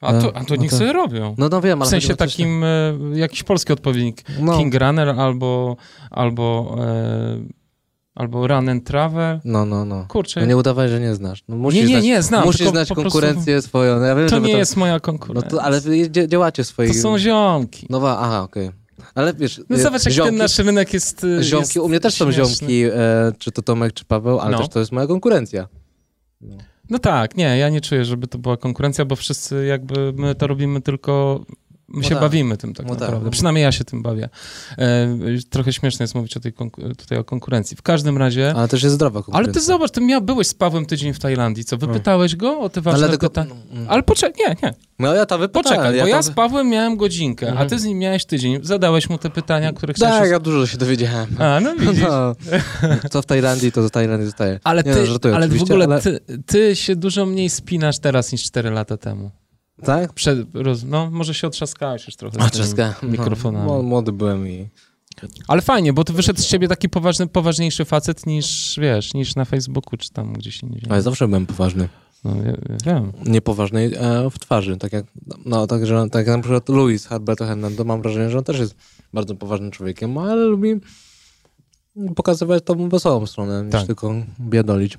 A 0.00 0.12
to, 0.12 0.36
a 0.36 0.44
to 0.44 0.54
no 0.54 0.62
niech 0.62 0.70
to- 0.70 0.76
sobie 0.76 0.92
robią. 0.92 1.34
No, 1.38 1.48
no 1.48 1.60
wiem, 1.60 1.78
W 1.78 1.82
ale 1.82 1.90
sensie 1.90 2.12
o 2.14 2.16
coś- 2.16 2.30
takim, 2.32 2.64
e, 2.64 2.94
jakiś 3.14 3.42
polski 3.42 3.72
odpowiednik. 3.72 4.22
No, 4.40 4.56
King 4.58 4.74
Runner 4.74 5.08
albo, 5.08 5.76
albo, 6.10 6.76
e, 6.80 7.38
albo 8.14 8.46
Run 8.46 8.68
and 8.68 8.84
Travel. 8.86 9.40
no, 9.44 9.64
no, 9.66 9.84
no. 9.84 10.04
Kurczę, 10.08 10.40
No 10.40 10.46
nie 10.46 10.56
udawaj, 10.56 10.88
że 10.88 11.00
nie 11.00 11.14
znasz. 11.14 11.44
No, 11.48 11.56
musisz 11.56 11.88
nie, 11.88 11.94
nie, 11.94 12.00
nie, 12.02 12.22
znam. 12.22 12.44
Musisz 12.44 12.68
znać 12.68 12.88
po 12.88 12.94
prostu 12.94 13.18
konkurencję 13.20 13.62
swoją. 13.62 13.98
No, 13.98 14.04
ja 14.04 14.14
wiem, 14.14 14.28
To 14.28 14.38
nie 14.38 14.48
tam- 14.50 14.58
jest 14.58 14.76
moja 14.76 14.92
No 14.94 15.00
konkurencja. 15.00 15.50
to, 15.50 15.62
ale 15.62 15.80
działacie 16.28 16.64
swoje. 16.64 16.88
To 16.88 16.94
są 16.94 17.18
ziomki. 17.18 17.86
No 17.90 18.18
aha, 18.18 18.42
okej. 18.42 18.70
Ale 19.14 19.34
wiesz, 19.34 19.60
No 19.68 19.76
e, 19.76 19.80
zobacz, 19.80 20.04
jak 20.04 20.14
ziomki, 20.14 20.30
ten 20.30 20.38
nasz 20.38 20.58
rynek 20.58 20.94
jest 20.94 21.24
e, 21.24 21.42
ziomki, 21.42 21.64
jest 21.64 21.76
u 21.76 21.88
mnie 21.88 22.00
też 22.00 22.14
są 22.14 22.32
śmieszny. 22.32 22.44
ziomki, 22.54 22.82
e, 22.84 23.32
czy 23.38 23.52
to 23.52 23.62
Tomek, 23.62 23.92
czy 23.92 24.04
Paweł, 24.04 24.40
ale 24.40 24.50
No. 24.52 24.58
też 24.58 24.68
to 24.68 24.78
jest 24.80 24.92
moja 24.92 25.06
konkurencja. 25.06 25.68
No 26.90 26.98
tak, 26.98 27.36
nie, 27.36 27.58
ja 27.58 27.68
nie 27.68 27.80
czuję, 27.80 28.04
żeby 28.04 28.26
to 28.26 28.38
była 28.38 28.56
konkurencja, 28.56 29.04
bo 29.04 29.16
wszyscy 29.16 29.66
jakby 29.66 30.12
my 30.16 30.34
to 30.34 30.46
robimy 30.46 30.80
tylko. 30.80 31.44
My 31.88 31.96
No 31.96 32.02
się 32.02 32.08
tak. 32.08 32.20
bawimy 32.20 32.56
tym 32.56 32.74
tak 32.74 32.86
No 32.86 32.92
tak. 32.92 33.00
naprawdę. 33.00 33.30
Przynajmniej 33.30 33.62
ja 33.64 33.72
się 33.72 33.84
tym 33.84 34.02
bawię. 34.02 34.28
E, 34.78 35.08
trochę 35.50 35.72
śmieszne 35.72 36.02
jest 36.04 36.14
mówić 36.14 36.36
o 36.36 36.40
tej 36.40 36.52
tutaj 36.98 37.18
o 37.18 37.24
konkurencji. 37.24 37.76
W 37.76 37.82
każdym 37.82 38.18
razie. 38.18 38.54
Ale 38.56 38.68
też 38.68 38.82
jest 38.82 38.94
zdrowa 38.94 39.18
Ale 39.18 39.24
konkurencja. 39.24 39.52
ty 39.54 39.60
zobacz, 39.66 39.90
ty 39.90 40.00
miał, 40.00 40.20
byłeś 40.22 40.46
z 40.46 40.54
Pawłem 40.54 40.86
tydzień 40.86 41.12
w 41.12 41.18
Tajlandii, 41.18 41.64
co? 41.64 41.76
Wypytałeś 41.76 42.36
go 42.36 42.60
o 42.60 42.68
te 42.68 42.80
ważne 42.80 42.98
Ale 43.00 43.08
tylko, 43.08 43.28
pytania? 43.28 43.54
mm, 43.72 43.86
Ale 43.88 44.02
poczekaj, 44.02 44.44
nie, 44.48 44.56
nie, 44.62 44.74
No 44.98 45.08
ja 45.14 45.20
wypytałem. 45.20 45.50
poczekaj, 45.50 46.00
bo 46.00 46.06
ja 46.06 46.16
to 46.16 46.22
z 46.22 46.30
Pawłem 46.30 46.68
miałem 46.68 46.96
godzinkę, 46.96 47.46
a 47.46 47.50
Mhm. 47.50 47.68
ty 47.68 47.78
z 47.78 47.84
nim 47.84 47.98
miałeś 47.98 48.24
tydzień. 48.24 48.58
Zadałeś 48.62 49.10
mu 49.10 49.18
te 49.18 49.30
pytania, 49.30 49.72
które 49.72 49.94
chciałeś... 49.94 50.18
Tak, 50.20 50.30
ja 50.30 50.38
dużo 50.40 50.66
się 50.66 50.78
dowiedziałem. 50.78 51.26
A, 51.38 51.60
no 51.60 51.74
widzisz. 51.80 52.04
No, 52.08 52.34
co 53.10 53.22
w 53.22 53.26
Tajlandii, 53.26 53.72
to 53.72 53.82
do 53.82 53.90
Tajlandii 53.90 54.26
zostaje. 54.26 54.60
Ale, 54.64 54.82
Nie 54.82 54.92
ty, 54.94 55.00
no, 55.00 55.06
żartuję 55.06 55.34
ale 55.34 55.48
w 55.48 55.62
ogóle 55.62 55.84
ale- 55.84 56.00
ty, 56.00 56.20
ty 56.46 56.76
się 56.76 56.96
dużo 56.96 57.26
mniej 57.26 57.50
spinasz 57.50 57.98
teraz 57.98 58.32
niż 58.32 58.42
4 58.44 58.70
lata 58.70 58.96
temu. 58.96 59.30
Tak? 59.84 60.12
Przed, 60.12 60.38
roz, 60.54 60.84
no, 60.84 61.10
może 61.10 61.34
się 61.34 61.46
otrzaskałeś 61.46 62.06
już 62.06 62.16
trochę 62.16 62.38
tymi 62.38 62.50
czeska. 62.50 62.94
mikrofonami. 63.02 63.66
No, 63.70 63.82
młody 63.82 64.12
byłem 64.12 64.48
i... 64.48 64.68
Ale 65.48 65.62
fajnie, 65.62 65.92
bo 65.92 66.04
to 66.04 66.12
wyszedł 66.12 66.40
z 66.40 66.46
ciebie 66.46 66.68
taki 66.68 66.88
poważny, 66.88 67.26
poważniejszy 67.26 67.84
facet 67.84 68.26
niż, 68.26 68.78
wiesz, 68.82 69.14
niż 69.14 69.34
na 69.36 69.44
Facebooku 69.44 69.96
czy 69.96 70.10
tam 70.10 70.32
gdzieś 70.32 70.62
indziej. 70.62 70.82
Ale 70.88 71.02
zawsze 71.02 71.28
byłem 71.28 71.46
poważny. 71.46 71.88
No, 72.24 72.36
ja, 72.36 72.50
ja 72.86 72.94
wiem. 72.94 73.12
Niepoważny 73.26 73.90
e, 73.98 74.30
w 74.30 74.38
twarzy. 74.38 74.76
Tak 74.76 74.92
jak, 74.92 75.04
no, 75.44 75.66
tak, 75.66 75.86
że, 75.86 76.06
tak 76.10 76.26
jak 76.26 76.36
na 76.36 76.42
przykład 76.42 76.68
Louis 76.68 77.12
Alberto 77.12 77.46
Hernando, 77.46 77.84
mam 77.84 78.02
wrażenie, 78.02 78.30
że 78.30 78.38
on 78.38 78.44
też 78.44 78.58
jest 78.58 78.74
bardzo 79.12 79.34
poważnym 79.34 79.70
człowiekiem, 79.70 80.18
ale 80.18 80.44
lubi 80.44 80.80
pokazywać 82.16 82.64
tą 82.64 82.88
wesołą 82.88 83.26
stronę, 83.26 83.62
niż 83.62 83.72
Tak. 83.72 83.86
tylko 83.86 84.14
biadolić. 84.40 84.98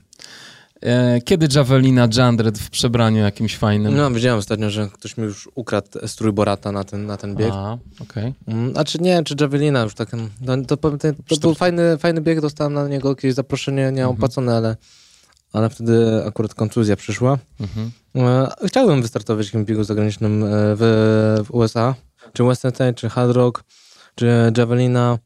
E, 0.82 1.22
kiedy 1.22 1.48
Javelina 1.56 2.08
Jandred 2.18 2.60
w 2.60 2.70
przebraniu 2.70 3.18
jakimś 3.22 3.58
fajnym? 3.58 3.96
No, 3.98 4.12
widziałem 4.12 4.40
ostatnio, 4.40 4.70
że 4.70 4.90
ktoś 4.94 5.18
mi 5.18 5.24
już 5.24 5.50
ukradł 5.56 5.88
strój 6.08 6.32
Borata 6.34 6.72
na 6.72 6.84
ten, 6.84 7.06
na 7.06 7.18
ten 7.18 7.36
bieg. 7.36 7.52
A, 7.54 7.78
okej. 8.00 8.34
Mm, 8.48 8.74
A 8.76 8.84
czy 8.84 9.00
nie, 9.02 9.24
czy 9.24 9.36
Javelina 9.42 9.82
już 9.84 9.94
tak. 9.94 10.10
No, 10.42 10.58
to 10.68 10.78
to, 10.78 10.92
to 11.30 11.38
był 11.42 11.54
fajny, 11.54 11.98
fajny 11.98 12.22
bieg, 12.22 12.42
dostałem 12.42 12.74
na 12.74 12.88
niego 12.88 13.10
jakieś 13.10 13.34
zaproszenie 13.34 13.82
Mhm. 13.82 13.96
nieopłacone, 13.96 14.56
ale, 14.56 14.76
ale 15.54 15.70
wtedy 15.70 16.24
akurat 16.28 16.54
kontuzja 16.54 16.96
przyszła. 16.96 17.38
Mhm. 17.60 17.92
E, 18.16 18.48
Chciałbym 18.68 19.02
wystartować 19.02 19.46
w 19.46 19.50
jakimś 19.50 19.66
biegu 19.68 19.84
zagranicznym 19.84 20.44
e, 20.44 20.48
w, 20.52 21.42
w 21.46 21.52
USA, 21.56 21.96
czy 22.34 22.44
Western 22.44 22.76
State, 22.76 22.94
czy 22.94 23.10
Hard 23.10 23.32
Rock, 23.32 23.64
czy 24.16 24.52
Javelina. 24.58 25.18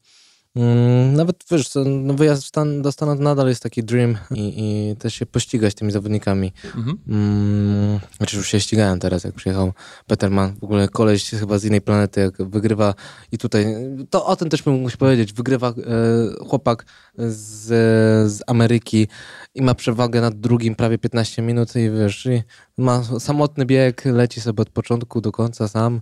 Mm, 0.56 1.16
Nawet 1.16 1.44
wiesz, 1.50 1.70
no 1.86 2.14
wyjazd 2.14 2.44
stan, 2.44 2.82
do 2.82 2.92
Stanów 2.92 3.18
nadal 3.18 3.48
jest 3.48 3.62
taki 3.62 3.84
dream 3.84 4.16
i, 4.30 4.54
i 4.56 4.96
też 4.96 5.14
się 5.14 5.26
pościgać 5.26 5.74
tymi 5.74 5.92
zawodnikami. 5.92 6.52
Mhm. 6.64 6.98
Mm, 7.08 8.00
znaczy 8.16 8.36
już 8.36 8.48
się 8.48 8.60
ścigałem 8.60 8.98
teraz, 8.98 9.24
jak 9.24 9.34
przyjechał 9.34 9.72
Peterman. 10.06 10.54
W 10.60 10.64
ogóle 10.64 10.88
koleś 10.88 11.30
chyba 11.30 11.58
z 11.58 11.64
innej 11.64 11.80
planety, 11.80 12.20
jak 12.20 12.42
wygrywa 12.42 12.94
i 13.32 13.38
tutaj, 13.38 13.66
to 14.10 14.26
o 14.26 14.36
tym 14.36 14.48
też 14.48 14.62
bym 14.62 14.74
musiał 14.74 14.98
powiedzieć, 14.98 15.32
wygrywa 15.32 15.68
e, 15.68 15.74
chłopak 16.48 16.84
z, 17.18 17.66
z 18.32 18.42
Ameryki 18.46 19.08
i 19.54 19.62
ma 19.62 19.74
przewagę 19.74 20.20
nad 20.20 20.40
drugim 20.40 20.74
prawie 20.74 20.98
15 20.98 21.42
minut 21.42 21.76
i 21.76 21.90
wiesz, 21.90 22.26
i 22.26 22.42
ma 22.78 23.02
samotny 23.18 23.66
bieg, 23.66 24.04
leci 24.04 24.40
sobie 24.40 24.62
od 24.62 24.70
początku 24.70 25.20
do 25.20 25.32
końca 25.32 25.68
sam. 25.68 26.00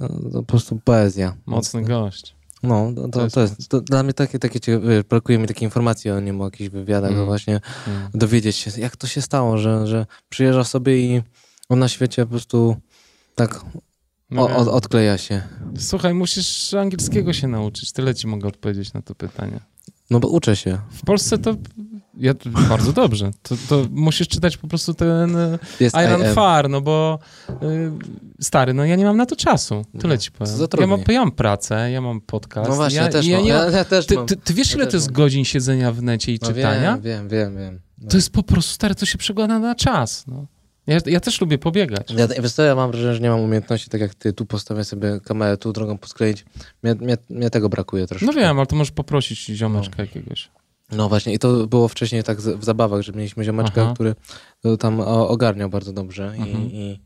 No, 0.00 0.08
to 0.08 0.38
po 0.38 0.42
prostu 0.42 0.80
poezja. 0.84 1.36
Mocny 1.46 1.82
gość. 1.82 2.35
No, 2.66 2.92
to, 2.96 3.08
To 3.08 3.30
to, 3.30 3.40
jest 3.40 3.68
to 3.68 3.80
dla 3.80 4.02
mnie 4.02 4.12
takie, 4.12 4.38
takie 4.38 4.60
cie- 4.60 4.80
wiesz, 4.80 5.02
brakuje 5.04 5.38
mi 5.38 5.46
takiej 5.48 5.64
informacji 5.64 6.10
o 6.10 6.20
nim, 6.20 6.40
o 6.40 6.44
jakichś 6.44 6.70
wywiadach, 6.70 7.10
Mm. 7.12 7.24
właśnie 7.24 7.60
Mm. 7.86 8.08
dowiedzieć 8.14 8.56
się, 8.56 8.70
jak 8.80 8.96
to 8.96 9.06
się 9.06 9.22
stało, 9.22 9.58
że, 9.58 9.86
że 9.86 10.06
przyjeżdża 10.28 10.64
sobie 10.64 10.98
i 11.00 11.22
on 11.68 11.78
na 11.78 11.88
świecie 11.88 12.24
po 12.24 12.30
prostu 12.30 12.76
tak 13.34 13.60
No 14.30 14.42
o, 14.42 14.56
od, 14.56 14.68
odkleja 14.68 15.18
się. 15.18 15.42
Słuchaj, 15.78 16.14
musisz 16.14 16.74
angielskiego 16.74 17.32
się 17.32 17.48
nauczyć. 17.48 17.92
Tyle 17.92 18.14
ci 18.14 18.26
mogę 18.26 18.48
odpowiedzieć 18.48 18.92
na 18.92 19.02
to 19.02 19.14
pytanie. 19.14 19.60
No 20.10 20.20
bo 20.20 20.28
uczę 20.28 20.56
się. 20.56 20.78
W 20.90 21.04
Polsce 21.04 21.38
to 21.38 21.56
Ja, 22.16 22.32
bardzo 22.68 22.92
dobrze. 22.92 23.30
To, 23.42 23.54
to 23.68 23.86
musisz 23.90 24.28
czytać 24.28 24.56
po 24.56 24.68
prostu 24.68 24.94
ten 24.94 25.36
e, 25.36 25.58
Jest 25.80 25.96
Iron. 26.04 26.34
Far, 26.34 26.70
no 26.70 26.80
bo 26.80 27.18
y, 27.50 27.92
stary, 28.40 28.74
no 28.74 28.84
ja 28.84 28.96
nie 28.96 29.04
mam 29.04 29.16
na 29.16 29.26
to 29.26 29.36
czasu. 29.36 29.84
Tyle 30.00 30.14
No, 30.14 30.20
ci 30.20 30.30
powiem. 30.30 30.54
Ja 30.80 30.86
mam, 30.86 31.00
ja 31.08 31.20
mam 31.20 31.32
pracę, 31.32 31.90
ja 31.90 32.00
mam 32.00 32.20
podcast. 32.20 32.70
No 32.70 32.76
właśnie, 32.76 32.98
ja, 32.98 33.04
ja, 33.04 33.10
też 33.10 33.26
ja 33.26 33.38
mam. 33.38 33.46
Ja, 33.46 33.70
ja 33.70 33.84
też 33.84 34.06
ty, 34.06 34.14
mam. 34.14 34.26
ty, 34.26 34.36
ty 34.36 34.54
wiesz, 34.54 34.74
ile 34.74 34.86
to 34.86 34.96
jest 34.96 35.06
mam. 35.06 35.14
godzin 35.14 35.44
siedzenia 35.44 35.92
w 35.92 36.02
necie 36.02 36.32
i 36.32 36.38
No 36.42 36.48
czytania? 36.48 36.98
Wiem, 36.98 37.28
wiem, 37.28 37.28
wiem. 37.28 37.56
wiem. 37.56 37.80
No. 37.98 38.08
To 38.08 38.16
jest 38.16 38.30
po 38.30 38.42
prostu, 38.42 38.74
stary, 38.74 38.94
to 38.94 39.06
się 39.06 39.18
przekłada 39.18 39.58
na 39.58 39.74
czas. 39.74 40.26
No. 40.26 40.46
Ja, 40.86 40.98
ja 41.06 41.20
też 41.20 41.40
lubię 41.40 41.58
pobiegać. 41.58 42.10
Ja, 42.10 42.28
wiesz 42.28 42.52
co, 42.52 42.62
ja 42.62 42.74
mam 42.74 42.90
wrażenie, 42.90 43.14
że 43.14 43.20
nie 43.20 43.30
mam 43.30 43.40
umiejętności, 43.40 43.90
tak 43.90 44.00
jak 44.00 44.14
ty, 44.14 44.32
tu 44.32 44.46
postawię 44.46 44.84
sobie 44.84 45.20
kamerę, 45.20 45.56
tu 45.56 45.72
drogą 45.72 45.98
poskleić. 45.98 46.44
Mnie, 46.82 46.94
mnie, 46.94 47.16
mnie 47.30 47.50
tego 47.50 47.68
brakuje 47.68 48.06
troszkę. 48.06 48.26
No 48.26 48.32
wiem, 48.32 48.58
ale 48.58 48.66
to 48.66 48.76
możesz 48.76 48.92
poprosić 48.92 49.46
ziomeczka 49.46 50.02
jakiegoś. 50.02 50.50
No 50.92 51.08
właśnie, 51.08 51.34
i 51.34 51.38
to 51.38 51.66
było 51.66 51.88
wcześniej 51.88 52.22
tak 52.24 52.38
w 52.40 52.64
zabawach, 52.64 53.02
że 53.02 53.12
mieliśmy 53.12 53.44
ziomeczka, 53.44 53.82
Aha. 53.82 53.94
który 53.94 54.14
to 54.60 54.76
tam 54.76 55.00
o, 55.00 55.28
ogarniał 55.28 55.68
bardzo 55.70 55.92
dobrze 55.92 56.34
i, 56.38 56.40
Mhm. 56.40 56.64
i, 56.70 57.00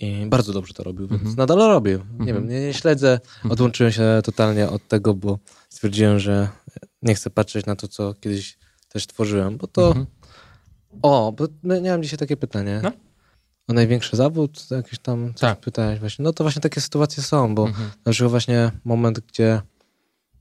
i 0.00 0.26
bardzo 0.26 0.52
dobrze 0.52 0.74
to 0.74 0.82
robił, 0.84 1.08
więc 1.08 1.20
Mhm. 1.20 1.36
nadal 1.36 1.58
robię. 1.58 1.90
Nie 1.92 2.02
Mhm. 2.18 2.26
wiem, 2.36 2.48
nie, 2.48 2.60
nie 2.66 2.74
śledzę, 2.74 3.20
odłączyłem 3.50 3.92
się 3.92 4.20
totalnie 4.24 4.68
od 4.68 4.88
tego, 4.88 5.14
bo 5.14 5.38
stwierdziłem, 5.68 6.18
że 6.18 6.48
nie 7.02 7.14
chcę 7.14 7.30
patrzeć 7.30 7.66
na 7.66 7.76
to, 7.76 7.88
co 7.88 8.14
kiedyś 8.14 8.58
też 8.88 9.06
tworzyłem, 9.06 9.56
bo 9.56 9.66
to... 9.66 9.94
O, 11.02 11.32
bo 11.32 11.46
miałem 11.80 12.02
dzisiaj 12.02 12.18
takie 12.18 12.36
pytanie. 12.36 12.80
No. 12.82 12.92
O 13.68 13.72
największy 13.72 14.16
zawód, 14.16 14.66
jakiś 14.70 14.98
tam 14.98 15.28
coś 15.34 15.40
Tak. 15.40 15.60
pytałeś 15.60 16.00
właśnie. 16.00 16.22
No 16.22 16.32
to 16.32 16.44
właśnie 16.44 16.62
takie 16.62 16.80
sytuacje 16.80 17.22
są, 17.22 17.54
bo 17.54 17.66
Mhm. 17.66 17.90
na 18.06 18.12
przykład 18.12 18.30
właśnie 18.30 18.70
moment, 18.84 19.20
gdzie 19.20 19.60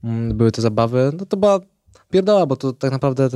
mm, 0.03 0.37
były 0.37 0.51
te 0.51 0.61
zabawy, 0.61 1.11
no 1.19 1.25
to 1.25 1.37
była 1.37 1.59
pierdoła, 2.11 2.45
bo 2.45 2.55
to 2.55 2.73
tak 2.73 2.91
naprawdę 2.91 3.29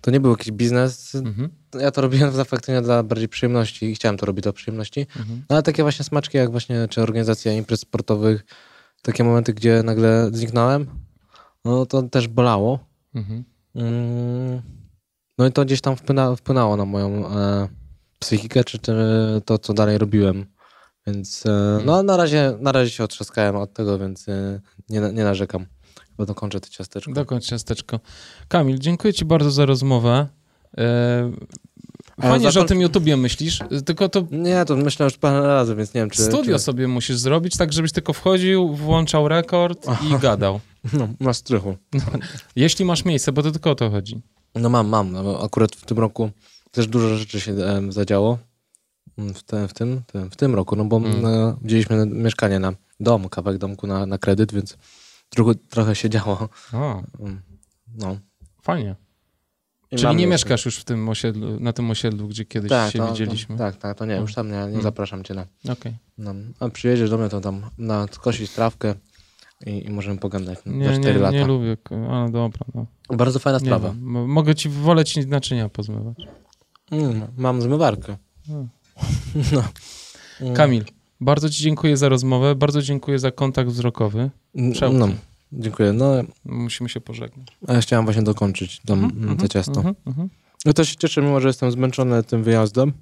to, 0.00 0.10
nie 0.10 0.20
był 0.20 0.30
jakiś 0.30 0.52
biznes. 0.52 1.14
Mhm. 1.14 1.48
Ja 1.80 1.90
to 1.90 2.00
robiłem 2.00 2.32
za 2.32 2.44
faktycznie 2.44 2.82
dla 2.82 3.02
bardziej 3.02 3.28
przyjemności 3.28 3.86
i 3.86 3.94
chciałem 3.94 4.16
to 4.16 4.26
robić 4.26 4.42
dla 4.42 4.52
przyjemności. 4.52 5.00
Mhm. 5.00 5.38
No 5.50 5.56
ale 5.56 5.62
takie 5.62 5.82
właśnie 5.82 6.04
smaczki, 6.04 6.36
jak 6.38 6.50
właśnie, 6.50 6.88
czy 6.90 7.02
organizacja 7.02 7.52
imprez 7.52 7.80
sportowych, 7.80 8.44
takie 9.02 9.24
momenty, 9.24 9.54
gdzie 9.54 9.82
nagle 9.82 10.30
zniknąłem, 10.32 10.86
no 11.64 11.86
to 11.86 12.02
też 12.02 12.28
bolało. 12.28 12.78
Mhm. 13.14 13.44
Mm, 13.74 14.62
No 15.38 15.46
i 15.46 15.52
to 15.52 15.64
gdzieś 15.64 15.80
tam 15.80 15.96
wpłyna, 15.96 16.36
wpłynęło 16.36 16.76
na 16.76 16.84
moją 16.84 17.28
e, 17.28 17.68
psychikę, 18.18 18.64
czy, 18.64 18.78
czy 18.78 18.94
to, 19.44 19.58
co 19.58 19.74
dalej 19.74 19.98
robiłem. 19.98 20.46
Więc 21.06 21.46
e, 21.46 21.80
no 21.84 22.02
na 22.02 22.16
razie, 22.16 22.56
na 22.60 22.72
razie 22.72 22.90
się 22.90 23.04
otrzaskałem 23.04 23.56
od 23.56 23.72
tego, 23.72 23.98
więc 23.98 24.28
e, 24.28 24.60
nie, 24.88 25.00
nie 25.00 25.24
narzekam. 25.24 25.66
Bo 26.18 26.26
dokończę 26.26 26.60
to 26.60 26.68
ciasteczko. 26.68 27.12
Dokończ 27.12 27.44
ciasteczko. 27.46 28.00
Kamil, 28.48 28.78
dziękuję 28.78 29.14
ci 29.14 29.24
bardzo 29.24 29.50
za 29.50 29.66
rozmowę. 29.66 30.26
E, 30.78 31.30
Fajnie, 32.20 32.52
że 32.52 32.60
o 32.60 32.64
tym 32.64 32.80
YouTubie 32.80 33.16
myślisz, 33.16 33.58
tylko 33.86 34.08
to 34.08 34.24
Nie, 34.30 34.64
to 34.64 34.76
myślę 34.76 35.04
już 35.04 35.16
parę 35.16 35.46
razy, 35.46 35.74
więc 35.76 35.94
nie 35.94 36.00
wiem, 36.00 36.10
czy... 36.10 36.22
studio 36.22 36.56
czy... 36.56 36.62
sobie 36.62 36.88
musisz 36.88 37.16
zrobić, 37.16 37.56
tak 37.56 37.72
żebyś 37.72 37.92
tylko 37.92 38.12
wchodził, 38.12 38.74
włączał 38.74 39.28
rekord 39.28 39.86
i 40.10 40.18
gadał. 40.18 40.60
No, 40.92 41.08
na 41.20 41.32
strychu. 41.34 41.76
Jeśli 42.56 42.84
masz 42.84 43.04
miejsce, 43.04 43.32
bo 43.32 43.42
to 43.42 43.50
tylko 43.52 43.70
o 43.70 43.74
to 43.74 43.90
chodzi. 43.90 44.20
No 44.54 44.68
mam, 44.68 44.88
mam. 44.88 45.12
No, 45.12 45.42
akurat 45.42 45.76
w 45.76 45.84
tym 45.86 45.98
roku 45.98 46.30
też 46.70 46.86
dużo 46.86 47.16
rzeczy 47.16 47.40
się 47.40 47.54
zadziało. 47.88 48.38
Mm, 49.18 49.34
W, 49.34 49.42
te, 49.42 49.68
w, 49.68 49.72
tym, 49.74 50.02
tym, 50.12 50.30
w 50.30 50.36
tym 50.36 50.54
roku, 50.54 50.76
no 50.76 50.84
bo 50.84 50.96
Mm. 50.96 51.26
e, 51.26 51.56
wzięliśmy 51.62 52.06
mieszkanie 52.06 52.58
na 52.58 52.72
dom, 53.00 53.28
kawałek 53.28 53.58
domku 53.58 53.86
na, 53.86 54.06
na 54.06 54.18
kredyt, 54.18 54.52
więc 54.52 54.76
trochę, 55.28 55.54
trochę 55.54 55.94
się 55.94 56.10
działo. 56.10 56.48
Mm, 57.20 57.42
No. 57.98 58.16
fajnie. 58.62 58.96
I 59.90 59.96
Czyli 59.96 60.16
nie 60.16 60.26
mieszkasz 60.26 60.64
już 60.64 60.76
w 60.78 60.84
tym 60.84 61.08
osiedlu, 61.08 61.60
na 61.60 61.72
tym 61.72 61.90
osiedlu, 61.90 62.28
gdzie 62.28 62.44
kiedyś 62.44 62.68
tak, 62.70 62.92
się 62.92 62.98
to, 62.98 63.08
widzieliśmy? 63.08 63.56
To, 63.56 63.58
tak, 63.64 63.76
tak, 63.76 63.98
to 63.98 64.04
nie, 64.06 64.14
już 64.16 64.34
tam 64.34 64.46
nie, 64.46 64.52
nie 64.56 64.62
Mm. 64.62 64.82
zapraszam 64.82 65.24
cię 65.24 65.34
na... 65.34 65.46
Okej. 65.72 65.96
No, 66.18 66.34
a 66.60 66.68
przyjedziesz 66.68 67.10
do 67.10 67.18
mnie, 67.18 67.28
to 67.28 67.40
tam 67.40 67.70
na 67.78 68.06
skosić 68.12 68.50
trawkę 68.50 68.94
i, 69.66 69.86
i 69.86 69.90
możemy 69.90 70.18
pogadać 70.18 70.58
za 70.66 70.70
Nie, 70.70 70.86
4 70.98 71.14
nie, 71.14 71.18
lata. 71.20 71.36
nie 71.36 71.46
lubię. 71.46 71.76
Ale 72.10 72.30
dobra, 72.30 72.60
no. 72.74 72.86
Bardzo 73.16 73.38
fajna 73.38 73.58
sprawa. 73.58 73.94
Mogę 74.26 74.54
ci 74.54 74.68
wolę 74.68 75.04
ci 75.04 75.26
naczynia 75.26 75.68
pozmywać. 75.68 76.16
Mm, 76.90 77.26
mam 77.36 77.62
zmywarkę. 77.62 78.16
No. 78.48 79.64
Mm. 80.40 80.54
Kamil, 80.54 80.84
bardzo 81.20 81.50
ci 81.50 81.62
dziękuję 81.62 81.96
za 81.96 82.08
rozmowę, 82.08 82.54
bardzo 82.54 82.82
dziękuję 82.82 83.18
za 83.18 83.30
kontakt 83.30 83.70
wzrokowy. 83.70 84.30
Przełknij. 84.72 85.00
No, 85.00 85.08
dziękuję. 85.52 85.92
No, 85.92 86.12
Musimy 86.44 86.88
się 86.88 87.00
pożegnać. 87.00 87.46
a 87.68 87.72
ja 87.72 87.80
chciałem 87.80 88.04
właśnie 88.04 88.22
dokończyć 88.22 88.80
tam, 88.86 88.98
Mhm, 88.98 89.12
mm, 89.12 89.22
mhm, 89.30 89.38
to 89.38 89.48
ciasto. 89.48 89.80
mhm, 90.06 90.28
No 90.64 90.72
to 90.72 90.84
się 90.84 90.96
cieszę, 90.96 91.22
mimo 91.22 91.40
że 91.40 91.48
jestem 91.48 91.70
zmęczony 91.70 92.22
tym 92.24 92.42
wyjazdem. 92.42 92.92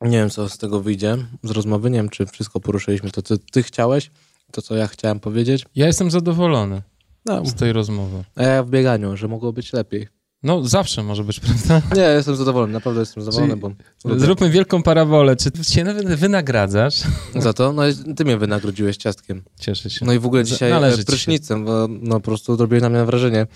Nie 0.00 0.18
wiem, 0.18 0.30
co 0.30 0.48
z 0.48 0.58
tego 0.58 0.80
wyjdzie, 0.80 1.16
z 1.42 1.50
rozmowy. 1.50 1.90
Nie 1.90 1.96
wiem, 1.98 2.08
czy 2.08 2.26
wszystko 2.26 2.60
poruszyliśmy, 2.60 3.10
to 3.10 3.22
co 3.22 3.34
ty 3.52 3.62
chciałeś, 3.62 4.10
to 4.52 4.62
co 4.62 4.76
ja 4.76 4.86
chciałem 4.86 5.20
powiedzieć. 5.20 5.64
Ja 5.76 5.86
jestem 5.86 6.10
zadowolony 6.10 6.82
No, 7.26 7.46
z 7.46 7.54
tej 7.54 7.72
rozmowy. 7.72 8.24
a 8.36 8.42
ja 8.42 8.62
w 8.62 8.70
bieganiu, 8.70 9.16
że 9.16 9.28
mogło 9.28 9.52
być 9.52 9.72
lepiej. 9.72 10.08
No 10.42 10.64
zawsze 10.68 11.02
może 11.02 11.24
być, 11.24 11.40
prawda? 11.66 11.82
Nie, 11.96 12.02
jestem 12.02 12.36
zadowolony, 12.36 12.72
naprawdę 12.72 13.00
jestem 13.00 13.22
zadowolony, 13.22 13.52
Czyli 13.52 13.74
bo 14.04 14.18
Zróbmy 14.18 14.50
wielką 14.50 14.82
parabolę. 14.82 15.36
Czy 15.36 15.50
ty 15.50 15.64
się 15.64 15.84
nawet 15.84 16.06
wynagradzasz? 16.06 17.02
za 17.36 17.52
to, 17.52 17.72
no 17.72 17.88
i 17.88 17.94
ty 18.16 18.24
mnie 18.24 18.36
wynagrodziłeś 18.36 18.96
ciastkiem. 18.96 19.42
Cieszę 19.60 19.90
się. 19.90 20.06
No 20.06 20.12
i 20.12 20.18
w 20.18 20.26
ogóle 20.26 20.44
dzisiaj 20.44 20.70
należy 20.70 20.94
e, 20.94 20.98
się. 20.98 21.04
prysznicem, 21.04 21.64
bo 21.64 21.88
no 21.90 22.14
po 22.14 22.20
prostu 22.20 22.56
zrobiłeś 22.56 22.82
na 22.82 22.88
mnie 22.88 23.04
wrażenie. 23.04 23.46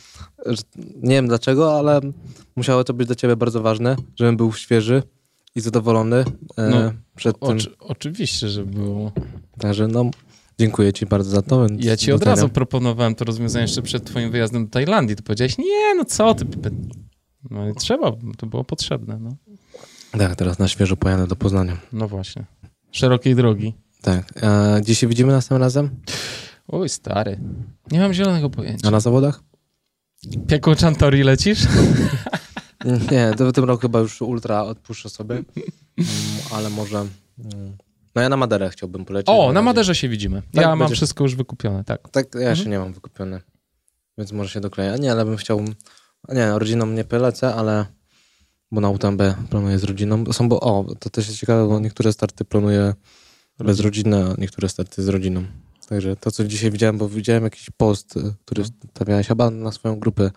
że- 0.46 0.62
Nie 1.02 1.14
wiem 1.14 1.28
dlaczego, 1.28 1.78
ale 1.78 2.00
musiało 2.56 2.84
to 2.84 2.94
być 2.94 3.06
dla 3.06 3.16
ciebie 3.16 3.36
bardzo 3.36 3.60
ważne, 3.62 3.96
żebym 4.16 4.36
był 4.36 4.52
świeży 4.52 5.02
i 5.54 5.60
zadowolony 5.60 6.16
e, 6.58 6.70
No, 6.70 6.92
przed 7.16 7.38
tym. 7.40 7.48
Oczy, 7.56 7.70
oczywiście, 7.78 8.48
że 8.48 8.64
było. 8.64 9.12
Także 9.58 9.88
no, 9.88 10.10
dziękuję 10.58 10.92
ci 10.92 11.06
bardzo 11.06 11.30
za 11.30 11.42
to. 11.42 11.66
Ja 11.78 11.96
ci 11.96 12.12
od 12.12 12.22
razu 12.22 12.48
proponowałem 12.48 13.14
to 13.14 13.24
rozwiązanie 13.24 13.62
jeszcze 13.62 13.82
przed 13.82 14.04
twoim 14.04 14.30
wyjazdem 14.30 14.64
do 14.64 14.70
Tajlandii. 14.70 15.16
Ty 15.16 15.22
powiedziałeś, 15.22 15.58
nie, 15.58 15.94
no 15.96 16.04
co 16.04 16.34
ty. 16.34 16.44
No 17.50 17.68
i 17.68 17.74
trzeba, 17.74 18.12
to 18.36 18.46
było 18.46 18.64
potrzebne. 18.64 19.18
No, 19.18 19.36
Tak, 20.18 20.36
teraz 20.36 20.58
na 20.58 20.68
świeżo 20.68 20.96
pojadę 20.96 21.26
do 21.26 21.36
Poznania. 21.36 21.76
no 21.92 22.08
właśnie. 22.08 22.44
Szerokiej 22.92 23.34
drogi. 23.34 23.74
Tak. 24.02 24.44
A 24.44 24.80
gdzie 24.80 24.94
się 24.94 25.06
widzimy 25.08 25.32
następnym 25.32 25.62
razem? 25.62 25.90
Oj, 26.68 26.88
stary. 26.88 27.38
Nie 27.90 28.00
mam 28.00 28.12
zielonego 28.12 28.50
pojęcia. 28.50 28.88
A 28.88 28.90
na 28.90 29.00
zawodach? 29.00 29.42
Piekło 30.48 30.74
Chantori 30.74 31.22
lecisz? 31.22 31.60
Nie, 33.10 33.32
to 33.38 33.46
w 33.46 33.52
tym 33.52 33.64
roku 33.64 33.80
chyba 33.82 33.98
już 34.00 34.22
ultra 34.22 34.62
odpuszczę 34.62 35.08
sobie, 35.10 35.34
mm, 35.34 35.44
ale 36.52 36.70
może... 36.70 37.04
No 38.14 38.22
ja 38.22 38.28
na 38.28 38.36
Maderę 38.36 38.70
chciałbym 38.70 39.04
polecieć. 39.04 39.28
O, 39.38 39.52
na. 39.52 39.62
Maderze 39.62 39.94
się 39.94 40.08
widzimy. 40.08 40.42
Tak, 40.42 40.62
ja 40.62 40.68
mam 40.68 40.78
będziesz- 40.78 40.98
wszystko 40.98 41.24
już 41.24 41.34
wykupione, 41.34 41.84
tak. 41.84 42.08
Tak, 42.08 42.26
ja 42.34 42.40
jeszcze 42.50 42.64
Mhm. 42.64 42.70
nie 42.70 42.78
mam 42.78 42.92
wykupione, 42.92 43.40
więc 44.18 44.32
może 44.32 44.50
się 44.50 44.60
dokleja. 44.60 44.96
Nie, 44.96 45.12
ale 45.12 45.24
bym 45.24 45.36
chciał... 45.36 45.64
Nie, 46.28 46.58
rodziną 46.58 46.86
nie 46.86 47.04
polecę, 47.04 47.54
ale... 47.54 47.86
Bo 48.72 48.80
na 48.80 48.90
UTMB 48.90 49.22
planuję 49.50 49.78
z 49.78 49.84
rodziną. 49.84 50.32
Są, 50.32 50.48
bo, 50.48 50.60
o, 50.60 50.94
to 50.98 51.10
też 51.10 51.26
jest 51.28 51.38
ciekawe, 51.40 51.68
bo 51.68 51.80
niektóre 51.80 52.12
starty 52.12 52.44
planuję 52.44 52.94
bez 53.58 53.80
rodziny, 53.80 54.24
a 54.24 54.34
niektóre 54.38 54.68
starty 54.68 55.02
z 55.02 55.08
rodziną. 55.08 55.44
Także 55.88 56.16
to, 56.16 56.30
co 56.30 56.44
dzisiaj 56.44 56.70
widziałem, 56.70 56.98
bo 56.98 57.08
widziałem 57.08 57.44
jakiś 57.44 57.70
post, 57.76 58.16
y, 58.16 58.20
który 58.44 58.62
No. 58.62 58.68
stawiałeś 58.94 59.26
chyba 59.28 59.50
na 59.50 59.72
swoją 59.72 59.98
grupę, 60.00 60.30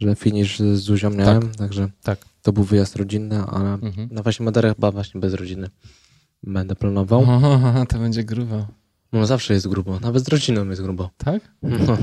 że 0.00 0.16
finish 0.16 0.58
z 0.58 0.78
Zuzią 0.80 1.10
miałem, 1.10 1.54
także 1.54 1.88
tak. 2.02 2.18
to 2.42 2.52
był 2.52 2.64
wyjazd 2.64 2.96
rodzinny, 2.96 3.42
ale 3.42 3.72
Mhm. 3.74 4.08
na 4.10 4.22
właśnie 4.22 4.44
Maderę 4.44 4.74
chyba 4.74 4.90
właśnie 4.90 5.20
bez 5.20 5.34
rodziny 5.34 5.68
będę 6.46 6.76
planował. 6.76 7.20
O, 7.22 7.86
to 7.88 7.98
będzie 7.98 8.24
grubo. 8.24 8.66
No 9.12 9.26
zawsze 9.26 9.54
jest 9.54 9.68
grubo, 9.68 10.00
nawet 10.00 10.24
z 10.24 10.28
rodziną 10.28 10.68
jest 10.68 10.82
grubo. 10.82 11.10
Tak? 11.18 11.42
No. 11.62 11.96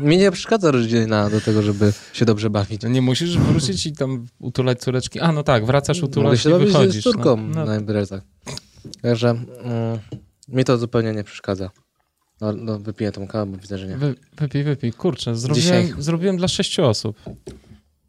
Mi 0.00 0.18
nie 0.18 0.30
przeszkadza 0.30 0.70
rodzina 0.70 1.30
do 1.30 1.40
tego, 1.40 1.62
żeby 1.62 1.92
się 2.12 2.24
dobrze 2.24 2.50
bawić. 2.50 2.82
Nie 2.82 3.02
musisz 3.02 3.38
wrócić 3.38 3.86
i 3.86 3.92
tam 3.92 4.26
utulać 4.38 4.80
córeczki. 4.80 5.20
A, 5.20 5.32
no 5.32 5.42
tak, 5.42 5.66
wracasz, 5.66 6.02
Mogę 6.02 6.10
utulasz 6.10 6.42
się 6.42 6.62
i 6.62 6.66
wychodzisz. 6.66 7.00
z 7.00 7.04
córką 7.04 7.36
no. 7.36 7.46
No, 7.54 7.64
na 7.64 7.76
imprezach. 7.76 8.22
Także 9.02 9.30
mm, 9.30 9.98
mi 10.48 10.64
to 10.64 10.78
zupełnie 10.78 11.12
nie 11.12 11.24
przeszkadza. 11.24 11.70
No, 12.40 12.52
no 12.52 12.78
wypiję 12.78 13.12
tą 13.12 13.26
kawę, 13.26 13.52
bo 13.52 13.58
widzę, 13.58 13.78
że 13.78 13.86
nie. 13.86 13.96
Wy, 13.96 14.14
wypij, 14.38 14.64
wypij. 14.64 14.92
Kurczę, 14.92 15.36
zrobiłem, 15.36 15.62
Dzisiaj. 15.86 16.02
zrobiłem 16.02 16.36
dla 16.36 16.48
sześciu 16.48 16.84
osób. 16.84 17.16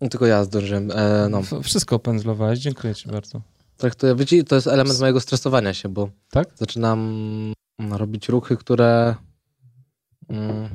No, 0.02 0.10
tylko 0.10 0.26
ja 0.26 0.44
zdążyłem. 0.44 0.91
E, 0.91 1.27
no, 1.30 1.41
Wszystko 1.64 1.95
opędzlowałeś, 1.95 2.60
dziękuję 2.60 2.95
ci 2.95 3.10
bardzo. 3.10 3.41
Traktuję, 3.78 4.16
wiecie, 4.16 4.44
to 4.44 4.56
jest 4.56 4.68
element 4.68 4.99
mojego 4.99 5.20
stresowania 5.20 5.74
się, 5.74 5.90
bo 5.90 6.10
Tak? 6.32 6.48
zaczynam 6.56 7.54
robić 7.91 8.30
ruchy, 8.30 8.58
które 8.58 9.16
mm, 10.30 10.70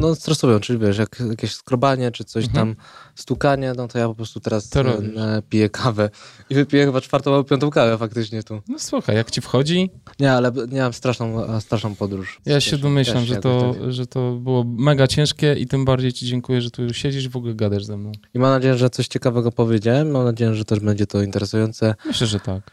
no 0.00 0.14
stresują, 0.14 0.60
czyli 0.60 0.78
wiesz, 0.78 0.98
jak 0.98 1.22
jakieś 1.30 1.54
skrobanie, 1.54 2.10
czy 2.10 2.24
coś 2.24 2.44
Mhm. 2.44 2.66
tam, 2.74 2.84
stukanie, 3.14 3.72
no 3.76 3.88
to 3.88 3.98
ja 3.98 4.08
po 4.08 4.14
prostu 4.14 4.40
teraz 4.40 4.76
e, 4.76 5.42
piję 5.48 5.70
kawę 5.70 6.10
i 6.50 6.54
wypiję 6.54 6.86
chyba 6.86 7.00
czwartą 7.00 7.34
albo 7.34 7.44
piątą 7.44 7.70
kawę 7.70 7.98
faktycznie 7.98 8.42
tu. 8.42 8.62
No 8.68 8.78
słuchaj, 8.78 9.16
jak 9.16 9.30
ci 9.30 9.40
wchodzi, 9.40 9.90
Nie, 10.20 10.32
ale 10.32 10.52
miałem 10.72 10.92
straszną, 10.92 11.60
straszną 11.60 11.94
podróż. 11.94 12.40
ja 12.46 12.60
się 12.60 12.78
domyślam, 12.78 13.24
że 13.24 13.36
to, 13.36 13.74
tak. 13.80 13.92
że 13.92 14.06
to 14.06 14.32
było 14.32 14.64
mega 14.64 15.06
ciężkie 15.06 15.54
i 15.54 15.66
tym 15.66 15.84
bardziej 15.84 16.12
ci 16.12 16.26
dziękuję, 16.26 16.60
że 16.62 16.70
tu 16.70 16.94
siedzisz 16.94 17.24
i 17.24 17.28
w 17.28 17.36
ogóle 17.36 17.54
gadasz 17.54 17.84
ze 17.84 17.96
mną. 17.96 18.12
I 18.34 18.38
mam 18.38 18.50
nadzieję, 18.50 18.78
że 18.78 18.90
coś 18.90 19.08
ciekawego 19.08 19.52
powiedziałem, 19.52 20.10
mam 20.10 20.24
nadzieję, 20.24 20.54
że 20.54 20.64
też 20.64 20.80
będzie 20.80 21.06
to 21.06 21.22
interesujące. 21.22 21.94
Myślę, 22.06 22.26
że 22.26 22.40
tak. 22.40 22.70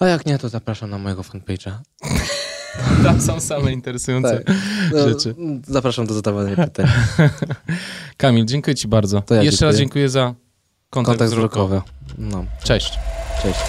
A 0.00 0.06
jak 0.06 0.26
nie, 0.26 0.38
to 0.38 0.48
zapraszam 0.48 0.90
na 0.90 0.98
mojego 0.98 1.22
fanpage'a. 1.22 1.72
Tam 3.04 3.20
są 3.20 3.40
same 3.40 3.72
interesujące 3.72 4.40
Tak. 4.40 4.56
No, 4.92 5.08
rzeczy. 5.08 5.34
Zapraszam 5.66 6.06
do 6.06 6.14
zadawania 6.14 6.56
pytań. 6.56 6.86
Kamil, 8.16 8.44
dziękuję 8.44 8.74
ci 8.74 8.88
bardzo. 8.88 9.22
Ja 9.30 9.42
Jeszcze 9.42 9.66
raz 9.66 9.76
dziękuję. 9.76 10.08
za 10.08 10.34
kontakt, 10.90 11.18
Kontakt 11.18 11.30
wzrokowy. 11.30 11.82
No, 12.18 12.44
Cześć. 12.64 12.98
cześć. 13.42 13.60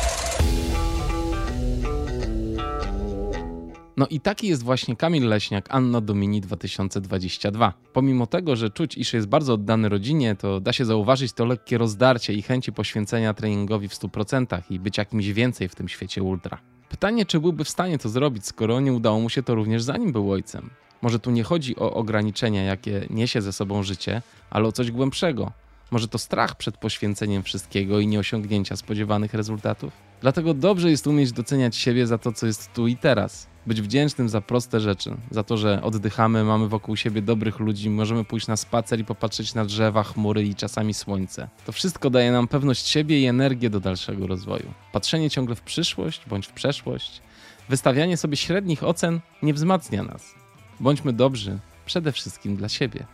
No 3.98 4.07
i 4.07 4.19
taki 4.19 4.48
jest 4.48 4.64
właśnie 4.64 4.95
Kamil 4.95 5.28
Leśniak, 5.28 5.65
Anno 5.69 6.02
Domini 6.02 6.41
2022. 6.41 7.73
Pomimo 7.94 8.28
tego, 8.28 8.56
że 8.56 8.69
czuć, 8.69 8.98
iż 8.98 9.14
jest 9.14 9.28
bardzo 9.28 9.53
oddany 9.53 9.90
rodzinie, 9.90 10.36
to 10.36 10.60
da 10.60 10.73
się 10.73 10.86
zauważyć 10.86 11.34
to 11.34 11.45
lekkie 11.45 11.78
rozdarcie 11.78 12.34
i 12.34 12.41
chęci 12.41 12.72
poświęcenia 12.73 13.34
treningowi 13.34 13.88
w 13.90 13.94
100% 13.94 14.61
i 14.69 14.80
być 14.80 14.98
jakimś 14.98 15.28
więcej 15.28 15.69
w 15.69 15.76
tym 15.76 15.90
świecie 15.90 16.23
ultra. 16.23 16.57
Pytanie, 16.91 17.26
czy 17.26 17.39
byłby 17.39 17.63
w 17.63 17.69
stanie 17.69 17.97
to 17.97 18.09
zrobić, 18.09 18.45
skoro 18.45 18.80
nie 18.80 18.93
udało 18.93 19.19
mu 19.19 19.30
się 19.30 19.43
to 19.43 19.55
również 19.55 19.84
zanim 19.84 20.11
był 20.11 20.31
ojcem? 20.31 20.69
Może 21.01 21.19
tu 21.19 21.31
nie 21.31 21.43
chodzi 21.43 21.76
o 21.76 21.93
ograniczenia, 21.93 22.63
jakie 22.63 23.05
niesie 23.09 23.41
ze 23.41 23.53
sobą 23.53 23.84
życie, 23.84 24.22
ale 24.49 24.68
o 24.68 24.72
coś 24.72 24.91
głębszego. 24.91 25.51
Może 25.91 26.07
to 26.07 26.18
strach 26.18 26.55
przed 26.55 26.77
poświęceniem 26.77 27.43
wszystkiego 27.43 27.99
i 27.99 28.07
nieosiągnięcia 28.07 28.76
spodziewanych 28.76 29.34
rezultatów? 29.34 30.11
Dlatego 30.22 30.53
dobrze 30.53 30.89
jest 30.89 31.07
umieć 31.07 31.31
doceniać 31.31 31.76
siebie 31.76 32.07
za 32.07 32.18
to, 32.18 32.31
co 32.31 32.48
jest 32.48 32.73
tu 32.73 32.88
i 32.88 32.98
teraz. 32.98 33.48
Być 33.65 33.81
wdzięcznym 33.81 34.30
za 34.30 34.41
proste 34.41 34.80
rzeczy, 34.80 35.18
za 35.31 35.43
to, 35.43 35.57
że 35.57 35.81
oddychamy, 35.84 36.43
mamy 36.43 36.68
wokół 36.68 36.95
siebie 36.95 37.22
dobrych 37.22 37.60
ludzi, 37.60 37.89
możemy 37.89 38.26
pójść 38.26 38.48
na 38.48 38.57
spacer 38.57 38.99
i 38.99 39.06
popatrzeć 39.06 39.53
na 39.53 39.65
drzewa, 39.65 40.03
chmury 40.03 40.43
i 40.43 40.56
czasami 40.56 40.93
słońce. 40.93 41.49
To 41.65 41.72
wszystko 41.72 42.10
daje 42.10 42.31
nam 42.31 42.48
pewność 42.48 42.88
siebie 42.88 43.22
i 43.22 43.26
energię 43.26 43.69
do 43.69 43.80
dalszego 43.80 44.27
rozwoju. 44.27 44.73
Patrzenie 44.91 45.30
ciągle 45.30 45.56
w 45.56 45.61
przyszłość 45.61 46.22
bądź 46.27 46.48
w 46.48 46.52
przeszłość, 46.52 47.22
wystawianie 47.69 48.18
sobie 48.18 48.38
średnich 48.38 48.84
ocen 48.84 49.19
nie 49.41 49.53
wzmacnia 49.53 50.03
nas. 50.03 50.35
Bądźmy 50.80 51.14
dobrzy 51.14 51.60
przede 51.85 52.11
wszystkim 52.11 52.56
dla 52.56 52.69
siebie. 52.69 53.06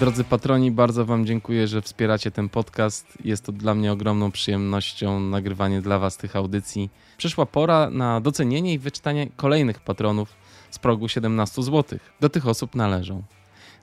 Drodzy 0.00 0.24
patroni, 0.24 0.70
bardzo 0.70 1.04
Wam 1.04 1.26
dziękuję, 1.26 1.66
że 1.66 1.82
wspieracie 1.82 2.30
ten 2.30 2.48
podcast. 2.48 3.18
Jest 3.24 3.44
to 3.44 3.52
dla 3.52 3.74
mnie 3.74 3.92
ogromną 3.92 4.30
przyjemnością 4.30 5.20
nagrywanie 5.20 5.80
dla 5.82 5.98
Was 5.98 6.16
tych 6.16 6.36
audycji. 6.36 6.90
Przyszła 7.16 7.46
pora 7.46 7.90
na 7.90 8.20
docenienie 8.20 8.72
i 8.72 8.78
wyczytanie 8.78 9.28
kolejnych 9.36 9.80
patronów 9.80 10.28
z 10.70 10.78
progu 10.78 11.08
17 11.08 11.62
zł. 11.62 11.98
Do 12.20 12.28
tych 12.28 12.46
osób 12.48 12.74
należą 12.74 13.22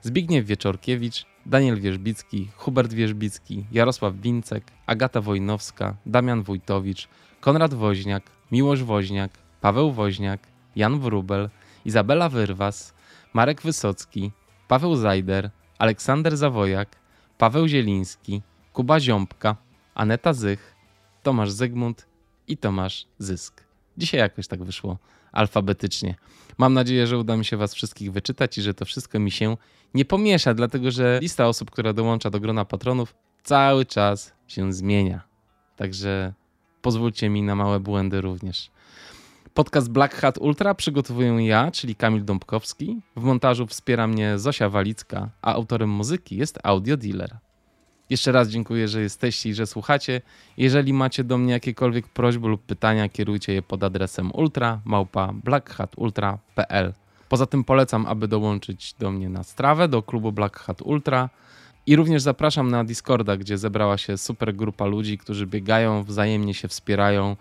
Zbigniew 0.02 0.46
Wieczorkiewicz, 0.46 1.26
Daniel 1.46 1.80
Wierzbicki, 1.80 2.48
Hubert 2.56 2.92
Wierzbicki, 2.92 3.64
Jarosław 3.72 4.14
Wincek, 4.14 4.64
Agata 4.86 5.20
Wojnowska, 5.20 5.96
Damian 6.06 6.42
Wójtowicz, 6.42 7.08
Konrad 7.40 7.74
Woźniak, 7.74 8.22
Miłosz 8.52 8.84
Woźniak, 8.84 9.30
Paweł 9.60 9.92
Woźniak, 9.92 10.40
Jan 10.76 11.00
Wrubel, 11.00 11.50
Izabela 11.84 12.28
Wyrwas, 12.28 12.94
Marek 13.32 13.62
Wysocki, 13.62 14.30
Paweł 14.68 14.96
Zajder, 14.96 15.50
Aleksander 15.78 16.36
Zawojak, 16.36 16.96
Paweł 17.38 17.68
Zieliński, 17.68 18.42
Kuba 18.72 19.00
Ziąbka, 19.00 19.56
Aneta 19.94 20.32
Zych, 20.32 20.74
Tomasz 21.22 21.50
Zygmunt 21.50 22.06
i 22.48 22.56
Tomasz 22.56 23.06
Zysk. 23.18 23.64
Dzisiaj 23.98 24.20
jakoś 24.20 24.46
tak 24.46 24.64
wyszło 24.64 24.98
alfabetycznie. 25.32 26.14
Mam 26.58 26.74
nadzieję, 26.74 27.06
że 27.06 27.18
uda 27.18 27.36
mi 27.36 27.44
się 27.44 27.56
Was 27.56 27.74
wszystkich 27.74 28.12
wyczytać 28.12 28.58
i 28.58 28.62
że 28.62 28.74
to 28.74 28.84
wszystko 28.84 29.18
mi 29.18 29.30
się 29.30 29.56
nie 29.94 30.04
pomiesza, 30.04 30.54
dlatego 30.54 30.90
że 30.90 31.18
lista 31.22 31.48
osób, 31.48 31.70
która 31.70 31.92
dołącza 31.92 32.30
do 32.30 32.40
grona 32.40 32.64
patronów, 32.64 33.14
cały 33.42 33.86
czas 33.86 34.32
się 34.46 34.72
zmienia. 34.72 35.22
Także 35.76 36.32
pozwólcie 36.82 37.28
mi 37.28 37.42
na 37.42 37.54
małe 37.54 37.80
błędy 37.80 38.20
również. 38.20 38.70
Podcast 39.54 39.90
Black 39.90 40.14
Hat 40.14 40.38
Ultra 40.38 40.74
przygotowuję 40.74 41.46
ja, 41.46 41.70
czyli 41.70 41.94
Kamil 41.94 42.24
Dąbkowski. 42.24 43.00
W 43.16 43.22
montażu 43.22 43.66
wspiera 43.66 44.06
mnie 44.06 44.38
Zosia 44.38 44.68
Walicka, 44.68 45.30
a 45.42 45.52
autorem 45.52 45.90
muzyki 45.90 46.36
jest 46.36 46.58
Audio 46.62 46.96
Dealer. 46.96 47.36
Jeszcze 48.10 48.32
raz 48.32 48.48
dziękuję, 48.48 48.88
że 48.88 49.00
jesteście 49.00 49.50
i 49.50 49.54
że 49.54 49.66
słuchacie. 49.66 50.20
Jeżeli 50.56 50.92
macie 50.92 51.24
do 51.24 51.38
mnie 51.38 51.52
jakiekolwiek 51.52 52.08
prośby 52.08 52.48
lub 52.48 52.62
pytania, 52.62 53.08
kierujcie 53.08 53.52
je 53.52 53.62
pod 53.62 53.84
adresem 53.84 54.30
ultra. 54.32 54.80
Poza 57.28 57.46
tym 57.46 57.64
polecam, 57.64 58.06
aby 58.06 58.28
dołączyć 58.28 58.94
do 58.98 59.10
mnie 59.10 59.28
na 59.28 59.42
strawę, 59.42 59.88
do 59.88 60.02
klubu 60.02 60.32
Black 60.32 60.58
Hat 60.58 60.82
Ultra. 60.82 61.30
I 61.86 61.96
również 61.96 62.22
zapraszam 62.22 62.70
na 62.70 62.84
Discorda, 62.84 63.36
gdzie 63.36 63.58
zebrała 63.58 63.98
się 63.98 64.18
super 64.18 64.54
grupa 64.54 64.86
ludzi, 64.86 65.18
którzy 65.18 65.46
biegają, 65.46 66.04
wzajemnie 66.04 66.54
się 66.54 66.68
wspierają 66.68 67.36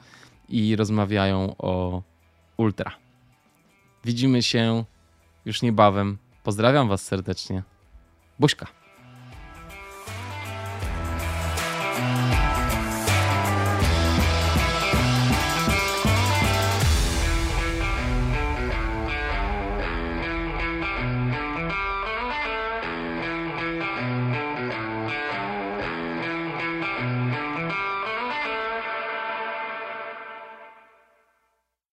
i 0.54 0.76
rozmawiają 0.76 1.56
o 1.58 2.02
ultra. 2.58 2.92
Widzimy 4.06 4.44
się 4.44 4.84
już 5.46 5.62
niebawem. 5.62 6.18
Pozdrawiam 6.44 6.88
Was 6.88 7.02
serdecznie. 7.02 7.64
Buźka. 8.40 8.83